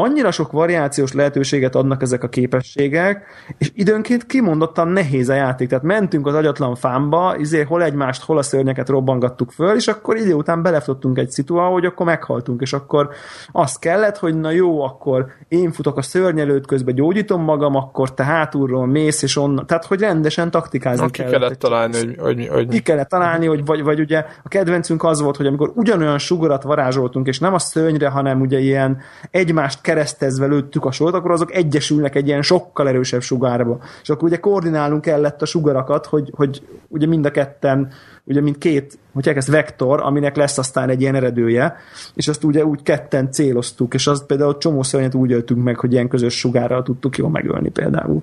annyira 0.00 0.30
sok 0.30 0.52
variációs 0.52 1.12
lehetőséget 1.12 1.74
adnak 1.74 2.02
ezek 2.02 2.22
a 2.22 2.28
képességek, 2.28 3.24
és 3.58 3.70
időnként 3.74 4.26
kimondottan 4.26 4.88
nehéz 4.88 5.28
a 5.28 5.34
játék. 5.34 5.68
Tehát 5.68 5.84
mentünk 5.84 6.26
az 6.26 6.34
agyatlan 6.34 6.74
fámba, 6.74 7.36
izé 7.38 7.62
hol 7.62 7.82
egymást, 7.82 8.22
hol 8.22 8.38
a 8.38 8.42
szörnyeket 8.42 8.88
robbangattuk 8.88 9.50
föl, 9.50 9.76
és 9.76 9.88
akkor 9.88 10.16
idő 10.16 10.32
után 10.32 10.62
belefutottunk 10.62 11.18
egy 11.18 11.30
szitu, 11.30 11.56
hogy 11.56 11.84
akkor 11.84 12.06
meghaltunk, 12.06 12.60
és 12.60 12.72
akkor 12.72 13.08
azt 13.52 13.78
kellett, 13.78 14.18
hogy 14.18 14.40
na 14.40 14.50
jó, 14.50 14.82
akkor 14.82 15.26
én 15.48 15.72
futok 15.72 15.96
a 15.96 16.02
szörny 16.02 16.38
előtt, 16.38 16.66
közben 16.66 16.94
gyógyítom 16.94 17.42
magam, 17.42 17.74
akkor 17.74 18.14
te 18.14 18.24
hátulról 18.24 18.86
mész, 18.86 19.22
és 19.22 19.36
onnan, 19.36 19.66
tehát 19.66 19.84
hogy 19.84 20.00
rendesen 20.00 20.50
taktikázni 20.50 21.04
na, 21.04 21.10
kellett. 21.10 21.32
Ki 21.32 21.38
kellett 21.38 21.58
találni, 21.58 21.96
hogy, 21.98 22.16
hogy, 22.18 22.48
hogy... 22.48 22.68
Ki 22.68 22.80
kellett 22.80 23.08
találni, 23.08 23.46
hogy 23.46 23.64
vagy, 23.64 23.82
vagy 23.82 24.00
ugye 24.00 24.24
a 24.44 24.48
kedvencünk 24.48 25.04
az 25.04 25.20
volt, 25.20 25.36
hogy 25.36 25.46
amikor 25.46 25.72
ugyanolyan 25.74 26.18
sugarat 26.18 26.62
varázsoltunk, 26.62 27.26
és 27.26 27.38
nem 27.38 27.54
a 27.54 27.58
szörnyre, 27.58 28.08
hanem 28.08 28.40
ugye 28.40 28.58
ilyen 28.58 28.98
egymást 29.30 29.86
keresztezve 29.88 30.46
lőttük 30.46 30.84
a 30.84 30.90
sort, 30.90 31.14
akkor 31.14 31.30
azok 31.30 31.54
egyesülnek 31.54 32.14
egy 32.14 32.26
ilyen 32.26 32.42
sokkal 32.42 32.88
erősebb 32.88 33.20
sugárba. 33.20 33.78
És 34.02 34.08
akkor 34.08 34.28
ugye 34.28 34.36
koordinálnunk 34.36 35.00
kellett 35.00 35.42
a 35.42 35.46
sugarakat, 35.46 36.06
hogy, 36.06 36.30
hogy 36.34 36.62
ugye 36.88 37.06
mind 37.06 37.26
a 37.26 37.30
ketten, 37.30 37.90
ugye 38.24 38.40
mind 38.40 38.58
két, 38.58 38.98
hogy 39.12 39.28
ezt 39.28 39.48
vektor, 39.48 40.00
aminek 40.00 40.36
lesz 40.36 40.58
aztán 40.58 40.88
egy 40.88 41.00
ilyen 41.00 41.14
eredője, 41.14 41.76
és 42.14 42.28
azt 42.28 42.44
ugye 42.44 42.64
úgy 42.64 42.82
ketten 42.82 43.30
céloztuk, 43.32 43.94
és 43.94 44.06
azt 44.06 44.26
például 44.26 44.58
csomó 44.58 44.82
szörnyet 44.82 45.14
úgy 45.14 45.32
öltünk 45.32 45.62
meg, 45.62 45.78
hogy 45.78 45.92
ilyen 45.92 46.08
közös 46.08 46.38
sugárral 46.38 46.82
tudtuk 46.82 47.16
jól 47.16 47.30
megölni 47.30 47.68
például. 47.68 48.22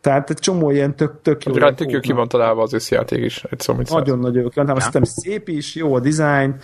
Tehát 0.00 0.30
egy 0.30 0.38
csomó 0.38 0.70
ilyen 0.70 0.94
tök, 0.96 1.12
tök 1.22 1.44
jó. 1.44 1.52
Tök 1.52 1.90
jó 1.90 2.00
ki 2.00 2.12
van 2.12 2.28
találva 2.28 2.62
az 2.62 2.72
összjáték 2.72 3.24
is, 3.24 3.44
egy 3.50 3.60
szó, 3.60 3.74
Nagyon-nagyon 3.88 4.50
jó. 4.54 4.62
Azt 4.66 4.98
szép 5.02 5.48
is, 5.48 5.74
jó 5.74 5.94
a 5.94 6.00
design, 6.00 6.54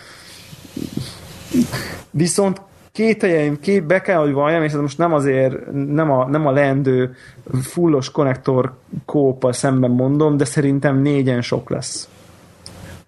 Viszont 2.11 2.61
két 2.99 3.23
helyeim, 3.23 3.61
két, 3.61 3.85
be 3.85 4.01
kell, 4.01 4.19
hogy 4.19 4.33
valljam, 4.33 4.63
és 4.63 4.73
ez 4.73 4.81
most 4.81 4.99
nem 4.99 5.13
azért, 5.13 5.73
nem 5.73 6.11
a, 6.11 6.29
nem 6.29 6.47
a 6.47 6.51
leendő 6.51 7.17
fullos 7.63 8.11
konnektor 8.11 8.79
kóppal 9.05 9.53
szemben 9.53 9.91
mondom, 9.91 10.37
de 10.37 10.45
szerintem 10.45 11.01
négyen 11.01 11.43
sok 11.43 11.71
lesz. 11.71 12.09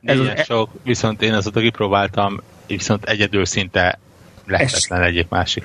Négyen 0.01 0.37
ez 0.37 0.45
sok, 0.45 0.69
e- 0.75 0.79
viszont 0.85 1.23
én 1.23 1.33
azóta 1.33 1.61
kipróbáltam, 1.61 2.41
viszont 2.67 3.05
egyedül 3.05 3.45
szinte 3.45 3.99
lehetetlen 4.47 5.03
egyik 5.03 5.29
másik. 5.29 5.65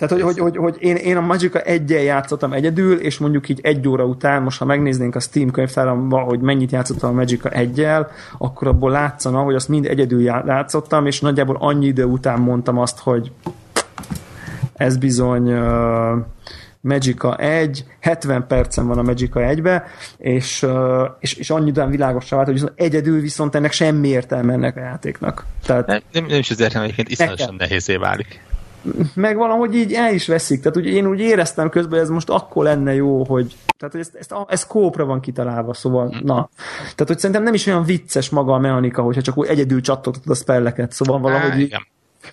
Tehát, 0.00 0.14
hogy, 0.14 0.22
hogy, 0.22 0.38
hogy, 0.38 0.56
hogy 0.56 0.76
én, 0.78 0.96
én 0.96 1.16
a 1.16 1.20
Magica 1.20 1.60
egyen 1.60 2.02
játszottam 2.02 2.52
egyedül, 2.52 2.98
és 2.98 3.18
mondjuk 3.18 3.48
így 3.48 3.60
egy 3.62 3.88
óra 3.88 4.04
után, 4.04 4.42
most 4.42 4.58
ha 4.58 4.64
megnéznénk 4.64 5.14
a 5.14 5.20
Steam 5.20 5.50
könyvtáramba, 5.50 6.18
hogy 6.18 6.40
mennyit 6.40 6.72
játszottam 6.72 7.10
a 7.10 7.12
Magica 7.12 7.48
egyel, 7.48 8.10
akkor 8.38 8.68
abból 8.68 8.90
látszana, 8.90 9.42
hogy 9.42 9.54
azt 9.54 9.68
mind 9.68 9.86
egyedül 9.86 10.22
játszottam, 10.22 11.06
és 11.06 11.20
nagyjából 11.20 11.56
annyi 11.58 11.86
idő 11.86 12.04
után 12.04 12.40
mondtam 12.40 12.78
azt, 12.78 12.98
hogy 12.98 13.32
ez 14.74 14.96
bizony 14.96 15.52
uh, 15.52 16.18
Magica 16.80 17.36
1, 17.36 17.84
70 18.00 18.46
percen 18.46 18.86
van 18.86 18.98
a 18.98 19.02
Magica 19.02 19.40
1-be, 19.42 19.84
és, 20.18 20.62
uh, 20.62 21.08
és, 21.18 21.34
és 21.34 21.50
annyi 21.50 21.70
után 21.70 21.90
világosra 21.90 22.36
vált, 22.36 22.48
hogy 22.48 22.58
viszont 22.58 22.80
egyedül 22.80 23.20
viszont 23.20 23.54
ennek 23.54 23.72
semmi 23.72 24.08
értelme 24.08 24.52
ennek 24.52 24.76
a 24.76 24.80
játéknak. 24.80 25.44
Tehát, 25.66 25.86
nem, 25.86 26.00
nem, 26.12 26.26
nem 26.26 26.38
is 26.38 26.50
az 26.50 26.60
értelme, 26.60 26.84
egyébként 26.84 27.10
iszonyatosan 27.10 27.54
nehézé 27.58 27.96
válik 27.96 28.48
meg 29.14 29.36
valahogy 29.36 29.74
így 29.74 29.92
el 29.92 30.14
is 30.14 30.26
veszik. 30.26 30.60
Tehát 30.60 30.76
ugye 30.76 30.90
én 30.90 31.06
úgy 31.06 31.20
éreztem 31.20 31.68
közben, 31.68 31.92
hogy 31.92 32.00
ez 32.00 32.08
most 32.08 32.30
akkor 32.30 32.64
lenne 32.64 32.94
jó, 32.94 33.24
hogy 33.24 33.56
tehát 33.78 33.94
hogy 33.94 34.00
ezt, 34.00 34.14
ezt, 34.14 34.34
ez 34.48 34.66
kópra 34.66 35.04
van 35.04 35.20
kitalálva, 35.20 35.74
szóval 35.74 36.14
na. 36.22 36.48
Tehát 36.80 37.06
hogy 37.06 37.18
szerintem 37.18 37.42
nem 37.42 37.54
is 37.54 37.66
olyan 37.66 37.84
vicces 37.84 38.30
maga 38.30 38.52
a 38.52 38.58
mechanika, 38.58 39.02
hogyha 39.02 39.22
csak 39.22 39.38
úgy 39.38 39.46
egyedül 39.46 39.80
csattogtatod 39.80 40.30
a 40.30 40.34
spelleket, 40.34 40.92
szóval 40.92 41.18
valahogy 41.18 41.60
így, 41.60 41.76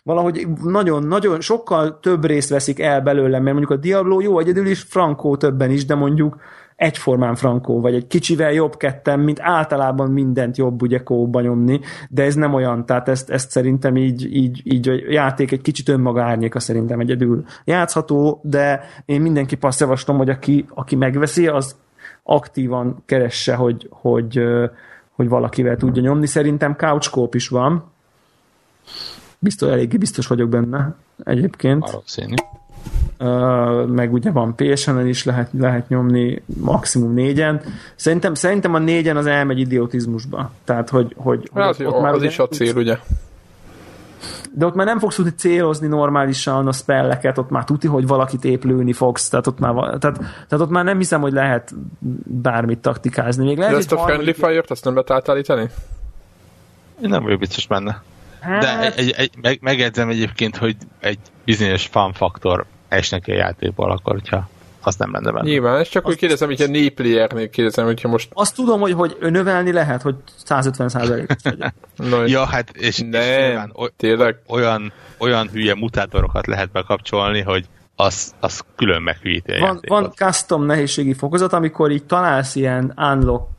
valahogy 0.03 0.47
nagyon-nagyon 0.63 1.41
sokkal 1.41 1.99
több 1.99 2.25
részt 2.25 2.49
veszik 2.49 2.79
el 2.79 3.01
belőlem, 3.01 3.43
mert 3.43 3.57
mondjuk 3.57 3.79
a 3.79 3.81
Diablo 3.81 4.19
jó 4.19 4.39
egyedül 4.39 4.67
is, 4.67 4.81
Frankó 4.81 5.37
többen 5.37 5.71
is, 5.71 5.85
de 5.85 5.95
mondjuk 5.95 6.37
egyformán 6.77 7.35
frankó, 7.35 7.81
vagy 7.81 7.95
egy 7.95 8.07
kicsivel 8.07 8.51
jobb 8.51 8.77
kettem, 8.77 9.21
mint 9.21 9.39
általában 9.41 10.11
mindent 10.11 10.57
jobb 10.57 10.81
ugye 10.81 11.03
kóba 11.03 11.41
nyomni, 11.41 11.79
de 12.09 12.23
ez 12.23 12.35
nem 12.35 12.53
olyan, 12.53 12.85
tehát 12.85 13.07
ezt, 13.07 13.29
ezt 13.29 13.51
szerintem 13.51 13.95
így, 13.95 14.35
így, 14.35 14.61
így 14.63 14.89
a 14.89 14.93
játék 15.09 15.51
egy 15.51 15.61
kicsit 15.61 15.89
önmaga 15.89 16.23
árnyéka 16.23 16.59
szerintem 16.59 16.99
egyedül 16.99 17.45
játszható, 17.63 18.39
de 18.43 18.83
én 19.05 19.21
mindenki 19.21 19.57
azt 19.61 19.79
javaslom, 19.79 20.17
hogy 20.17 20.29
aki, 20.29 20.65
aki 20.69 20.95
megveszi, 20.95 21.47
az 21.47 21.75
aktívan 22.23 23.03
keresse, 23.05 23.55
hogy, 23.55 23.87
hogy, 23.89 24.41
hogy 25.11 25.29
valakivel 25.29 25.75
tudja 25.75 26.01
nyomni. 26.01 26.25
Szerintem 26.25 26.75
couch 26.75 27.35
is 27.35 27.47
van. 27.47 27.83
Biztos, 29.39 29.69
eléggé 29.69 29.97
biztos 29.97 30.27
vagyok 30.27 30.49
benne 30.49 30.95
egyébként. 31.23 31.89
Valószínű 31.91 32.35
meg 33.87 34.13
ugye 34.13 34.31
van 34.31 34.55
PSN-en 34.55 35.07
is 35.07 35.23
lehet, 35.23 35.49
lehet 35.59 35.89
nyomni 35.89 36.41
maximum 36.45 37.13
négyen. 37.13 37.61
Szerintem, 37.95 38.33
szerintem 38.33 38.73
a 38.73 38.79
négyen 38.79 39.17
az 39.17 39.25
elmegy 39.25 39.59
idiotizmusba. 39.59 40.51
Tehát, 40.63 40.89
hogy, 40.89 41.13
hogy, 41.17 41.49
hát, 41.53 41.75
hogy 41.75 41.85
ott 41.85 42.01
már 42.01 42.13
az 42.13 42.23
is 42.23 42.39
a 42.39 42.47
cél, 42.47 42.75
ugye? 42.75 42.97
de 44.57 44.65
ott 44.65 44.75
már 44.75 44.85
nem 44.85 44.99
fogsz 44.99 45.15
tudni 45.15 45.31
célozni 45.35 45.87
normálisan 45.87 46.67
a 46.67 46.71
spelleket, 46.71 47.37
ott 47.37 47.49
már 47.49 47.63
tuti, 47.63 47.87
hogy 47.87 48.07
valakit 48.07 48.43
épp 48.43 48.63
lőni 48.63 48.93
fogsz, 48.93 49.29
tehát 49.29 49.47
ott 49.47 49.59
már, 49.59 49.73
tehát, 49.73 50.17
tehát 50.19 50.59
ott 50.59 50.69
már 50.69 50.83
nem 50.83 50.97
hiszem, 50.97 51.21
hogy 51.21 51.31
lehet 51.31 51.73
bármit 52.23 52.79
taktikázni. 52.79 53.45
Még 53.45 53.57
lehet, 53.57 53.73
de 53.73 53.79
ezt 53.79 53.91
a 53.91 53.97
Friendly 53.97 54.31
Fire-t, 54.31 54.71
azt 54.71 54.83
nem 54.83 54.93
lehet 54.93 55.11
átállítani? 55.11 55.69
Én 57.03 57.09
nem 57.09 57.23
vagyok 57.23 57.39
biztos 57.39 57.67
benne. 57.67 58.01
Hát... 58.39 58.61
De 58.61 58.81
egy, 58.81 58.97
egy, 58.97 59.13
egy, 59.17 59.31
meg, 59.41 59.59
megjegyzem 59.61 60.09
egyébként, 60.09 60.57
hogy 60.57 60.75
egy 60.99 61.19
bizonyos 61.45 61.85
fan 61.85 62.13
faktor 62.13 62.65
esnek 62.87 63.23
a 63.27 63.33
játékból, 63.33 63.91
akkor 63.91 64.13
hogyha 64.13 64.49
azt 64.81 64.99
nem 64.99 65.11
lenne 65.11 65.31
benne. 65.31 65.49
Nyilván, 65.49 65.79
ez 65.79 65.89
csak 65.89 66.03
azt, 66.03 66.13
úgy 66.13 66.19
kérdezem, 66.19 66.47
hogy 66.47 66.61
a 66.61 66.67
néplayernél 66.67 67.49
kérdezem, 67.49 67.85
hogyha 67.85 68.07
most... 68.07 68.29
Azt 68.33 68.55
tudom, 68.55 68.79
hogy, 68.79 68.93
hogy 68.93 69.17
növelni 69.19 69.71
lehet, 69.71 70.01
hogy 70.01 70.15
150 70.43 70.89
százalékos 70.89 71.35
legyen. 71.43 71.73
no, 72.09 72.25
ja, 72.25 72.45
hát 72.45 72.69
és, 72.69 72.97
nem, 72.97 73.21
és 73.21 73.27
nyilván, 73.37 73.73
tényleg. 73.97 74.35
Olyan, 74.47 74.93
olyan 75.17 75.49
hülye 75.49 75.75
mutátorokat 75.75 76.47
lehet 76.47 76.71
bekapcsolni, 76.71 77.41
hogy 77.41 77.65
az, 77.95 78.33
az 78.39 78.61
külön 78.75 79.01
meghűíti 79.01 79.51
a 79.51 79.59
van, 79.59 79.73
játékot. 79.73 79.99
van 79.99 80.11
custom 80.11 80.65
nehézségi 80.65 81.13
fokozat, 81.13 81.53
amikor 81.53 81.91
így 81.91 82.05
találsz 82.05 82.55
ilyen 82.55 82.93
unlock 82.97 83.56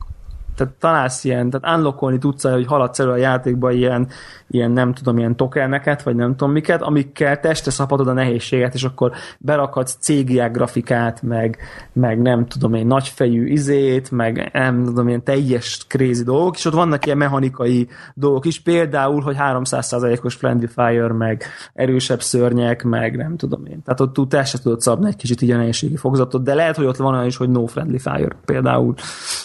tehát 0.59 0.73
találsz 0.73 1.23
ilyen, 1.23 1.49
tehát 1.49 1.77
unlockolni 1.77 2.17
tudsz, 2.17 2.43
hogy 2.43 2.65
haladsz 2.65 2.99
elő 2.99 3.11
a 3.11 3.15
játékba 3.15 3.71
ilyen, 3.71 4.07
ilyen 4.49 4.71
nem 4.71 4.93
tudom, 4.93 5.17
ilyen 5.17 5.35
tokeneket, 5.35 6.03
vagy 6.03 6.15
nem 6.15 6.35
tudom 6.35 6.51
miket, 6.51 6.81
amikkel 6.81 7.39
testre 7.39 7.71
szabadod 7.71 8.07
a 8.07 8.13
nehézséget, 8.13 8.73
és 8.73 8.83
akkor 8.83 9.11
berakadsz 9.37 9.97
cégiák 9.99 10.51
grafikát, 10.51 11.21
meg, 11.21 11.57
meg 11.93 12.21
nem 12.21 12.45
tudom 12.47 12.73
én, 12.73 12.87
nagyfejű 12.87 13.45
izét, 13.45 14.11
meg 14.11 14.49
nem 14.53 14.83
tudom, 14.83 15.07
ilyen 15.07 15.23
teljes 15.23 15.85
crazy 15.87 16.23
dolgok, 16.23 16.55
és 16.55 16.65
ott 16.65 16.73
vannak 16.73 17.05
ilyen 17.05 17.17
mechanikai 17.17 17.87
dolgok 18.13 18.45
is, 18.45 18.61
például, 18.61 19.21
hogy 19.21 19.35
300%-os 19.39 20.35
friendly 20.35 20.65
fire, 20.65 21.13
meg 21.13 21.43
erősebb 21.73 22.21
szörnyek, 22.21 22.83
meg 22.83 23.17
nem 23.17 23.37
tudom 23.37 23.65
én. 23.65 23.81
Tehát 23.83 23.99
ott 23.99 24.29
te 24.29 24.43
se 24.43 24.57
tudod 24.57 24.81
szabni 24.81 25.07
egy 25.07 25.15
kicsit 25.15 25.41
így 25.41 25.51
a 25.51 25.57
nehézségi 25.57 25.95
fokozatot, 25.95 26.43
de 26.43 26.53
lehet, 26.53 26.75
hogy 26.75 26.85
ott 26.85 26.97
van 26.97 27.13
olyan 27.13 27.25
is, 27.25 27.37
hogy 27.37 27.49
no 27.49 27.65
friendly 27.65 27.97
fire 27.97 28.35
például. 28.45 28.93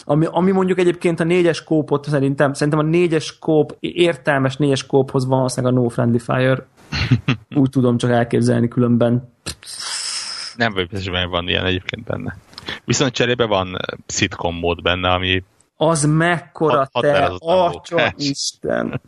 Ami, 0.05 0.27
ami 0.31 0.51
mondjuk 0.51 0.79
egyébként 0.79 1.04
a 1.05 1.25
négyes 1.25 1.65
kópot 1.65 2.09
szerintem, 2.09 2.53
szerintem 2.53 2.87
a 2.87 2.89
négyes 2.89 3.39
kóp, 3.39 3.77
értelmes 3.81 4.57
négyes 4.57 4.87
kóphoz 4.87 5.27
valószínűleg 5.27 5.77
a 5.77 5.81
no 5.81 5.89
friendly 5.89 6.19
fire. 6.19 6.67
Úgy 7.61 7.71
tudom 7.71 7.97
csak 7.97 8.11
elképzelni 8.11 8.69
különben. 8.69 9.33
Nem 10.57 10.73
vagy 10.73 10.89
biztos, 10.89 11.19
hogy 11.19 11.29
van 11.29 11.49
ilyen 11.49 11.65
egyébként 11.65 12.05
benne. 12.05 12.37
Viszont 12.85 13.13
cserébe 13.13 13.47
van 13.47 13.77
sitcom 14.07 14.57
mód 14.59 14.83
benne, 14.83 15.09
ami 15.09 15.45
az 15.77 16.05
mekkora 16.05 16.89
hat, 16.93 17.03
te, 17.03 17.33
atya 17.39 18.13
Isten 18.17 19.01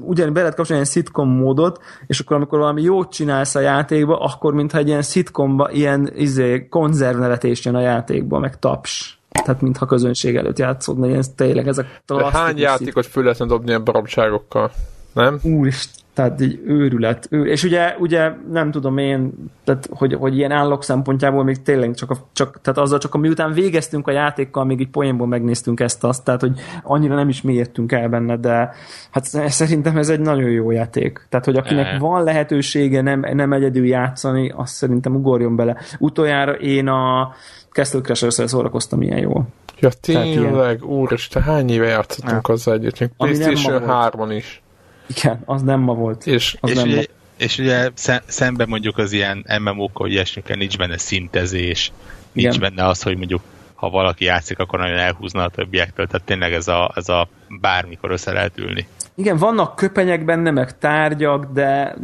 ugyan 0.00 0.32
be 0.32 0.40
lehet 0.40 0.54
kapcsolni 0.54 0.82
egy 0.82 0.88
sitcom 0.88 1.28
módot, 1.28 1.80
és 2.06 2.20
akkor 2.20 2.36
amikor 2.36 2.58
valami 2.58 2.82
jót 2.82 3.12
csinálsz 3.12 3.54
a 3.54 3.60
játékba, 3.60 4.18
akkor 4.18 4.54
mintha 4.54 4.78
egy 4.78 4.88
ilyen 4.88 5.02
sitcomba 5.02 5.70
ilyen 5.70 6.12
izé, 6.14 6.68
konzervnevetés 6.68 7.64
jön 7.64 7.74
a 7.74 7.80
játékba, 7.80 8.38
meg 8.38 8.58
taps. 8.58 9.19
Tehát 9.44 9.60
mintha 9.60 9.86
közönség 9.86 10.36
előtt 10.36 10.58
játszódna, 10.58 11.06
ilyen 11.06 11.24
tényleg 11.36 11.68
ezek 11.68 12.00
De 12.06 12.30
hány 12.30 12.58
játékot 12.58 13.06
föl 13.06 13.22
lehetne 13.22 13.46
dobni 13.46 13.68
ilyen 13.68 13.84
baromságokkal? 13.84 14.70
Nem? 15.12 15.38
Úristen, 15.42 16.00
tehát 16.14 16.40
egy 16.40 16.60
őrület. 16.66 17.26
Őr, 17.30 17.46
és 17.46 17.64
ugye, 17.64 17.96
ugye 17.98 18.32
nem 18.50 18.70
tudom 18.70 18.98
én, 18.98 19.32
tehát, 19.64 19.88
hogy, 19.92 20.14
hogy 20.14 20.36
ilyen 20.36 20.50
állok 20.50 20.84
szempontjából 20.84 21.44
még 21.44 21.62
tényleg 21.62 21.94
csak, 21.94 22.10
a, 22.10 22.16
csak 22.32 22.60
tehát 22.62 22.78
azzal 22.78 22.98
csak, 22.98 23.16
miután 23.16 23.52
végeztünk 23.52 24.08
a 24.08 24.10
játékkal, 24.10 24.64
még 24.64 24.80
így 24.80 24.88
poénból 24.88 25.26
megnéztünk 25.26 25.80
ezt 25.80 26.04
azt, 26.04 26.24
tehát 26.24 26.40
hogy 26.40 26.60
annyira 26.82 27.14
nem 27.14 27.28
is 27.28 27.42
mélyedtünk 27.42 27.92
el 27.92 28.08
benne, 28.08 28.36
de 28.36 28.72
hát 29.10 29.24
szerintem 29.50 29.96
ez 29.96 30.08
egy 30.08 30.20
nagyon 30.20 30.50
jó 30.50 30.70
játék. 30.70 31.26
Tehát, 31.28 31.44
hogy 31.44 31.56
akinek 31.56 31.98
van 31.98 32.24
lehetősége 32.24 33.00
nem, 33.00 33.26
nem 33.32 33.52
egyedül 33.52 33.86
játszani, 33.86 34.52
azt 34.56 34.74
szerintem 34.74 35.14
ugorjon 35.14 35.56
bele. 35.56 35.76
Utoljára 35.98 36.52
én 36.52 36.88
a 36.88 37.32
Castle 37.80 38.00
Crashers-szel 38.00 38.46
szórakoztam 38.46 39.02
ilyen 39.02 39.18
jól. 39.18 39.46
Ja, 39.78 39.90
tényleg, 40.00 40.84
úristen, 40.84 41.42
hány 41.42 41.70
éve 41.70 41.86
játszottunk 41.86 42.48
ja. 42.48 42.54
azzal 42.54 42.74
együtt, 42.74 43.00
még 43.00 43.10
PlayStation 43.16 43.82
3-on 43.86 44.32
is. 44.36 44.62
Igen, 45.06 45.42
az 45.44 45.62
nem 45.62 45.80
ma 45.80 45.94
volt. 45.94 46.26
És, 46.26 46.56
az 46.60 46.70
és, 46.70 46.76
nem 46.76 46.86
ugye, 46.88 46.96
ma. 46.96 47.02
és 47.36 47.58
ugye 47.58 47.90
szemben 48.26 48.68
mondjuk 48.68 48.98
az 48.98 49.12
ilyen 49.12 49.46
MMO-kkal, 49.60 50.06
hogy 50.06 50.12
ilyesmikkel 50.12 50.56
nincs 50.56 50.78
benne 50.78 50.98
szintezés, 50.98 51.92
nincs 52.32 52.56
Igen. 52.56 52.74
benne 52.74 52.88
az, 52.88 53.02
hogy 53.02 53.16
mondjuk 53.16 53.42
ha 53.74 53.90
valaki 53.90 54.24
játszik, 54.24 54.58
akkor 54.58 54.78
nagyon 54.78 54.98
elhúzna 54.98 55.42
a 55.42 55.48
többiektől, 55.48 56.06
tehát 56.06 56.26
tényleg 56.26 56.52
ez 56.52 56.68
a, 56.68 56.92
ez 56.94 57.08
a 57.08 57.28
bármikor 57.60 58.10
össze 58.10 58.32
lehet 58.32 58.58
ülni. 58.58 58.86
Igen, 59.14 59.36
vannak 59.36 59.76
köpenyek 59.76 60.24
benne, 60.24 60.50
meg 60.50 60.78
tárgyak, 60.78 61.52
de 61.52 61.96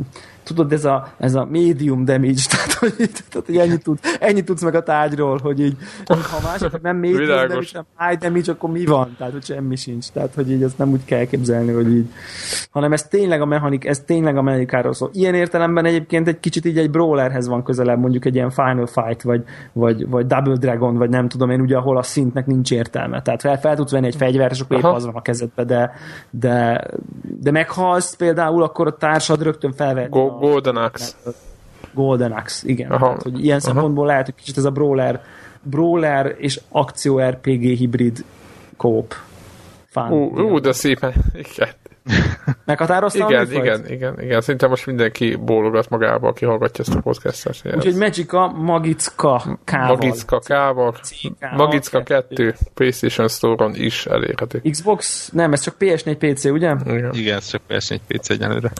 tudod, 0.46 0.72
ez 0.72 0.84
a, 0.84 1.08
ez 1.18 1.34
a 1.34 1.44
medium 1.50 2.04
damage, 2.04 2.42
tehát 2.50 2.72
hogy, 2.72 2.94
tehát, 2.96 3.46
hogy 3.46 3.56
ennyit, 3.56 3.82
tud, 3.82 3.98
ennyit 4.20 4.44
tudsz 4.44 4.62
meg 4.62 4.74
a 4.74 4.82
tárgyról, 4.82 5.38
hogy 5.42 5.60
így, 5.60 5.76
ha 6.06 6.38
mások 6.42 6.82
nem 6.82 6.96
medium 6.96 7.26
damage, 7.48 7.66
nem 7.72 7.84
high 7.98 8.20
damage, 8.20 8.52
akkor 8.52 8.70
mi 8.70 8.84
van? 8.84 9.14
Tehát, 9.18 9.32
hogy 9.32 9.44
semmi 9.44 9.76
sincs. 9.76 10.06
Tehát, 10.06 10.34
hogy 10.34 10.50
így 10.50 10.62
azt 10.62 10.78
nem 10.78 10.90
úgy 10.90 11.04
kell 11.04 11.24
képzelni, 11.24 11.72
hogy 11.72 11.96
így, 11.96 12.08
hanem 12.70 12.92
ez 12.92 13.02
tényleg 13.02 13.40
a 13.40 13.44
mechanik, 13.44 13.84
ez 13.84 14.00
tényleg 14.00 14.36
a 14.36 14.42
mechanikáról 14.42 14.92
szól. 14.92 15.10
Ilyen 15.12 15.34
értelemben 15.34 15.84
egyébként 15.84 16.28
egy 16.28 16.40
kicsit 16.40 16.64
így 16.64 16.78
egy 16.78 16.90
brawlerhez 16.90 17.48
van 17.48 17.62
közelebb, 17.62 17.98
mondjuk 17.98 18.24
egy 18.24 18.34
ilyen 18.34 18.50
Final 18.50 18.86
Fight, 18.86 19.22
vagy, 19.22 19.42
vagy, 19.72 20.08
vagy 20.08 20.26
Double 20.26 20.56
Dragon, 20.56 20.96
vagy 20.96 21.10
nem 21.10 21.28
tudom 21.28 21.50
én, 21.50 21.60
ugye, 21.60 21.76
ahol 21.76 21.96
a 21.96 22.02
szintnek 22.02 22.46
nincs 22.46 22.72
értelme. 22.72 23.22
Tehát 23.22 23.40
fel, 23.40 23.58
fel 23.58 23.76
tudsz 23.76 23.90
venni 23.90 24.06
egy 24.06 24.16
fegyvert, 24.16 24.52
és 24.52 24.60
akkor 24.60 24.76
épp 24.76 24.84
az 24.84 25.04
van 25.04 25.14
a 25.14 25.22
kezedbe, 25.22 25.64
de, 25.64 25.92
de, 26.30 26.86
de 27.40 27.50
meghalsz 27.50 28.16
például, 28.16 28.62
akkor 28.62 28.86
a 28.86 28.96
társad 28.96 29.42
rögtön 29.42 29.72
felvett. 29.72 30.10
Go, 30.10 30.35
Golden 30.38 30.76
Axe. 30.76 31.12
Golden 31.94 32.32
Axe, 32.32 32.68
igen. 32.68 32.90
Aha. 32.90 33.08
Hát, 33.08 33.22
hogy 33.22 33.44
ilyen 33.44 33.58
Aha. 33.58 33.66
szempontból 33.66 34.06
lehet, 34.06 34.24
hogy 34.24 34.34
kicsit 34.34 34.56
ez 34.56 34.64
a 34.64 34.70
brawler, 34.70 35.22
brawler 35.62 36.34
és 36.38 36.60
akció 36.68 37.18
RPG 37.18 37.62
hibrid 37.62 38.24
kóp. 38.76 39.14
Ú, 39.94 40.40
ú, 40.40 40.58
de 40.58 40.72
szépen, 40.72 41.12
igen. 41.54 41.68
Meghatároztam? 42.64 43.28
Igen, 43.28 43.52
igen, 43.52 43.86
igen, 43.88 44.20
igen. 44.20 44.40
Szerintem 44.40 44.68
most 44.70 44.86
mindenki 44.86 45.36
bólogat 45.36 45.88
magába, 45.88 46.28
aki 46.28 46.44
hallgatja 46.44 46.84
ezt 46.86 46.94
a 46.96 47.00
podcastot. 47.00 47.74
Úgyhogy 47.74 47.96
Magica 47.96 48.46
Magicka 48.48 49.58
K-val. 49.64 49.86
Magicka 49.86 50.38
K-val. 50.38 50.94
Magicka 51.56 52.02
2 52.02 52.54
PlayStation 52.74 53.28
Store-on 53.28 53.74
is 53.74 54.06
elérhető. 54.06 54.62
Xbox? 54.70 55.28
Nem, 55.32 55.52
ez 55.52 55.60
csak 55.60 55.74
PS4 55.78 56.16
PC, 56.18 56.44
ugye? 56.44 56.74
Igen, 56.86 57.14
igen 57.14 57.36
ez 57.36 57.46
csak 57.46 57.60
PS4 57.68 57.98
PC 58.08 58.30
egyenlőre. 58.30 58.72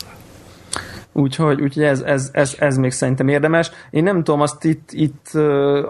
Úgyhogy, 1.17 1.61
úgyhogy 1.61 1.83
ez, 1.83 2.01
ez, 2.01 2.31
ez, 2.33 2.55
ez 2.59 2.77
még 2.77 2.91
szerintem 2.91 3.29
érdemes. 3.29 3.71
Én 3.91 4.03
nem 4.03 4.23
tudom, 4.23 4.41
azt 4.41 4.65
itt, 4.65 4.89
itt 4.93 5.31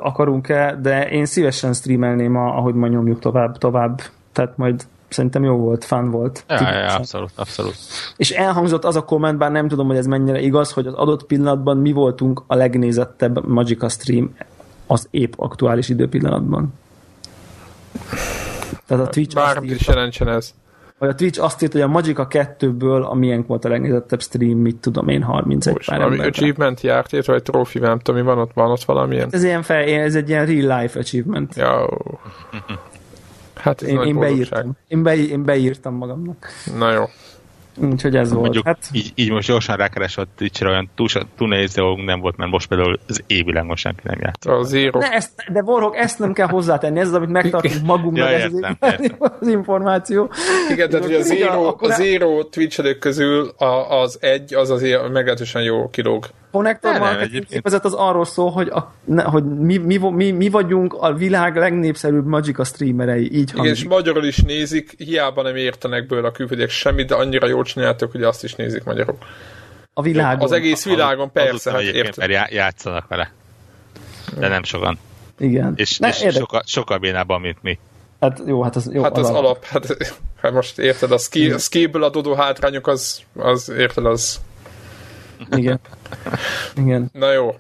akarunk-e, 0.00 0.78
de 0.82 1.08
én 1.08 1.26
szívesen 1.26 1.72
streamelném, 1.72 2.36
a, 2.36 2.56
ahogy 2.56 2.74
majd 2.74 2.92
nyomjuk 2.92 3.18
tovább, 3.18 3.58
tovább. 3.58 4.00
Tehát 4.32 4.56
majd 4.56 4.86
szerintem 5.08 5.44
jó 5.44 5.56
volt, 5.56 5.84
fun 5.84 6.10
volt. 6.10 6.44
Ja, 6.48 6.72
ja, 6.72 6.94
abszolút, 6.94 7.30
abszolút. 7.34 7.74
És 8.16 8.30
elhangzott 8.30 8.84
az 8.84 8.96
a 8.96 9.04
komment, 9.04 9.38
bár 9.38 9.50
nem 9.50 9.68
tudom, 9.68 9.86
hogy 9.86 9.96
ez 9.96 10.06
mennyire 10.06 10.40
igaz, 10.40 10.72
hogy 10.72 10.86
az 10.86 10.94
adott 10.94 11.24
pillanatban 11.24 11.76
mi 11.76 11.92
voltunk 11.92 12.42
a 12.46 12.54
legnézettebb 12.54 13.46
Magica 13.46 13.88
stream 13.88 14.34
az 14.86 15.08
épp 15.10 15.32
aktuális 15.36 15.88
időpillanatban. 15.88 16.74
Tehát 18.86 19.06
a 19.06 19.08
Twitch 19.08 19.34
Bármit 19.34 19.70
is 19.70 19.86
jelentsen 19.86 20.28
ez. 20.28 20.54
Vagy 20.98 21.08
a 21.08 21.14
Twitch 21.14 21.42
azt 21.42 21.62
írt, 21.62 21.72
hogy 21.72 21.80
a 21.80 21.86
Magica 21.86 22.26
2-ből 22.30 23.08
a 23.08 23.14
miénk 23.14 23.46
volt 23.46 23.64
a 23.64 23.68
legnézettebb 23.68 24.22
stream, 24.22 24.58
mit 24.58 24.76
tudom 24.76 25.08
én, 25.08 25.22
31 25.22 25.74
Most, 25.74 25.88
pár 25.88 26.00
Ami 26.00 26.18
achievement 26.18 26.80
járt 26.80 27.12
írt, 27.12 27.26
vagy 27.26 27.42
trófi, 27.42 27.78
nem 27.78 27.98
tudom, 27.98 28.20
mi 28.20 28.26
van 28.26 28.38
ott, 28.38 28.52
van 28.54 28.70
ott 28.70 28.84
valamilyen? 28.84 29.28
Ez, 29.30 29.44
ilyen 29.44 29.62
fel, 29.62 29.82
ez 29.82 30.14
egy 30.14 30.28
ilyen 30.28 30.46
real 30.46 30.80
life 30.80 30.98
achievement. 30.98 31.54
Ja. 31.54 31.88
Hát 33.56 33.82
ez 33.82 33.88
én, 33.88 34.00
én 34.00 34.18
beírtam. 34.18 34.72
Én, 34.88 35.02
be, 35.02 35.16
én 35.16 35.44
beírtam 35.44 35.94
magamnak. 35.94 36.46
Na 36.78 36.92
jó. 36.92 37.04
Úgyhogy 37.76 38.16
ez 38.16 38.30
volt. 38.30 38.42
Mondjuk 38.42 38.64
Hát, 38.64 38.88
így, 38.92 39.12
így 39.14 39.30
most 39.30 39.48
gyorsan 39.48 39.76
rákeresett 39.76 40.28
Twitch-re 40.36 40.68
olyan 40.68 40.90
túl, 40.94 41.06
túl 41.36 41.48
nehéz 41.48 41.74
dolgunk 41.74 42.06
nem 42.06 42.20
volt, 42.20 42.36
mert 42.36 42.50
most 42.50 42.68
például 42.68 42.98
az 43.08 43.22
évvilágon 43.26 43.76
senki 43.76 44.00
nem 44.02 44.18
járt. 44.20 44.44
A 44.44 44.62
Zero. 44.62 44.98
de, 44.98 45.12
ezt, 45.12 45.44
de 45.52 45.60
Warhawk, 45.60 45.96
ezt 45.96 46.18
nem 46.18 46.32
kell 46.32 46.48
hozzátenni, 46.48 46.98
ez 46.98 47.08
az, 47.08 47.14
amit 47.14 47.30
megtartunk 47.30 47.84
magunknak, 47.84 48.30
Ja, 48.30 48.36
ez 48.36 48.44
az, 48.44 48.52
értem, 48.54 49.16
az 49.40 49.48
információ. 49.48 50.30
Igen, 50.70 50.90
tehát 50.90 51.06
ugye 51.06 51.18
a 51.18 51.22
Zero, 51.22 51.64
akkor 51.64 51.90
a 51.90 51.94
Zero 51.94 52.44
Twitch 52.44 52.98
közül 52.98 53.48
a, 53.56 54.00
az 54.00 54.18
egy, 54.20 54.54
az 54.54 54.70
azért 54.70 55.08
meglehetősen 55.12 55.62
jó 55.62 55.90
kilóg. 55.90 56.26
Connector 56.56 56.98
marketing 56.98 57.46
képezet 57.46 57.84
az 57.84 57.92
arról 57.92 58.24
szól, 58.24 58.50
hogy, 58.50 58.68
a, 58.68 58.94
ne, 59.04 59.22
hogy 59.22 59.44
mi, 59.44 59.76
mi, 59.76 59.96
mi, 59.96 60.30
mi, 60.30 60.48
vagyunk 60.48 60.94
a 60.94 61.12
világ 61.12 61.56
legnépszerűbb 61.56 62.26
Magica 62.26 62.64
streamerei, 62.64 63.24
így 63.24 63.32
Igen, 63.32 63.64
és 63.64 63.68
hangzik. 63.68 63.88
magyarul 63.88 64.24
is 64.24 64.38
nézik, 64.38 64.94
hiába 64.98 65.42
nem 65.42 65.56
értenek 65.56 66.06
bőle 66.06 66.26
a 66.28 66.30
külföldiek 66.30 66.70
semmit, 66.70 67.06
de 67.06 67.14
annyira 67.14 67.46
jól 67.46 67.64
csináltok, 67.66 68.12
hogy 68.12 68.22
azt 68.22 68.44
is 68.44 68.54
nézik 68.54 68.84
magyarul. 68.84 69.18
A 69.94 70.02
világon. 70.02 70.44
Az 70.44 70.52
egész 70.52 70.84
világon, 70.84 71.32
persze, 71.32 71.52
Azután 71.52 71.74
hát 71.74 71.82
érted. 71.94 72.16
mert 72.16 72.30
já- 72.30 72.50
játszanak 72.50 73.08
vele. 73.08 73.32
De 74.38 74.48
nem 74.48 74.62
sokan. 74.62 74.98
Igen. 75.38 75.72
És, 75.76 75.98
Ne, 75.98 76.08
és 76.08 76.20
érdek- 76.20 76.38
sokkal, 76.40 76.62
sokkal 76.66 76.98
bénában, 76.98 77.40
mint 77.40 77.62
mi. 77.62 77.78
Hát 78.20 78.42
jó, 78.46 78.62
hát 78.62 78.76
az, 78.76 78.90
jó, 78.92 79.02
Hát 79.02 79.16
az 79.18 79.30
alap, 79.30 79.64
hát, 79.64 79.96
hát 80.42 80.52
most 80.52 80.78
érted, 80.78 81.12
a, 81.12 81.18
ski, 81.18 81.50
a 81.50 81.58
skiből 81.58 82.02
adódó 82.02 82.34
hátrányok, 82.34 82.86
az, 82.86 83.22
az 83.36 83.68
érted, 83.68 84.06
az... 84.06 84.40
Igen. 85.50 85.80
Igen. 86.76 87.10
Na 87.12 87.32
jó, 87.32 87.54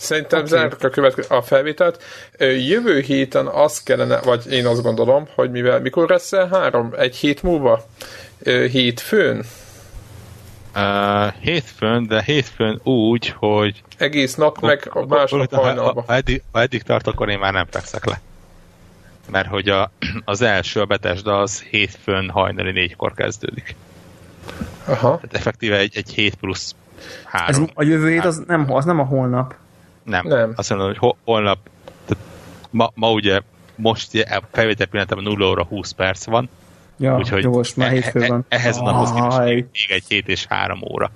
Szerintem 0.00 0.38
okay. 0.38 0.50
zárjuk 0.50 0.82
a 0.82 0.88
következő 0.88 1.34
a 1.34 1.42
felvételt. 1.42 2.02
Jövő 2.38 3.00
héten 3.00 3.46
az 3.46 3.82
kellene, 3.82 4.20
vagy 4.20 4.52
én 4.52 4.66
azt 4.66 4.82
gondolom, 4.82 5.28
hogy 5.34 5.50
mivel 5.50 5.80
mikor 5.80 6.08
lesz 6.08 6.32
el 6.32 6.48
három? 6.48 6.92
Egy 6.96 7.16
hét 7.16 7.42
múlva? 7.42 7.84
Hétfőn? 8.44 9.44
Uh, 10.74 11.32
hétfőn, 11.40 12.06
de 12.06 12.22
hétfőn 12.22 12.80
úgy, 12.82 13.28
hogy 13.28 13.82
Egész 13.96 14.34
nap, 14.34 14.60
meg 14.60 14.90
a 14.92 15.06
másnap 15.06 15.54
ha, 15.54 15.92
ha, 16.06 16.14
eddig, 16.14 16.42
ha 16.52 16.60
eddig 16.60 16.82
tart, 16.82 17.06
akkor 17.06 17.28
én 17.28 17.38
már 17.38 17.52
nem 17.52 17.66
fekszek 17.70 18.04
le. 18.04 18.20
Mert 19.30 19.48
hogy 19.48 19.68
a, 19.68 19.90
az 20.24 20.42
első, 20.42 20.80
a 20.80 20.84
Betesda, 20.84 21.38
az 21.38 21.60
hétfőn 21.60 22.30
hajnali 22.30 22.70
négykor 22.70 23.14
kezdődik. 23.14 23.76
Aha. 24.84 25.14
Tehát 25.16 25.34
effektíve 25.34 25.76
egy, 25.76 25.96
egy 25.96 26.10
7 26.10 26.34
plusz 26.34 26.74
Ez 27.46 27.56
3. 27.56 27.68
a 27.74 27.82
jövő 27.82 28.10
hét 28.10 28.24
az 28.24 28.42
nem, 28.46 28.72
az 28.72 28.84
nem 28.84 29.00
a 29.00 29.04
holnap. 29.04 29.54
Nem. 30.02 30.26
Nem. 30.26 30.52
Azt 30.56 30.70
mondom, 30.70 30.86
hogy 30.88 30.98
ho- 30.98 31.16
holnap, 31.24 31.58
tehát 32.06 32.24
ma, 32.70 32.90
ma 32.94 33.10
ugye 33.10 33.40
most 33.74 34.26
felvétel 34.50 34.86
pillanatában 34.86 35.24
0 35.24 35.48
óra 35.48 35.64
20 35.64 35.90
perc 35.90 36.24
van, 36.24 36.48
Ja, 37.00 37.16
úgyhogy 37.16 37.42
jó, 37.42 37.52
most 37.52 37.76
már 37.76 37.88
e- 37.88 37.92
hétfő 37.92 38.22
e- 38.22 38.26
van. 38.28 38.44
ehhez 38.48 38.76
a 38.76 38.82
naphoz 38.82 39.12
képest 39.12 39.38
még 39.40 39.66
egy 39.88 40.04
7 40.08 40.28
és 40.28 40.46
3 40.48 40.80
óra. 40.92 41.10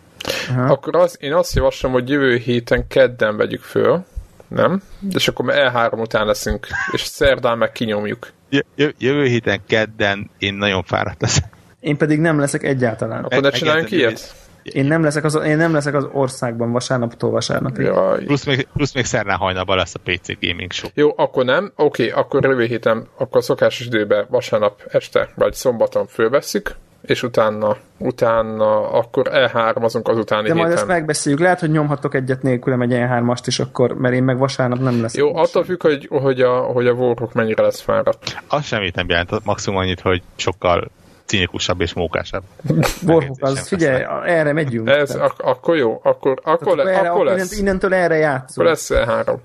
Aha. 0.49 0.73
Akkor 0.73 0.97
az, 0.97 1.17
én 1.21 1.33
azt 1.33 1.55
javaslom, 1.55 1.93
hogy 1.93 2.09
jövő 2.09 2.37
héten 2.37 2.87
kedden 2.87 3.37
vegyük 3.37 3.63
föl, 3.63 4.05
nem? 4.49 4.83
És 5.15 5.29
akkor 5.29 5.45
E3 5.49 6.01
után 6.01 6.27
leszünk, 6.27 6.67
és 6.93 7.01
szerdán 7.01 7.59
meg 7.59 7.73
kinyomjuk. 7.73 8.33
Jö- 8.49 8.67
jö- 8.75 8.95
Jövő 8.99 9.25
héten 9.25 9.61
kedden 9.67 10.31
én 10.39 10.55
nagyon 10.55 10.83
fáradt 10.83 11.21
leszek. 11.21 11.45
Én 11.81 11.97
pedig 11.97 12.19
nem 12.19 12.39
leszek 12.39 12.63
egyáltalán. 12.63 13.25
Akkor 13.25 13.43
ne 13.43 13.51
csináljunk 13.51 13.87
Egészen 13.87 14.09
ilyet? 14.09 14.35
Én 14.73 14.85
nem 14.85 15.03
leszek 15.03 15.25
az, 15.25 15.35
én 15.45 15.57
nem 15.57 15.73
leszek 15.73 15.95
az 15.95 16.09
országban 16.13 16.73
vasárnaptól 16.73 17.31
vasárnapig. 17.31 17.85
Jaj. 17.85 18.25
Plusz 18.25 18.45
még, 18.45 18.69
plusz 18.73 18.95
még 18.95 19.05
szerdán 19.05 19.37
hajnalban 19.37 19.77
lesz 19.77 19.95
a 19.95 19.99
PC 20.05 20.41
Gaming 20.41 20.73
Show. 20.73 20.91
Jó, 20.95 21.13
akkor 21.17 21.45
nem. 21.45 21.73
Oké, 21.77 22.11
akkor 22.11 22.45
jövő 22.45 22.65
héten, 22.65 23.07
akkor 23.19 23.43
szokásos 23.43 23.87
időben 23.87 24.27
vasárnap 24.29 24.83
este, 24.89 25.29
vagy 25.35 25.53
szombaton 25.55 26.07
fölveszük, 26.07 26.75
és 27.03 27.23
utána, 27.23 27.77
utána 27.99 28.91
akkor 28.91 29.29
E3 29.33 29.83
azunk 29.83 30.09
az 30.09 30.19
utáni 30.19 30.49
De 30.49 30.55
majd 30.55 30.67
héten. 30.67 30.79
ezt 30.83 30.87
megbeszéljük. 30.87 31.41
Lehet, 31.41 31.61
hogy 31.61 31.71
nyomhatok 31.71 32.15
egyet 32.15 32.43
nélkülem 32.43 32.81
egy 32.81 32.91
E3-ast 32.93 33.43
is 33.47 33.59
akkor, 33.59 33.93
mert 33.93 34.15
én 34.15 34.23
meg 34.23 34.39
vasárnap 34.39 34.79
nem 34.79 35.01
leszek. 35.03 35.21
Jó, 35.21 35.37
attól 35.37 35.65
függ, 35.65 35.83
hogy, 35.83 36.09
hogy 36.11 36.41
a, 36.41 36.59
hogy 36.59 36.87
a 36.87 36.93
Warhawk 36.93 37.33
mennyire 37.33 37.63
lesz 37.63 37.81
fáradt. 37.81 38.43
Az 38.49 38.65
semmit 38.65 38.95
nem 38.95 39.09
jelent, 39.09 39.45
maximum 39.45 39.79
annyit, 39.79 40.01
hogy 40.01 40.23
sokkal 40.37 40.91
cinikusabb 41.25 41.81
és 41.81 41.93
mókásabb. 41.93 42.43
Warhawk, 43.07 43.37
az 43.41 43.69
figyelj, 43.69 44.01
lesznek. 44.03 44.29
erre 44.29 44.53
megyünk. 44.53 44.89
Ez, 44.89 45.09
Tehát- 45.11 45.31
ak- 45.31 45.41
akkor 45.43 45.77
jó, 45.77 46.01
akkor, 46.03 46.41
akkor, 46.43 46.77
le, 46.77 46.91
erre, 46.91 47.09
akkor 47.11 47.25
lesz. 47.25 47.59
Innentől 47.59 47.95
erre 47.95 48.05
Akkor 48.05 48.19
játszunk. 48.19 48.69
lesz 48.69 48.91
E3. 48.93 49.37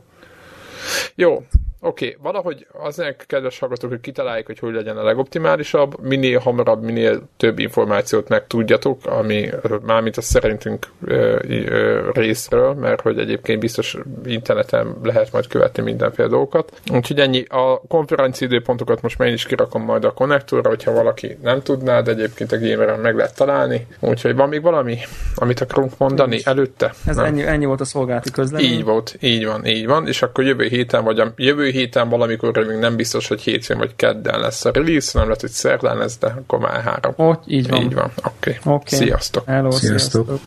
Jó, 1.15 1.43
oké, 1.81 2.05
okay. 2.05 2.17
valahogy 2.21 2.67
azért 2.71 3.25
kedves 3.25 3.59
hallgatók, 3.59 3.89
hogy 3.89 3.99
kitaláljuk, 3.99 4.45
hogy 4.45 4.59
hogy 4.59 4.73
legyen 4.73 4.97
a 4.97 5.03
legoptimálisabb, 5.03 5.99
minél 6.01 6.39
hamarabb, 6.39 6.83
minél 6.83 7.29
több 7.37 7.59
információt 7.59 8.29
megtudjatok, 8.29 9.05
ami 9.05 9.49
mármint 9.85 10.17
a 10.17 10.21
szerintünk 10.21 10.87
ö, 11.05 11.39
ö, 11.47 12.09
részről, 12.13 12.73
mert 12.73 13.01
hogy 13.01 13.19
egyébként 13.19 13.59
biztos 13.59 13.97
interneten 14.25 14.95
lehet 15.03 15.31
majd 15.31 15.47
követni 15.47 15.83
mindenféle 15.83 16.27
dolgokat. 16.27 16.81
Úgyhogy 16.91 17.19
ennyi, 17.19 17.43
a 17.43 17.81
konferenci 17.87 18.45
időpontokat 18.45 19.01
most 19.01 19.17
már 19.17 19.27
én 19.27 19.33
is 19.33 19.45
kirakom 19.45 19.83
majd 19.83 20.05
a 20.05 20.11
konnektorra, 20.11 20.69
hogyha 20.69 20.91
valaki 20.91 21.37
nem 21.41 21.61
tudná, 21.61 22.01
de 22.01 22.11
egyébként 22.11 22.51
a 22.51 22.59
gameren 22.59 22.99
meg 22.99 23.15
lehet 23.15 23.35
találni. 23.35 23.87
Úgyhogy 23.99 24.35
van 24.35 24.49
még 24.49 24.61
valami, 24.61 24.97
amit 25.35 25.61
akarunk 25.61 25.97
mondani 25.97 26.29
Nincs. 26.29 26.47
előtte? 26.47 26.93
Ez 27.05 27.15
Nem? 27.15 27.25
ennyi, 27.25 27.41
ennyi 27.41 27.65
volt 27.65 27.81
a 27.81 27.85
szolgálati 27.85 28.31
közlemény. 28.31 28.71
Így 28.71 28.83
volt, 28.83 29.17
így 29.19 29.45
van, 29.45 29.65
így 29.65 29.85
van, 29.85 30.07
és 30.07 30.21
akkor 30.21 30.43
jövő 30.43 30.65
héten, 30.65 31.03
vagy 31.03 31.19
a 31.19 31.33
jövő 31.35 31.68
héten 31.71 32.09
valamikor 32.09 32.65
még 32.67 32.77
nem 32.77 32.95
biztos, 32.95 33.27
hogy 33.27 33.41
hétfőn 33.41 33.77
vagy 33.77 33.95
kedden 33.95 34.39
lesz 34.39 34.65
a 34.65 34.71
release, 34.73 35.11
nem 35.13 35.23
lehet, 35.23 35.41
hogy 35.41 35.49
szerdán 35.49 35.97
lesz, 35.97 36.17
de 36.17 36.27
akkor 36.27 36.59
már 36.59 36.81
három. 36.81 37.13
Ott, 37.15 37.43
így 37.45 37.69
van. 37.69 37.81
Így 37.81 37.93
van, 37.93 38.11
oké. 38.23 38.57
Okay. 38.59 38.73
Oké. 38.73 38.95
Sziasztok! 38.95 39.45
Hello, 39.45 39.71
Sziasztok. 39.71 40.25
sziasztok. 40.25 40.37